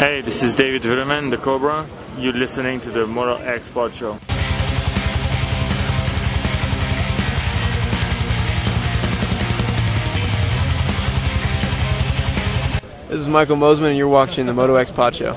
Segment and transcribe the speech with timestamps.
[0.00, 1.86] Hey, this is David Vuillemin, the Cobra.
[2.16, 4.14] You're listening to the Moto X Pod Show.
[13.10, 15.36] This is Michael Mosiman, and you're watching the Moto X Pod Show.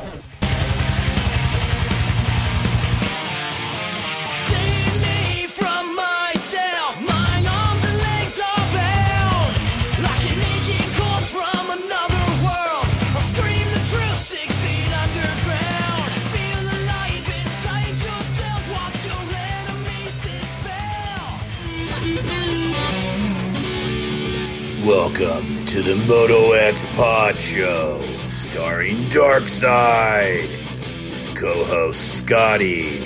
[25.83, 30.47] The Moto X Pod Show, starring Darkside.
[30.47, 33.01] His co-host Scotty,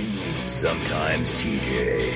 [0.46, 2.14] sometimes TJ.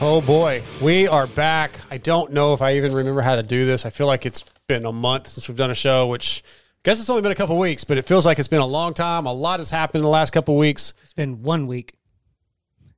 [0.00, 1.80] Oh boy, we are back.
[1.90, 3.84] I don't know if I even remember how to do this.
[3.84, 6.44] I feel like it's been a month since we've done a show, which
[6.82, 8.94] guess it's only been a couple weeks, but it feels like it's been a long
[8.94, 9.26] time.
[9.26, 10.94] A lot has happened in the last couple weeks.
[11.04, 11.94] It's been one week.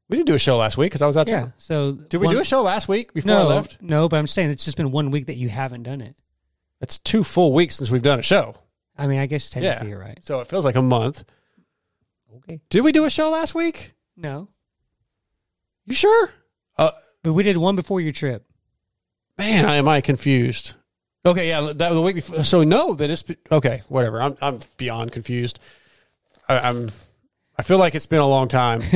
[0.08, 1.40] We didn't do a show last week because I was out Yeah.
[1.40, 1.54] there.
[1.58, 3.80] So Did we one- do a show last week before no, I left?
[3.80, 6.14] No, but I'm saying it's just been one week that you haven't done it.
[6.80, 8.56] It's two full weeks since we've done a show.
[8.96, 10.18] I mean, I guess technically yeah, you're right.
[10.22, 11.24] So it feels like a month.
[12.36, 12.60] Okay.
[12.68, 13.94] Did we do a show last week?
[14.16, 14.48] No,
[15.86, 16.30] You sure?
[16.78, 16.90] Uh,
[17.22, 18.46] but we did one before your trip.
[19.38, 20.74] man, I am I confused.
[21.26, 22.44] Okay, yeah, that the week before.
[22.44, 23.82] So no, that it's okay.
[23.88, 24.20] Whatever.
[24.20, 25.58] I'm I'm beyond confused.
[26.48, 26.90] I, I'm.
[27.56, 28.82] I feel like it's been a long time.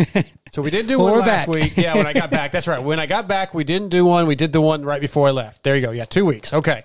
[0.50, 1.48] So we didn't do Well, one last back.
[1.48, 1.76] week.
[1.76, 2.52] Yeah, when I got back.
[2.52, 2.82] That's right.
[2.82, 4.26] When I got back, we didn't do one.
[4.26, 5.62] We did the one right before I left.
[5.62, 5.90] There you go.
[5.90, 6.54] Yeah, two weeks.
[6.54, 6.84] Okay.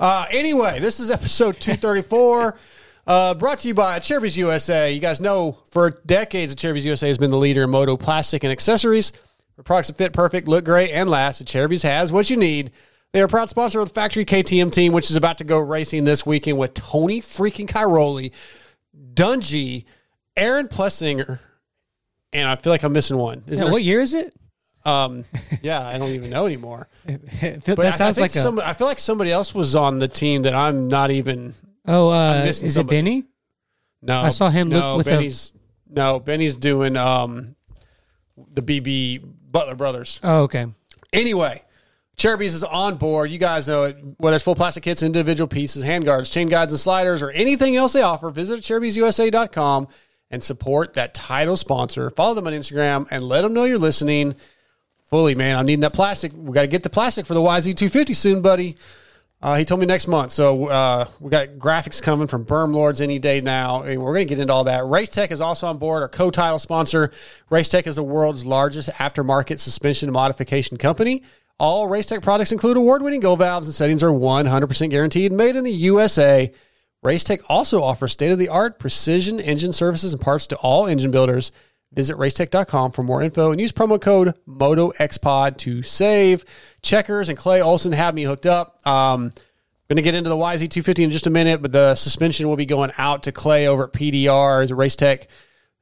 [0.00, 2.58] Uh, anyway, this is episode 234.
[3.06, 4.90] Uh, brought to you by Acerbis USA.
[4.90, 8.50] You guys know for decades, Acerbis USA has been the leader in moto plastic and
[8.50, 9.12] accessories.
[9.56, 12.70] For products that fit perfect, look great, and last, Acerbis has what you need.
[13.14, 15.60] They are a proud sponsor of the Factory KTM team, which is about to go
[15.60, 18.32] racing this weekend with Tony freaking Cairoli,
[19.14, 19.84] Dungey,
[20.36, 21.38] Aaron Plessinger,
[22.32, 23.44] and I feel like I'm missing one.
[23.46, 24.34] Yeah, what year is it?
[24.84, 25.24] Um,
[25.62, 26.88] yeah, I don't even know anymore.
[27.06, 30.00] Feel- But I- that sounds I like some, I feel like somebody else was on
[30.00, 31.54] the team that I'm not even.
[31.86, 32.96] oh, uh, is somebody.
[32.98, 33.24] it Benny?
[34.02, 35.52] No, I saw him look no, a- Benny's.
[35.88, 37.54] no, Benny's doing um,
[38.52, 40.18] the BB Butler brothers.
[40.24, 40.66] Oh, okay.
[41.12, 41.62] Anyway,
[42.16, 43.30] Acerbis is on board.
[43.30, 43.96] You guys know it.
[44.18, 47.92] Whether it's full plastic kits, individual pieces, handguards, chain guides, and sliders, or anything else
[47.92, 49.88] they offer, visit AcerbisUSA.com
[50.30, 52.10] and support that title sponsor.
[52.10, 54.34] Follow them on Instagram and let them know you're listening.
[55.06, 55.56] Fully, man.
[55.56, 56.32] I'm needing that plastic.
[56.34, 58.76] We got to get the plastic for the YZ250 soon, buddy.
[59.42, 60.30] Uh, he told me next month.
[60.30, 63.82] So uh, we got graphics coming from Berm Lords any day now.
[63.82, 64.86] And we're going to get into all that.
[64.86, 67.12] Race Tech is also on board, our co-title sponsor.
[67.50, 71.22] Race Tech is the world's largest aftermarket suspension modification company.
[71.58, 75.64] All Race Tech products include award-winning gold valves and settings are 100% guaranteed, made in
[75.64, 76.52] the USA.
[77.02, 81.52] Race Tech also offers state-of-the-art precision engine services and parts to all engine builders.
[81.92, 86.44] Visit racetech.com for more info and use promo code MotoXPod to save.
[86.82, 88.84] Checkers and Clay Olson have me hooked up.
[88.84, 89.32] Um,
[89.88, 92.66] going to get into the YZ250 in just a minute, but the suspension will be
[92.66, 95.28] going out to Clay over at PDR, a Race Tech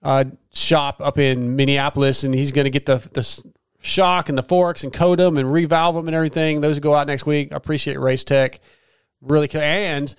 [0.02, 3.42] uh, shop up in Minneapolis, and he's going to get the, the
[3.82, 6.60] shock and the forks and coat them and revalve them and everything.
[6.60, 7.52] Those go out next week.
[7.52, 8.60] I appreciate Race Tech.
[9.20, 9.60] Really, cool.
[9.60, 10.14] and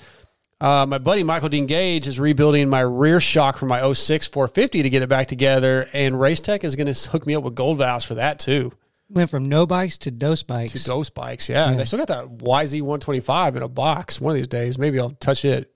[0.62, 4.84] uh, my buddy Michael Dean Gage is rebuilding my rear shock for my 06 450
[4.84, 7.56] to get it back together, and Race Tech is going to hook me up with
[7.56, 8.72] gold valves for that too.
[9.10, 10.72] Went from no bikes to dose bikes.
[10.72, 11.74] To ghost bikes, yeah.
[11.74, 14.22] They still got that YZ 125 in a box.
[14.22, 15.72] One of these days, maybe I'll touch it.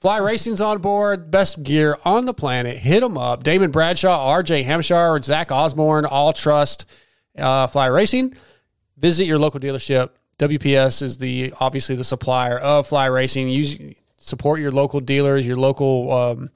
[0.00, 2.76] Fly Racing's on board, best gear on the planet.
[2.76, 3.42] Hit them up.
[3.42, 6.84] Damon Bradshaw, RJ Hampshire, Zach Osborne, all trust
[7.38, 8.34] uh, Fly Racing.
[8.98, 10.10] Visit your local dealership.
[10.38, 13.48] WPS is the obviously the supplier of Fly Racing.
[13.48, 13.78] Use
[14.18, 16.50] support your local dealers, your local um,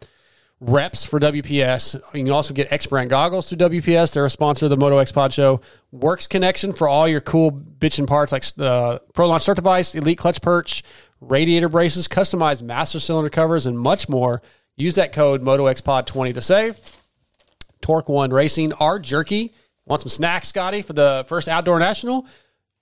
[0.61, 1.95] reps for WPS.
[2.15, 4.13] You can also get X brand goggles through WPS.
[4.13, 5.61] They're a sponsor of the Moto X Pod Show.
[5.93, 10.19] Works Connection for all your cool bitchin' parts like the Pro Launch Start Device, Elite
[10.19, 10.83] Clutch Perch,
[11.21, 14.43] radiator braces, customized master cylinder covers, and much more.
[14.77, 16.79] Use that code MotoXPod20 to save.
[17.81, 19.53] Torque One Racing, R Jerky.
[19.89, 22.27] Want some snacks, Scotty, for the first outdoor national?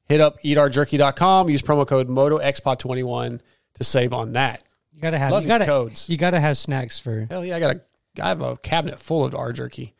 [0.08, 1.48] Hit up eatrjerky.com.
[1.50, 3.40] Use promo code MotoXPod21
[3.74, 4.62] to save on that.
[4.92, 6.08] You gotta have Love you these gotta codes.
[6.08, 7.80] you gotta have snacks for Hell yeah, I got a
[8.22, 9.94] I have a cabinet full of R jerky.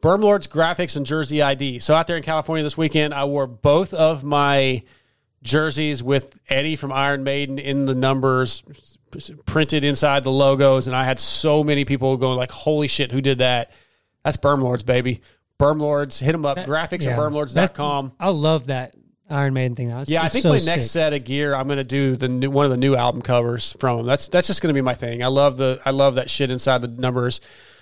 [0.00, 1.78] Bermlord's graphics and jersey ID.
[1.78, 4.82] So out there in California this weekend, I wore both of my
[5.42, 8.62] jerseys with Eddie from Iron Maiden in the numbers
[9.46, 13.20] printed inside the logos, and I had so many people going like, "Holy shit, who
[13.20, 13.72] did that?"
[14.24, 15.22] That's Bermlords, baby.
[15.58, 16.56] Bermlords, hit them up.
[16.58, 17.10] Graphics Yeah.
[17.12, 18.12] at bermlords.com.
[18.20, 18.94] I love that
[19.28, 19.88] Iron Maiden thing.
[19.88, 20.76] That's Yeah, I think so my sick.
[20.76, 23.76] next set of gear, I'm gonna do the new, one of the new album covers
[23.78, 24.06] from them.
[24.06, 25.22] That's that's just gonna be my thing.
[25.22, 27.40] I love the I love that shit inside the numbers.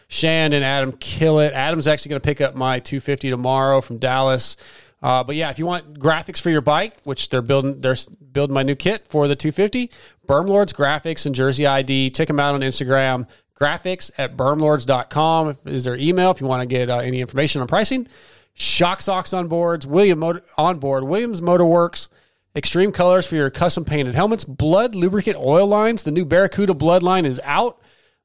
[0.08, 1.52] Shan and Adam kill it.
[1.52, 4.56] Adam's actually gonna pick up my 250 tomorrow from Dallas.
[5.02, 7.96] Uh, but yeah, if you want graphics for your bike, which they're building, they're
[8.32, 9.90] building my new kit for the 250.
[10.26, 12.10] Bermlords Graphics and Jersey ID.
[12.10, 13.26] Check them out on Instagram.
[13.58, 17.66] Graphics at bermlords.com is their email if you want to get uh, any information on
[17.66, 18.06] pricing.
[18.54, 19.86] Shock socks on boards.
[19.86, 21.04] William Motor, on board.
[21.04, 22.08] Williams Motorworks.
[22.54, 24.44] Extreme colors for your custom painted helmets.
[24.44, 26.02] Blood lubricant oil lines.
[26.02, 27.80] The new Barracuda Bloodline is out.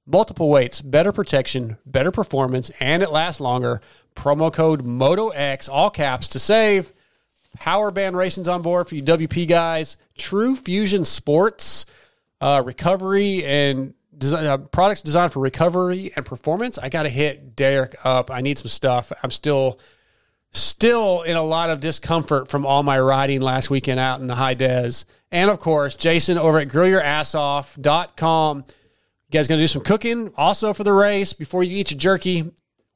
[0.06, 3.82] Multiple weights, better protection, better performance, and it lasts longer.
[4.16, 6.92] Promo code MotoX, all caps to save.
[7.56, 9.98] Power Band Racing's on board for you WP guys.
[10.18, 11.86] True Fusion Sports,
[12.40, 16.78] uh, recovery and uh, products designed for recovery and performance.
[16.78, 18.32] I got to hit Derek up.
[18.32, 19.12] I need some stuff.
[19.24, 19.80] I'm still
[20.54, 24.36] still in a lot of discomfort from all my riding last weekend out in the
[24.36, 25.06] high des.
[25.32, 28.58] And of course, Jason over at grillyourassoff.com.
[28.58, 28.64] You
[29.32, 32.52] guys going to do some cooking also for the race before you eat your jerky.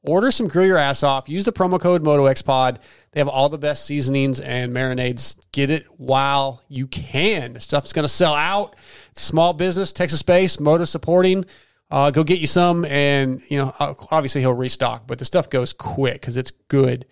[0.06, 1.28] Order some grill your ass off.
[1.28, 2.78] Use the promo code MotoXPod.
[3.10, 5.36] They have all the best seasonings and marinades.
[5.50, 7.54] Get it while you can.
[7.54, 8.76] The stuff's going to sell out.
[9.10, 11.44] It's a small business, Texas based, moto supporting.
[11.90, 15.72] Uh, go get you some, and you know, obviously he'll restock, but the stuff goes
[15.72, 17.06] quick because it's good.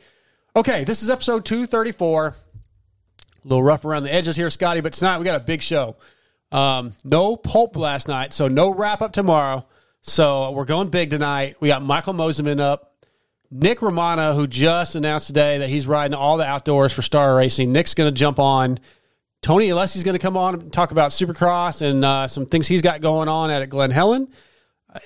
[0.57, 2.27] Okay, this is episode 234.
[2.27, 2.35] A
[3.49, 5.97] little rough around the edges here, Scotty, but tonight we got a big show.
[6.51, 9.67] Um, no pulp last night, so no wrap up tomorrow.
[10.07, 11.57] So we're going big tonight.
[11.61, 12.93] We got Michael Mosiman up.
[13.51, 17.73] Nick Romano, who just announced today that he's riding all the outdoors for Star Racing.
[17.73, 18.81] Nick's going to jump on.
[19.41, 22.83] Tony Alessi's going to come on and talk about Supercross and uh, some things he's
[22.83, 24.29] got going on at Glen Helen.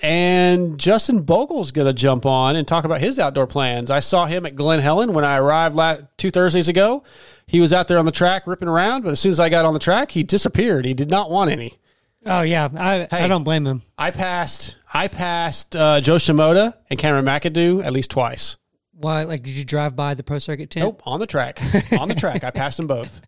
[0.02, 3.92] And Justin Bogle's going to jump on and talk about his outdoor plans.
[3.92, 7.04] I saw him at Glen Helen when I arrived last, two Thursdays ago.
[7.46, 9.64] He was out there on the track ripping around, but as soon as I got
[9.64, 10.86] on the track, he disappeared.
[10.86, 11.78] He did not want any.
[12.26, 13.24] Oh yeah, I Hey.
[13.24, 13.82] I don't blame him.
[13.96, 14.76] I passed.
[14.92, 18.56] I passed uh, Jo Shimoda and Cameron McAdoo at least twice.
[18.92, 19.22] Why?
[19.22, 20.84] Like, did you drive by the pro circuit tent?
[20.84, 21.60] Nope, on the track.
[21.98, 23.20] on the track, I passed them both.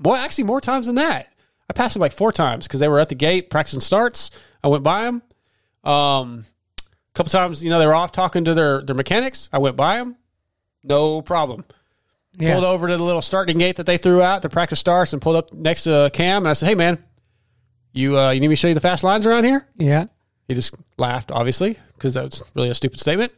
[0.00, 1.28] Well, actually, more times than that.
[1.70, 4.30] I passed them like four times because they were at the gate practicing starts.
[4.62, 5.22] I went by them.
[5.84, 6.44] Um,
[6.80, 9.48] a couple times, you know, they were off talking to their their mechanics.
[9.52, 10.16] I went by them.
[10.82, 11.64] No problem.
[12.36, 12.54] Yeah.
[12.54, 14.42] Pulled over to the little starting gate that they threw out.
[14.42, 16.42] The practice starts and pulled up next to Cam.
[16.42, 16.98] And I said, "Hey, man,
[17.94, 20.06] you uh, you need me to show you the fast lines around here?" Yeah.
[20.48, 23.32] He just laughed, obviously, because that was really a stupid statement,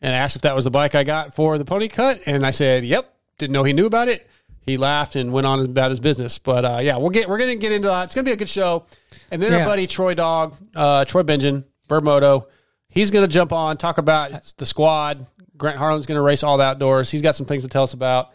[0.00, 2.20] and asked if that was the bike I got for the pony cut.
[2.26, 4.28] And I said, "Yep." Didn't know he knew about it.
[4.64, 6.38] He laughed and went on about his business.
[6.38, 8.04] But uh, yeah, we'll get we're gonna get into that.
[8.04, 8.86] It's gonna be a good show.
[9.30, 12.46] And then our buddy Troy Dog, uh, Troy Benjamin, Birdmoto,
[12.88, 15.26] he's gonna jump on talk about the squad.
[15.56, 17.10] Grant Harlan's gonna race all the outdoors.
[17.10, 18.30] He's got some things to tell us about.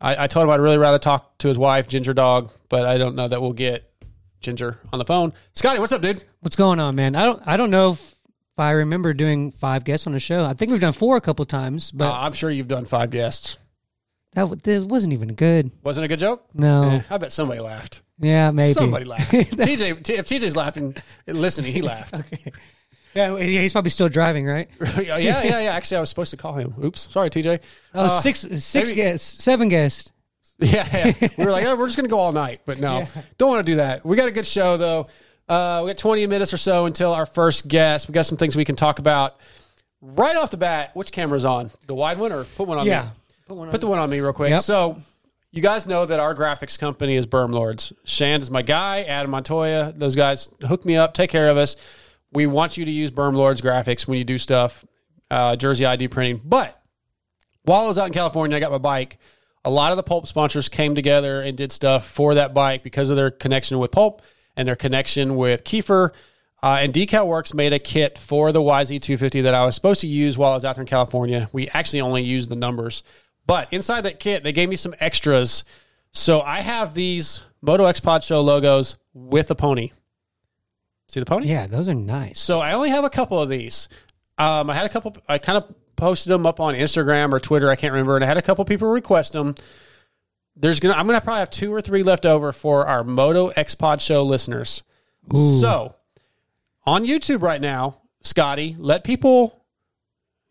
[0.00, 2.98] I, I told him I'd really rather talk to his wife, Ginger Dog, but I
[2.98, 3.89] don't know that we'll get
[4.40, 5.32] Ginger on the phone.
[5.52, 6.24] Scotty, what's up, dude?
[6.40, 7.14] What's going on, man?
[7.16, 8.14] I don't I don't know if,
[8.56, 10.44] I remember doing five guests on the show.
[10.44, 13.10] I think we've done four a couple times, but Uh, I'm sure you've done five
[13.10, 13.56] guests.
[14.34, 15.70] that, w- that wasn't even good.
[15.82, 16.44] Wasn't a good joke?
[16.54, 16.82] No.
[16.90, 18.02] Eh, I bet somebody laughed.
[18.18, 19.32] Yeah, maybe Somebody laughed.
[19.32, 20.94] TJ, T- if TJ's laughing,
[21.26, 22.14] listening, he laughed.
[23.12, 24.70] Yeah, yeah, he's probably still driving, right?
[25.02, 25.72] yeah, yeah, yeah.
[25.72, 26.74] Actually, I was supposed to call him.
[26.84, 27.58] Oops, sorry, TJ.
[27.92, 30.12] Oh, Uh, six six maybe- guests, seven guests.
[30.66, 31.28] Yeah, yeah.
[31.38, 33.06] we were like, oh, we're just gonna go all night, but no,
[33.38, 34.04] don't want to do that.
[34.04, 35.06] We got a good show though.
[35.48, 38.08] Uh, we got 20 minutes or so until our first guest.
[38.08, 39.40] We got some things we can talk about
[40.00, 40.94] right off the bat.
[40.94, 41.70] Which camera's on?
[41.86, 42.84] The wide one or put one on?
[42.84, 42.90] Me.
[42.90, 43.04] Yeah.
[43.04, 43.10] me?
[43.48, 43.72] Put one on.
[43.72, 44.50] Put the one on me real quick.
[44.50, 44.60] Yep.
[44.60, 44.98] So,
[45.50, 47.92] you guys know that our graphics company is Berm Lords.
[48.04, 49.02] Shand is my guy.
[49.02, 49.92] Adam Montoya.
[49.96, 51.76] Those guys hook me up, take care of us.
[52.32, 54.84] We want you to use Berm Lords graphics when you do stuff,
[55.32, 56.40] uh, Jersey ID printing.
[56.44, 56.80] But
[57.64, 59.18] while I was out in California, I got my bike.
[59.64, 63.10] A lot of the pulp sponsors came together and did stuff for that bike because
[63.10, 64.22] of their connection with pulp
[64.56, 66.12] and their connection with Keefer.
[66.62, 70.06] Uh, and Decal Works made a kit for the YZ250 that I was supposed to
[70.06, 71.48] use while I was out there in California.
[71.52, 73.02] We actually only used the numbers,
[73.46, 75.64] but inside that kit, they gave me some extras.
[76.12, 79.92] So I have these Moto X Pod Show logos with a pony.
[81.08, 81.48] See the pony?
[81.48, 82.38] Yeah, those are nice.
[82.38, 83.88] So I only have a couple of these.
[84.38, 85.16] Um, I had a couple.
[85.28, 87.70] I kind of posted them up on Instagram or Twitter.
[87.70, 89.54] I can't remember, and I had a couple people request them.
[90.56, 90.94] There's gonna.
[90.94, 94.24] I'm gonna probably have two or three left over for our Moto X Pod Show
[94.24, 94.82] listeners.
[95.32, 95.94] So
[96.84, 99.62] on YouTube right now, Scotty, let people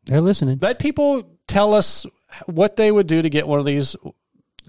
[0.06, 0.60] They're listening.
[0.62, 2.06] let people tell us
[2.46, 3.96] what they would do to get one of these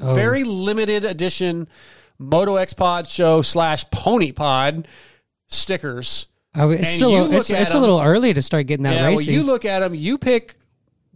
[0.03, 0.15] Oh.
[0.15, 1.69] very limited edition
[2.19, 4.89] Moto X Pod Show slash Pony Pod
[5.47, 6.27] stickers.
[6.55, 9.19] Oh, it's still a, it's, it's a little early to start getting that Yeah, well,
[9.19, 9.35] racing.
[9.35, 10.57] you look at them, you pick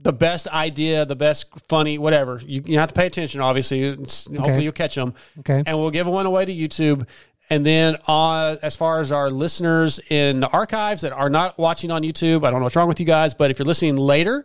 [0.05, 2.41] the best idea, the best funny, whatever.
[2.47, 3.83] You, you have to pay attention, obviously.
[3.83, 5.15] It's- Hopefully, you'll catch them.
[5.41, 5.63] Okay.
[5.67, 7.07] And we'll give one away to YouTube.
[7.51, 11.91] And then, uh, as far as our listeners in the archives that are not watching
[11.91, 14.45] on YouTube, I don't know what's wrong with you guys, but if you're listening later,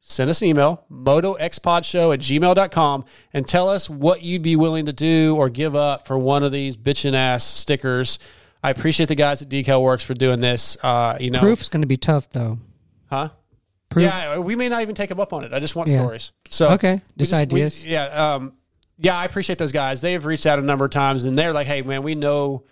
[0.00, 4.92] send us an email, motoxpodshow at gmail.com, and tell us what you'd be willing to
[4.92, 8.18] do or give up for one of these bitchin' ass stickers.
[8.62, 10.76] I appreciate the guys at Decal Works for doing this.
[10.82, 12.58] Uh, you know, Proof's going to be tough though.
[13.10, 13.28] huh?
[13.94, 14.04] Proof.
[14.04, 15.52] Yeah, we may not even take them up on it.
[15.54, 15.96] I just want Yeah.
[16.02, 16.32] stories.
[16.50, 17.84] So Okay, we just we- ideas.
[17.84, 18.52] yeah, um,
[18.98, 19.16] yeah.
[19.16, 20.00] I appreciate those guys.
[20.00, 22.64] They have reached out a number of times, and they're like, "Hey, man, we know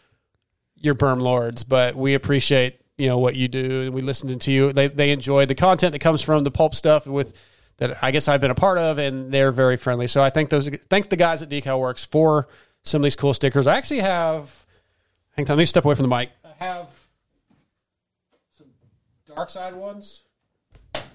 [0.77, 4.51] you're berm lords, but we appreciate you know what you do, and we listened to
[4.53, 4.73] you.
[4.73, 7.33] They they enjoy the content that comes from the pulp stuff with
[7.79, 8.03] that.
[8.03, 10.07] I guess I've been a part of, and they're very friendly.
[10.09, 10.69] So I thank those.
[10.91, 12.49] Thanks the guys at Decal Works for
[12.85, 13.67] some of these cool stickers.
[13.67, 14.67] I actually have.
[15.37, 16.31] Hang on, let me step away from the mic.
[16.45, 16.89] I have
[18.59, 18.67] some
[19.27, 20.23] dark side ones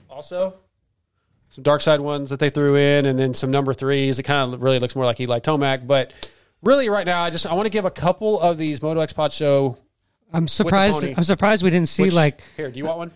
[0.10, 0.56] also
[1.50, 4.20] some dark side ones that they threw in, and then some number threes.
[4.20, 6.12] It kind of really looks more like Eli Tomac, but
[6.62, 9.14] really, right now, I just I want to give a couple of these Moto X
[9.14, 9.78] Pod Show.
[10.34, 11.02] I'm surprised.
[11.02, 11.14] pony.
[11.16, 12.42] I'm surprised we didn't see which- like.
[12.58, 13.12] here, do you want one?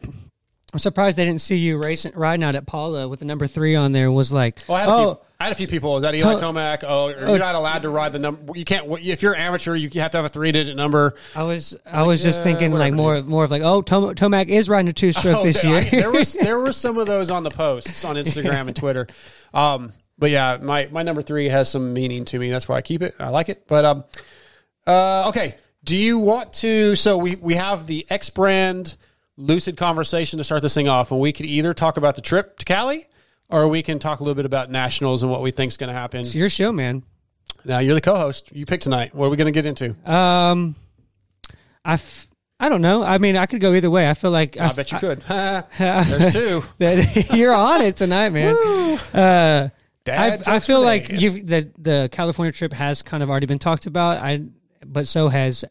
[0.74, 3.75] I'm surprised they didn't see you racing riding out at Pala with the number three
[3.75, 4.10] on there.
[4.10, 5.98] Was like, Well, I had a, oh, few, I had a few people.
[5.98, 6.83] Is that Eli To- Tomac?
[6.88, 8.55] Oh, you're not allowed to ride the number.
[8.55, 8.86] You can't.
[9.00, 11.15] If you're amateur, you have to have a three digit number.
[11.36, 14.50] I was I was just yeah, thinking like more more of like, oh, Tom, Tomac
[14.50, 15.77] is riding a two stroke Oh, this year.
[15.77, 19.07] I- there was there were some of those on the posts on Instagram and Twitter.
[19.51, 22.51] Um, but yeah, my my number three has some meaning to me.
[22.51, 23.15] That's why I keep it.
[23.17, 23.65] I like it.
[23.67, 24.03] But um,
[24.86, 25.55] uh, okay.
[25.83, 26.95] Do you want to?
[26.95, 28.95] So we we have the X brand
[29.38, 32.60] lucid conversation to start this thing off, and we could either talk about the trip
[32.60, 33.07] to Cali,
[33.51, 35.89] or we can talk a little bit about nationals and what we think is going
[35.89, 36.22] to happen.
[36.22, 37.03] it's your show, man.
[37.65, 38.51] Now you're the co-host.
[38.55, 39.13] You pick tonight.
[39.13, 39.89] What are we going to get into?
[40.12, 40.75] Um,
[41.86, 42.27] I f-
[42.60, 43.03] I don't know.
[43.03, 44.10] I mean, I could go either way.
[44.10, 45.22] I feel like I bet you could.
[45.77, 46.63] There's two.
[47.36, 48.55] you're on it tonight, man.
[49.13, 49.70] Uh,
[50.08, 53.86] I, I feel like you the the California trip has kind of already been talked
[53.88, 54.17] about.
[54.17, 54.41] I
[54.86, 55.65] but so has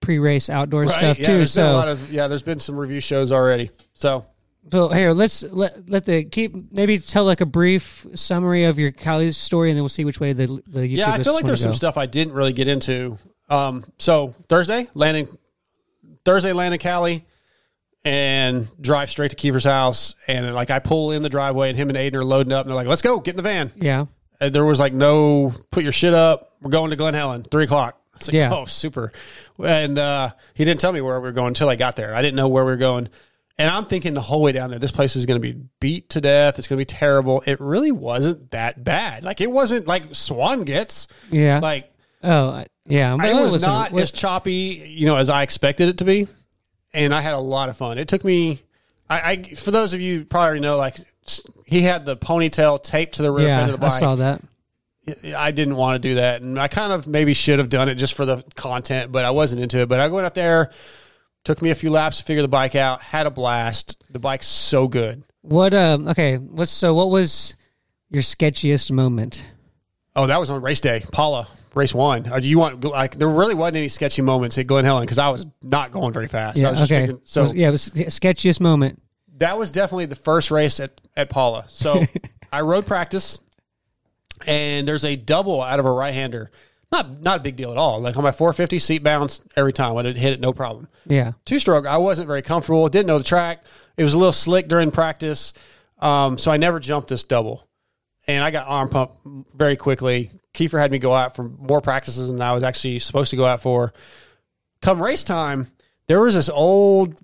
[0.00, 0.90] pre-race outdoor Right?
[0.90, 1.36] stuff yeah, too.
[1.38, 2.28] there's been a So lot of yeah.
[2.28, 3.70] There's been some review shows already.
[3.94, 4.24] So
[4.70, 8.90] so here let's let let the keep maybe tell like a brief summary of your
[8.92, 11.44] Cali story, and then we'll see which way the the YouTube Yeah, I feel like
[11.44, 13.16] there's some stuff I didn't really get into.
[13.48, 15.28] Um, so Thursday, landing
[16.24, 17.24] Thursday, landing Cali,
[18.04, 20.14] and drive straight to Keefer's house.
[20.28, 22.70] And like I pull in the driveway, and him and Aiden are loading up, and
[22.70, 24.06] they're like, "Let's go, get in the van." Yeah,
[24.40, 26.52] And there was like no put your shit up.
[26.60, 28.00] We're going to Glen Helen, three o'clock.
[28.14, 28.50] I was like, Yeah.
[28.52, 29.12] oh, super.
[29.62, 32.14] And uh, he didn't tell me where we were going until I got there.
[32.14, 33.10] I didn't know where we were going.
[33.58, 36.10] And I'm thinking the whole way down there, this place is going to be beat
[36.10, 36.58] to death.
[36.58, 37.42] It's going to be terrible.
[37.46, 39.24] It really wasn't that bad.
[39.24, 41.08] Like it wasn't like Swan gets.
[41.30, 41.60] yeah.
[41.60, 41.90] Like
[42.22, 43.14] oh, yeah.
[43.14, 46.28] it was listen, not what- as choppy, you know, as I expected it to be.
[46.92, 47.98] And I had a lot of fun.
[47.98, 48.60] It took me,
[49.08, 50.96] I, I for those of you probably already know, like
[51.66, 53.92] he had the ponytail taped to the rear end of the bike.
[53.92, 54.42] I saw that.
[55.36, 57.94] I didn't want to do that, and I kind of maybe should have done it
[57.94, 59.88] just for the content, but I wasn't into it.
[59.88, 60.72] But I went up there,
[61.46, 64.02] took me a few laps to figure the bike out, had a blast.
[64.10, 65.22] The bike's so good.
[65.42, 65.72] What?
[65.72, 66.08] Um.
[66.08, 66.36] Okay.
[66.36, 66.92] What's so?
[66.92, 67.56] What was
[68.10, 69.46] your sketchiest moment?
[70.16, 72.26] Oh, that was on race day, Pala, race one.
[72.26, 75.18] Uh, do you want like there really wasn't any sketchy moments at Glen Helen because
[75.18, 76.58] I was not going very fast.
[76.58, 76.70] I Yeah.
[76.70, 77.06] was just Okay.
[77.06, 77.68] thinking- so Was- yeah.
[77.68, 79.00] It was sketchiest moment.
[79.38, 81.66] that was definitely the first race at, at Pala.
[81.68, 82.02] So
[82.52, 83.38] I rode practice,
[84.46, 86.50] and there's a double out of a right hander.
[86.96, 88.00] Not not a big deal at all.
[88.00, 90.88] Like on my 450 seat bounce every time, I'd hit it no problem.
[91.06, 91.32] Yeah.
[91.44, 92.88] two stroke, I wasn't very comfortable.
[92.88, 93.64] Didn't know the track.
[93.96, 95.52] It was a little slick during practice,
[95.98, 97.66] um, so I never jumped this double.
[98.26, 99.12] And I got arm pump
[99.54, 100.30] very quickly.
[100.52, 103.44] Keefer had me go out for more practices than I was actually supposed to go
[103.44, 103.92] out for.
[104.82, 105.68] Come race time,
[106.08, 107.14] there was this old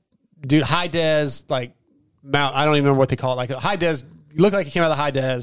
[0.41, 1.75] dude, high des, like
[2.23, 2.55] mount.
[2.55, 3.37] I don't even remember what they call it.
[3.37, 3.97] Like a high des,
[4.35, 5.43] looked like he came out of the high des.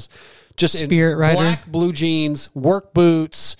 [0.56, 1.36] Just Spirit in rider?
[1.36, 3.56] black blue jeans, work boots,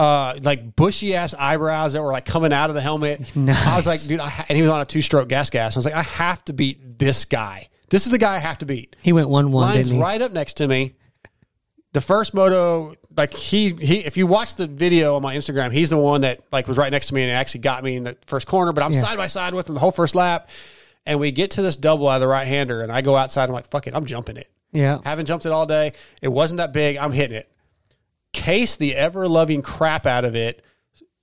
[0.00, 3.20] uh, like bushy ass eyebrows that were like coming out of the helmet.
[3.36, 5.76] I was like, dude, I and he was on a two stroke GasGas.
[5.76, 7.68] I was like, I have to beat this guy.
[7.90, 8.96] This is the guy I have to beat.
[9.02, 9.74] He went one one.
[9.74, 10.94] Line's right up next to me.
[11.92, 15.90] The first moto, like he he, if you watch the video on my Instagram, he's
[15.90, 18.16] the one that like was right next to me and actually got me in the
[18.26, 18.72] first corner.
[18.72, 19.00] But I'm Yeah.
[19.00, 20.48] side by side with him the whole first lap,
[21.04, 23.44] and we get to this double out of the right hander, and I go outside.
[23.44, 24.48] I'm like, fuck it, I'm jumping it.
[24.72, 25.00] Yeah.
[25.04, 25.92] Haven't jumped it all day.
[26.22, 26.96] It wasn't that big.
[26.96, 27.50] I'm hitting it.
[28.32, 30.64] Case the ever loving crap out of it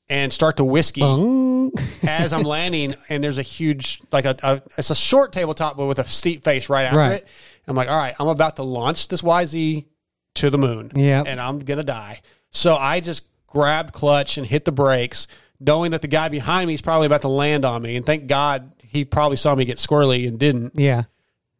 [0.09, 1.01] and start to whiskey
[2.03, 2.95] as I'm landing.
[3.09, 6.43] And there's a huge, like a, a it's a short tabletop, but with a steep
[6.43, 7.13] face right after Right.
[7.21, 7.27] it.
[7.67, 9.85] I'm like, all right, I'm about to launch this YZ
[10.35, 10.91] to the moon.
[10.95, 11.23] Yeah.
[11.25, 12.21] And I'm going to die.
[12.51, 15.27] So I just grabbed clutch and hit the brakes,
[15.59, 17.97] knowing that the guy behind me is probably about to land on me.
[17.97, 20.73] And thank God he probably saw me get squirrely and didn't.
[20.79, 21.03] Yeah.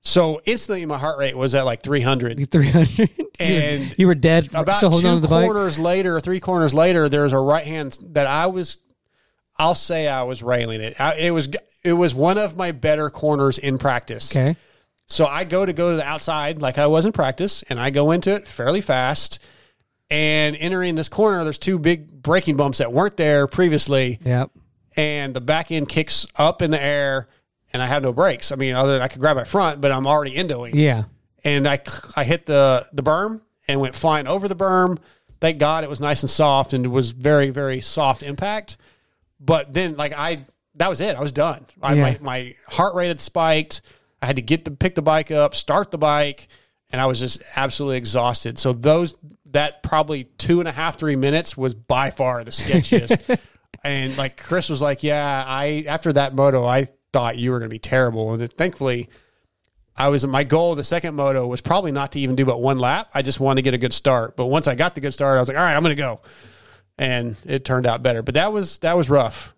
[0.07, 2.49] So instantly, my heart rate was at like 300.
[2.49, 3.09] 300.
[3.39, 4.47] And you were dead.
[4.55, 5.45] About still holding two on to the bike.
[5.45, 8.77] corners later, three corners later, there's a right hand that I was.
[9.59, 10.99] I'll say I was railing it.
[10.99, 11.47] I, it was
[11.83, 14.35] it was one of my better corners in practice.
[14.35, 14.55] Okay.
[15.05, 17.91] So I go to go to the outside like I was in practice, and I
[17.91, 19.37] go into it fairly fast.
[20.09, 24.49] And entering this corner, there's two big braking bumps that weren't there previously, Yep.
[24.95, 27.27] and the back end kicks up in the air,
[27.73, 28.51] and I have no brakes.
[28.51, 31.03] I mean, other than I could grab my front, but I'm already endoing Yeah.
[31.43, 31.79] and I
[32.15, 34.97] I hit the the berm and went flying over the berm.
[35.39, 38.77] Thank God it was nice and soft and it was very very soft impact.
[39.39, 40.45] But then like I
[40.75, 41.15] that was it.
[41.15, 41.65] I was done.
[41.81, 42.01] I, Yeah.
[42.01, 43.81] my my heart rate had spiked.
[44.21, 46.47] I had to get the pick the bike up, start the bike,
[46.91, 48.57] and I was just absolutely exhausted.
[48.57, 49.15] So those
[49.51, 53.39] that probably two and a half three minutes was by far the sketchiest.
[53.83, 57.69] and like Chris was like, "Yeah, I after that moto, I thought you were going
[57.69, 59.09] to be terrible." And thankfully,
[59.97, 60.75] I was my goal.
[60.75, 63.09] The second moto was probably not to even do but one lap.
[63.13, 64.35] I just wanted to get a good start.
[64.35, 66.01] But once I got the good start, I was like, "All right, I'm going to
[66.01, 66.21] go,"
[66.97, 68.21] and it turned out better.
[68.21, 69.53] But that was that was rough.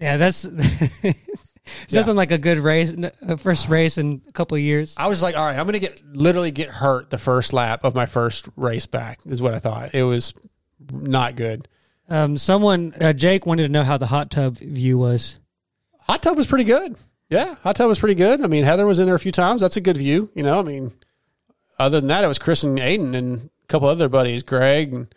[0.00, 0.16] Yeah.
[0.16, 4.94] That's it's nothing like a good race, a first race in a couple of years.
[4.96, 7.84] I was like, "All right, I'm going to get literally get hurt the first lap
[7.84, 9.94] of my first race back." Is what I thought.
[9.94, 10.34] It was
[10.92, 11.68] not good.
[12.08, 15.40] Um, someone, uh, Jake, wanted to know how the hot tub view was.
[16.04, 16.96] Hot tub was pretty good.
[17.30, 18.42] Yeah, hot tub was pretty good.
[18.42, 19.60] I mean, Heather was in there a few times.
[19.60, 20.30] That's a good view.
[20.34, 20.92] You know, I mean,
[21.78, 25.14] other than that, it was Chris and Aiden and a couple other buddies, Greg, and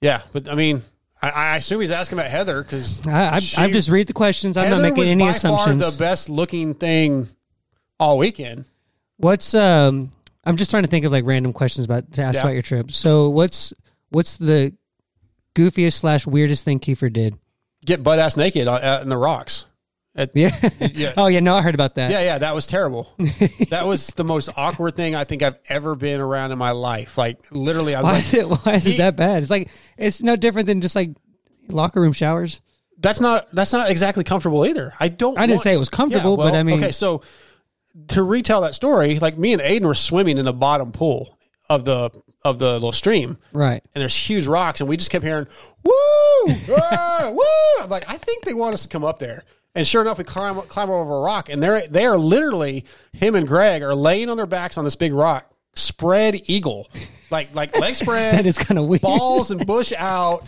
[0.00, 0.22] yeah.
[0.32, 0.82] But I mean,
[1.20, 3.40] I, I assume he's asking about Heather because I,
[3.70, 4.56] just read the questions.
[4.56, 5.96] I'm Heather not making any assumptions.
[5.96, 7.26] the best looking thing
[7.98, 8.64] all weekend.
[9.16, 10.10] What's um?
[10.44, 12.42] I'm just trying to think of like random questions about to ask Yeah.
[12.42, 12.90] about your trip.
[12.90, 13.72] So what's
[14.10, 14.74] what's the
[15.54, 17.36] goofiest slash weirdest thing Keefer did?
[17.84, 19.66] Get butt ass naked on, out in the rocks.
[20.16, 20.54] At- Yeah.
[20.94, 21.12] yeah.
[21.16, 22.10] oh yeah, no, I heard about that.
[22.10, 23.12] Yeah, yeah, that was terrible.
[23.70, 27.18] that was the most awkward thing I think I've ever been around in my life.
[27.18, 28.46] Like literally, I was Why like, is it?
[28.48, 29.42] Why is it that bad?
[29.42, 31.10] It's like it's no different than just like
[31.68, 32.60] locker room showers.
[32.98, 34.92] that's not that's not exactly comfortable either.
[35.00, 35.36] I don't.
[35.38, 36.92] I didn't say it was comfortable, Yeah, but I mean- okay.
[36.92, 37.22] So
[38.08, 41.84] to retell that story, like me and Aiden were swimming in the bottom pool of
[41.84, 42.10] the
[42.44, 43.82] of the little stream, Right.
[43.94, 45.46] and there's huge rocks, and we just kept hearing
[45.82, 45.92] "woo,
[46.70, 49.44] ah, woo." I'm like, I think they want us to come up there.
[49.74, 53.34] And sure enough, we climb climb over a rock, and they're they are literally him
[53.34, 56.88] and Greg are laying on their backs on this big rock, spread eagle,
[57.30, 58.34] like like leg spread.
[58.36, 59.02] That is kind of weird.
[59.02, 60.44] balls and bush out.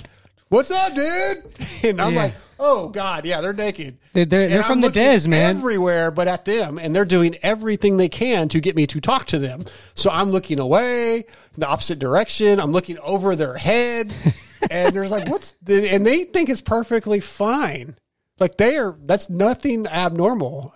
[0.49, 1.45] What's up, dude?
[1.83, 2.23] And I'm Yeah.
[2.23, 3.99] like, oh god, yeah, they're naked.
[4.13, 5.57] They're- they're- they're from the Des, man.
[5.57, 9.25] Everywhere, but at them, and they're doing everything they can to get me to talk
[9.27, 9.65] to them.
[9.95, 11.27] So I'm looking away,
[11.59, 12.61] the opposite direction.
[12.61, 14.13] I'm looking over their head,
[14.71, 15.53] and there's like, what's?
[15.67, 17.97] And they think it's perfectly fine.
[18.39, 18.97] Like they are.
[19.03, 20.75] That's nothing abnormal.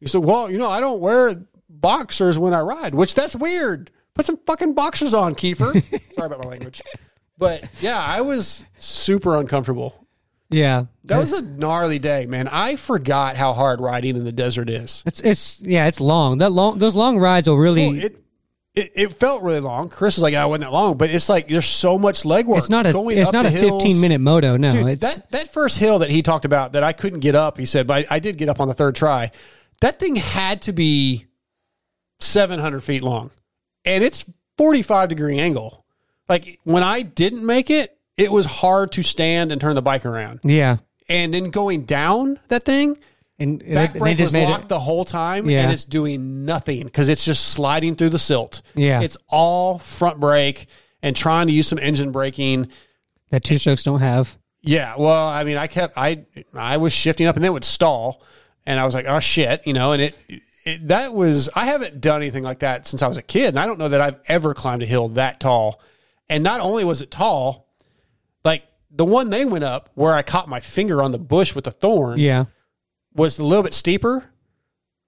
[0.00, 1.34] You said, well, you know, I don't wear
[1.68, 3.90] boxers when I ride, which that's weird.
[4.14, 5.72] Put some fucking boxers on, Keefer.
[6.14, 6.82] Sorry about my language.
[7.36, 10.06] But yeah, I was super uncomfortable.
[10.50, 10.86] Yeah.
[11.04, 12.48] That was a gnarly day, man.
[12.48, 15.02] I forgot how hard riding in the desert is.
[15.06, 16.38] It's it's yeah, it's long.
[16.38, 18.24] That long those long rides will really Well, it,
[18.78, 19.88] it it felt really long.
[19.88, 22.58] Chris is like, oh, "I wasn't that long," but it's like there's so much legwork.
[22.58, 23.82] it's not a going it's not a hills.
[23.82, 24.56] 15 minute moto.
[24.56, 27.34] No, Dude, it's that that first hill that he talked about that I couldn't get
[27.34, 27.58] up.
[27.58, 29.30] He said, but I, I did get up on the third try.
[29.80, 31.26] That thing had to be
[32.20, 33.30] 700 feet long,
[33.84, 34.24] and it's
[34.56, 35.84] 45 degree angle.
[36.28, 40.04] Like when I didn't make it, it was hard to stand and turn the bike
[40.06, 40.40] around.
[40.44, 40.78] yeah.
[41.10, 42.98] And then going down that thing,
[43.40, 45.62] And back brake just was locked it the whole time, Yeah.
[45.62, 48.62] and it's doing nothing because it's just sliding through the silt.
[48.74, 49.00] Yeah.
[49.00, 50.66] it's all front brake
[51.02, 52.68] and trying to use some engine braking.
[53.30, 54.36] that two strokes don't have.
[54.60, 56.24] Yeah, well, I mean, I kept I
[56.54, 58.22] I was shifting up and then it would stall,
[58.66, 60.16] and I was like, oh shit, you know, and it,
[60.64, 63.58] it that was I haven't done anything like that since I was a kid, and
[63.60, 65.80] I don't know that I've ever climbed a hill that tall.
[66.28, 67.68] And not only was it tall,
[68.44, 71.64] like the one they went up where I caught my finger on the bush with
[71.64, 72.46] the thorn Yeah.
[73.14, 74.30] Was a little bit steeper.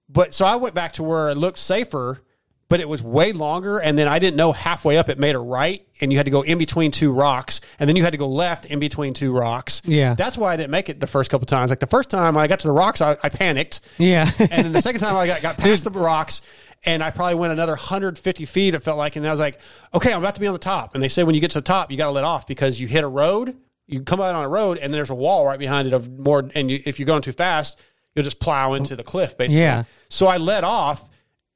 [0.09, 2.21] But so I went back to where it looked safer,
[2.67, 3.79] but it was way longer.
[3.79, 6.31] And then I didn't know halfway up it made a right, and you had to
[6.31, 9.31] go in between two rocks, and then you had to go left in between two
[9.31, 9.81] rocks.
[9.85, 10.13] Yeah.
[10.15, 11.69] that's why I didn't make it the first couple times.
[11.69, 14.29] Like the first time when I got to the rocks, I, I panicked, Yeah.
[14.39, 16.41] and then the second time I got, got past the rocks.
[16.83, 19.15] And I probably went another 150 feet, it felt like.
[19.15, 19.59] And I was like,
[19.93, 20.95] okay, I'm about to be on the top.
[20.95, 22.81] And they say when you get to the top, you got to let off because
[22.81, 25.59] you hit a road, you come out on a road, and there's a wall right
[25.59, 26.49] behind it of more.
[26.55, 27.79] And you, if you're going too fast,
[28.15, 29.61] you'll just plow into the cliff, basically.
[29.61, 29.83] Yeah.
[30.09, 31.07] So I let off,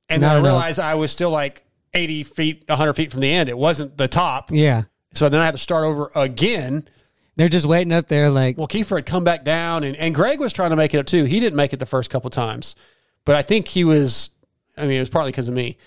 [0.09, 0.45] and then Not I enough.
[0.51, 3.49] realized I was still like 80 feet, 100 feet from the end.
[3.49, 4.51] It wasn't the top.
[4.51, 4.83] yeah.
[5.13, 6.87] So then I had to start over again.
[7.37, 10.39] They're just waiting up there like Well, Keefer had come back down, and, and Greg
[10.41, 11.23] was trying to make it up too.
[11.23, 12.75] He didn't make it the first couple times,
[13.25, 14.29] but I think he was.
[14.77, 15.77] I mean, it was partly because of me.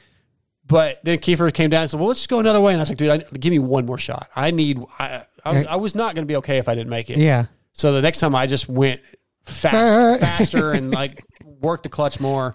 [0.66, 2.82] But then Keefer came down and said, "Well, let's just go another way." And I
[2.82, 4.28] was like, "Dude, I, give me one more shot.
[4.36, 4.78] I need.
[4.98, 7.18] I, I was, I was not going to be okay if I didn't make it.
[7.18, 7.46] Yeah.
[7.72, 9.00] So the next time I just went
[9.48, 12.54] fast, faster and like work the clutch more.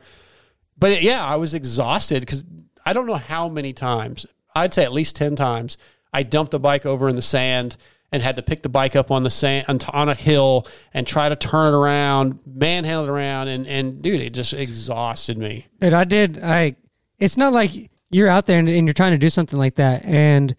[0.77, 2.45] But yeah, I was exhausted because
[2.85, 4.25] I don't know how many times.
[4.55, 5.77] I'd say at least ten times.
[6.13, 7.77] I dumped the bike over in the sand
[8.11, 11.07] and had to pick the bike up on the sand on- on a hill and
[11.07, 15.65] try to turn it around, manhandle it around, and and dude, it just exhausted me.
[15.81, 16.39] And I did.
[16.43, 16.75] I.
[17.19, 20.05] It's not like you're out there and, and you're trying to do something like that,
[20.05, 20.55] and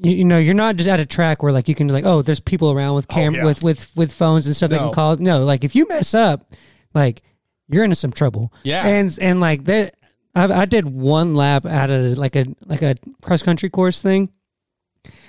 [0.00, 2.22] you, you know you're not just at a track where like you can like oh
[2.22, 3.44] there's people around with oh, cam yeah.
[3.44, 4.84] with with with phones and stuff they No.
[4.84, 5.16] can call.
[5.16, 6.52] No, like if you mess up,
[6.94, 7.22] like
[7.68, 8.52] you're into some trouble.
[8.62, 8.86] Yeah.
[8.86, 9.94] and and like that.
[10.34, 14.28] I, I did one lap at a like a like a cross country course thing,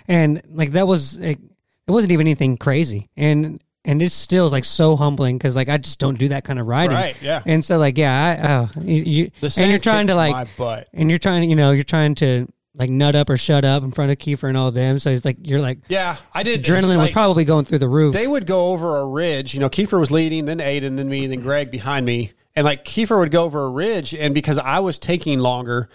[0.08, 1.40] and like that was it,
[1.88, 5.70] it wasn't even anything crazy, and and it still is like so humbling because like
[5.70, 6.96] I just don't do that kind of riding.
[6.98, 7.42] Right, yeah.
[7.46, 10.34] And so like yeah, I, uh, oh, you, you The and you're trying to like
[10.34, 10.88] my butt.
[10.94, 12.48] and you're trying to you know you're trying to
[12.78, 15.00] like nut up or shut up in front of Keefer and all of them.
[15.00, 16.64] So he's like you're like Yeah, I did.
[16.64, 18.14] adrenaline was probably going through the roof.
[18.14, 19.54] they would go over a ridge.
[19.54, 22.34] You know, Keefer was leading, then Aiden, then me, then Greg behind me.
[22.56, 25.90] And like Keefer would go over a ridge, and because I was taking longer,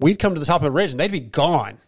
[0.00, 1.78] we'd come to the top of the ridge and they'd be gone.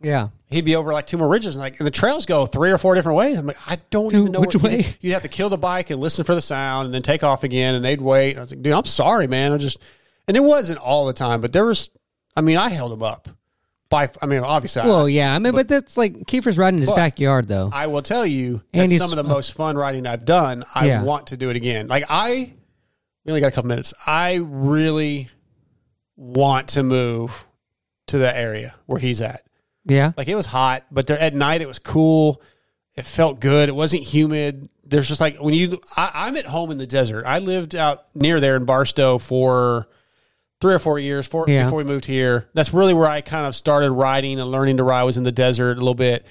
[0.00, 0.28] yeah.
[0.50, 2.78] He'd be over like two more ridges, and like and the trails go three or
[2.78, 3.38] four different ways.
[3.38, 4.96] I'm like, I don't even know which what, way?
[5.00, 7.44] You'd have to kill the bike and listen for the sound, and then take off
[7.44, 8.36] again, and they'd wait.
[8.36, 9.52] I was like, dude, I'm sorry, man.
[9.52, 9.78] I just,
[10.26, 11.88] and it wasn't all the time, but there was.
[12.36, 13.28] I mean, I held him up.
[13.90, 15.34] By, I mean, obviously, I, Well, yeah.
[15.34, 17.70] I mean, but, that's like Keefer's riding in his backyard though.
[17.72, 20.64] I will tell you And that's some of the most fun riding I've done.
[20.74, 21.02] I Yeah.
[21.02, 21.88] want to do it again.
[21.88, 22.54] Like I
[23.24, 23.92] we only got a couple minutes.
[24.06, 25.28] I really
[26.16, 27.46] want to move
[28.06, 29.42] to the area where he's at.
[29.84, 30.12] yeah.
[30.16, 32.40] Like it was hot, but there at night it was cool.
[32.96, 33.68] It felt good.
[33.68, 34.68] It wasn't humid.
[34.84, 37.24] There's just like when you I, I'm at home in the desert.
[37.26, 39.88] I lived out near there in Barstow for
[40.60, 41.64] three or four years for, Yeah.
[41.64, 42.48] before we moved here.
[42.54, 45.24] That's really where I kind of started riding and learning to ride I was in
[45.24, 46.26] the desert a little bit.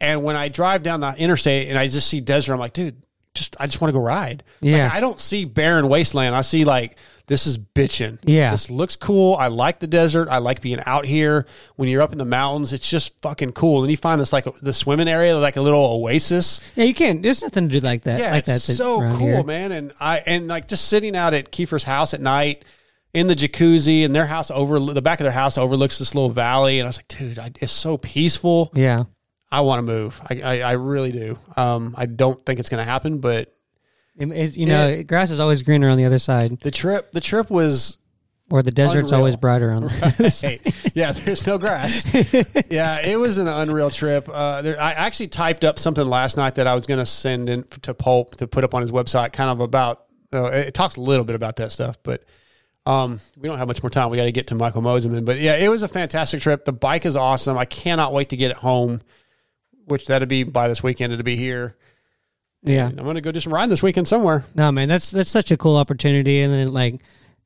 [0.00, 3.02] And when I drive down the interstate and I just see desert, I'm like, dude,
[3.34, 4.42] just I just want to go ride.
[4.60, 4.84] Yeah.
[4.84, 6.34] Like, I don't see barren wasteland.
[6.34, 6.96] I see like
[7.28, 8.18] this is bitching.
[8.24, 8.50] Yeah.
[8.50, 9.36] This looks cool.
[9.36, 10.28] I like the desert.
[10.28, 11.46] I like being out here.
[11.76, 13.82] When you're up in the mountains, it's just fucking cool.
[13.82, 16.60] And you find this like the swimming area, like a little oasis.
[16.76, 17.22] Yeah, you can't.
[17.22, 18.18] There's nothing to do like that.
[18.20, 19.44] Yeah, like it's that so cool, here.
[19.44, 19.72] man.
[19.72, 22.64] And I and like just sitting out at Keefer's house at night
[23.14, 26.30] in the jacuzzi, and their house over the back of their house overlooks this little
[26.30, 26.78] valley.
[26.78, 28.70] And I was like, dude, I, it's so peaceful.
[28.74, 29.04] Yeah.
[29.50, 30.20] I want to move.
[30.30, 31.38] I, I I really do.
[31.56, 33.48] Um, I don't think it's going to happen, but
[34.16, 37.20] It, it- you know, grass is always greener on the other side, the trip the
[37.20, 37.98] trip was
[38.50, 39.20] or the desert's Unreal.
[39.20, 39.88] always brighter on.
[39.88, 40.60] hey,
[40.94, 42.04] yeah, there's no grass.
[42.70, 44.28] yeah, it was an unreal trip.
[44.30, 47.48] Uh, there, I actually typed up something last night that I was going to send
[47.48, 50.04] in to Pulp to put up on his website, kind of about.
[50.32, 52.24] Uh, it it talks a little bit about that stuff, but
[52.86, 54.10] um, we don't have much more time.
[54.10, 56.64] We got to get to Michael Mosiman, but yeah, it was a fantastic trip.
[56.64, 57.56] The bike is awesome.
[57.56, 59.02] I cannot wait to get it home,
[59.86, 61.12] which that'd be by this weekend.
[61.12, 61.76] It'll be here.
[62.62, 62.88] yeah.
[62.88, 64.44] And I'm going to go do some riding this weekend somewhere.
[64.54, 67.00] No, man, that's that's such a cool opportunity, and then like,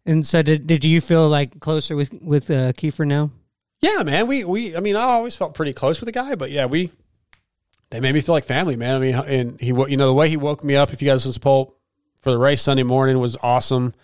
[0.06, 3.30] and so did did you feel like closer with with uh, Keefer now?
[3.80, 4.26] Yeah, man.
[4.26, 6.92] We we I mean, I always felt pretty close with the guy, but yeah, we
[7.90, 8.94] they made me feel like family, man.
[8.96, 10.92] I mean, and he you know the way he woke me up.
[10.94, 11.78] If you guys listen to Pulp
[12.22, 13.94] for the race Sunday morning was awesome.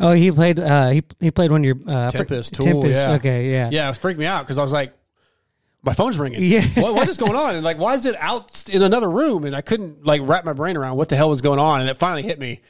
[0.00, 0.58] Oh, he played.
[0.58, 2.94] Uh, he he played one of your uh, fr- Tempest Tool, Tempest.
[2.94, 3.12] yeah.
[3.14, 4.92] Okay, yeah, Yeah, it was freaking me out because I was like,
[5.82, 6.42] my phone's ringing.
[6.42, 6.62] Yeah.
[6.76, 7.54] what, what is going on?
[7.56, 9.44] And like, why is it out in another room?
[9.44, 11.80] And I couldn't like wrap my brain around what the hell was going on.
[11.80, 12.60] And it finally hit me.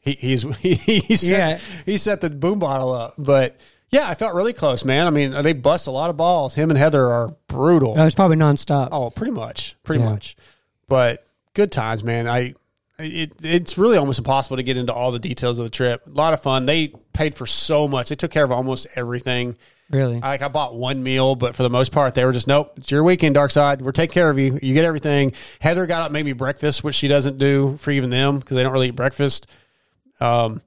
[0.00, 1.58] He, he's he, he set, Yeah.
[1.84, 3.56] he set the boom bottle up, but.
[3.88, 5.06] Yeah, I felt really close, man.
[5.06, 6.56] I mean, they bust a lot of balls.
[6.56, 7.94] Him and Heather are brutal.
[7.96, 8.88] Oh, it's probably nonstop.
[8.90, 10.08] Oh, pretty much, pretty Yeah.
[10.10, 10.36] much.
[10.88, 12.26] But good times, man.
[12.28, 12.54] I
[12.98, 16.06] it it's really almost impossible to get into all the details of the trip.
[16.06, 16.66] A lot of fun.
[16.66, 18.08] They paid for so much.
[18.08, 19.56] They took care of almost everything.
[19.90, 20.18] Really?
[20.18, 22.72] Like I bought one meal, but for the most part, they were just nope.
[22.76, 23.82] It's your weekend, Dark Side.
[23.82, 24.58] We're taking care of you.
[24.60, 25.32] You get everything.
[25.60, 28.62] Heather got up, made me breakfast, which she doesn't do for even them because they
[28.62, 29.46] don't really eat breakfast.
[30.18, 30.60] Um,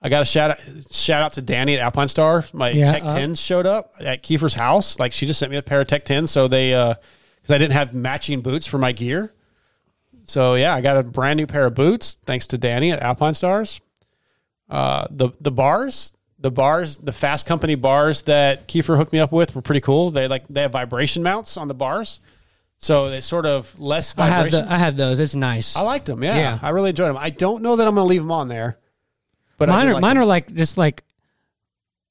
[0.00, 0.58] I got a shout out,
[0.92, 2.52] shout out to Danny at Alpinestars.
[2.52, 4.98] My Yeah, Tech uh- 10s showed up at Keefer's house.
[4.98, 6.28] Like she just sent me a pair of Tech 10s.
[6.28, 9.32] So they, uh, cause I didn't have matching boots for my gear.
[10.32, 13.80] So yeah, I got a brand new pair of boots thanks to Danny at Alpinestars.
[14.66, 19.30] Uh, the, the bars, the bars, the fast company bars that Keefer hooked me up
[19.30, 20.10] with were pretty cool.
[20.10, 22.20] They like, they have vibration mounts on the bars.
[22.78, 24.66] So they sort of less I have vibration.
[24.66, 25.20] the, I have those.
[25.20, 25.76] It's nice.
[25.76, 26.24] I liked them.
[26.24, 26.58] Yeah, Yeah.
[26.62, 27.18] I really enjoyed them.
[27.18, 28.78] I don't know that I'm going to leave them on there,
[29.58, 30.22] but mine are like mine them.
[30.22, 31.04] are like just like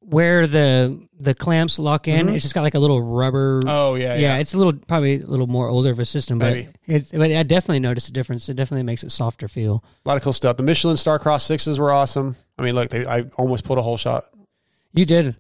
[0.02, 2.30] where the the clamps lock in.
[2.30, 3.62] It's just got like a little rubber.
[3.62, 3.70] Mm-hmm.
[3.70, 4.38] Oh yeah, yeah, yeah.
[4.38, 6.70] it's a little probably a little more older of a system, but Maybe.
[6.88, 8.50] it's but I definitely noticed a difference.
[8.50, 9.84] It definitely makes it softer feel.
[10.06, 10.58] a lot of cool stuff.
[10.58, 12.36] The Michelin Star Cross sixes were awesome.
[12.58, 14.24] I mean, look, they, I almost pulled a holeshot.
[14.94, 15.36] You did.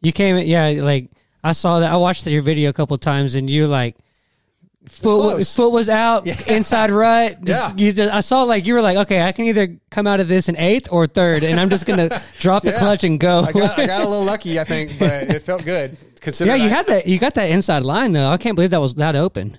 [0.00, 0.36] You came.
[0.38, 1.10] Yeah, like
[1.42, 1.90] I saw that.
[1.90, 3.96] I watched your video a couple times, and you like
[4.88, 7.42] foot foot was out, inside rut.
[7.44, 7.74] Just, Yeah.
[7.76, 10.28] You just, I saw like you were like, okay, I can either come out of
[10.28, 12.08] this in eighth or third, and I'm just gonna
[12.40, 12.78] drop the Yeah.
[12.78, 13.40] clutch and go.
[13.40, 15.96] I got, I got a little lucky, I think, but it felt good.
[16.40, 17.06] yeah, you I- had that.
[17.06, 18.30] You got that inside line though.
[18.30, 19.58] I can't believe that was that open.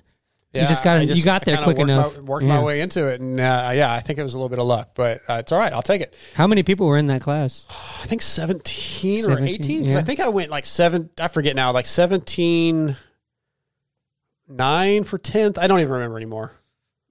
[0.52, 2.14] Yeah, you just got I you got there quick worked enough.
[2.16, 2.58] My, worked Yeah.
[2.60, 4.66] my way into it, and uh, yeah, I think it was a little bit of
[4.66, 5.72] luck, but uh, it's all right.
[5.72, 6.14] I'll take it.
[6.34, 7.66] How many people were in that class?
[7.70, 9.80] I think seventeen, or 17, eighteen.
[9.84, 9.98] 'cause yeah.
[9.98, 11.10] I think I went like seven.
[11.18, 11.72] I forget now.
[11.72, 12.94] Like seventeen,
[14.48, 15.58] nine for tenth.
[15.58, 16.52] I don't even remember anymore.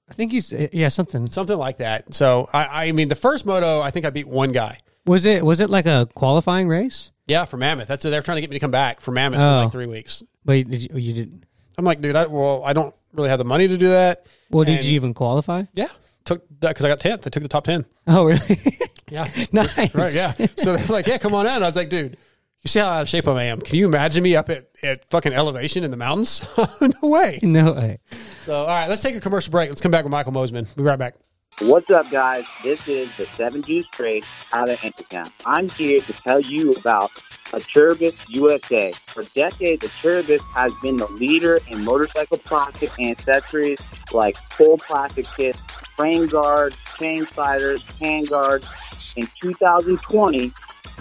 [0.10, 1.28] I think he's eh, Yeah, something.
[1.28, 2.13] Something like that.
[2.13, 4.80] So I, I mean, the first moto, I think I beat one guy.
[5.06, 7.12] Was it was it like a qualifying race?
[7.28, 7.88] Yeah, for Mammoth.
[7.88, 9.60] That's they're trying to get me to come back for Mammoth Oh.
[9.60, 10.24] for like three weeks.
[10.46, 11.46] But you- did you, you did?
[11.78, 14.26] I'm like, dude, I, well, I don't really have the money to do that.
[14.50, 15.63] Well, did And- you even qualify?
[15.74, 15.88] Yeah,
[16.26, 17.26] took that because I got tenth.
[17.26, 17.86] I took the top ten.
[18.08, 18.80] Oh, really?
[19.10, 19.93] Yeah, nice.
[19.96, 20.13] right.
[20.13, 20.34] Yeah.
[20.58, 21.56] So they're like, yeah, come on out.
[21.56, 22.17] And I was like, dude,
[22.63, 23.60] you see how out of shape I am?
[23.60, 26.45] Can you imagine me up at, at fucking elevation in the mountains?
[26.82, 27.39] no way.
[27.41, 27.99] No way.
[28.45, 29.69] So all right, let's take a commercial break.
[29.69, 30.73] Let's come back with Michael Mosiman.
[30.76, 31.15] We'll be right back.
[31.60, 32.45] What's up, guys?
[32.63, 34.23] This is the Seven Juice Trade
[34.54, 35.30] out of Intertown.
[35.45, 37.12] I'm here to tell you about
[37.52, 38.91] Acerbis USA.
[39.08, 43.80] For decades, Acerbis has been the leader in motorcycle plastic accessories
[44.12, 45.60] like full plastic kits,
[45.95, 48.67] frame guards, chain sliders, hand guards.
[49.15, 50.52] In 2020,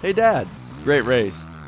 [0.01, 0.47] Hey, Dad.
[0.83, 1.45] Great race.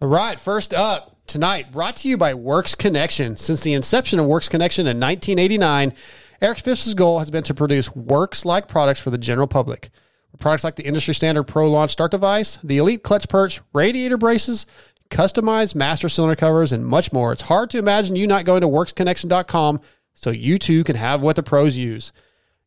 [0.00, 3.36] All right, first up tonight, brought to you by Works Connection.
[3.36, 5.92] Since the inception of Works Connection in 1989,
[6.40, 9.90] Eric Phipps' goal has been to produce works like products for the general public.
[10.38, 14.66] Products like the industry standard Pro Launch Start Device, the Elite Clutch Perch, radiator braces,
[15.10, 17.32] customized master cylinder covers, and much more.
[17.32, 19.80] It's hard to imagine you not going to worksconnection.com
[20.14, 22.12] so you too can have what the pros use.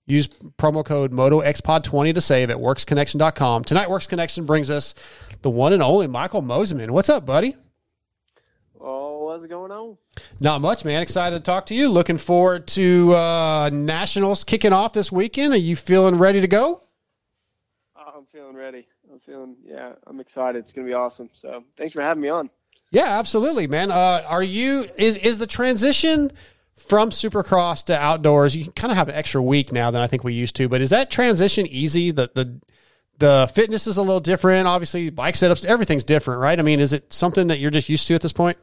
[0.08, 3.64] Use promo code MotoXPod20 to save at WorksConnection.com.
[3.64, 4.96] Tonight, Works Connection brings us
[5.42, 6.92] the one and only Michael Mosiman.
[6.92, 7.56] What's up, buddy?
[8.80, 9.98] Oh, what's going on?
[10.40, 11.02] Not much, man.
[11.02, 11.88] Excited to talk to you.
[11.88, 15.54] Looking forward to uh, Nationals kicking off this weekend.
[15.54, 16.82] Are you feeling ready to go?
[17.96, 18.88] Oh, I'm feeling ready.
[19.12, 20.60] I'm feeling, yeah, I'm excited.
[20.60, 21.30] It's going to be awesome.
[21.34, 22.50] So thanks for having me on.
[22.92, 23.92] Yeah, absolutely, man.
[23.92, 26.32] Uh, are you is is the transition
[26.82, 28.56] from Supercross to outdoors?
[28.56, 30.82] You kind of have an extra week now than I think we used to, but
[30.82, 32.12] is that transition easy?
[32.12, 32.62] The the
[33.18, 34.68] the fitness is a little different.
[34.68, 36.58] Obviously, bike setups, everything's different, right?
[36.58, 38.58] I mean, is it something that you're just used to at this point?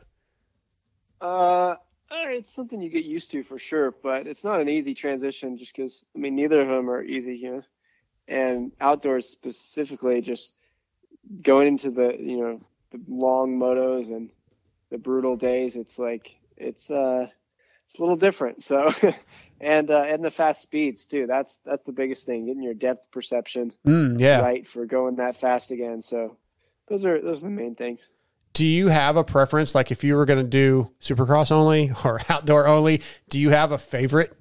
[1.20, 1.76] Uh,
[2.38, 5.74] it's something you get used to for sure, but it's not an easy transition just
[5.74, 7.62] because, I mean, neither of them are easy, you know.
[8.28, 10.52] And outdoors specifically, just
[11.42, 14.30] going into the, you know, the long motos and
[14.90, 17.28] the brutal days, it's like, it's, uh,
[17.88, 18.62] it's a little different.
[18.62, 18.92] So,
[19.60, 21.26] and, uh, and the fast speeds too.
[21.26, 24.40] That's, that's the biggest thing, getting your depth perception Mm, yeah.
[24.40, 26.02] right for going that fast again.
[26.02, 26.36] So
[26.88, 28.08] those are, those are the main things.
[28.54, 29.74] Do you have a preference?
[29.74, 33.72] Like if you were going to do Supercross only or outdoor only, do you have
[33.72, 34.32] a favorite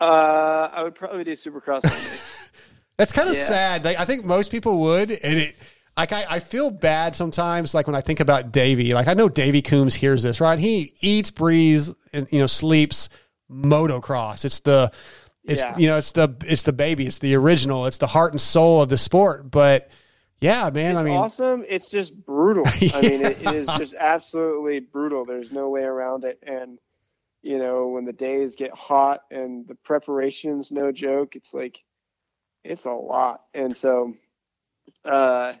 [0.00, 1.84] Uh, I would probably do Supercross.
[1.84, 2.18] only.
[2.96, 3.44] That's kind of Yeah.
[3.44, 3.84] sad.
[3.84, 5.56] Like, I think most people would, and it.
[5.96, 7.74] Like I, I feel bad sometimes.
[7.74, 10.58] Like when I think about Davey, like I know Davey Coombs hears this, right?
[10.58, 13.08] He eats, breathes, and you know sleeps
[13.50, 14.44] motocross.
[14.44, 14.90] It's the,
[15.44, 15.76] it's Yeah.
[15.76, 17.06] you know it's the it's the baby.
[17.06, 17.86] It's the original.
[17.86, 19.50] It's the heart and soul of the sport.
[19.50, 19.90] But
[20.40, 20.96] yeah, man.
[20.96, 21.64] I mean, awesome.
[21.68, 22.64] It's just brutal.
[22.94, 25.26] I mean, it, it is just absolutely brutal.
[25.26, 26.38] There's no way around it.
[26.42, 26.78] And
[27.42, 31.82] you know, when the days get hot and the preparation's no joke, it's like
[32.64, 33.42] it's a lot.
[33.54, 34.14] And so,
[35.04, 35.54] uh,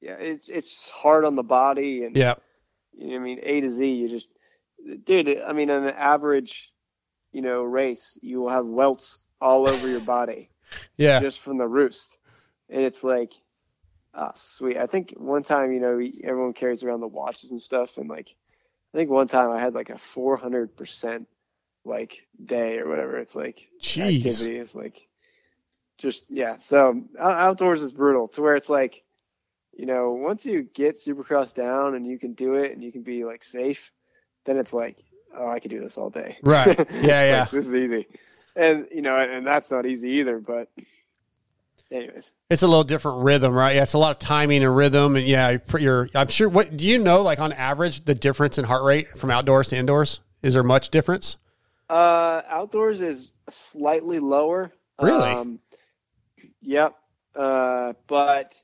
[0.00, 2.04] yeah, it's it's hard on the body.
[2.04, 2.34] And yeah,
[2.96, 3.92] you know, I mean, A to Z.
[3.92, 4.28] You just,
[5.04, 5.40] dude.
[5.40, 6.72] I mean, on an average,
[7.32, 10.50] you know, race, you will have welts all over your body
[10.96, 12.18] yeah, just from the roost.
[12.68, 13.32] And it's like,
[14.14, 14.76] ah, sweet.
[14.76, 18.34] I think one time, you know, everyone carries around the watches and stuff, and like,
[18.94, 21.28] I think one time I had like a 400 percent
[21.84, 23.18] like day or whatever.
[23.18, 24.18] It's like Jeez.
[24.18, 25.08] activity is like,
[25.98, 26.56] just yeah.
[26.60, 29.02] So outdoors is brutal to where it's like,
[29.80, 33.02] you know, once you get Supercross down and you can do it and you can
[33.02, 33.92] be like safe,
[34.44, 34.98] then it's like,
[35.34, 36.36] oh, I could do this all day.
[36.42, 36.78] Right.
[36.92, 37.40] Yeah, yeah.
[37.40, 38.06] Like, this is easy.
[38.56, 40.38] And you know, and that's not easy either.
[40.38, 40.68] But,
[41.90, 43.74] anyways, it's a little different rhythm, right?
[43.76, 46.08] Yeah, it's a lot of timing and rhythm, and yeah, you're- you're.
[46.14, 46.48] I'm sure.
[46.48, 47.22] What do you know?
[47.22, 50.90] Like on average, the difference in heart rate from outdoors to indoors is there much
[50.90, 51.36] difference?
[51.88, 54.72] uh, outdoors is slightly lower.
[55.00, 55.30] Really?
[55.30, 55.58] Um,
[56.60, 56.94] yep.
[57.34, 58.54] Uh, but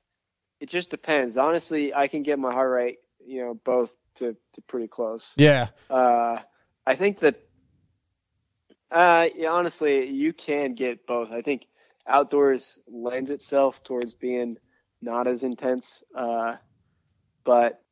[0.60, 1.36] it just depends.
[1.36, 5.34] Honestly, I can get my heart rate, you know, both to, to pretty close.
[5.36, 6.38] Yeah, Uh,
[6.86, 7.36] I think that,
[8.90, 11.32] uh, yeah, honestly, you can get both.
[11.32, 11.66] I think
[12.06, 14.56] outdoors lends itself towards being
[15.02, 16.02] not as intense.
[16.14, 16.56] Uh,
[17.44, 17.82] but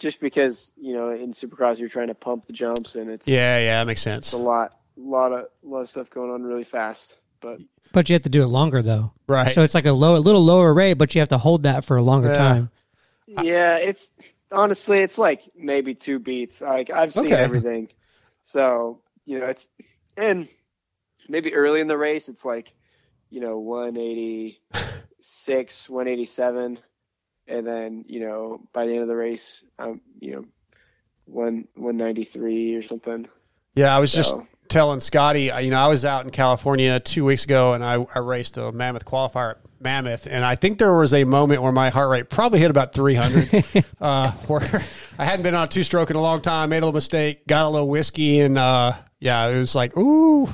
[0.00, 3.58] just because, you know, in supercross, you're trying to pump the jumps and it's, yeah,
[3.58, 3.80] yeah.
[3.80, 4.32] That makes it's sense.
[4.32, 7.16] a lot, lot of, lot of stuff going on really fast.
[7.44, 7.60] But
[7.92, 9.12] But you have to do it longer though.
[9.28, 9.54] Right.
[9.54, 11.84] So it's like a low, a little lower rate, but you have to hold that
[11.84, 12.38] for a longer Yeah.
[12.38, 12.70] time.
[13.26, 14.10] yeah, it's
[14.50, 16.60] honestly, it's like maybe two beats.
[16.60, 17.36] Like I've seen Okay.
[17.36, 17.88] everything.
[18.42, 19.68] So, you know, it's,
[20.16, 20.48] and
[21.28, 22.72] maybe early in the race, it's like,
[23.30, 26.78] you know, 186, 187.
[27.46, 30.44] And then, you know, by the end of the race, um, you know,
[31.26, 33.28] one, 193 or something.
[33.74, 34.36] Yeah, I was just
[34.68, 38.04] telling Scotty, uh, you know, I was out in California two weeks ago and I,
[38.14, 40.26] I raced a Mammoth qualifier at Mammoth.
[40.26, 43.84] And I think there was a moment where my heart rate probably hit about 300,
[44.00, 44.62] uh, where
[45.18, 47.46] I hadn't been on a two stroke in a long time, made a little mistake,
[47.46, 48.40] got a little whiskey.
[48.40, 50.48] And, uh, yeah, it was like, ooh,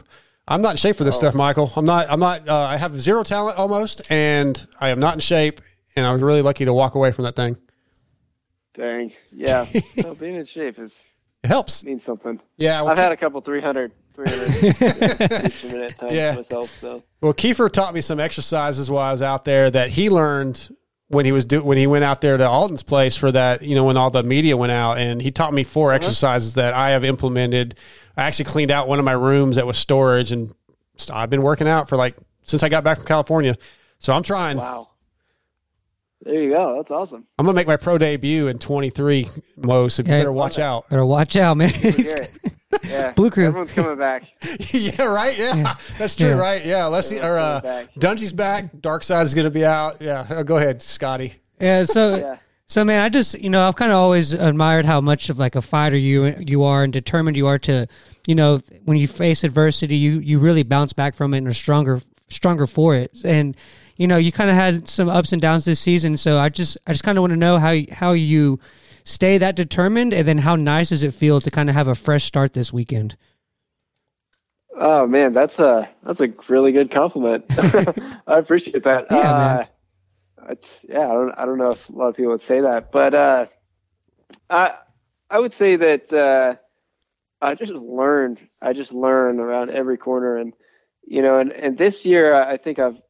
[0.49, 1.73] I'm not in shape for this stuff, Michael.
[1.77, 5.21] I'm not, I'm not, uh, I have zero talent almost, and I am not in
[5.21, 5.61] shape.
[5.97, 7.57] And I was really lucky to walk away from that thing.
[8.75, 9.13] Dang.
[9.33, 9.67] Yeah.
[9.97, 11.05] no, being in shape is,
[11.43, 11.83] It helps.
[11.85, 12.41] means something.
[12.57, 12.83] Yeah.
[12.83, 14.79] well, I've had a couple 300, 300
[15.43, 16.35] beats minute times Yeah.
[16.35, 16.71] myself.
[16.79, 20.69] So, Well, Keefer taught me some exercises while I was out there that he learned
[21.09, 23.63] when he was do when he went out there to Alden's place for that.
[23.63, 25.97] You know, when all the media went out, and he taught me 4 uh-huh.
[25.97, 27.77] exercises that I have implemented.
[28.17, 30.55] I actually cleaned out one of my rooms that was storage, and
[31.13, 33.57] I've been working out for like since I got back from California.
[33.99, 34.59] So I'm trying.
[34.59, 34.89] wow.
[36.23, 36.77] There you go.
[36.77, 37.27] That's awesome.
[37.39, 39.89] I'm gonna make my pro debut in 23, Mo.
[39.89, 40.19] So you Yeah.
[40.21, 40.89] better watch out.
[40.91, 41.73] Better watch out, man.
[42.85, 43.13] Yeah.
[43.15, 43.47] Blue crew.
[43.47, 44.25] Everyone's coming back.
[44.73, 45.37] yeah, right.
[45.37, 46.29] Yeah, that's true.
[46.29, 46.39] Yeah.
[46.39, 46.65] Right.
[46.65, 46.87] Yeah.
[46.87, 47.19] Let's see.
[47.19, 48.81] Or uh, Everyone's coming Dungey's back.
[48.81, 50.01] Dark Side is gonna be out.
[50.01, 50.25] Yeah.
[50.31, 51.35] Uh, Go ahead, Scotty.
[51.61, 52.37] Yeah, so Yeah.
[52.69, 55.57] so man, I just you know I've kind of always admired how much of like
[55.57, 57.89] a fighter you you are and determined you are to
[58.29, 61.53] you know when you face adversity you you really bounce back from it and are
[61.53, 63.57] stronger stronger for it and
[64.01, 66.79] you know you kind of had some ups and downs this season so I just
[66.87, 68.59] I just kind of want to know how how you
[69.05, 71.95] stay that determined and then how nice does it feel to kind of have a
[71.95, 73.17] fresh start this weekend.
[74.79, 77.45] Oh man, that's a that's a really good compliment.
[78.27, 79.07] I appreciate that.
[79.11, 79.65] Yeah, uh,
[80.47, 80.57] man.
[80.89, 83.13] Yeah, I don't I don't know if a lot of people would say that, but
[83.13, 83.47] uh,
[84.49, 84.77] I
[85.29, 86.55] I would say that uh,
[87.45, 88.39] I just learned.
[88.63, 90.55] I just learn around every corner, and
[91.05, 93.01] you know, and, and this year I think I've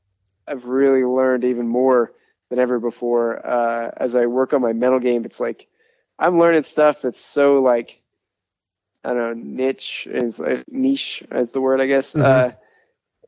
[0.50, 2.12] I've really learned even more
[2.50, 3.44] than ever before.
[3.46, 5.68] Uh, as I work on my mental game, it's like
[6.18, 8.00] I'm learning stuff that's so like
[9.04, 9.32] I don't know,
[9.64, 12.14] niche is like, niche is the word, I guess.
[12.14, 12.52] Uh,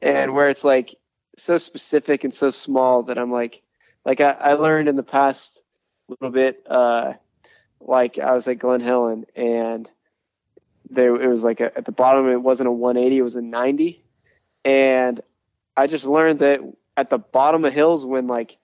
[0.03, 0.95] and where it's like
[1.39, 3.63] so specific and so small that I'm like,
[4.05, 5.61] like I, I learned in the past
[6.09, 7.15] a little bit, uh,
[7.81, 9.89] like I was at Glen Helen and
[10.91, 13.43] there it was like a, at the bottom it wasn't a 180, it was a
[13.43, 14.05] 90,
[14.65, 15.21] and
[15.77, 16.61] I just learned that
[16.97, 18.59] at the bottom of hills when like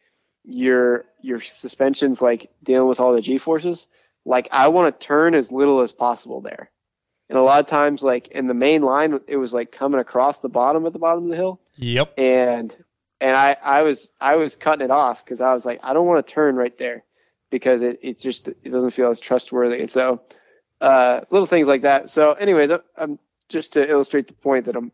[0.44, 3.86] your your suspension's like dealing with all the G forces,
[4.24, 6.70] like I want to turn as little as possible there
[7.28, 10.38] and a lot of times like in the main line, it was like coming across
[10.38, 12.14] the bottom at the bottom of the hill, Yep.
[12.18, 12.74] and
[13.20, 16.06] and I I was I was cutting it off because I was like I don't
[16.06, 17.04] want to turn right there
[17.50, 20.22] because it it just it doesn't feel as trustworthy, and so
[20.80, 22.08] uh, little things like that.
[22.08, 23.18] So, anyways, I- I'm
[23.48, 24.92] just to illustrate the point that I'm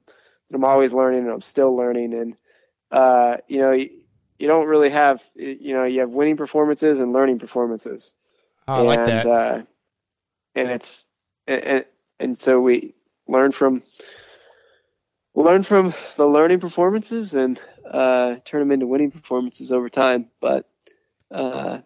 [0.51, 2.37] that I'm always learning and I'm still learning, and
[2.95, 3.91] uh, you know, you,
[4.39, 8.13] you don't really have you know you have winning performances and learning performances.
[8.69, 9.27] I like and, that.
[9.27, 9.63] Uh,
[10.55, 11.07] and it's
[11.47, 11.85] and, and
[12.21, 12.95] and so we
[13.27, 13.83] learn from
[15.35, 20.29] learn from the learning performances and uh, turn them into winning performances over time.
[20.41, 20.69] But
[21.33, 21.81] uh,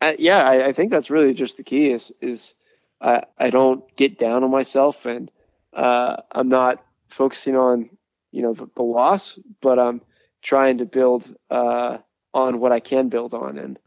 [0.00, 2.54] I, yeah, I, I think that's really just the key is is
[3.02, 5.30] I, I don't get down on myself and
[5.74, 7.90] uh, I'm not focusing on
[8.34, 10.00] you know the, the loss, but I'm
[10.42, 11.98] trying to build uh,
[12.32, 13.78] on what I can build on and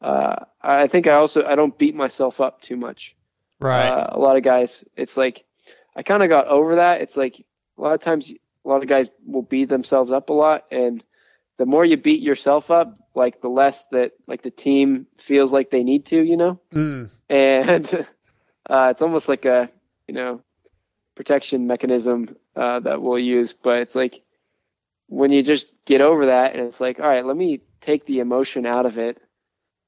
[0.00, 3.16] uh, I think I also I don't beat myself up too much.
[3.58, 3.88] Right.
[3.88, 5.44] Uh, a lot of guys, it's like
[5.94, 7.00] I kind of got over that.
[7.00, 7.44] It's like
[7.78, 8.32] a lot of times
[8.64, 11.02] a lot of guys will beat themselves up a lot, and
[11.56, 15.70] the more you beat yourself up, like the less that like the team feels like
[15.70, 16.60] they need to, you know.
[16.72, 17.10] Mm.
[17.30, 17.86] And
[18.70, 19.70] uh, it's almost like a
[20.06, 20.42] you know
[21.14, 24.22] protection mechanism uh, that we'll use, but it's like
[25.08, 28.18] when you just get over that, and it's like, all right, let me take the
[28.18, 29.20] emotion out of it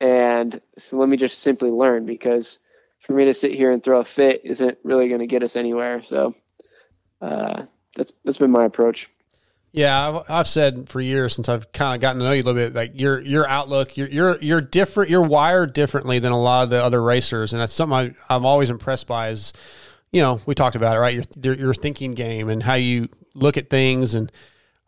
[0.00, 2.58] and so let me just simply learn because
[3.00, 5.56] for me to sit here and throw a fit isn't really going to get us
[5.56, 6.02] anywhere.
[6.02, 6.34] So
[7.20, 7.64] uh,
[7.96, 9.10] that's that's been my approach.
[9.70, 12.54] Yeah, I've, said for years since I've kind of gotten to know you a little
[12.54, 16.64] bit, like your your outlook, you're you're you're different, you're wired differently than a lot
[16.64, 19.28] of the other racers, and that's something I, I'm always impressed by.
[19.28, 19.52] Is
[20.12, 21.14] you know we talked about it, right?
[21.14, 24.30] Your your, your thinking game and how you look at things, and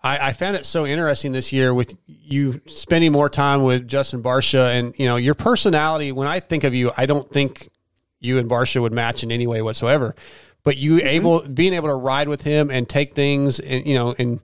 [0.03, 4.23] I, I found it so interesting this year with you spending more time with Justin
[4.23, 6.13] Barcia, and you know your personality.
[6.13, 7.71] When I think of you, I don't think
[8.21, 10.15] you and Barcia would match in any way whatsoever.
[10.63, 11.07] But you mm-hmm.
[11.07, 14.41] able being able to ride with him and take things and you know and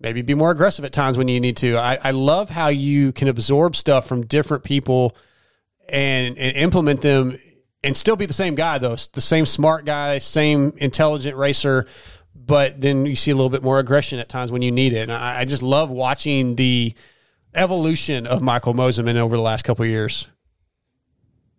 [0.00, 1.76] maybe be more aggressive at times when you need to.
[1.76, 5.16] I, I love how you can absorb stuff from different people
[5.88, 7.38] and, and implement them
[7.84, 11.86] and still be the same guy though, the same smart guy, same intelligent racer.
[12.34, 15.02] But then you see a little bit more aggression at times when you need it.
[15.02, 16.94] And I, I just love watching the
[17.54, 20.28] evolution of Michael Mosiman over the last couple of years.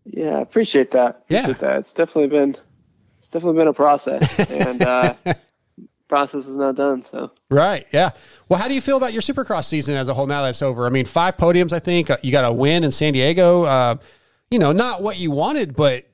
[0.05, 1.23] Yeah, I appreciate that.
[1.25, 1.79] Appreciate that.
[1.79, 2.55] It's definitely been
[3.19, 5.15] it's definitely been a process, and uh,
[6.07, 7.03] process is not done.
[7.03, 7.87] So Right.
[7.91, 8.11] Yeah.
[8.47, 10.61] Well, how do you feel about your Supercross season as a whole now that it's
[10.61, 10.85] over?
[10.85, 11.73] I mean, five podiums.
[11.73, 13.63] I think Uh, you got a win in San Diego.
[13.63, 13.95] Uh,
[14.51, 16.05] you know, not what you wanted, but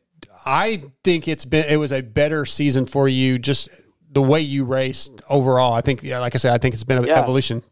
[0.46, 3.38] I think it's been it was a better season for you.
[3.39, 3.70] Just
[4.12, 5.74] the way you raced overall.
[5.74, 7.20] I think, yeah, like I said, I think it's been an Yeah.
[7.22, 7.64] evolution.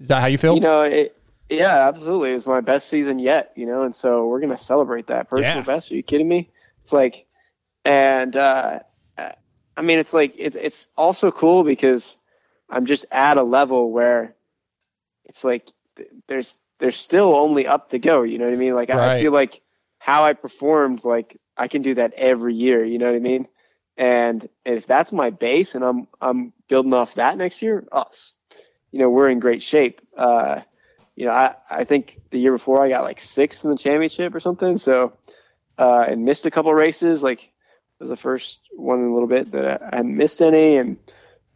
[0.00, 0.54] Is that how you feel?
[0.54, 1.16] you know, it,
[1.50, 2.30] yeah, absolutely.
[2.32, 5.56] It was my best season yet, you know, and so we're gonna celebrate that personal
[5.56, 5.62] Yeah.
[5.62, 5.92] best.
[5.92, 6.50] Are you kidding me?
[6.82, 7.26] It's like,
[7.84, 8.80] and uh,
[9.76, 12.16] I mean, it's like it's it's also cool because
[12.70, 14.34] I'm just at a level where
[15.24, 18.22] it's like th- there's there's still only up to go.
[18.22, 18.74] You know what I mean?
[18.74, 19.60] Like I- I feel like
[19.98, 22.84] how I performed, like I can do that every year.
[22.84, 23.48] You know what I mean?
[23.96, 28.34] And if that's my base, and I'm I'm building off that next year, us,
[28.90, 30.00] you know, we're in great shape.
[30.16, 30.60] Uh,
[31.16, 34.34] you know, I, I think the year before I got like sixth in the championship
[34.34, 34.78] or something.
[34.78, 35.12] So,
[35.78, 37.22] uh, and missed a couple races.
[37.22, 37.50] Like it
[38.00, 40.76] was the first one in a little bit that I, I missed any.
[40.76, 40.96] And,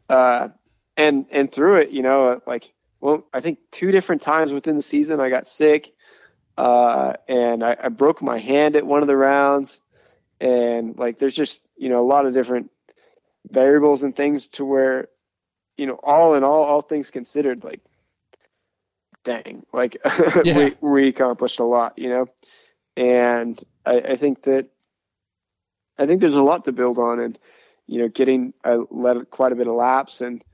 [0.08, 0.48] uh,
[0.96, 4.82] and, and through it, you know, like, well, I think two different times within the
[4.82, 5.92] season I got sick.
[6.56, 9.78] Uh, and I, I broke my hand at one of the rounds.
[10.40, 12.70] And like, there's just, you know, a lot of different
[13.50, 15.08] variables and things to where,
[15.76, 17.80] you know, all in all, all things considered, like,
[19.24, 19.96] dang, like
[20.44, 20.56] Yeah.
[20.56, 22.26] we we accomplished a lot, you know,
[22.96, 24.68] and I, I think that
[25.98, 27.38] I think there's a lot to build on, and
[27.86, 30.44] you know, getting I led quite a bit of laps, and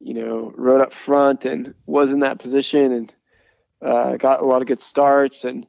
[0.00, 3.14] you know, rode up front and was in that position, and
[3.82, 5.66] uh, got a lot of good starts, and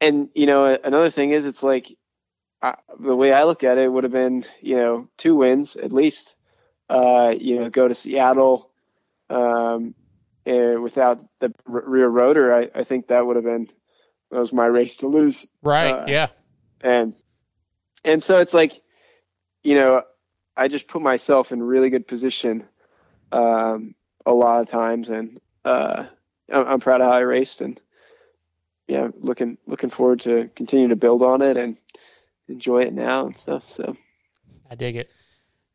[0.00, 1.96] and you know, another thing is, it's like
[2.62, 5.92] I, the way I look at it would have been, you know, two wins at
[5.92, 6.36] least.
[6.88, 8.70] Uh, you know, go to Seattle
[9.30, 9.94] um,
[10.44, 12.52] without the rear rotor.
[12.52, 13.68] I, I think that would have been
[14.30, 15.46] that was my race to lose.
[15.62, 15.92] right.
[15.92, 16.28] uh, yeah.
[16.80, 17.14] And
[18.04, 18.80] and so it's like,
[19.62, 20.02] you know,
[20.56, 22.64] I just put myself in really good position
[23.32, 23.94] um,
[24.26, 26.06] a lot of times, and uh,
[26.52, 27.80] I'm, I'm proud of how I raced, and
[28.88, 31.76] yeah, looking looking forward to continue to build on it and
[32.50, 33.70] enjoy it now and stuff.
[33.70, 33.96] So
[34.70, 35.10] I dig it.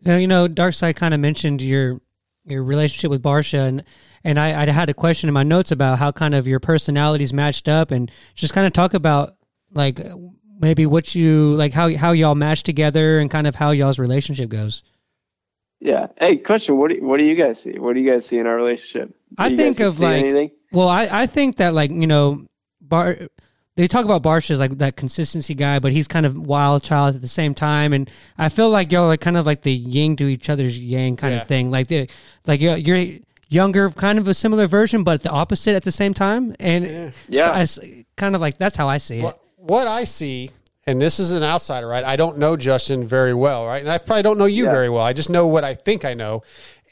[0.02, 2.02] So you know, Darkside kind of mentioned your
[2.46, 3.84] your relationship with Barcia, and
[4.24, 7.34] and I, I had a question in my notes about how kind of your personalities
[7.34, 9.36] matched up, and just kind of talk about
[9.74, 10.00] like
[10.60, 14.50] maybe what you like how how y'all match together and kind of how y'all's relationship
[14.50, 14.84] goes.
[15.80, 16.08] Yeah.
[16.18, 16.78] Hey, question.
[16.78, 17.78] What do what do you guys see?
[17.78, 19.10] What do you guys see in our relationship?
[19.10, 20.52] Do I think of like anything?
[20.72, 22.46] well, I I think that like you know
[22.82, 23.18] Bar.
[23.78, 27.16] They talk about Barcia as like that consistency guy, but he's kind of wild child
[27.16, 30.16] at the same time, and I feel like y'all are kind of like the yin
[30.18, 31.42] to each other's yang kind Yeah.
[31.42, 31.72] of thing.
[31.72, 32.08] Like the
[32.48, 33.20] like you're, you're
[33.50, 36.56] younger, kind of a similar version, but the opposite at the same time.
[36.60, 37.46] And Yeah.
[37.48, 37.80] so I s-
[38.16, 39.24] kind of like that's how I see it.
[39.24, 40.52] What, what I see,
[40.88, 42.06] and this is an outsider, right?
[42.06, 43.82] I don't know Justin very well, right?
[43.82, 44.72] And I probably don't know you Yeah.
[44.72, 45.04] very well.
[45.04, 46.44] I just know what I think I know.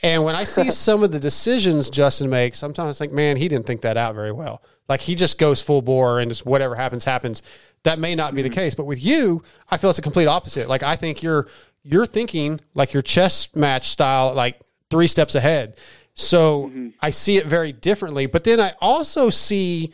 [0.01, 3.47] And when I see some of the decisions Justin makes, sometimes I think, man, he
[3.47, 4.61] didn't think that out very well.
[4.89, 7.41] Like he just goes full bore and just whatever happens, happens.
[7.83, 8.55] That may not be the mm-hmm.
[8.55, 8.75] case.
[8.75, 10.67] But with you, I feel it's a complete opposite.
[10.67, 11.47] Like I think you're
[11.83, 14.59] you're thinking like your chess match style, like
[14.89, 15.77] three steps ahead.
[16.13, 16.89] So mm-hmm.
[17.01, 18.25] I see it very differently.
[18.25, 19.93] But then I also see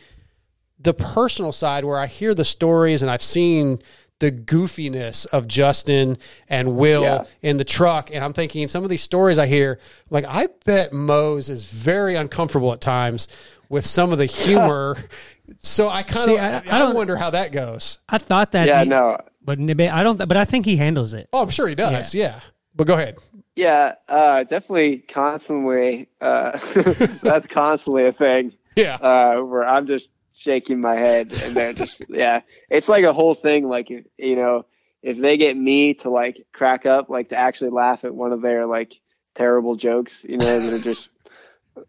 [0.78, 3.80] the personal side where I hear the stories and I've seen
[4.18, 6.18] the goofiness of Justin
[6.48, 7.24] and Will Yeah.
[7.42, 8.10] in the truck.
[8.12, 9.80] And I'm thinking some of these stories I hear,
[10.10, 13.28] like, I bet Mose is very uncomfortable at times
[13.70, 14.98] with some of the humor.
[15.60, 17.98] so I kind of, I- I, I don't- wonder how that goes.
[18.10, 18.68] I thought that.
[18.68, 18.82] Yeah.
[18.82, 19.18] he- No.
[19.42, 20.18] but I don't.
[20.18, 21.30] But I think he handles it.
[21.32, 22.14] Oh, I'm sure he does.
[22.14, 22.40] Yeah.
[22.76, 23.16] But go ahead.
[23.56, 23.94] Yeah.
[24.08, 24.98] Uh, definitely.
[24.98, 26.08] Constantly.
[26.20, 26.58] Uh,
[27.22, 28.52] that's constantly a thing.
[28.76, 28.94] Yeah.
[28.96, 32.42] uh, where I'm just shaking my head and they're just yeah.
[32.70, 33.68] It's like a whole thing.
[33.68, 34.64] Like if, you know,
[35.02, 38.40] if they get me to like crack up, like to actually laugh at one of
[38.42, 39.00] their like
[39.34, 41.10] terrible jokes, you know, that are just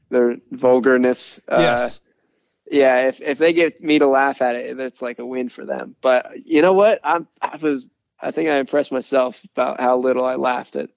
[0.09, 1.39] their vulgarness.
[1.47, 2.01] Uh, yes.
[2.69, 5.65] yeah, if if they get me to laugh at it, that's like a win for
[5.65, 5.95] them.
[6.01, 6.99] But you know what?
[7.03, 7.87] I'm I was
[8.19, 10.89] I think I impressed myself about how little I laughed at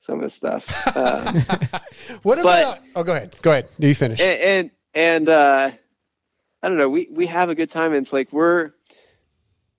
[0.00, 0.66] some of the stuff.
[0.96, 1.78] Uh,
[2.22, 3.36] What about, oh, go ahead.
[3.42, 3.68] Go ahead.
[3.78, 4.20] Do you finish?
[4.20, 5.70] and and, and uh,
[6.62, 6.88] I don't know.
[6.88, 7.92] We we have a good time.
[7.92, 8.72] And it's like we're,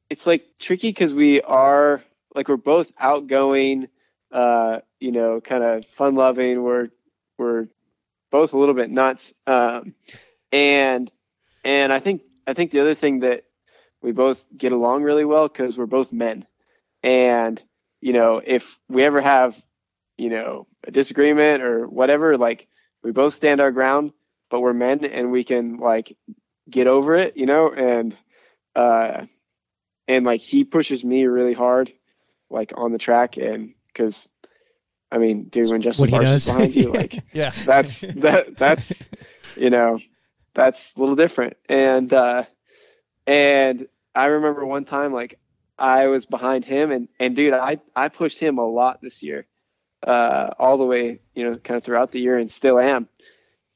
[0.10, 2.02] it's like tricky because we are
[2.36, 3.88] like we're both outgoing,
[4.32, 6.64] uh, you know, kind of fun loving.
[6.64, 6.90] We're
[7.38, 7.68] we're
[8.32, 9.96] both a little bit nuts, um,
[10.52, 11.12] and
[11.64, 13.46] and I think I think the other thing that
[14.02, 16.46] we both get along really well because we're both men,
[17.04, 17.62] and
[18.02, 19.62] you know if we ever have
[20.18, 22.68] you know a disagreement or whatever, like
[23.04, 24.14] we both stand our ground,
[24.50, 26.16] but we're men and we can like
[26.70, 28.18] get over it, you know, and
[28.76, 29.26] uh
[30.08, 31.92] and like he pushes me really hard
[32.50, 34.30] like on the track and cuz
[35.12, 36.48] I mean, dude, when Justin Barsh does.
[36.48, 37.52] is behind you, like yeah.
[37.66, 39.10] that's that that's
[39.56, 40.00] you know
[40.54, 41.58] that's a little different.
[41.68, 42.46] And uh
[43.28, 45.40] and i remember one time like
[45.78, 49.46] i was behind him and and dude i i pushed him a lot this year
[50.06, 53.08] uh all the way you know kind of throughout the year and still am.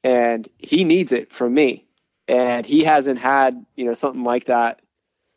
[0.04, 1.84] And he needs it from me.
[2.28, 4.80] And he hasn't had you know something like that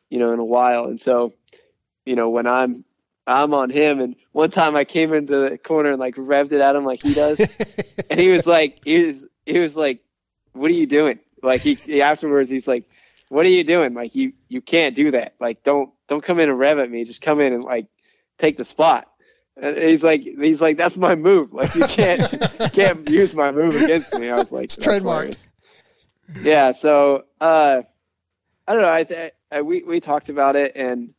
[0.10, 0.86] you know in a while.
[0.86, 1.34] And so
[2.06, 2.84] you know when i'm
[3.30, 4.00] i'm on him.
[4.00, 7.02] And one time i came into the corner and like revved it at him like
[7.02, 7.40] he does.
[8.10, 10.02] And he was like he was he was like
[10.54, 11.20] what are you doing?
[11.44, 12.90] Like he, he afterwards he's like
[13.30, 13.94] what are you doing?
[13.94, 15.36] Like you you can't do that.
[15.40, 17.04] Like don't don't come in and rev at me.
[17.06, 17.86] Just come in and like
[18.40, 19.08] take the spot.
[19.62, 21.54] And he's like he's like that's my move.
[21.54, 22.40] Like you can't you
[22.74, 24.30] can't use my move against me.
[24.30, 24.88] I was like It's "That's
[26.42, 27.82] yeah so uh
[28.68, 28.92] i don't know.
[28.92, 31.14] I, th- I we we talked about it and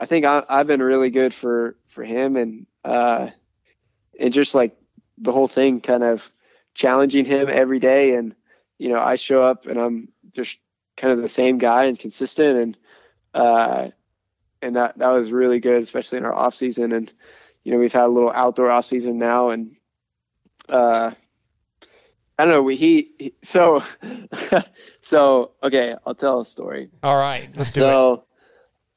[0.00, 3.28] i think I, i've been really good for for him and uh
[4.18, 4.76] and just like
[5.18, 6.28] the whole thing kind of
[6.74, 8.34] challenging him every day and
[8.78, 10.58] you know i show up and i'm just
[10.96, 12.78] kind of the same guy and consistent and
[13.34, 13.88] uh
[14.62, 17.12] and that that was really good especially in our off season and
[17.64, 19.76] you know we've had a little outdoor off season now and
[20.68, 21.10] uh
[22.38, 23.82] i don't know we he, he so
[25.02, 27.48] so okay i'll tell a story All right.
[27.56, 27.84] Let's do it.
[27.84, 28.24] so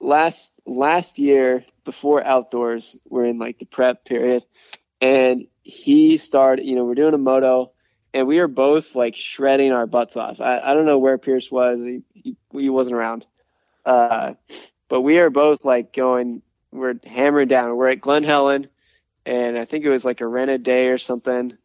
[0.03, 4.45] last last year before outdoors, we're in like the prep period,
[5.01, 6.65] and he started.
[6.65, 7.71] You know, we're doing a moto,
[8.13, 10.39] and we were both like shredding our butts off.
[10.41, 11.79] I, I don't know where Pierce was.
[11.79, 13.25] He, he, he wasn't around,
[13.85, 14.33] uh,
[14.89, 16.41] but we are both like going.
[16.71, 17.75] We're hammering down.
[17.75, 18.67] We're at Glen Helen,
[19.25, 21.57] and I think it was like a rented day or something,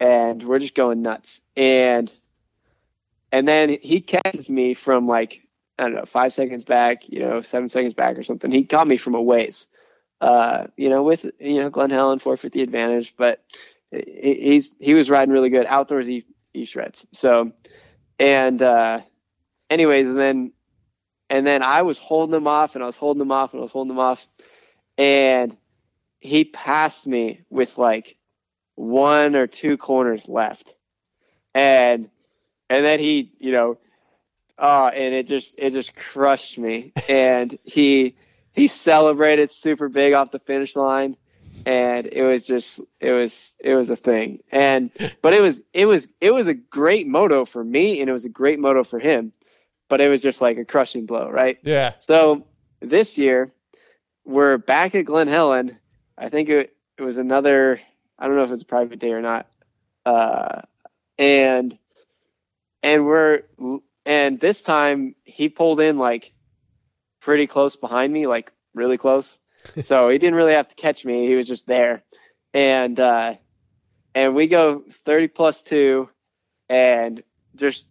[0.00, 1.40] and we're just going nuts.
[1.56, 2.12] And
[3.32, 5.45] and then he catches me from like
[5.78, 8.50] I don't know, five seconds back, you know, seven seconds back or something.
[8.50, 9.66] He caught me from a ways,
[10.20, 13.44] uh, you know, with you know Glen Helen 450 advantage, but
[13.90, 16.06] he- he's he was riding really good outdoors.
[16.06, 17.06] He he shreds.
[17.12, 17.52] So,
[18.18, 19.02] and uh,
[19.70, 20.52] anyways, and then
[21.30, 23.62] and then I was holding him off, and I was holding him off, and I
[23.64, 24.26] was holding him off,
[24.98, 25.56] and
[26.20, 28.16] he passed me with like
[28.76, 30.74] one or two corners left,
[31.54, 32.10] and
[32.70, 33.78] and then he, you know,
[34.58, 36.92] uh, and it just it just crushed me.
[37.08, 38.16] And he
[38.52, 41.16] he celebrated super big off the finish line,
[41.64, 44.42] and it was just it was it was a thing.
[44.50, 44.90] And
[45.22, 48.24] but it was it was it was a great moto for me, and it was
[48.24, 49.32] a great moto for him.
[49.88, 51.58] But it was just like a crushing blow, right?
[51.62, 51.92] Yeah.
[52.00, 52.44] So
[52.80, 53.52] this year,
[54.24, 55.78] we're back at Glen Helen.
[56.18, 57.80] I think it, it was another,
[58.18, 59.46] I don't know if it's a private day or not.
[60.04, 60.62] Uh,
[61.18, 61.78] and,
[62.82, 63.42] and we're,
[64.06, 66.32] and this time he pulled in like
[67.20, 69.38] pretty close behind me, like really close.
[69.84, 71.26] so he didn't really have to catch me.
[71.26, 72.04] He was just there.
[72.54, 73.34] And, uh,
[74.14, 76.08] and we go 30 plus two
[76.68, 77.22] and
[77.56, 77.84] just,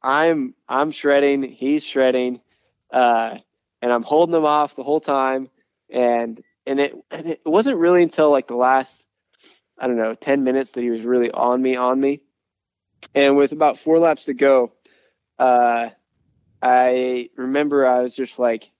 [0.00, 1.42] I'm, I'm shredding.
[1.42, 2.40] He's shredding.
[2.90, 3.38] Uh,
[3.82, 5.50] and I'm holding him off the whole time.
[5.90, 9.06] And and it and it wasn't really until like the last
[9.78, 12.22] I don't know ten minutes that he was really on me on me.
[13.14, 14.72] And with about four laps to go,
[15.38, 15.90] uh,
[16.62, 18.70] I remember I was just like,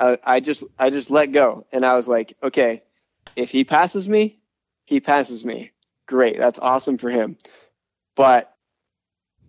[0.00, 2.82] I, I just I just let go, and I was like, okay,
[3.36, 4.38] if he passes me,
[4.84, 5.72] he passes me.
[6.06, 7.36] Great, that's awesome for him.
[8.14, 8.54] But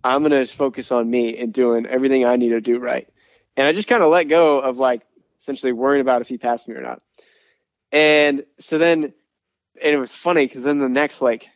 [0.02, 3.08] I'm gonna just focus on me and doing everything I need to do right.
[3.56, 5.02] And I just kind of let go of like
[5.38, 7.02] essentially worrying about if he passed me or not.
[7.92, 9.04] And so then,
[9.82, 11.48] and it was funny because then the next like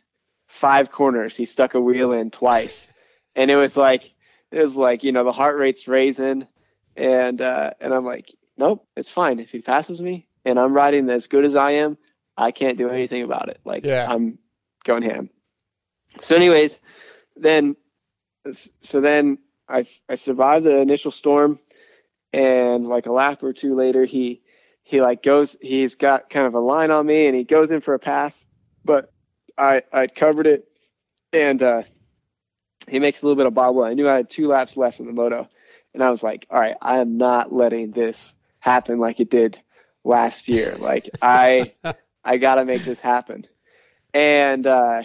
[0.47, 2.87] five corners, he stuck a wheel in twice,
[3.35, 4.11] and it was like
[4.51, 6.47] it was like you know the heart rate's raising,
[6.95, 11.09] and uh, and I'm like, nope, it's fine if he passes me, and I'm riding
[11.09, 11.97] as good as I am,
[12.37, 13.59] I can't do anything about it.
[13.65, 14.05] Like Yeah.
[14.09, 14.39] I'm
[14.83, 15.29] going ham.
[16.21, 16.79] So, anyways,
[17.35, 17.75] then
[18.81, 21.59] so then I I survived the initial storm,
[22.33, 24.41] and like a lap or two later, he
[24.83, 27.81] he like goes he's got kind of a line on me, and he goes in
[27.81, 28.45] for a pass,
[28.83, 29.11] but
[29.57, 30.67] I I covered it,
[31.33, 31.83] and uh,
[32.87, 33.83] he makes a little bit of bobble.
[33.83, 35.49] I knew I had two laps left in the moto,
[35.93, 39.59] and I was like, all right, I am not letting this happen like it did
[40.03, 40.75] last year.
[40.77, 41.73] Like I
[42.23, 43.47] I got to make this happen,
[44.13, 45.03] and uh,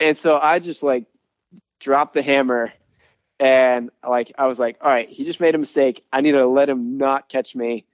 [0.00, 1.06] and so I just like
[1.80, 2.72] dropped the hammer
[3.42, 6.04] and like I was like, all right, he just made a mistake.
[6.12, 7.86] I need to let him not catch me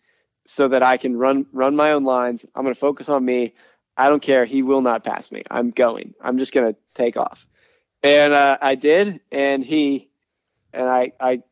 [0.46, 2.44] so that I can run run my own lines.
[2.54, 3.54] I'm going to focus on me.
[3.96, 4.44] I don't care.
[4.44, 5.42] He will not pass me.
[5.50, 6.14] I'm going.
[6.20, 7.46] I'm just going to take off.
[8.02, 10.08] And uh, I did, and he
[10.72, 11.42] and I I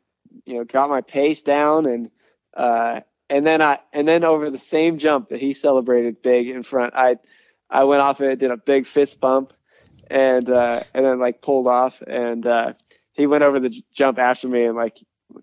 [0.45, 2.11] you know got my pace down and
[2.55, 6.63] uh and then I and then over the same jump that he celebrated big in
[6.63, 7.17] front, I
[7.69, 9.53] I went off it, did a big fist bump,
[10.09, 12.75] and uh, and then like pulled off, and uh,
[13.13, 14.99] he went over the j- jump after me and like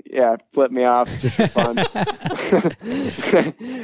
[0.05, 1.09] yeah flipped me off
[1.51, 1.77] fun.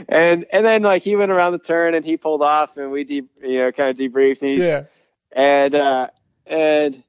[0.08, 3.04] and and then like he went around the turn and he pulled off, and we
[3.04, 4.42] de- you know kind of debriefed.
[4.42, 4.86] And Yeah.
[5.34, 6.08] and uh,
[6.46, 7.04] and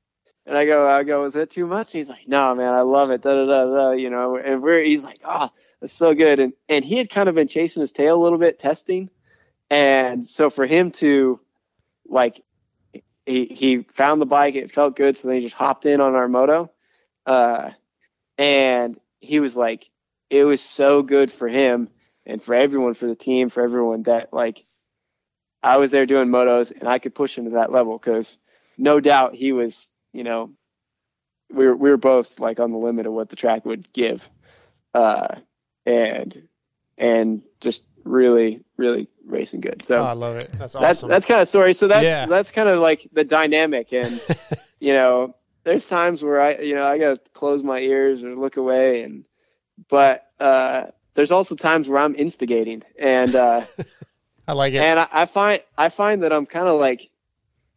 [0.50, 1.92] and I go, I go, is that too much?
[1.92, 3.22] He's like, no, man, I love it.
[3.22, 5.48] Da, da, da, da, you know, and we're, he's like, oh,
[5.80, 6.40] that's so good.
[6.40, 9.10] And, and he had kind of been chasing his tail a little bit, testing.
[9.70, 11.38] And so for him to
[12.04, 12.42] like,
[13.24, 15.16] he, he found the bike, it felt good.
[15.16, 16.72] So then he just hopped in on our moto.
[17.24, 17.70] Uh,
[18.36, 19.88] and he was like,
[20.30, 21.90] it was so good for him
[22.26, 24.66] and for everyone, for the team, for everyone that like,
[25.62, 28.36] I was there doing motos and I could push him to that level because
[28.76, 30.50] no doubt he was, you know,
[31.52, 34.28] we were, we were both like on the limit of what the track would give.
[34.94, 35.36] Uh,
[35.86, 36.48] and,
[36.98, 39.84] and just really, really racing good.
[39.84, 40.50] So Oh, I love it.
[40.52, 41.08] That's that's, awesome.
[41.08, 41.74] that's kind of story.
[41.74, 42.26] So that's, Yeah.
[42.26, 43.92] that's kind of like the dynamic.
[43.92, 44.20] And,
[44.80, 45.34] you know,
[45.64, 49.02] there's times where I, you know, I got to close my ears or look away
[49.02, 49.24] and,
[49.88, 53.64] but, uh, there's also times where I'm instigating and, uh,
[54.48, 54.78] I like it.
[54.78, 57.08] and I, I find I find that I'm kind of like,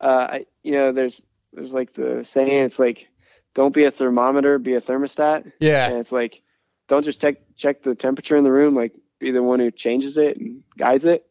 [0.02, 1.22] uh, I, you know, there's
[1.54, 3.08] there's like the saying, it's like,
[3.54, 5.52] don't be a thermometer, be a thermostat.
[5.60, 5.88] Yeah.
[5.88, 6.42] And it's like,
[6.88, 10.18] don't just check check the temperature in the room, like be the one who changes
[10.18, 11.26] it and guides it.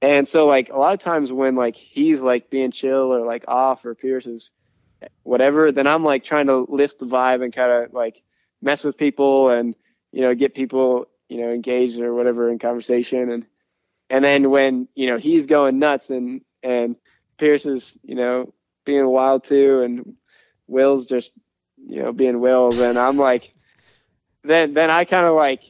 [0.00, 3.44] And so like a lot of times when like he's like being chill or like
[3.48, 4.50] off or Pierce is
[5.22, 8.22] whatever, then I'm like trying to lift the vibe and kind of like
[8.62, 9.74] mess with people and
[10.12, 13.46] you know get people you know engaged or whatever in conversation and
[14.08, 16.96] and then when you know he's going nuts and and
[17.38, 18.52] Pierce is you know
[18.86, 20.16] being wild too and
[20.66, 21.34] Will's just
[21.86, 23.52] you know being Will and I'm like
[24.42, 25.62] then then I kind of like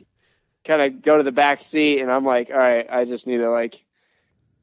[0.65, 3.39] kind of go to the back seat and I'm like all right I just need
[3.39, 3.85] to like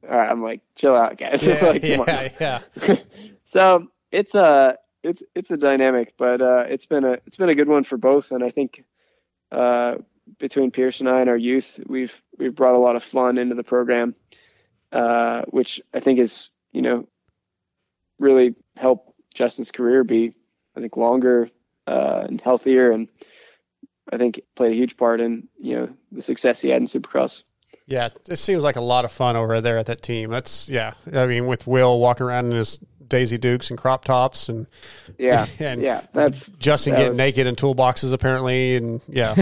[0.08, 2.96] all right I'm like chill out guys Yeah, like, yeah, yeah.
[3.44, 7.54] so it's a it's it's a dynamic, but uh, it's been a it's been a
[7.54, 8.84] good one for both, and I think
[9.52, 9.96] uh,
[10.38, 13.54] between Pierce and I and our youth, we've we've brought a lot of fun into
[13.54, 14.14] the program,
[14.92, 17.06] uh, which I think is you know
[18.18, 20.34] really help Justin's career be
[20.76, 21.50] I think longer
[21.86, 23.08] uh, and healthier, and
[24.12, 27.44] I think played a huge part in you know the success he had in Supercross.
[27.86, 30.30] Yeah, it seems like a lot of fun over there at that team.
[30.30, 30.94] That's yeah.
[31.12, 34.66] I mean, with Will walking around in his Daisy Dukes and crop tops, and
[35.18, 39.34] Yeah, and yeah, that's Justin that getting was- naked in toolboxes apparently, and yeah,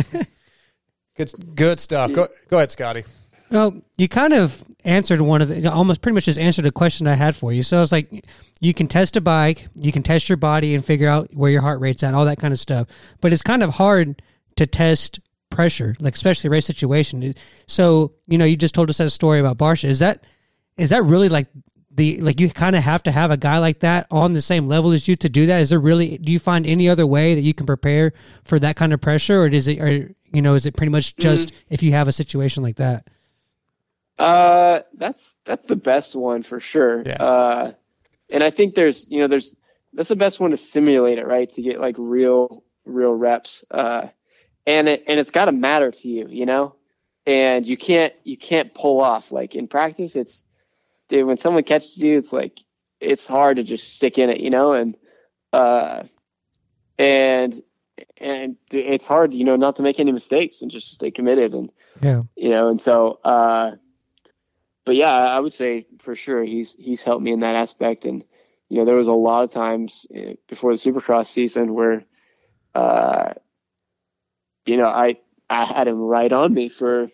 [1.16, 2.12] good good stuff.
[2.12, 3.04] Go go ahead, Scotty.
[3.52, 7.06] Well, you kind of answered one of the almost pretty much just answered a question
[7.06, 7.62] I had for you.
[7.62, 8.24] So it's like
[8.60, 11.60] you can test a bike, you can test your body and figure out where your
[11.60, 12.88] heart rate's at, all that kind of stuff.
[13.20, 14.22] But it's kind of hard
[14.56, 17.34] to test pressure, like especially race situation.
[17.66, 19.90] So you know, you just told us that story about Barcia.
[19.90, 20.24] Is that
[20.78, 21.48] is that really like
[21.90, 24.66] the like you kind of have to have a guy like that on the same
[24.66, 25.60] level as you to do that?
[25.60, 26.16] Is there really?
[26.16, 29.42] Do you find any other way that you can prepare for that kind of pressure,
[29.42, 29.78] or does it?
[29.78, 31.22] Or you know, is it pretty much mm-hmm.
[31.22, 33.08] just if you have a situation like that?
[34.18, 37.02] Uh, that's that's the best one for sure.
[37.04, 37.22] Yeah.
[37.22, 37.72] Uh,
[38.30, 39.56] and I think there's you know there's
[39.92, 43.64] that's the best one to simulate it right to get like real real reps.
[43.70, 44.08] Uh,
[44.66, 46.76] and it and it's got to matter to you, you know.
[47.26, 50.16] And you can't you can't pull off like in practice.
[50.16, 50.44] It's
[51.08, 52.58] dude when someone catches you, it's like
[53.00, 54.72] it's hard to just stick in it, you know.
[54.72, 54.96] And
[55.52, 56.04] uh,
[56.98, 57.62] and
[58.16, 61.70] and it's hard, you know, not to make any mistakes and just stay committed and
[62.02, 62.22] Yeah.
[62.36, 63.72] you know, and so, uh,
[64.84, 68.24] but yeah, I would say for sure he's he's helped me in that aspect, and
[68.68, 72.04] you know, there was a lot of times eh, before the Supercross season where,
[72.74, 73.34] uh,
[74.66, 75.18] you know, I
[75.50, 77.08] I had him right on me for,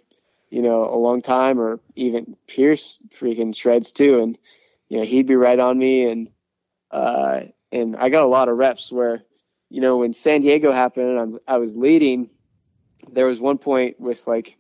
[0.51, 4.39] you know, a long time, or even Pierce freaking shreds too, and
[4.89, 6.31] you know, he'd be right on me, and
[6.91, 7.41] uh,
[7.73, 9.23] and I got a lot of reps where,
[9.69, 12.31] you know, when San Diego happened, I'm, I was leading.
[13.11, 14.57] There was one point with like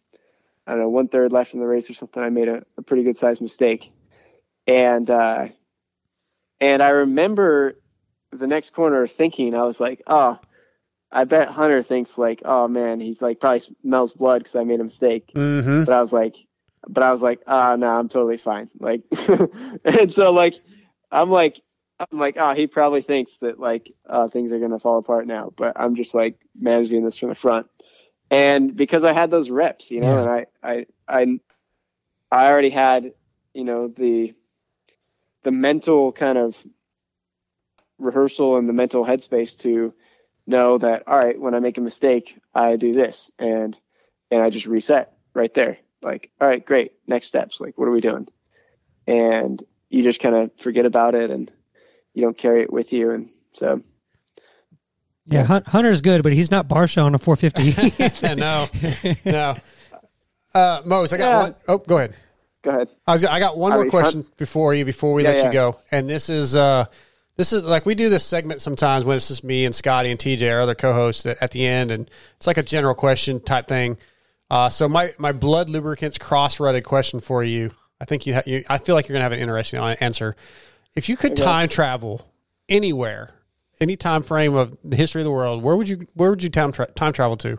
[0.68, 2.82] I don't know, one third left in the race or something, I made a, a
[2.82, 3.90] pretty good sized mistake.
[4.66, 5.48] And uh
[6.60, 7.78] and I remember
[8.32, 10.38] the next corner thinking, I was like, oh,
[11.10, 14.80] I bet Hunter thinks like, oh man, he's like probably smells blood because I made
[14.80, 15.32] a mistake.
[15.34, 15.84] Mm-hmm.
[15.84, 16.36] But I was like,
[16.86, 18.68] but I was like, ah, no, I'm totally fine.
[18.78, 19.02] Like,
[19.84, 20.54] and so like,
[21.10, 21.62] I'm like,
[21.98, 25.52] I'm like, oh, he probably thinks that like uh, things are gonna fall apart now,
[25.56, 27.66] but I'm just like managing this from the front.
[28.30, 30.20] And because I had those reps, you know, Yeah.
[30.20, 31.40] and I, I, I,
[32.30, 33.12] I already had,
[33.54, 34.34] you know, the,
[35.44, 36.56] the mental kind of
[37.98, 39.92] rehearsal and the mental headspace to
[40.46, 43.76] know that all right when i make a mistake i do this and
[44.30, 45.78] and i just reset right there.
[46.02, 48.28] Like all right great next steps like what are we doing?
[49.06, 51.50] And you just kind of forget about it and
[52.14, 53.10] you don't carry it with you.
[53.10, 53.82] And so
[55.30, 58.34] Yeah, Hun- Hunter's good, but he's not Barcia on a 450.
[58.36, 58.66] no,
[59.24, 59.56] no.
[60.54, 61.40] Uh, Mose, I got Yeah.
[61.40, 61.54] one.
[61.68, 62.14] Oh, go ahead.
[62.62, 65.22] go ahead I, was, I got one I more mean, question before you before we
[65.22, 66.86] Yeah, let you go, and this is uh,
[67.36, 70.18] this is like we do this segment sometimes when it's just me and Scotty and
[70.18, 73.68] TJ, our other co-hosts, at, at the end, and it's like a general question type
[73.68, 73.96] thing.
[74.50, 77.70] Uh, so my my Blud lubricants cross-rutted question for you.
[78.00, 80.34] I think you, ha- you I feel like you're gonna have an interesting answer.
[80.96, 81.44] If you could Okay.
[81.44, 82.26] time travel
[82.68, 83.30] anywhere,
[83.80, 86.50] any time frame of the history of the world, where would you where would you
[86.50, 87.58] time tra- time travel to?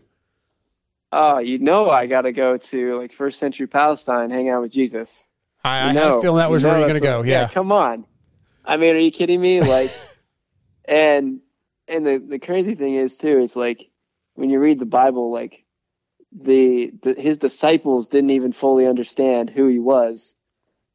[1.11, 5.25] oh you know i gotta go to like first century palestine hang out with jesus
[5.63, 7.17] I, I You had a feeling that was you where you're gonna go.
[7.19, 7.47] what- Yeah.
[7.47, 8.05] come on
[8.63, 9.89] i mean are you kidding me like
[10.85, 11.39] and
[11.87, 13.89] and the the crazy thing is too it's like
[14.35, 15.63] when you read the bible like
[16.31, 20.35] the, the his disciples didn't even fully understand who he was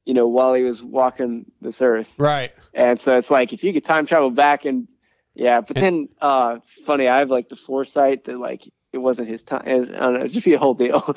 [0.04, 2.52] you know while he was walking this earth Right.
[2.72, 4.86] and so it's like if you could time travel back and
[5.34, 9.28] yeah, but then uh it's funny, I have like the foresight that like it wasn't
[9.28, 9.62] his time.
[9.66, 11.02] I don't know, it'd just be a whole deal.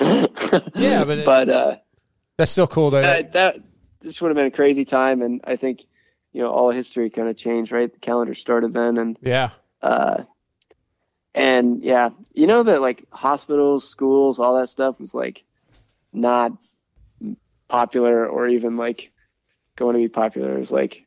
[0.74, 1.76] Yeah, but it- but uh
[2.36, 3.02] That's still cool though.
[3.02, 3.58] that, that
[4.00, 5.84] this would have been a crazy time and I think,
[6.32, 7.92] you know, all history kind of changed, right?
[7.92, 9.50] The calendar started then and yeah.
[9.82, 10.24] uh
[11.34, 15.44] and yeah, you know that like hospitals, schools, all that stuff was like
[16.12, 16.52] not
[17.68, 19.12] popular or even like
[19.76, 20.56] going to be popular.
[20.56, 21.04] It was like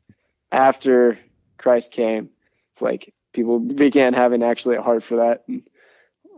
[0.52, 1.18] after
[1.58, 2.30] Christ came,
[2.82, 5.44] it's like people began having actually a heart for that.
[5.48, 5.64] And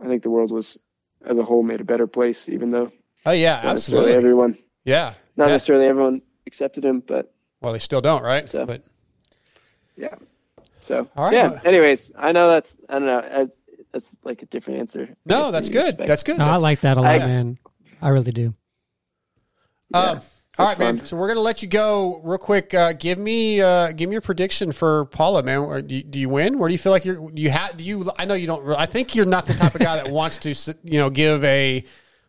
[0.02, 0.78] I think the world was
[1.24, 2.92] as a whole made a better place, even though
[3.26, 4.12] Oh yeah, not absolutely.
[4.12, 5.14] everyone, Yeah.
[5.36, 5.52] not Yeah.
[5.52, 7.32] necessarily everyone accepted him, but
[7.62, 8.46] Well, they still don't, right?
[8.48, 8.82] So- But
[9.96, 10.14] yeah.
[10.80, 11.50] So All right, yeah.
[11.52, 13.18] well- Anyways, I know that's I don't know.
[13.18, 13.48] I,
[13.92, 15.16] that's like a different answer.
[15.24, 15.88] No, that's than you good.
[15.90, 16.08] expect.
[16.08, 16.40] That's good.
[16.40, 17.58] I like that a lot, I- man.
[18.02, 18.54] I really do.
[19.94, 20.20] Um,
[20.58, 20.98] all right, man.
[20.98, 21.06] fun.
[21.06, 22.72] So we're gonna let you go real quick.
[22.74, 25.58] Uh, give me, uh, give me your prediction for Pala, man.
[25.58, 26.58] Or do, you, do you win?
[26.58, 27.30] Where do you feel like you're?
[27.34, 27.76] You have?
[27.76, 28.10] Do you?
[28.18, 28.68] I know you don't.
[28.70, 31.84] I think you're not the type of guy that wants to, you know, give a,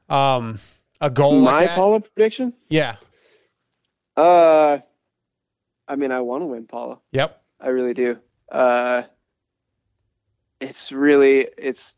[0.09, 0.59] um,
[1.01, 1.75] a goal My like that.
[1.75, 2.53] Pala prediction?
[2.67, 2.95] Yeah.
[4.17, 4.79] Uh,
[5.87, 6.99] I mean, I want to win Pala.
[7.11, 7.41] Yep.
[7.59, 8.17] I really do.
[8.51, 9.03] Uh,
[10.61, 11.93] it's really it's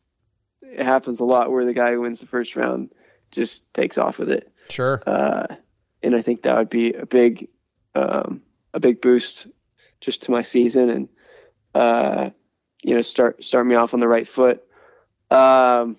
[0.62, 2.92] it happens a lot where the guy who wins the first round
[3.32, 4.52] just takes off with it.
[4.70, 5.02] Sure.
[5.06, 5.48] Uh,
[6.04, 7.50] and I think that would be a big,
[7.96, 8.42] um,
[8.74, 9.48] a big boost
[10.00, 11.10] just to my season and,
[11.74, 12.30] uh,
[12.84, 14.64] you know, start, start me off on the right foot.
[15.32, 15.98] Um,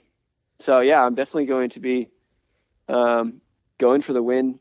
[0.61, 2.11] so yeah, I'm definitely going to be,
[2.88, 3.40] um,
[3.78, 4.59] going for the win,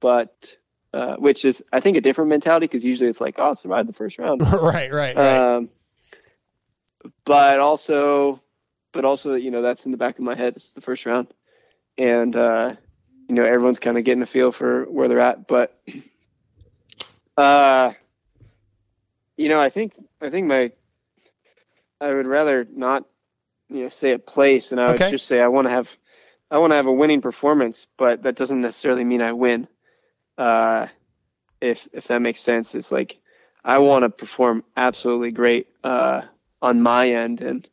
[0.00, 0.56] but,
[0.94, 3.92] uh, which is, I think a different mentality because usually it's like, oh, survive the
[3.92, 4.40] first round.
[4.52, 5.16] right, right, right.
[5.16, 5.68] Um,
[7.24, 8.40] but also,
[8.92, 10.54] but also, you know, that's in the back of my head.
[10.56, 11.28] It's the first round,
[11.96, 12.74] and uh,
[13.28, 15.46] you know, everyone's kind of getting a feel for where they're at.
[15.48, 15.78] But,
[17.36, 17.92] uh,
[19.36, 20.72] you know, I think I think my
[22.00, 23.04] I would rather not,
[23.68, 25.06] you know, say a place, and I would Okay.
[25.06, 25.88] just say I want to have
[26.50, 29.68] I want to have a winning performance, but that doesn't necessarily mean I win.
[30.38, 30.88] Uh,
[31.60, 33.18] if if that makes sense, it's like
[33.64, 36.22] I want to perform absolutely great uh,
[36.62, 37.68] on my end, and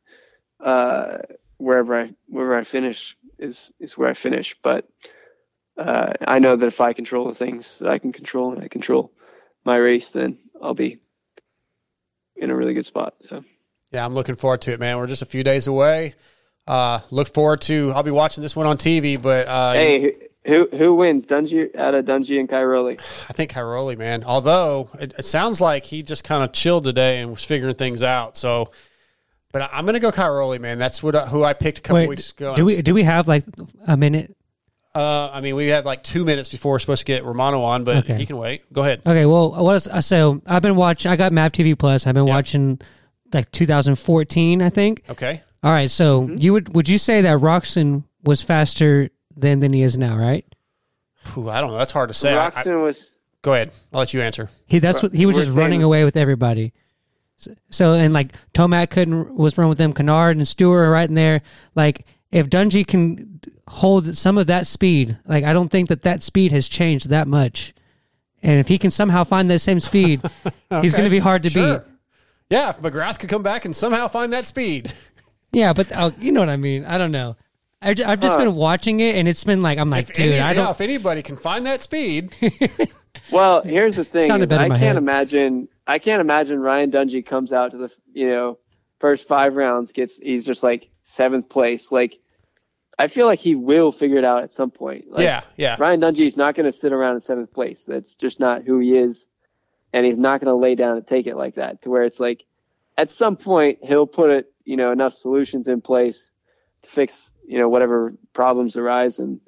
[0.60, 1.18] uh,
[1.58, 4.56] wherever I wherever I finish is is where I finish.
[4.64, 4.88] But
[5.78, 8.68] uh, I know that if I control the things that I can control, and I
[8.68, 9.12] control
[9.64, 11.00] my race, then I'll be
[12.36, 13.16] in a really good spot.
[13.22, 13.44] So
[13.92, 14.98] Yeah, I'm looking forward to it, man.
[14.98, 16.16] We're just a few days away.
[16.68, 17.92] Uh, look forward to.
[17.96, 20.16] I'll be watching this one on TV, but uh, hey,
[20.46, 21.26] who who wins?
[21.26, 23.00] Dungey out of Dungey and Cairoli.
[23.30, 24.24] I think Cairoli, man.
[24.24, 28.02] Although it, it sounds like he just kind of chilled today and was figuring things
[28.02, 28.36] out.
[28.36, 28.72] So,
[29.52, 30.80] but I, I'm going to go Cairoli, man.
[30.80, 32.56] That's what I, who I picked a couple Wait, weeks ago.
[32.56, 33.44] do we do we have like
[33.86, 34.35] a minute?
[34.96, 37.84] Uh, I mean, we had like two minutes before we're supposed to get Romano on,
[37.84, 38.16] but Okay.
[38.18, 38.72] he can wait.
[38.72, 39.02] Go ahead.
[39.06, 41.12] Okay, well, what is, so I've been watching.
[41.12, 42.08] I got Mav TV Plus.
[42.08, 42.80] I've been watching
[43.34, 45.04] like 2014, I think.
[45.10, 45.42] Okay.
[45.64, 46.36] All right, so Mm-hmm.
[46.38, 50.46] you would would you say that Roczen was faster then than he is now, right?
[51.16, 51.78] Phew, I don't know.
[51.78, 52.34] That's hard to say.
[52.34, 53.72] I- I- Roczen was go ahead.
[53.92, 54.50] I'll let you answer.
[54.68, 56.72] He that's what he was We're just running away with everybody.
[57.38, 59.92] So, so and like Tomac couldn't was run with them.
[59.92, 61.42] Kennard and Stewart are right in there.
[61.76, 66.22] Like if Dungey can hold some of that speed, like I don't think that that
[66.24, 67.74] speed has changed that much.
[68.44, 70.22] And if he can somehow find that same speed,
[70.82, 71.80] he's going to be hard to sure.
[71.80, 71.88] beat.
[72.50, 74.94] Yeah, if McGrath could come back and somehow find that speed.
[75.52, 76.86] Yeah, but uh, you know what I mean.
[76.86, 77.38] I don't know.
[77.82, 78.46] I, I've just Huh.
[78.46, 80.66] been watching it, and it's been like I'm like, If dude, any- I don't.
[80.66, 82.34] Know if anybody can find that speed,
[83.32, 84.98] Well, here's the thing: Sounded is better in I my can't head.
[84.98, 85.68] imagine.
[85.88, 88.60] I can't imagine Ryan Dungey comes out to the you know
[89.00, 91.92] first five rounds, gets he's just like seventh place.
[91.92, 92.20] Like,
[93.00, 95.06] I feel like he will figure it out at some point.
[95.10, 95.78] Like, yeah, yeah.
[95.80, 97.86] Ryan Dungey is not going to sit around in seventh place.
[97.88, 99.28] That's just not who he is,
[99.94, 101.82] and he's not going to lay down and take it like that.
[101.84, 102.44] To where it's like,
[102.98, 106.32] at some point he'll put it, you know, enough solutions in place
[106.82, 109.40] to fix, you know, whatever problems arise, and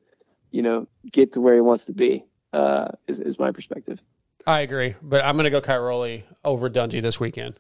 [0.52, 2.26] you know, get to where he wants to be.
[2.54, 4.02] Uh, is is my perspective.
[4.46, 7.60] I agree, but I'm going to go Cairoli over Dungey this weekend.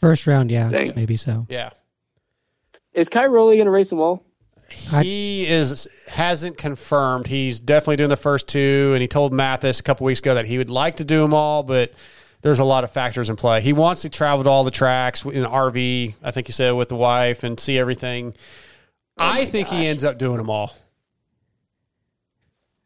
[0.00, 0.92] First round, yeah, Dang.
[0.96, 1.46] maybe so.
[1.50, 1.70] Yeah.
[2.94, 4.24] Is Cairoli going to race them all?
[4.70, 7.26] He is hasn't confirmed.
[7.26, 10.46] He's definitely doing the first two, and he told Matthes a couple weeks ago that
[10.46, 11.92] he would like to do them all, but
[12.42, 13.60] there's a lot of factors in play.
[13.60, 16.14] He wants to travel to all the tracks in an RV.
[16.22, 18.34] I think he said with the wife and see everything.
[19.18, 20.72] Oh I think he ends up doing them all.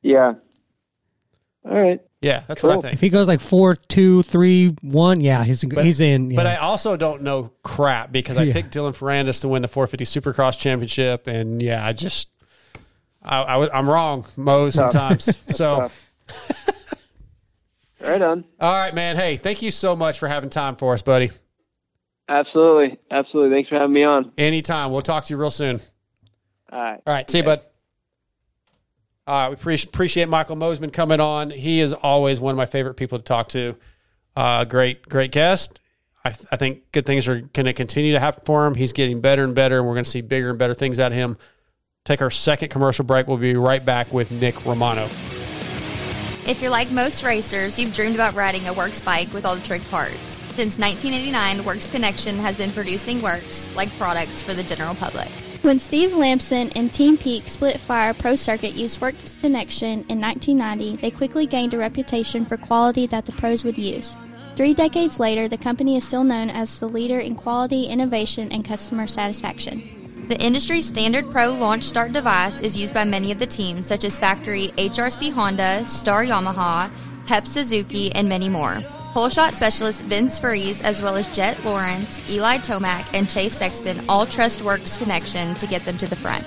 [0.02, 0.34] Yeah.
[1.64, 2.00] All right.
[2.20, 2.94] Yeah, that's what I think.
[2.94, 6.32] If he goes like four, two, three, one, yeah, he's he's in.
[6.32, 6.36] Yeah.
[6.36, 8.52] But I also don't know crap because I Yeah.
[8.54, 12.28] picked Dylan Ferrandis to win the 450 Supercross Championship, and yeah, I just
[13.22, 14.92] I, I was, I'm wrong most Tough.
[14.92, 15.36] sometimes.
[15.56, 15.90] so,
[18.00, 18.44] Right on.
[18.60, 19.16] all right, man.
[19.16, 21.30] Hey, thank you so much for having time for us, buddy.
[22.28, 22.96] Absolutely.
[23.10, 23.54] Absolutely.
[23.54, 24.32] Thanks for having me on.
[24.38, 24.92] Anytime.
[24.92, 25.80] We'll talk to you real soon.
[26.70, 27.00] All right.
[27.06, 27.60] All right, see you, bud.
[29.28, 31.50] Right, we pre- appreciate Michael Mosiman coming on.
[31.50, 33.76] He is always one of my favorite people to talk to.
[34.34, 35.80] Uh, great, great guest.
[36.24, 38.74] I, I think good things are going to continue to happen for him.
[38.74, 41.12] He's getting better and better, and we're going to see bigger and better things out
[41.12, 41.36] of him.
[42.04, 43.26] Take our second commercial break.
[43.26, 45.04] We'll be right back with Nick Romano.
[46.46, 49.66] If you're like most racers, you've dreamed about riding a Works bike with all the
[49.66, 50.40] trick parts.
[50.54, 55.28] Since 1989, Works Connection has been producing Works like products for the general public.
[55.62, 60.96] When Steve Lamson and Team Peak Split Fire Pro Circuit used Works Connection in 1990,
[60.96, 64.16] they quickly gained a reputation for quality that the pros would use.
[64.54, 68.64] Three decades later, the company is still known as the leader in quality, innovation, and
[68.64, 70.26] customer satisfaction.
[70.28, 74.04] The industry standard Pro launch start device is used by many of the teams, such
[74.04, 76.88] as factory HRC Honda, Star Yamaha,
[77.26, 78.80] Pep Suzuki, and many more.
[79.18, 84.24] Holeshot specialist Vince Friese, as well as Jett Lawrence, Eli Tomac, and Chase Sexton all
[84.24, 86.44] trust Works Connection to get them to the front.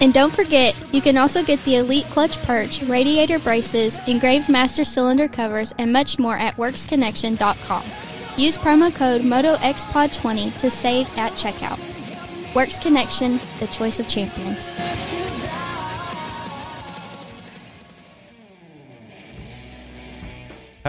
[0.00, 4.84] And don't forget, you can also get the Elite Clutch Perch, radiator braces, engraved master
[4.84, 7.82] cylinder covers, and much more at WorksConnection.com.
[8.36, 11.80] Use promo code MotoXPod20 to save at checkout.
[12.54, 14.68] Works Connection, the choice of champions.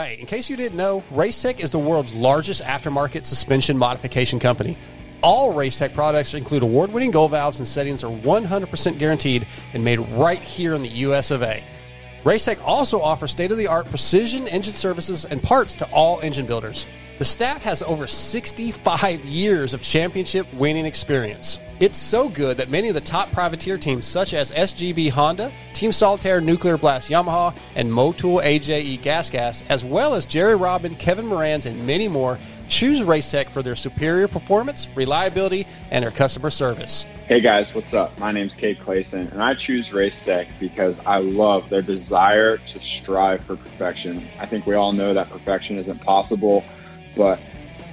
[0.03, 4.77] Hey, in case you didn't know, Racetech is the world's largest aftermarket suspension modification company.
[5.21, 9.99] All Racetech products include award winning gold valves and settings are 100% guaranteed and made
[9.99, 11.63] right here in the US of A.
[12.23, 16.45] Racetech also offers state of the art precision engine services and parts to all engine
[16.45, 16.87] builders.
[17.19, 21.59] The staff has over 65 years of championship winning experience.
[21.81, 25.91] It's so good that many of the top privateer teams, such as SGB Honda, Team
[25.91, 31.65] Solitaire Nuclear Blast Yamaha, and Motul AJE GasGas, as well as Jerry Robin, Kevin Moranz,
[31.65, 32.39] and many more,
[32.73, 37.03] choose Racetech for their superior performance, reliability, and their customer service.
[37.27, 38.17] Hey guys, what's up?
[38.19, 43.43] My name's Cade Clason, and I choose Racetech because I love their desire to strive
[43.45, 44.27] for perfection.
[44.39, 46.63] I think we all know that perfection isn't possible,
[47.15, 47.39] but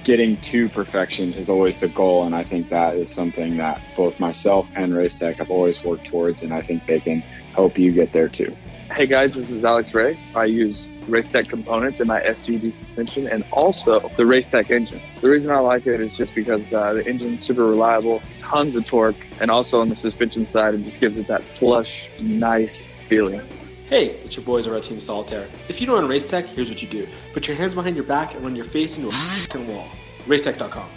[0.03, 4.19] getting to perfection is always the goal, and I think that is something that both
[4.19, 7.21] myself and Racetech have always worked towards, and I think they can
[7.53, 8.57] help you get there too.
[8.91, 10.17] Hey guys, this is Alex Ray.
[10.35, 15.01] I use Racetech components in my SGB suspension and also the Racetech engine.
[15.21, 18.85] The reason I like it is just because uh, the engine's super reliable, tons of
[18.85, 23.41] torque, and also on the suspension side, it just gives it that plush, nice feeling.
[23.87, 25.49] Hey, it's your boys over at Team Solitaire.
[25.67, 27.07] If you don't run Racetech, here's what you do.
[27.33, 29.89] Put your hands behind your back and run your face into a f***ing wall.
[30.27, 30.89] Racetech.com.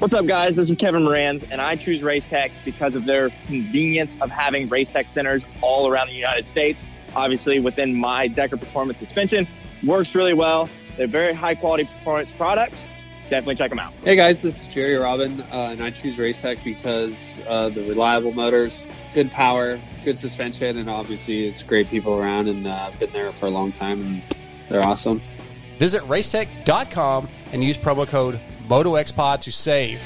[0.00, 0.56] What's up, guys?
[0.56, 5.08] This is Kevin Moranz, and I choose Racetech because of their convenience of having Racetech
[5.08, 6.82] centers all around the United States.
[7.14, 9.46] Obviously, within my Decker Performance suspension,
[9.84, 10.68] works really well.
[10.96, 12.76] They're very high quality performance products.
[13.30, 13.94] Definitely check them out.
[14.04, 18.32] Hey guys, this is Jerry Robin, uh, and I choose Racetech because uh, the reliable
[18.32, 23.12] motors, good power, good suspension, and obviously it's great people around, and uh, I've been
[23.12, 24.22] there for a long time, and
[24.68, 25.22] they're awesome.
[25.78, 28.38] Visit racetech.com and use promo code
[28.68, 30.02] MotoXPod to save.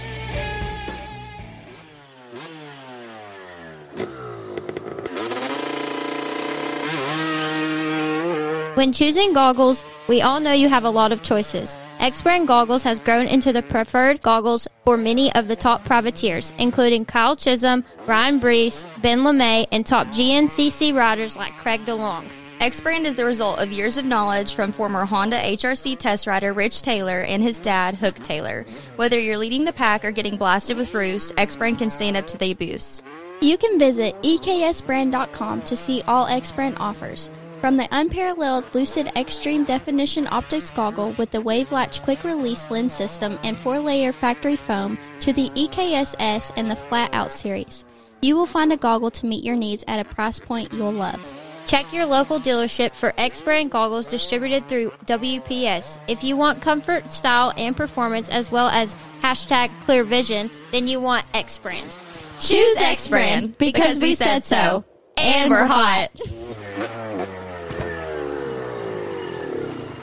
[8.76, 11.78] When choosing goggles, we all know you have a lot of choices.
[11.98, 16.52] X Brand Goggles has grown into the preferred goggles for many of the top privateers,
[16.58, 22.26] including Kyle Chisholm, Ryan Breece, Ben LaMay, and top GNCC riders like Craig DeLong.
[22.60, 26.52] X Brand is the result of years of knowledge from former Honda HRC test rider
[26.52, 28.66] Rich Taylor and his dad, Hook Taylor.
[28.96, 32.26] Whether you're leading the pack or getting blasted with roost, X Brand can stand up
[32.26, 33.02] to the abuse.
[33.40, 37.30] You can visit eksbrand.com to see all X Brand offers.
[37.60, 42.92] From the unparalleled Lucid Extreme Definition Optics Goggle with the Wave Latch Quick Release Lens
[42.92, 47.84] System and 4 layer factory foam to the EKSS and the Flat Out series,
[48.20, 51.20] you will find a goggle to meet your needs at a price point you'll love.
[51.66, 55.98] Check your local dealership for X Brand goggles distributed through WPS.
[56.06, 61.00] If you want comfort, style, and performance as well as hashtag clear vision, then you
[61.00, 61.92] want X Brand.
[62.38, 64.84] Choose X Brand because we said so.
[65.16, 66.10] And we're hot.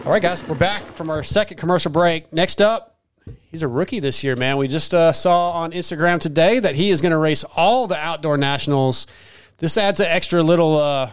[0.05, 2.33] All right, guys, we're back from our second commercial break.
[2.33, 2.97] Next up,
[3.49, 4.57] he's a rookie this year, man.
[4.57, 7.95] We just uh, saw on Instagram today that he is going to race all the
[7.95, 9.07] outdoor nationals.
[9.59, 11.09] This adds an extra little, uh,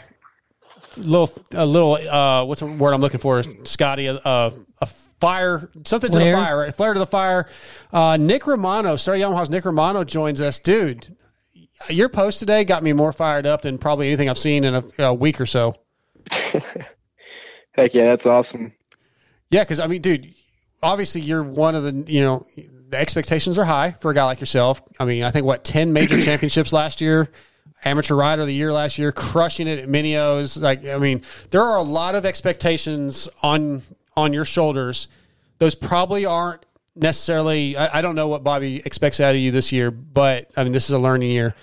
[0.97, 1.95] little, a little.
[1.95, 4.07] Uh, what's the word I'm looking for, Scotty?
[4.07, 6.74] A, a, a fire, something to the fire, right?
[6.74, 7.49] Flare to the fire.
[7.93, 11.16] Uh, Nick Romano, Star Yamaha's Nick Romano joins us, dude.
[11.91, 14.84] Your post today got me more fired up than probably anything I've seen in a,
[14.99, 15.76] a week or so.
[16.32, 18.72] Heck yeah, that's awesome.
[19.51, 20.34] Yeah, because I mean, dude,
[20.82, 22.46] obviously you're one of the you know
[22.88, 24.82] the expectations are high for a guy like yourself.
[24.98, 27.28] I mean, I think what ten major championships last year,
[27.84, 30.57] amateur rider of the year last year, crushing it at Mini O's.
[30.57, 33.82] Like, I mean, there are a lot of expectations on
[34.16, 35.09] on your shoulders.
[35.59, 37.76] Those probably aren't necessarily.
[37.76, 40.72] I, I don't know what Bobby expects out of you this year, but I mean,
[40.72, 41.55] this is a learning year.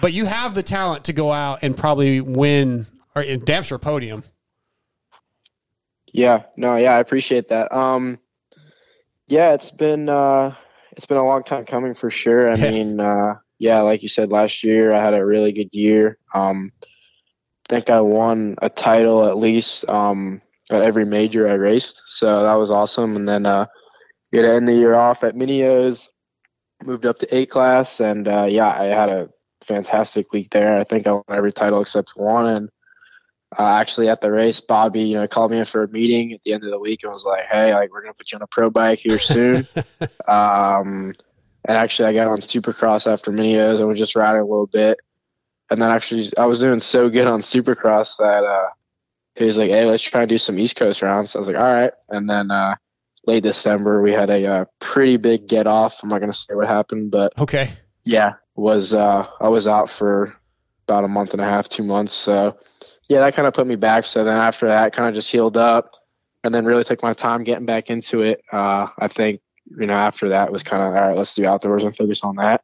[0.00, 4.24] But you have the talent to go out and probably win or damn sure podium.
[6.12, 7.74] Yeah, no, yeah, I appreciate that.
[7.74, 8.18] Um,
[9.28, 10.54] yeah, it's been uh,
[10.92, 12.50] it's been a long time coming for sure.
[12.50, 16.18] I mean, uh, yeah, like you said, last year I had a really good year.
[16.34, 22.02] Um, I think I won a title at least um, at every major I raced,
[22.06, 23.16] so that was awesome.
[23.16, 23.66] And then uh,
[24.32, 26.10] get to end the year off at Mini O's,
[26.84, 29.30] moved up to eight class, and uh, yeah, I had a
[29.62, 30.78] fantastic week there.
[30.78, 32.68] I think I won every title except one, and
[33.58, 36.42] uh, actually at the race, Bobby, you know, called me in for a meeting at
[36.44, 38.42] the end of the week and was like, "Hey, like we're gonna put you on
[38.42, 39.66] a pro bike here soon."
[40.28, 41.12] um,
[41.64, 44.66] and actually, I got on Supercross after Mini O's and was just riding a little
[44.66, 44.98] bit.
[45.70, 48.68] And then actually, I was doing so good on Supercross that uh,
[49.36, 51.56] he was like, "Hey, let's try and do some East Coast rounds." I was like,
[51.56, 52.76] "All right." And then uh,
[53.26, 56.00] late December, we had a uh, pretty big get off.
[56.02, 57.72] I'm not gonna say what happened, but okay,
[58.04, 60.36] yeah, was uh, I was out for
[60.86, 62.12] about a month and a half, two months.
[62.12, 62.56] So
[63.12, 64.06] yeah, that kind of put me back.
[64.06, 65.96] So then after that, kind of just healed up,
[66.44, 68.42] and then really took my time getting back into it.
[68.50, 69.42] Uh, I think
[69.78, 71.16] you know after that was kind of all right.
[71.16, 72.62] Let's do outdoors and focus on that.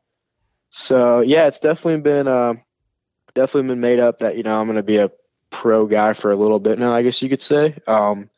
[0.71, 2.55] So yeah, it's definitely been uh,
[3.35, 5.11] definitely been made up that you know I'm going to be a
[5.51, 6.95] pro guy for a little bit now.
[6.95, 7.77] I guess you could say.
[7.87, 8.31] Um,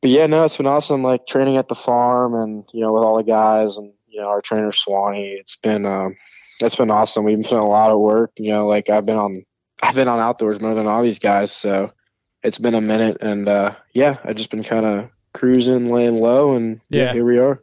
[0.00, 1.02] but yeah, no, it's been awesome.
[1.02, 4.28] Like training at the farm and you know with all the guys and you know
[4.28, 5.36] our trainer Swanee.
[5.40, 6.14] It's been um,
[6.60, 7.24] it's been awesome.
[7.24, 8.30] We've been putting a lot of work.
[8.36, 9.44] You know, like I've been on
[9.82, 11.52] I've been on outdoors more than all these guys.
[11.52, 11.92] So
[12.42, 16.54] it's been a minute, and uh, yeah, I've just been kind of cruising, laying low,
[16.54, 17.12] and yeah, Yeah.
[17.12, 17.62] here we are.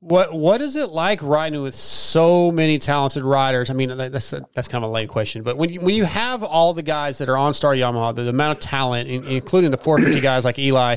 [0.00, 3.70] What What is it like riding with so many talented riders?
[3.70, 6.04] I mean, that- that's that's kind of a lame question, but when you when you
[6.04, 9.24] have all the guys that are on Star Yamaha, the, the amount of talent, in,
[9.24, 10.96] including the 450 guys like Eli,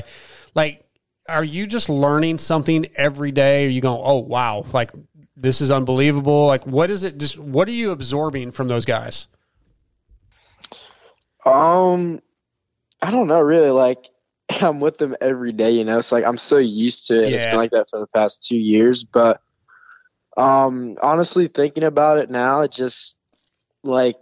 [0.56, 0.82] like,
[1.28, 3.66] are you just learning something every day?
[3.66, 4.90] Are you going, oh wow, like
[5.36, 6.46] this is unbelievable?
[6.46, 7.18] Like, what is it?
[7.18, 9.28] Just what are you absorbing from those guys?
[11.46, 12.20] Um,
[13.02, 13.70] I don't know really.
[13.70, 14.10] Like
[14.62, 15.98] I'm with them every day, you know.
[15.98, 17.34] It's like I'm so used to it.
[17.34, 17.48] It's Yeah.
[17.48, 19.04] been like that for the past two years.
[19.04, 19.40] But
[20.36, 23.16] um, honestly, thinking about it now, it just
[23.84, 24.16] like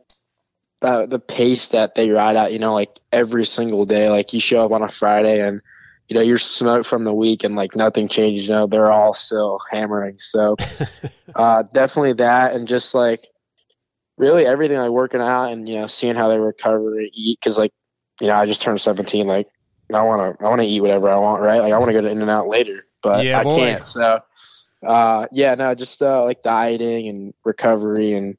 [0.80, 2.52] the the pace that they ride at.
[2.52, 4.08] You know, like every single day.
[4.10, 5.60] Like you show up on a Friday and
[6.08, 8.48] you know you're smoked from the week and like nothing changes.
[8.48, 10.18] You know, they're all still hammering.
[10.18, 10.60] So
[11.34, 13.26] uh, definitely that, and just like
[14.16, 17.58] really everything like working out and you know seeing how they recover and eat because
[17.58, 17.72] like
[18.20, 19.48] you know I just turned 17 like
[19.92, 21.60] I want to I want to eat whatever I want right?
[21.60, 23.56] Like I want to go to In and Out later but Yeah, I boy.
[23.56, 24.20] can't so
[24.86, 28.36] uh yeah no just uh, like dieting and recovery and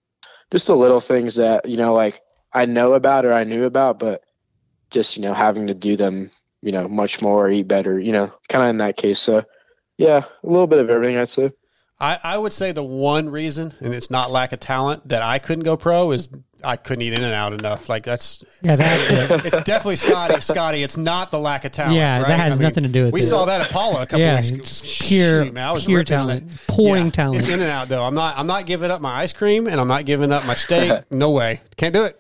[0.51, 2.21] just the little things that you know like
[2.53, 4.21] I know about or I knew about but
[4.91, 8.31] just you know having to do them you know much more eat better you know
[8.47, 9.19] kind of in that case.
[9.19, 9.43] So
[9.97, 11.51] yeah a little bit of everything I'd say
[11.99, 15.39] I, I would say the one reason, and it's not lack of talent, that I
[15.39, 16.29] couldn't go pro is
[16.65, 17.87] I couldn't eat in and out enough.
[17.89, 19.45] Like that's Yeah, that's it.
[19.45, 20.39] It's definitely Scotty.
[20.41, 21.95] Scotty, it's not the lack of talent.
[21.95, 22.39] Yeah, that right?
[22.39, 23.13] has nothing to do with it.
[23.13, 23.25] We it.
[23.27, 24.57] saw that at Pala a couple Yeah, weeks ago.
[24.59, 26.49] it's pure- Shoot, man, I was pure talent.
[26.49, 26.67] that.
[26.67, 27.37] Pouring talent.
[27.37, 28.03] It's in and out though.
[28.03, 28.37] I'm not.
[28.37, 30.91] I'm not giving up my ice cream, and I'm not giving up my steak.
[31.11, 31.61] no way.
[31.77, 32.17] Can't do it.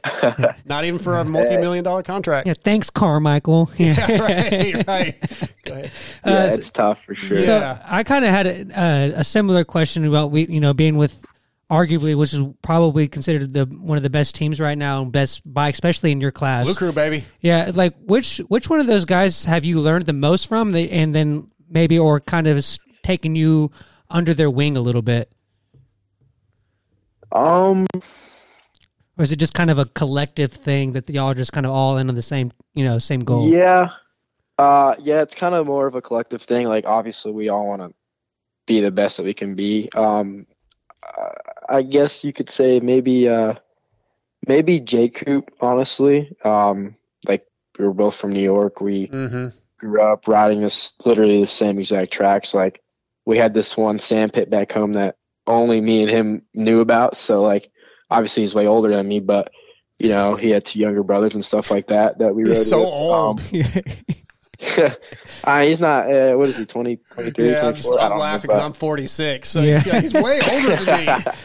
[0.65, 2.45] Not even for a multi-million dollar contract.
[2.45, 3.71] Yeah, thanks, Carmichael.
[3.77, 5.15] Yeah, right, right.
[5.63, 5.85] Go ahead.
[6.25, 9.63] Uh, yeah it's tough for sure So I kind of had a, a, a similar
[9.63, 11.24] question about we, you know, being with
[11.69, 15.41] arguably, which is probably considered the one of the best teams right now, and best
[15.51, 16.65] bike, especially in your class.
[16.65, 17.25] Blue Crew, baby.
[17.41, 20.91] Yeah, like which which one of those guys have you learned the most from, The-
[20.91, 23.69] and then maybe or kind of s- taken you
[24.09, 25.31] under their wing a little bit,
[27.31, 27.85] um
[29.17, 31.71] or is it just kind of a collective thing that y'all are just kind of
[31.71, 33.49] all in on the same, you know, same goal?
[33.49, 33.89] Yeah.
[34.59, 36.67] Uh yeah, it's kind of more of a collective thing.
[36.67, 37.93] Like obviously we all want to
[38.67, 39.89] be the best that we can be.
[39.95, 40.45] Um
[41.69, 43.55] I guess you could say maybe uh
[44.47, 46.35] maybe J Coop honestly.
[46.43, 46.95] Um
[47.27, 47.45] like
[47.77, 48.81] we were both from New York.
[48.81, 49.47] We Mm-hmm.
[49.77, 52.53] grew up riding this literally the same exact tracks.
[52.53, 52.81] Like
[53.25, 57.17] we had this one sand pit back home that only me and him knew about.
[57.17, 57.71] So like
[58.09, 59.51] obviously he's way older than me, but
[59.97, 62.69] you know, he had two younger brothers and stuff like that that we rode He's
[62.69, 62.89] so with.
[62.89, 63.39] old.
[63.41, 63.61] Um,
[65.43, 66.11] uh, he's not.
[66.11, 66.65] Uh, what is he?
[66.65, 69.49] 20, 23, yeah, I'm, just, I I'm laughing because but- I'm 46.
[69.49, 69.81] So Yeah.
[69.85, 69.99] yeah.
[70.01, 71.23] he's way older than me.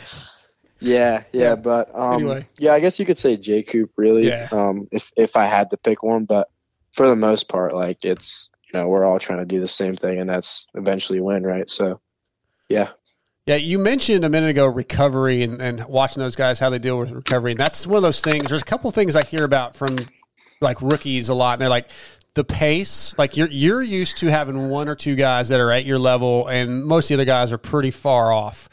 [0.83, 2.47] Yeah, yeah, but um, Anyway.
[2.59, 4.27] yeah, I guess you could say J Coop really.
[4.27, 4.49] Yeah.
[4.51, 6.49] Um, if if I had to pick one, but
[6.93, 9.95] for the most part, like it's you know we're all trying to do the same
[9.95, 11.69] thing, and that's eventually win, right?
[11.69, 12.01] So,
[12.71, 12.89] yeah.
[13.45, 16.99] Yeah, you mentioned a minute ago recovery and, and watching those guys how they deal
[16.99, 17.51] with recovery.
[17.51, 18.49] And that's one of those things.
[18.49, 19.99] There's a couple of things I hear about from
[20.63, 21.91] like rookies a lot, and they're like
[22.35, 23.17] the pace.
[23.19, 26.47] Like you're you're used to having one or two guys that are at your level,
[26.47, 28.69] and most of the other guys are pretty far off.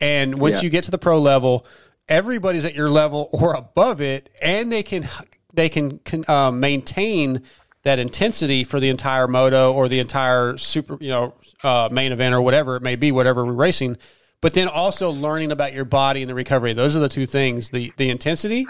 [0.00, 0.62] And once Yeah.
[0.62, 1.66] you get to the pro level,
[2.08, 5.08] everybody's at your level or above it, and they can
[5.54, 7.42] they can, can uh, maintain
[7.82, 12.34] that intensity for the entire moto or the entire super you know uh, main event
[12.34, 13.96] or whatever it may be, whatever we're racing.
[14.42, 16.72] But then also learning about your body and the recovery.
[16.74, 18.66] Those are the two things: the the intensity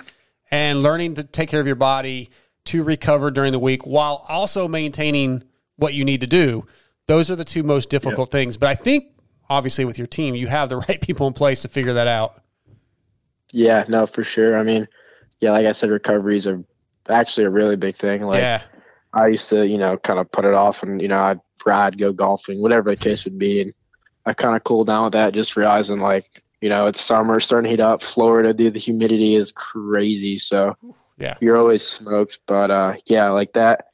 [0.50, 2.30] and learning to take care of your body
[2.66, 5.42] to recover during the week while also maintaining
[5.76, 6.66] what you need to do.
[7.06, 8.56] Those are the two most difficult things.
[8.56, 9.12] But I think
[9.48, 12.42] obviously with your team, you have the right people in place to figure that out.
[13.52, 14.58] Yeah, no, for sure.
[14.58, 14.88] I mean,
[15.40, 16.62] yeah, like I said, recoveries are
[17.08, 18.22] actually a really big thing.
[18.22, 18.62] Like yeah.
[19.12, 21.98] I used to, you know, kind of put it off and, you know, I'd ride,
[21.98, 23.62] go golfing, whatever the case would be.
[23.62, 23.72] And
[24.26, 27.70] I kind of cooled down with that, just realizing like, you know, it's summer, starting
[27.70, 28.02] to heat up.
[28.02, 30.38] Florida, dude, the humidity is crazy.
[30.38, 30.76] So
[31.18, 31.36] Yeah.
[31.40, 32.40] you're always smoked.
[32.46, 33.86] But uh, yeah, like that.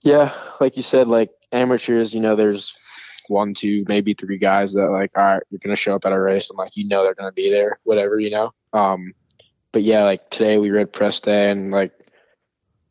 [0.00, 2.76] Yeah, like you said, like amateurs, you know, there's
[3.28, 6.20] one, two, maybe three guys that like, all right, you're gonna show up at a
[6.20, 8.52] race and like you know they're gonna be there, whatever, you know.
[8.72, 9.14] Um,
[9.70, 11.92] but yeah, like today we read press day and like,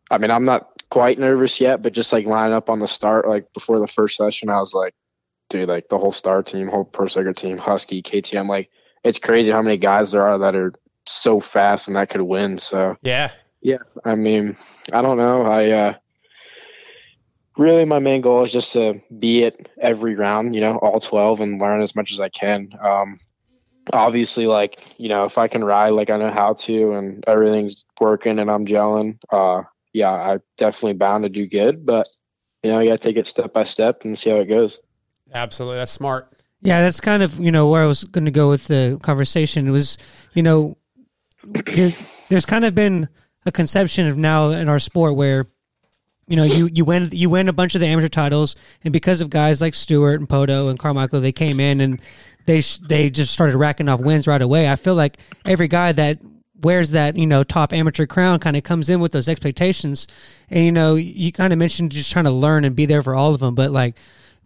[0.10, 3.28] I mean, I'm not quite nervous yet, but just like lining up on the start,
[3.28, 4.94] like before the first session, I was like,
[5.50, 8.70] dude, like the whole star team, whole pro circuit team, Husky, KTM, like
[9.04, 10.74] it's crazy how many guys there are that are
[11.06, 12.58] so fast and that could win.
[12.58, 13.32] So Yeah.
[13.62, 14.56] yeah, I mean,
[14.94, 15.44] I don't know.
[15.44, 15.94] I uh
[17.58, 21.42] really my main goal is just to be at every round, you know, all 12
[21.42, 22.70] and learn as much as I can.
[22.84, 23.18] Um
[23.94, 27.84] obviously like, you know, if I can ride like I know how to and everything's
[28.00, 29.64] working and I'm gelling, uh
[29.94, 32.08] yeah, I definitely bound to do good, but
[32.64, 34.80] you know, you got to take it step by step and see how it goes.
[35.34, 35.78] Absolutely.
[35.78, 36.32] That's smart.
[36.62, 39.68] Yeah, that's kind of you know where I was going to go with the conversation.
[39.68, 39.98] It was
[40.34, 40.78] you know there,
[42.30, 43.10] there's kind of been
[43.46, 45.48] a conception of now in our sport where
[46.28, 49.22] you know you you win you win a bunch of the amateur titles, and because
[49.22, 52.02] of guys like Stewart and Poto and Carmichael, they came in and
[52.46, 54.70] they they just started racking off wins right away.
[54.70, 56.20] I feel like every guy that
[56.62, 60.08] wears that you know top amateur crown kind of comes in with those expectations,
[60.50, 63.16] and you know you kind of mentioned just trying to learn and be there for
[63.16, 63.98] all of them, but like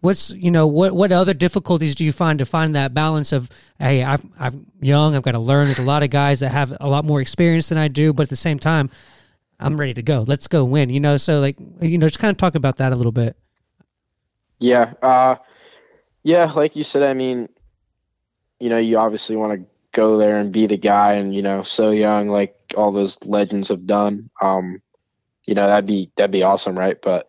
[0.06, 3.49] what's you know what what other difficulties do you find to find that balance of
[3.80, 6.76] hey I'm, I'm young i've got to learn there's a lot of guys that have
[6.80, 8.90] a lot more experience than i do but at the same time
[9.60, 12.32] i'm ready to go let's go win you know so like you know just kind
[12.32, 13.36] of talk about that a little bit
[14.60, 14.94] Yeah.
[15.02, 15.36] Uh,
[16.23, 17.49] yeah, like you said, I mean,
[18.60, 21.64] you know, you obviously want to go there and be the guy and, you know,
[21.64, 24.30] so young, like all those legends have done.
[24.41, 24.82] Um,
[25.45, 26.77] you know, that'd be, that'd be awesome.
[26.77, 26.98] Right.
[27.02, 27.27] But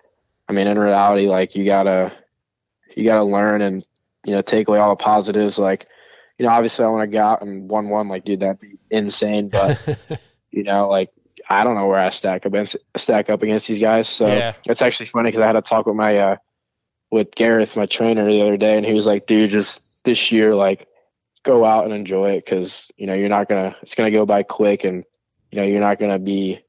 [0.48, 2.12] I mean, in reality, like you gotta,
[2.96, 3.86] you gotta learn and,
[4.24, 5.58] you know, take away all the positives.
[5.58, 5.86] Like,
[6.38, 8.78] you know, obviously I want to go out and one, one, like, dude, that'd be
[8.90, 9.48] insane.
[9.48, 9.78] But,
[10.50, 11.10] you know, like,
[11.48, 14.08] I don't know where I stack up against, stack up against these guys.
[14.08, 14.54] So Yeah.
[14.66, 16.36] it's actually funny because I had a talk with my, uh,
[17.12, 20.54] with Gareth, my trainer, the other day, and he was like, "Dude, just this year,
[20.56, 20.88] like,
[21.44, 23.76] go out and enjoy it because you know you're not gonna.
[23.82, 25.04] It's gonna go by quick, and
[25.52, 26.60] you know you're not gonna be,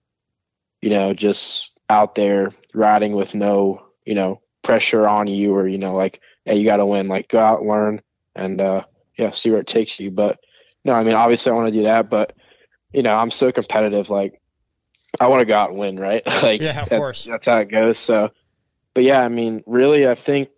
[0.82, 5.78] you know, just out there riding with no, you know, pressure on you or you
[5.78, 7.08] know, like, hey, you got to win.
[7.08, 8.02] Like, go out, learn,
[8.36, 8.84] and uh,
[9.18, 10.12] yeah, see where it takes you.
[10.12, 10.38] But
[10.84, 12.36] no, I mean, obviously, I want to do that, but
[12.94, 14.10] you know, I'm so competitive.
[14.10, 14.40] Like,
[15.20, 16.22] I want to go out and win, right?
[16.44, 17.24] like, Yeah, of that- course.
[17.26, 17.98] That's how it goes.
[17.98, 18.30] So,
[18.94, 20.50] but yeah, I mean, really, I think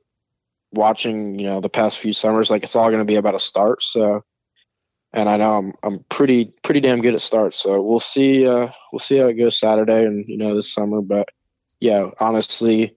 [0.71, 3.39] watching, you know, the past few summers, like it's all going to be about a
[3.39, 3.81] start.
[3.83, 4.23] So,
[5.13, 7.57] and I know I'm I'm pretty pretty damn good at starts.
[7.57, 11.01] So we'll see uh we'll see how it goes Saturday and you know this summer.
[11.01, 11.29] But
[11.79, 12.95] yeah, honestly,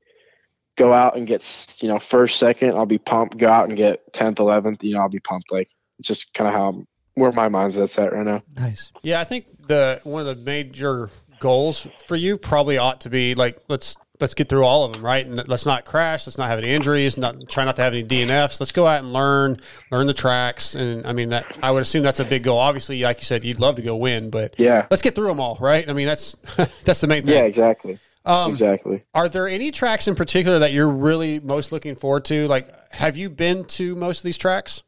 [0.76, 3.36] go out and get you know first second, I'll be pumped.
[3.38, 5.50] Go out and get tenth, eleventh, you know, I'll be pumped.
[5.52, 5.68] Like
[5.98, 8.42] it's just kind of how I'm, where my mindset's at right now.
[8.56, 13.10] nice Yeah, I think the one of the major goals for you probably ought to
[13.10, 15.26] be like let's let's get through all of them, right?
[15.26, 16.26] And let's not crash.
[16.28, 17.18] Let's not have any injuries.
[17.18, 18.60] Not try not to have any DNFs.
[18.60, 19.58] Let's go out and learn
[19.90, 20.74] learn the tracks.
[20.76, 22.58] And I mean that I would assume that's a big goal.
[22.58, 24.86] Obviously, like you said, you'd love to go win, but Yeah.
[24.90, 25.88] let's get through them all, right?
[25.88, 26.36] I mean that's
[26.84, 27.34] that's the main thing.
[27.34, 27.98] Yeah, exactly.
[28.24, 29.04] Um, exactly.
[29.14, 32.46] Are there any tracks in particular that you're really most looking forward to?
[32.46, 34.82] Like, have you been to most of these tracks?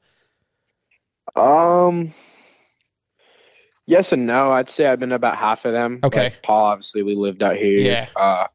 [1.34, 2.14] Um,
[3.86, 4.52] yes and no.
[4.52, 6.00] I'd say I've been to about half of them.
[6.04, 6.24] Okay.
[6.24, 7.78] Like Pala, obviously, we lived out here.
[7.78, 8.08] Yeah.
[8.14, 8.46] Uh,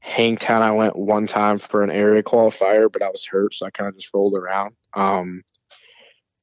[0.00, 3.70] Hangtown, I went one time for an area qualifier, but I was hurt, so I
[3.70, 4.74] kind of just rolled around.
[4.94, 5.42] Um,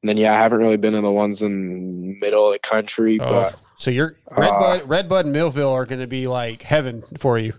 [0.01, 3.19] and then yeah, I haven't really been in the ones in middle of the country,
[3.19, 6.27] Oh, but so you're Red Uh, Bud, Red Bud and Millville are going to be
[6.27, 7.53] like heaven for you.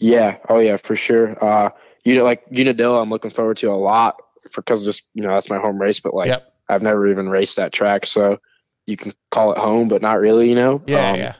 [0.00, 1.42] Yeah, oh yeah, for sure.
[1.42, 1.70] Uh,
[2.04, 4.16] you know, like Unadilla, I'm looking forward to a lot
[4.50, 6.52] for because just you know that's my home race, but like Yep.
[6.68, 8.38] I've never even raced that track, so
[8.86, 10.82] you can call it home, but not really, you know.
[10.86, 11.34] Yeah, Um, yeah.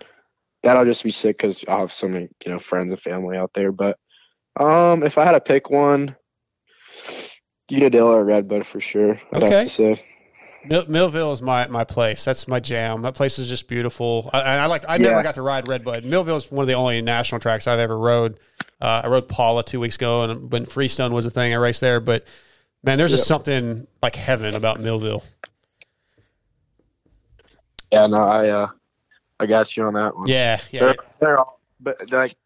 [0.62, 3.52] that'll just be sick because I'll have so many, you know, friends and family out
[3.54, 3.72] there.
[3.72, 3.98] But
[4.58, 6.16] um, if I had to pick one,
[7.70, 9.20] Unadilla or Redbud for sure.
[9.32, 9.68] I'd Okay.
[10.62, 10.80] Have to say.
[10.80, 12.24] Mill, Millville is my, my place.
[12.24, 13.02] That's my jam.
[13.02, 14.28] That place is just beautiful.
[14.32, 14.84] I, and I like.
[14.88, 16.04] I never got to ride Redbud.
[16.04, 18.38] Millville is one of the only national tracks I've ever rode.
[18.80, 21.80] Uh, I rode Pala two weeks ago, and when Freestone was a thing, I raced
[21.80, 22.00] there.
[22.00, 22.26] But
[22.82, 25.22] man, there's just something like heaven about Millville.
[27.92, 28.68] Yeah, no, I uh,
[29.40, 30.28] I got you on that one.
[30.28, 30.80] Yeah, yeah.
[30.80, 32.36] They're, they're all, but like,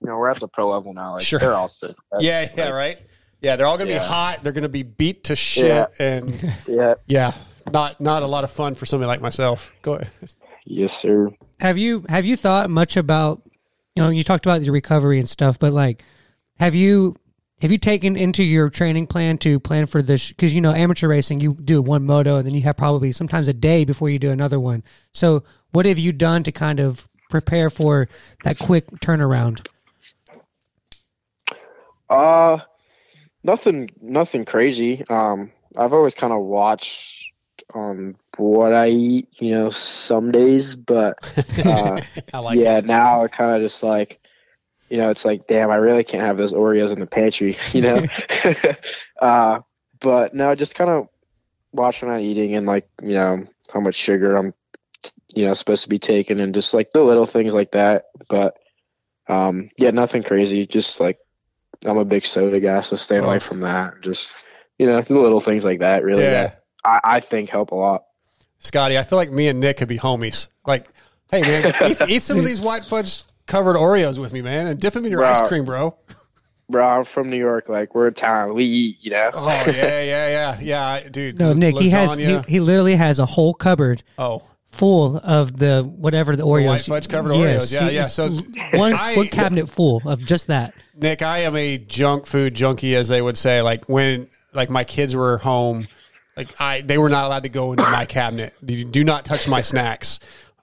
[0.00, 1.14] you know, we're at the pro level now.
[1.14, 1.38] Like, Sure.
[1.38, 1.96] they're all sick.
[2.12, 2.22] right?
[2.22, 2.98] Yeah, yeah, right.
[3.42, 4.00] Yeah, they're all going to Yeah.
[4.00, 4.42] be hot.
[4.42, 5.86] They're going to be beat to shit, Yeah.
[5.98, 6.94] and Yeah.
[7.06, 7.32] yeah,
[7.72, 9.72] not not a lot of fun for somebody like myself.
[9.82, 10.10] Go ahead.
[10.64, 11.30] Yes, sir.
[11.60, 13.42] have you have you thought much about
[13.94, 16.04] you know you talked about your recovery and stuff but like
[16.58, 17.14] have you
[17.62, 21.06] have you taken into your training plan to plan for this because you know amateur
[21.08, 24.18] racing you do one moto and then you have probably sometimes a day before you
[24.18, 24.82] do another one
[25.14, 28.08] so what have you done to kind of prepare for
[28.44, 29.66] that quick turnaround
[32.08, 32.58] Uh,
[33.42, 35.04] nothing, nothing crazy.
[35.08, 37.15] Um, I've always kind of watched
[37.74, 41.18] on what I eat, you know, some days, but
[41.64, 42.00] uh,
[42.32, 44.20] I like yeah, now I kind of just like,
[44.88, 47.82] you know, it's like, damn, I really can't have those Oreos in the pantry, you
[47.82, 48.04] know.
[49.20, 49.60] uh,
[50.00, 51.08] but no, just kind of
[51.72, 54.54] watching on eating and like, you know, how much sugar I'm,
[55.34, 58.04] you know, supposed to be taking and just like the little things like that.
[58.28, 58.56] But
[59.28, 60.66] um, yeah, nothing crazy.
[60.66, 61.18] Just like
[61.84, 64.00] I'm a big soda guy, so staying away from that.
[64.02, 64.32] Just
[64.78, 66.30] you know, the little things like that really Yeah.
[66.30, 68.04] that I, I think help a lot.
[68.58, 70.48] Scotty, I feel like me and Nick could be homies.
[70.66, 70.86] Like,
[71.30, 74.80] hey man, eat, eat some of these white fudge covered Oreos with me, man, and
[74.80, 75.28] dip them in your Bro.
[75.30, 75.96] ice cream, bro.
[76.68, 77.68] Bro, I'm from New York.
[77.68, 78.54] Like we're a town.
[78.54, 79.30] We eat, you know.
[79.34, 81.38] Oh yeah, yeah, yeah, yeah, dude.
[81.38, 84.02] No, Nick, he has he, he literally has a whole cupboard.
[84.18, 84.42] Oh.
[84.70, 87.72] Full of the whatever the Oreos, white fudge covered Oreos.
[87.72, 88.06] Yeah, yeah.
[88.06, 88.30] So
[88.74, 90.74] one I- one cabinet full of just that.
[90.96, 93.62] Nick, I am a junk food junkie, as they would say.
[93.62, 95.86] Like when, like my kids were home,
[96.36, 98.54] like I, they were not allowed to go into my cabinet.
[98.64, 100.18] Do, not touch my snacks.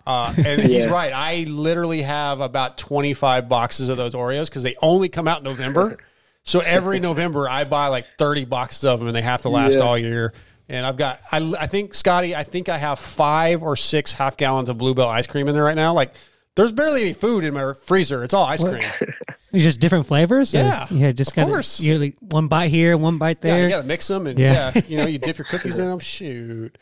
[0.05, 1.13] Uh, and he's right.
[1.13, 5.39] I literally have about twenty five boxes of those Oreos because they only come out
[5.39, 5.97] in November.
[6.43, 9.75] So every November, I buy like thirty boxes of them, and they have to last
[9.77, 9.83] Yeah.
[9.85, 10.33] all year.
[10.69, 14.37] And I've got, I, I think Scotty, I think I have five or six half
[14.37, 15.93] gallons of Bluebell ice cream in there right now.
[15.93, 16.13] Like,
[16.55, 18.23] there's barely any food in my freezer.
[18.23, 18.81] It's all ice cream.
[19.53, 20.53] It's just different flavors.
[20.53, 21.79] or- Yeah, yeah, just of kind course.
[21.79, 23.63] You're like one bite here, one bite Yeah, there.
[23.63, 24.71] you got to mix them, and Yeah.
[24.75, 24.81] yeah.
[24.87, 25.99] you know, you dip your cookies in them.
[26.13, 26.77] Shoot.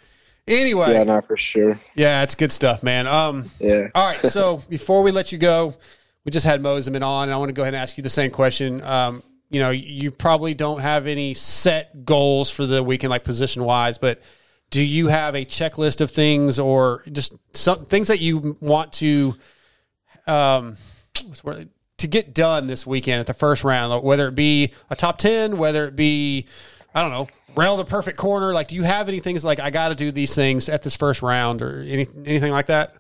[0.47, 1.79] Anyway, Yeah, no, for sure.
[1.95, 3.05] yeah, it's good stuff, man.
[3.07, 3.89] Um, Yeah.
[3.93, 5.75] all right, so before we let you go,
[6.25, 8.09] we just had Mosiman on, and I want to go ahead and ask you the
[8.09, 8.81] same question.
[8.83, 13.65] Um, you know, you probably don't have any set goals for the weekend, like position
[13.65, 14.21] wise, but
[14.69, 19.35] do you have a checklist of things or just some things that you want to,
[20.25, 20.77] um,
[21.25, 21.69] what's the word?
[22.01, 25.57] To get done this weekend at the first round, whether it be a top 10,
[25.57, 26.45] whether it be,
[26.93, 28.53] I don't know, rail the perfect corner.
[28.53, 30.95] Like, do you have any things like, I got to do these things at this
[30.95, 32.95] first round or any, anything like that?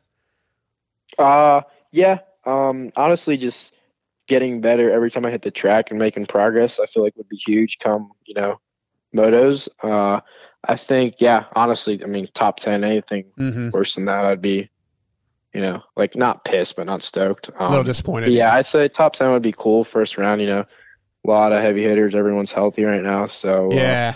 [1.17, 1.61] Uh,
[1.91, 2.19] yeah.
[2.45, 3.75] Um, honestly, just
[4.27, 7.29] getting better every time I hit the track and making progress, I feel like would
[7.29, 7.79] be huge.
[7.79, 8.59] Come, you know,
[9.15, 9.67] motos.
[9.83, 10.21] Uh,
[10.63, 11.45] I think, yeah.
[11.55, 13.71] Honestly, I mean, top ten, anything Mhm.
[13.73, 14.69] worse than that, I'd be,
[15.53, 17.49] you know, like not pissed, but not stoked.
[17.59, 18.31] Um, A little disappointed.
[18.31, 19.83] yeah, I'd say top ten would be cool.
[19.83, 20.65] First round, you know,
[21.25, 22.15] a lot of heavy hitters.
[22.15, 24.13] Everyone's healthy right now, so uh, Yeah.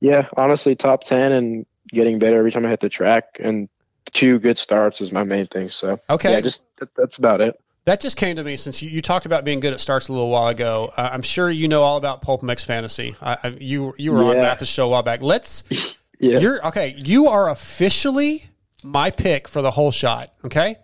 [0.00, 0.28] yeah.
[0.36, 3.68] Honestly, top ten and getting better every time I hit the track, and
[4.12, 5.70] two good starts is my main thing.
[5.70, 6.32] So Okay.
[6.32, 7.58] yeah, just that, that's about it.
[7.86, 10.12] That just came to me since you, you talked about being good at starts a
[10.12, 10.92] little while ago.
[10.96, 13.14] Uh, I'm sure you know all about Pulp Mix Fantasy.
[13.22, 14.42] I, I, you you were on Yeah.
[14.42, 15.22] Matthes show a while back.
[15.22, 15.62] Let's.
[16.18, 16.38] Yeah.
[16.38, 16.94] You're okay.
[16.96, 18.44] You are officially
[18.86, 20.28] my pick for the holeshot.
[20.44, 20.76] Okay.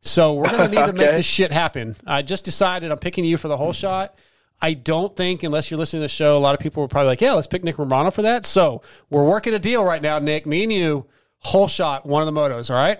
[0.00, 1.94] So we're gonna need to make this shit happen.
[2.06, 4.10] I just decided I'm picking you for the holeshot.
[4.62, 7.08] I don't think, unless you're listening to the show, a lot of people were probably
[7.08, 10.18] like, "Yeah, let's pick Nick Romano for that." So we're working a deal right now,
[10.18, 10.46] Nick.
[10.46, 11.06] Me and you,
[11.44, 12.70] holeshot, one of the motos.
[12.70, 12.98] All right.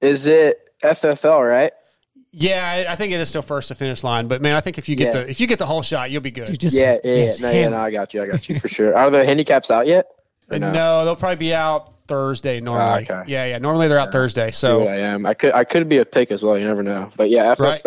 [0.00, 1.72] Is it FFL right?
[2.32, 4.76] Yeah, I, I think it is still first to finish line, but man, I think
[4.76, 5.22] if you get Yeah.
[5.22, 6.48] the if you get the holeshot, you'll be good.
[6.72, 7.34] yeah, yeah, yeah.
[7.40, 8.22] No, yeah, no, I got you.
[8.22, 8.96] I got you for sure.
[8.96, 10.06] Are the handicaps out yet?
[10.50, 11.04] Or uh, no?
[11.04, 13.06] they'll probably be out Thursday normally.
[13.08, 13.30] Ah, okay.
[13.32, 13.58] Yeah, yeah.
[13.58, 14.50] Normally they're out Thursday.
[14.50, 15.26] So I am.
[15.26, 16.58] I could I could be a pick as well.
[16.58, 17.10] You never know.
[17.16, 17.80] But yeah, Right.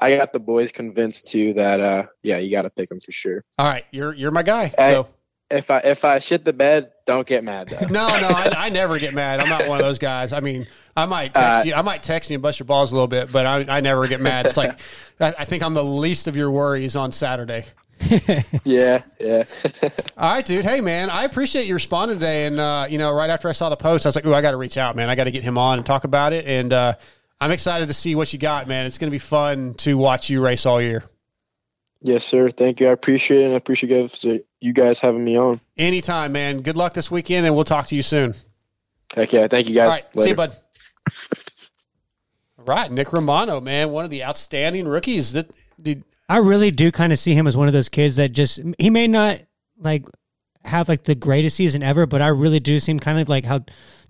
[0.00, 3.10] I got the boys convinced too that uh yeah you got to pick them for
[3.12, 3.44] sure.
[3.58, 4.72] all right, you're you're my guy.
[4.78, 5.08] Hey, So
[5.50, 7.86] if I if I shit the bed, don't get mad though.
[7.90, 9.40] no, no, I, I never get mad.
[9.40, 10.32] I'm not one of those guys.
[10.32, 12.92] I mean, I might text Uh, you, I might text you and bust your balls
[12.92, 14.46] a little bit, but I, I never get mad.
[14.46, 14.78] It's like
[15.20, 17.64] I, I think I'm the least of your worries on Saturday.
[18.64, 19.44] yeah, yeah.
[20.16, 20.64] All right, dude.
[20.64, 22.46] Hey, man, I appreciate you responding today.
[22.46, 24.40] And uh, you know, right after I saw the post, I was like, "Ooh, I
[24.40, 25.08] got to reach out, man.
[25.08, 26.94] I got to get him on and talk about it." And uh,
[27.40, 28.86] I'm excited to see what you got, man.
[28.86, 31.04] It's going to be fun to watch you race all year.
[32.00, 32.50] yes, sir.
[32.50, 32.88] Thank you.
[32.88, 33.52] I appreciate it.
[33.52, 35.60] I appreciate you guys, having me on.
[35.76, 36.62] Anytime, man.
[36.62, 38.34] Good luck this weekend, and we'll talk to you soon.
[39.14, 39.48] Heck yeah.
[39.48, 39.84] Thank you guys.
[39.84, 40.52] All right, see you, bud.
[42.58, 45.32] All right, Nick Romano, man, one of the outstanding rookies.
[45.32, 45.50] That
[45.80, 48.60] did I really do kind of see him as one of those kids that just
[48.78, 49.40] he may not
[49.78, 50.04] like
[50.64, 53.44] have like the greatest season ever, but I really do see him kind of like
[53.44, 53.60] how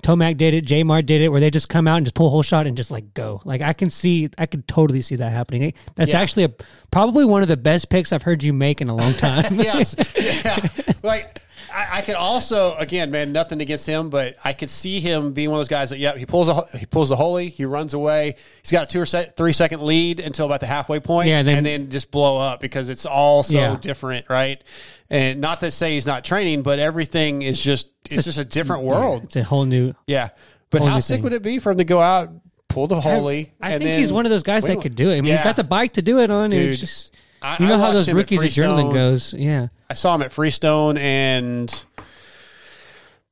[0.02, 2.30] Tomac did it, Jamar did it, where they just come out and just pull a
[2.42, 3.40] holeshot and just like go.
[3.44, 5.72] Like I can see, I could totally see that happening.
[5.94, 6.20] That's Yeah.
[6.20, 6.52] actually a,
[6.90, 9.44] probably one of the best picks I've heard you make in a long time.
[9.54, 10.66] yes, yeah.
[11.02, 11.40] Like
[11.72, 15.50] I, I could also, again, man, nothing against him, but I could see him being
[15.50, 17.94] one of those guys that, yeah, he pulls a he pulls the holy, he runs
[17.94, 21.28] away, he's got a two or se- three second lead until about the halfway point,
[21.28, 23.76] Yeah, then- and then just blow up because it's all so Yeah.
[23.80, 24.62] different, right?
[25.10, 28.82] And not to say he's not training, but everything is just it's, just a different
[28.84, 29.24] world.
[29.24, 29.94] it's a whole new.
[30.06, 30.28] Yeah,
[30.70, 31.24] but how sick thing.
[31.24, 32.30] would it be for him to go out,
[32.68, 33.52] pull the holy?
[33.60, 35.18] I and think he's one of those guys that could do it.
[35.18, 35.44] I mean, he's Yeah.
[35.44, 36.50] got the bike to do it on.
[36.50, 39.32] Dude, it's just I- you know I how those rookies adrenaline goes.
[39.34, 39.68] Yeah.
[39.90, 41.84] I saw him at Freestone and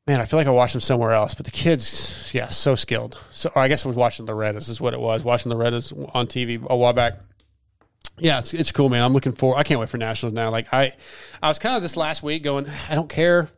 [0.07, 1.35] man, I feel like I watched him somewhere else.
[1.35, 3.19] But the kids, yeah, so skilled.
[3.33, 5.23] So I guess I was watching Loretta's is what it was.
[5.25, 7.19] Watching Loretta's on TV a while back.
[8.19, 9.03] Yeah, it's it's cool, man.
[9.03, 9.59] I'm looking for.
[9.59, 10.51] I can't wait for nationals now.
[10.51, 10.93] Like I,
[11.43, 12.67] I was kind of this last week going.
[12.89, 13.49] I don't care.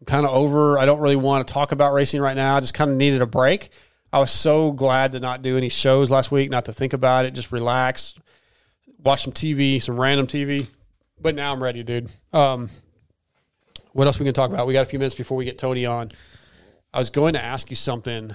[0.00, 0.78] I'm kind of over.
[0.78, 2.56] I don't really want to talk about racing right now.
[2.56, 3.70] I just kind of needed a break.
[4.12, 7.24] I was so glad to not do any shows last week, not to think about
[7.24, 8.14] it, just relax,
[9.02, 10.68] watch some TV, some random TV.
[11.24, 12.10] But now I'm ready, dude.
[12.34, 12.68] Um,
[13.92, 14.66] what else we can talk about?
[14.66, 16.12] We got a few minutes before we get Tony on.
[16.92, 18.34] I was going to ask you something.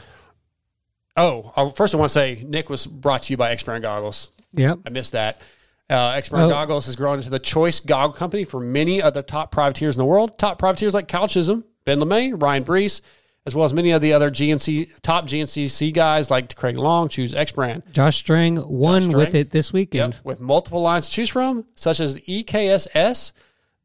[1.15, 4.31] Oh, first I want to say Nick was brought to you by X Goggles.
[4.53, 4.79] Yep.
[4.87, 5.39] I missed that.
[5.87, 6.49] Uh, Oh.
[6.49, 9.99] Goggles has grown into the choice goggle company for many of the top privateers in
[9.99, 10.39] the world.
[10.39, 13.01] Top privateers like Cal Chisholm, Ben LaMay, Ryan Breece,
[13.45, 17.33] as well as many of the other GNC top GNCC guys like Craig Long choose
[17.33, 17.83] X Brand.
[17.91, 19.17] Josh Strang won Strang.
[19.17, 20.15] with it this weekend.
[20.23, 23.31] With multiple lines to choose from, such as the EKSS,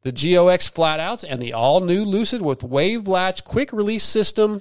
[0.02, 4.60] the GOX flatouts, and the all new Lucid with wave latch quick release system.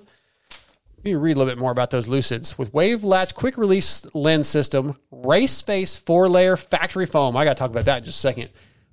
[0.98, 4.06] Let me read a little bit more about those Lucids with wave latch quick release
[4.16, 7.36] lens system, race face four layer factory foam.
[7.36, 8.50] I got to talk about that in just a second.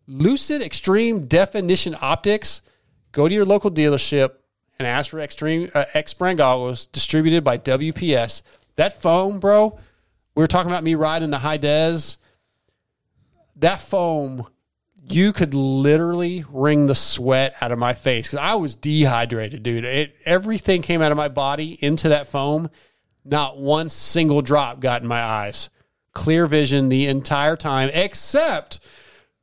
[0.09, 2.63] Lucid Extreme Definition Optics.
[3.13, 4.35] Go to your local dealership
[4.81, 8.41] and ask for Extreme uh, goggles distributed by WPS.
[8.77, 9.79] That foam, bro.
[10.35, 12.17] We were talking about me riding the high des.
[13.57, 14.47] That foam,
[15.07, 19.85] you could literally wring the sweat out of my face because I was dehydrated, dude.
[19.85, 22.71] It everything came out of my body into that foam.
[23.23, 25.69] Not one single drop got in my eyes.
[26.15, 28.81] Clear vision the entire time, except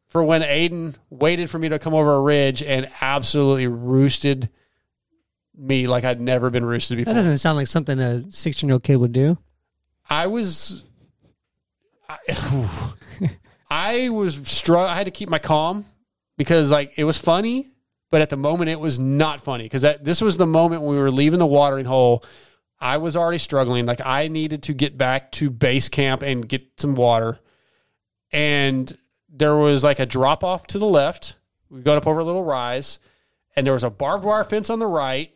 [0.08, 4.50] for when Aiden waited for me to come over a ridge and absolutely roosted
[5.58, 7.14] me like I'd never been roosted before.
[7.14, 9.38] That doesn't sound like something a 16 year old kid would do.
[10.10, 10.84] I was,
[12.08, 12.18] I,
[13.70, 14.90] I was struck.
[14.90, 15.86] I had to keep my calm
[16.38, 17.68] because like it was funny,
[18.12, 20.92] but at the moment it was not funny because that this was the moment when
[20.92, 22.24] we were leaving the watering hole.
[22.80, 23.86] I was already struggling.
[23.86, 27.40] Like I needed to get back to base camp and get some water,
[28.32, 28.96] and
[29.30, 31.38] there was like a drop off to the left.
[31.70, 33.00] We got up over a little rise,
[33.56, 35.34] and there was a barbed wire fence on the right.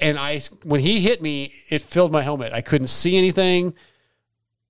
[0.00, 2.52] And I, when he hit me, it filled my helmet.
[2.52, 3.74] I couldn't see anything,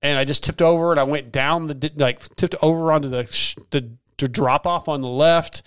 [0.01, 3.25] and I just tipped over and I went down the like tipped over onto the
[3.31, 5.63] sh- the, the drop off on the left.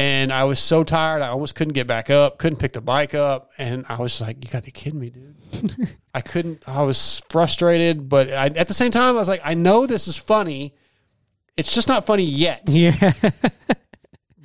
[0.00, 3.14] And I was so tired, I almost couldn't get back up, couldn't pick the bike
[3.14, 6.62] up, and I was like, "You got to be kidding me, dude!" I couldn't.
[6.68, 10.06] I was frustrated, but I, at the same time, I was like, "I know this
[10.06, 10.76] is funny.
[11.56, 13.12] It's just not funny yet." Yeah.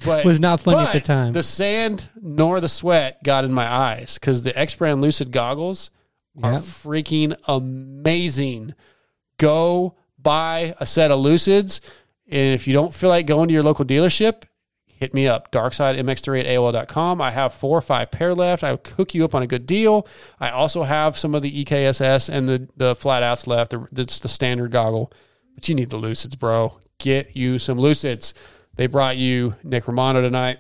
[0.06, 1.34] but Was not funny at the time.
[1.34, 5.92] The sand nor the sweat got in my eyes because the X Brand Lucid goggles
[6.42, 6.62] are Yep.
[6.62, 8.74] freaking amazing.
[9.38, 11.82] Go buy a set of Lucids,
[12.30, 14.44] and if you don't feel like going to your local dealership,
[14.86, 17.20] hit me up darksidemx3 at AOL.com.
[17.22, 18.64] I have four or five pair left.
[18.64, 20.08] I'll hook you up on a good deal.
[20.40, 23.74] I also have some of the EKSS and the the flat outs left.
[23.92, 25.12] That's the standard goggle,
[25.56, 26.80] but you need the Lucids, bro.
[27.00, 28.34] Get you some Lucids.
[28.76, 30.60] They brought you Nick Romano tonight.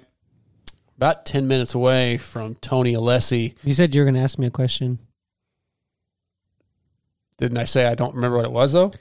[0.97, 3.55] About 10 minutes away from Tony Alessi.
[3.63, 4.99] You said you were going to ask me a question.
[7.39, 8.91] Didn't I say I don't remember what it was, though?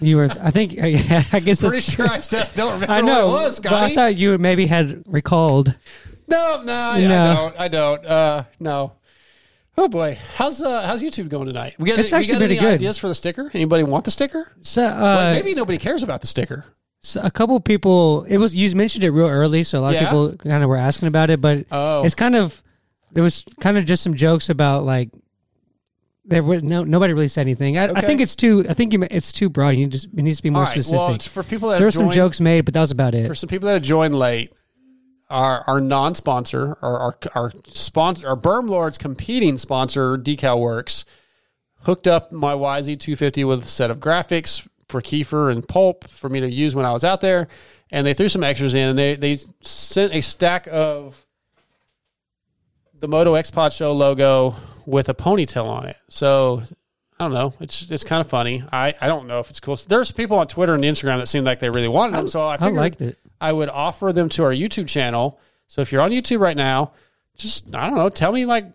[0.00, 3.26] You were, I think, I guess Pretty sure I said I don't remember I know,
[3.26, 5.76] what it was, but I thought you maybe had recalled.
[6.26, 7.06] No, no, I, No.
[7.30, 7.60] I don't.
[7.60, 8.06] I don't.
[8.06, 8.92] Uh, no.
[9.76, 11.74] Oh boy, how's uh, how's YouTube going tonight?
[11.80, 12.74] We got, It's we actually got pretty any good.
[12.74, 13.50] ideas for the sticker?
[13.52, 14.52] Anybody want the sticker?
[14.60, 16.64] So, uh, Well, maybe nobody cares about the sticker.
[17.06, 20.04] So a couple people, it was you mentioned it real early, so a lot Yeah?
[20.04, 21.38] of people kind of were asking about it.
[21.40, 22.02] But Oh.
[22.02, 22.62] it's kind of
[23.12, 25.10] there was kind of just some jokes about like
[26.24, 27.76] there were no nobody really said anything.
[27.76, 28.06] I, I Okay.
[28.06, 28.64] think it's too.
[28.70, 29.76] I think you, it's too broad.
[29.76, 30.98] You just it needs to be more All right, specific.
[30.98, 32.90] well, it's for people that there were have some joined- jokes made, but that was
[32.90, 33.26] about it.
[33.26, 34.50] For some people that have joined late,
[35.28, 41.04] our our non-sponsor, our our, our sponsor, our Berm Lords competing sponsor, Decal Works,
[41.82, 46.40] hooked up my YZ250 with a set of graphics for Keefer and Pulp for me
[46.40, 47.48] to use when I was out there,
[47.90, 51.24] and they threw some extras in, and they they sent a stack of
[52.98, 54.56] the Moto X Pod Show logo
[54.86, 55.96] with a ponytail on it.
[56.08, 56.62] So
[57.18, 57.52] I don't know.
[57.60, 58.64] It's it's kind of funny.
[58.72, 59.76] I, I don't know if it's cool.
[59.88, 62.28] There's people on Twitter and Instagram that seemed like they really wanted them.
[62.28, 63.18] So I, I liked it.
[63.40, 65.38] I would offer them to our YouTube channel.
[65.66, 66.92] So if you're on YouTube right now,
[67.36, 68.08] just I don't know.
[68.08, 68.72] Tell me like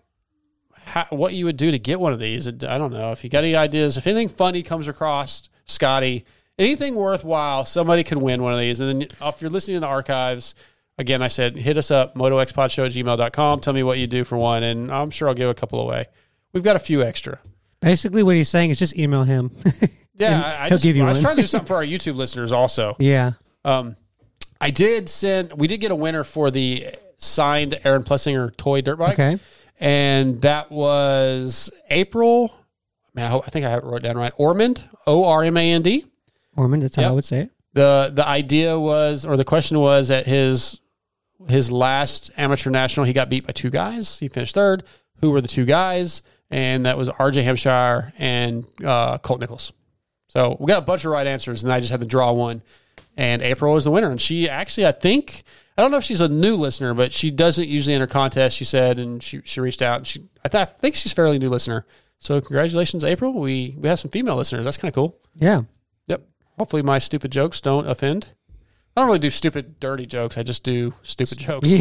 [0.76, 2.48] how, what you would do to get one of these.
[2.48, 3.98] I don't know if you got any ideas.
[3.98, 6.26] If anything funny comes across, Scotty,
[6.58, 8.80] anything worthwhile, somebody could win one of these.
[8.80, 10.56] And then if you're listening to the archives,
[10.98, 13.60] again, I said hit us up motoxpodshow at gmail.com.
[13.62, 16.08] Tell me what you do for one, and I'm sure I'll give a couple away.
[16.54, 17.40] We've got a few extra.
[17.82, 19.52] Basically, what he's saying is just email him.
[20.16, 22.18] Yeah, I, I just give you I was trying to do something for our YouTube
[22.18, 22.98] listeners also.
[23.00, 23.32] Yeah.
[23.64, 23.96] Um,
[24.60, 25.54] I did send.
[25.54, 29.14] We did get a winner for the signed Aaron Plessinger toy dirt bike.
[29.14, 29.40] Okay.
[29.80, 32.54] and that was April.
[33.20, 34.32] Man, I, hope, I think I have it wrote down right.
[34.38, 36.06] Ormond, O R M A N D.
[36.56, 37.12] Ormond, that's how Yep.
[37.12, 37.52] I would say it.
[37.74, 40.80] the The idea was, or the question was, at his
[41.50, 44.20] his last amateur national, he got beat by two guys.
[44.20, 44.84] He finished third.
[45.22, 46.22] Who were the two guys?
[46.52, 47.44] And that was R.J.
[47.44, 49.72] Hampshire and uh, Colt Nichols.
[50.30, 52.62] So we got a bunch of right answers, and I just had to draw one.
[53.18, 55.44] And April was the winner, and she actually, I think,
[55.78, 58.54] I don't know if she's a new listener, but she doesn't usually enter contests.
[58.54, 61.16] She said, and she she reached out, and she I, th- I think she's a
[61.16, 61.86] fairly new listener.
[62.20, 63.34] So congratulations, April.
[63.34, 64.66] We we have some female listeners.
[64.66, 65.18] That's kind of cool.
[65.36, 65.64] Yeah.
[66.08, 66.22] Yep.
[66.58, 68.34] Hopefully, my stupid jokes don't offend.
[68.96, 70.38] I don't really do stupid, dirty jokes.
[70.38, 71.70] I just do stupid jokes.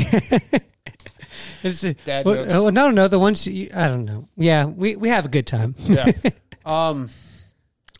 [1.63, 2.53] It's, Dad well, jokes.
[2.55, 4.29] oh, no, no, the ones you, I don't know.
[4.37, 5.75] Yeah, we, we have a good time.
[5.79, 6.13] yeah.
[6.67, 7.09] Um,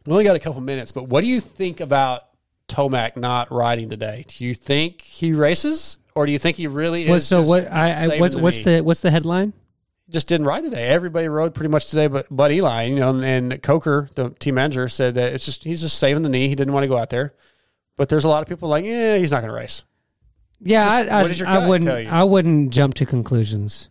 [0.05, 2.25] we only got a couple minutes, but what do you think about
[2.69, 4.27] Tomac not riding today?
[4.29, 7.09] Do you think he races, or do you think he really is?
[7.09, 7.73] What- so what?
[7.73, 9.55] I, I what's the what's the what's the headline?
[10.11, 10.89] Just didn't ride today.
[10.89, 14.89] Everybody rode pretty much today, but but Eli, you know, and Coker, the team manager,
[14.89, 16.49] said that it's just he's just saving the knee.
[16.49, 17.35] He didn't want to go out there,
[17.97, 19.85] but there's a lot of people like, yeah, he's not going to race.
[20.61, 21.89] Yeah, Just- I, I, I wouldn't.
[21.89, 22.09] tell you?
[22.09, 23.91] I wouldn't jump to conclusions.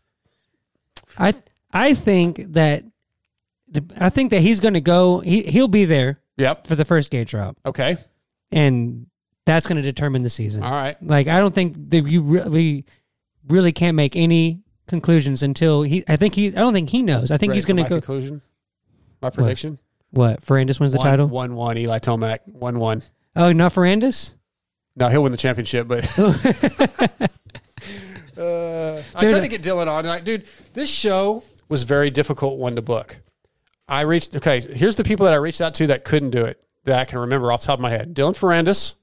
[1.18, 1.34] I
[1.72, 2.84] I think that
[3.98, 5.20] I think that he's going to go.
[5.20, 6.20] He he'll be there.
[6.38, 6.68] Yep.
[6.68, 7.58] For the first gate drop.
[7.66, 7.98] Okay.
[8.52, 9.08] And
[9.46, 10.62] that's going to determine the season.
[10.64, 10.96] All right.
[11.02, 12.86] Like I don't think that you really
[13.48, 16.04] really can't make any conclusions until he.
[16.08, 16.48] I think he.
[16.48, 17.32] I don't think he knows.
[17.32, 17.90] I think Ready he's going to go.
[17.96, 18.42] conclusion.
[19.22, 19.80] My prediction.
[20.12, 20.42] What?
[20.44, 21.28] Ferrandis wins the One- title.
[21.28, 21.78] One one.
[21.78, 22.40] Eli Tomac.
[22.48, 23.02] One one.
[23.36, 24.34] Oh, not Ferrandis.
[24.96, 26.04] No, he'll win the championship, but.
[28.38, 30.46] Uh, I tried to get Dylan on tonight, dude.
[30.74, 33.18] This show was very difficult one to book.
[33.88, 34.62] I reached okay.
[34.62, 37.18] Here's the people that I reached out to that couldn't do it that I can
[37.18, 38.94] remember off the top of my head: Dylan Ferrandis,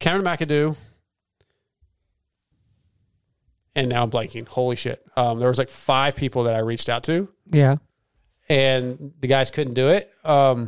[0.00, 0.76] Cameron McAdoo,
[3.76, 4.48] and now I'm blanking.
[4.48, 5.00] Holy shit!
[5.16, 7.76] Um, there was like five people that I reached out to, Yeah.
[8.48, 10.12] and the guys couldn't do it.
[10.24, 10.66] Um,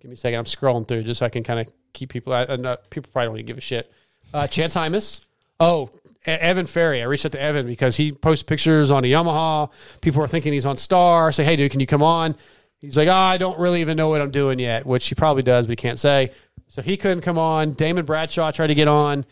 [0.00, 0.38] give me a second.
[0.38, 2.32] I'm scrolling through just so I can kind of keep people.
[2.32, 3.92] I, uh, people probably don't even give a shit.
[4.32, 5.20] Uh, Chance Hymas.
[5.58, 5.90] Oh,
[6.26, 7.02] Evan Ferry.
[7.02, 9.70] I reached out to Evan because he posts pictures on a Yamaha.
[10.00, 11.32] People are thinking he's on Star.
[11.32, 12.34] Say, hey, dude, can you come on?
[12.78, 15.42] He's like, oh, I don't really even know what I'm doing yet, which he probably
[15.42, 16.32] does, but he can't say.
[16.68, 17.72] So he couldn't come on.
[17.72, 19.26] Damon Bradshaw tried to get on.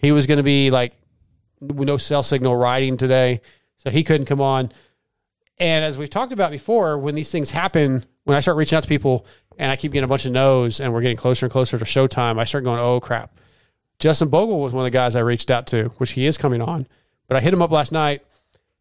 [0.00, 0.94] He was going to be like
[1.72, 3.40] no cell signal riding today,
[3.78, 4.72] so he couldn't come on.
[5.58, 8.82] And as we've talked about before, when these things happen, when I start reaching out
[8.82, 9.26] to people
[9.56, 11.84] and I keep getting a bunch of no's and we're getting closer and closer to
[11.84, 13.38] showtime, I start going, oh crap.
[13.98, 16.60] Justin Bogle was one of the guys I reached out to, which he is coming
[16.60, 16.86] on.
[17.28, 18.24] But I hit him up last night.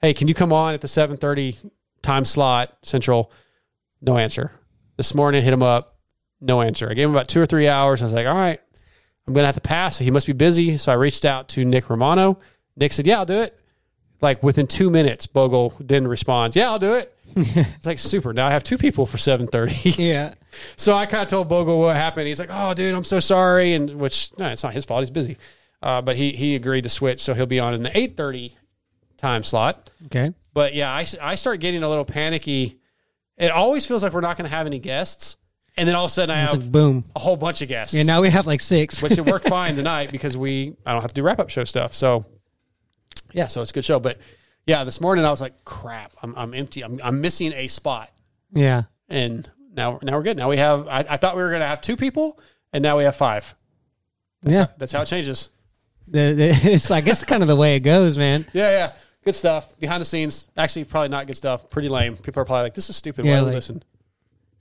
[0.01, 1.69] Hey, can you come on at the 7:30
[2.01, 3.31] time slot central?
[4.01, 4.51] No answer.
[4.97, 5.97] This morning, I hit him up.
[6.41, 6.89] No answer.
[6.89, 8.01] I gave him about two or three hours.
[8.01, 8.59] I was like, all right,
[9.27, 9.97] I'm gonna have to pass.
[9.97, 10.77] He must be busy.
[10.77, 12.39] So I reached out to Nick Romano.
[12.75, 13.59] Nick said, yeah, I'll do it.
[14.21, 16.55] Like within two minutes, Bogle didn't respond.
[16.55, 17.13] Yeah, I'll do it.
[17.35, 18.31] it's like super.
[18.31, 19.97] Now I have two people for 7:30.
[20.03, 20.35] Yeah.
[20.75, 22.27] So I kind of told Bogle what happened.
[22.27, 25.01] He's like, "Oh, dude, I'm so sorry," and which no, it's not his fault.
[25.01, 25.37] He's busy,
[25.81, 28.53] uh, but he he agreed to switch, so he'll be on in the 8:30
[29.17, 29.91] time slot.
[30.05, 30.31] Okay.
[30.53, 32.79] But yeah, I I start getting a little panicky.
[33.37, 35.35] It always feels like we're not going to have any guests,
[35.75, 37.05] and then all of a sudden I have like boom.
[37.15, 37.95] a whole bunch of guests.
[37.95, 38.03] Yeah.
[38.03, 39.01] Now we have like six.
[39.01, 41.63] which it worked fine tonight because we I don't have to do wrap up show
[41.63, 41.95] stuff.
[41.95, 42.25] So
[43.33, 43.99] yeah, so it's a good show.
[43.99, 44.17] But
[44.65, 46.81] yeah, this morning I was like, crap, I'm I'm empty.
[46.83, 48.09] I'm I'm missing a spot.
[48.53, 48.83] Yeah.
[49.09, 50.37] And now now we're good.
[50.37, 52.39] Now we have I, I thought we were gonna have two people,
[52.71, 53.53] and now we have five.
[54.41, 54.65] That's Yeah.
[54.65, 55.49] how, that's how it changes.
[56.13, 58.45] It's I guess kind of the way it goes, man.
[58.53, 58.91] Yeah, yeah.
[59.23, 59.79] Good stuff.
[59.79, 60.49] Behind the scenes.
[60.57, 61.69] Actually probably not good stuff.
[61.69, 62.17] Pretty lame.
[62.17, 63.25] People are probably like, This is stupid.
[63.25, 63.83] Yeah, Why like- listen?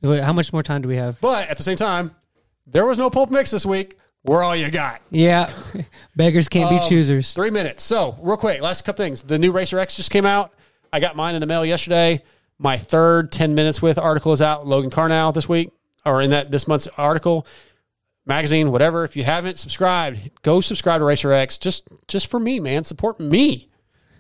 [0.03, 1.21] Wait, How much more time do we have?
[1.21, 2.13] But at the same time,
[2.67, 3.99] there was no pulp mix this week.
[4.25, 5.01] We're all you got.
[5.11, 5.53] Yeah.
[6.17, 7.33] Beggars can't be Um, choosers.
[7.35, 7.83] Three minutes.
[7.83, 9.23] So, real quick, last couple things.
[9.23, 10.53] The new Racer X just came out.
[10.93, 12.23] I got mine in the mail yesterday.
[12.59, 14.67] My third 10 minutes with article is out.
[14.67, 15.71] Logan Karnow this week,
[16.07, 17.47] or in that this month's article,
[18.25, 19.03] magazine, whatever.
[19.05, 22.85] If you haven't subscribed, go subscribe to Racer X just just for me, man.
[22.85, 23.69] Support me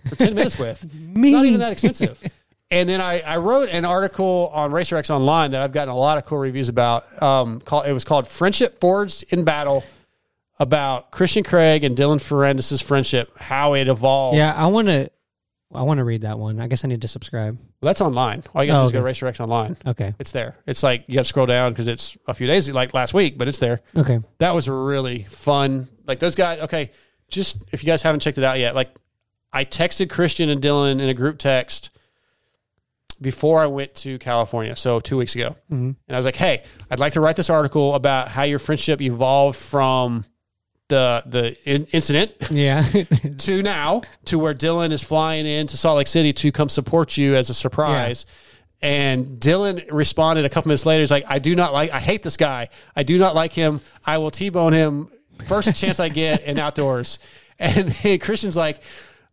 [0.08, 0.82] for 10 minutes with.
[0.82, 0.92] It's
[1.32, 2.20] not even that expensive.
[2.72, 5.96] And then I, I wrote an article on Racer X Online that I've gotten a
[5.96, 7.22] lot of cool reviews about.
[7.22, 9.84] Um, called, it was called Friendship Forged in Battle
[10.58, 14.36] about Christian Craig and Dylan Ferrandis' friendship, how it evolved.
[14.38, 15.10] Yeah, I want to.
[15.74, 16.60] I want to read that one.
[16.60, 17.56] I guess I need to subscribe.
[17.56, 18.42] Well, that's online.
[18.54, 19.02] All you got to Oh, do is go okay.
[19.02, 19.74] to Racer X Online.
[19.86, 20.14] Okay.
[20.18, 20.54] It's there.
[20.66, 23.38] It's like you got to scroll down because it's a few days, like last week,
[23.38, 23.80] but it's there.
[23.96, 24.20] Okay.
[24.36, 25.88] That was really fun.
[26.06, 26.90] Like those guys, okay,
[27.28, 28.90] just if you guys haven't checked it out yet, like
[29.50, 31.88] I texted Christian and Dylan in a group text
[33.22, 35.56] before I went to California, so two weeks ago.
[35.70, 35.96] Mhm.
[35.96, 39.00] And I was like, hey, I'd like to write this article about how your friendship
[39.00, 40.24] evolved from
[40.88, 42.82] the the in- incident Yeah.
[43.38, 47.16] to now to where Dylan is flying in to Salt Lake City to come support
[47.16, 48.26] you as a surprise.
[48.82, 51.00] And Dylan responded a couple minutes later.
[51.02, 51.92] He's like, "I do not like.
[51.92, 52.68] I hate this guy.
[52.96, 53.80] I do not like him.
[54.04, 55.08] I will t-bone him
[55.46, 57.18] first chance I get in outdoors."
[57.58, 58.82] And Christian's like,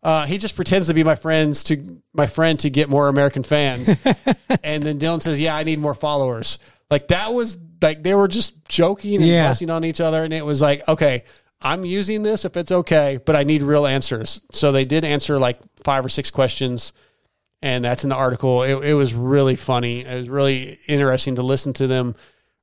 [0.04, 3.44] uh, "He just pretends to be my friends to my friend to get more American
[3.44, 3.90] fans."
[4.64, 6.60] and then Dylan says, "Yeah, I need more followers."
[6.90, 9.48] Like that was like they were just joking and Yeah.
[9.48, 11.24] fussing on each other, and it was like, okay,
[11.62, 14.42] I'm using this if it's okay, but I need real answers.
[14.52, 16.94] So they did answer like five or six questions,
[17.62, 18.64] and that's in the article.
[18.64, 20.02] It, it was really funny.
[20.02, 22.16] It was really interesting to listen to them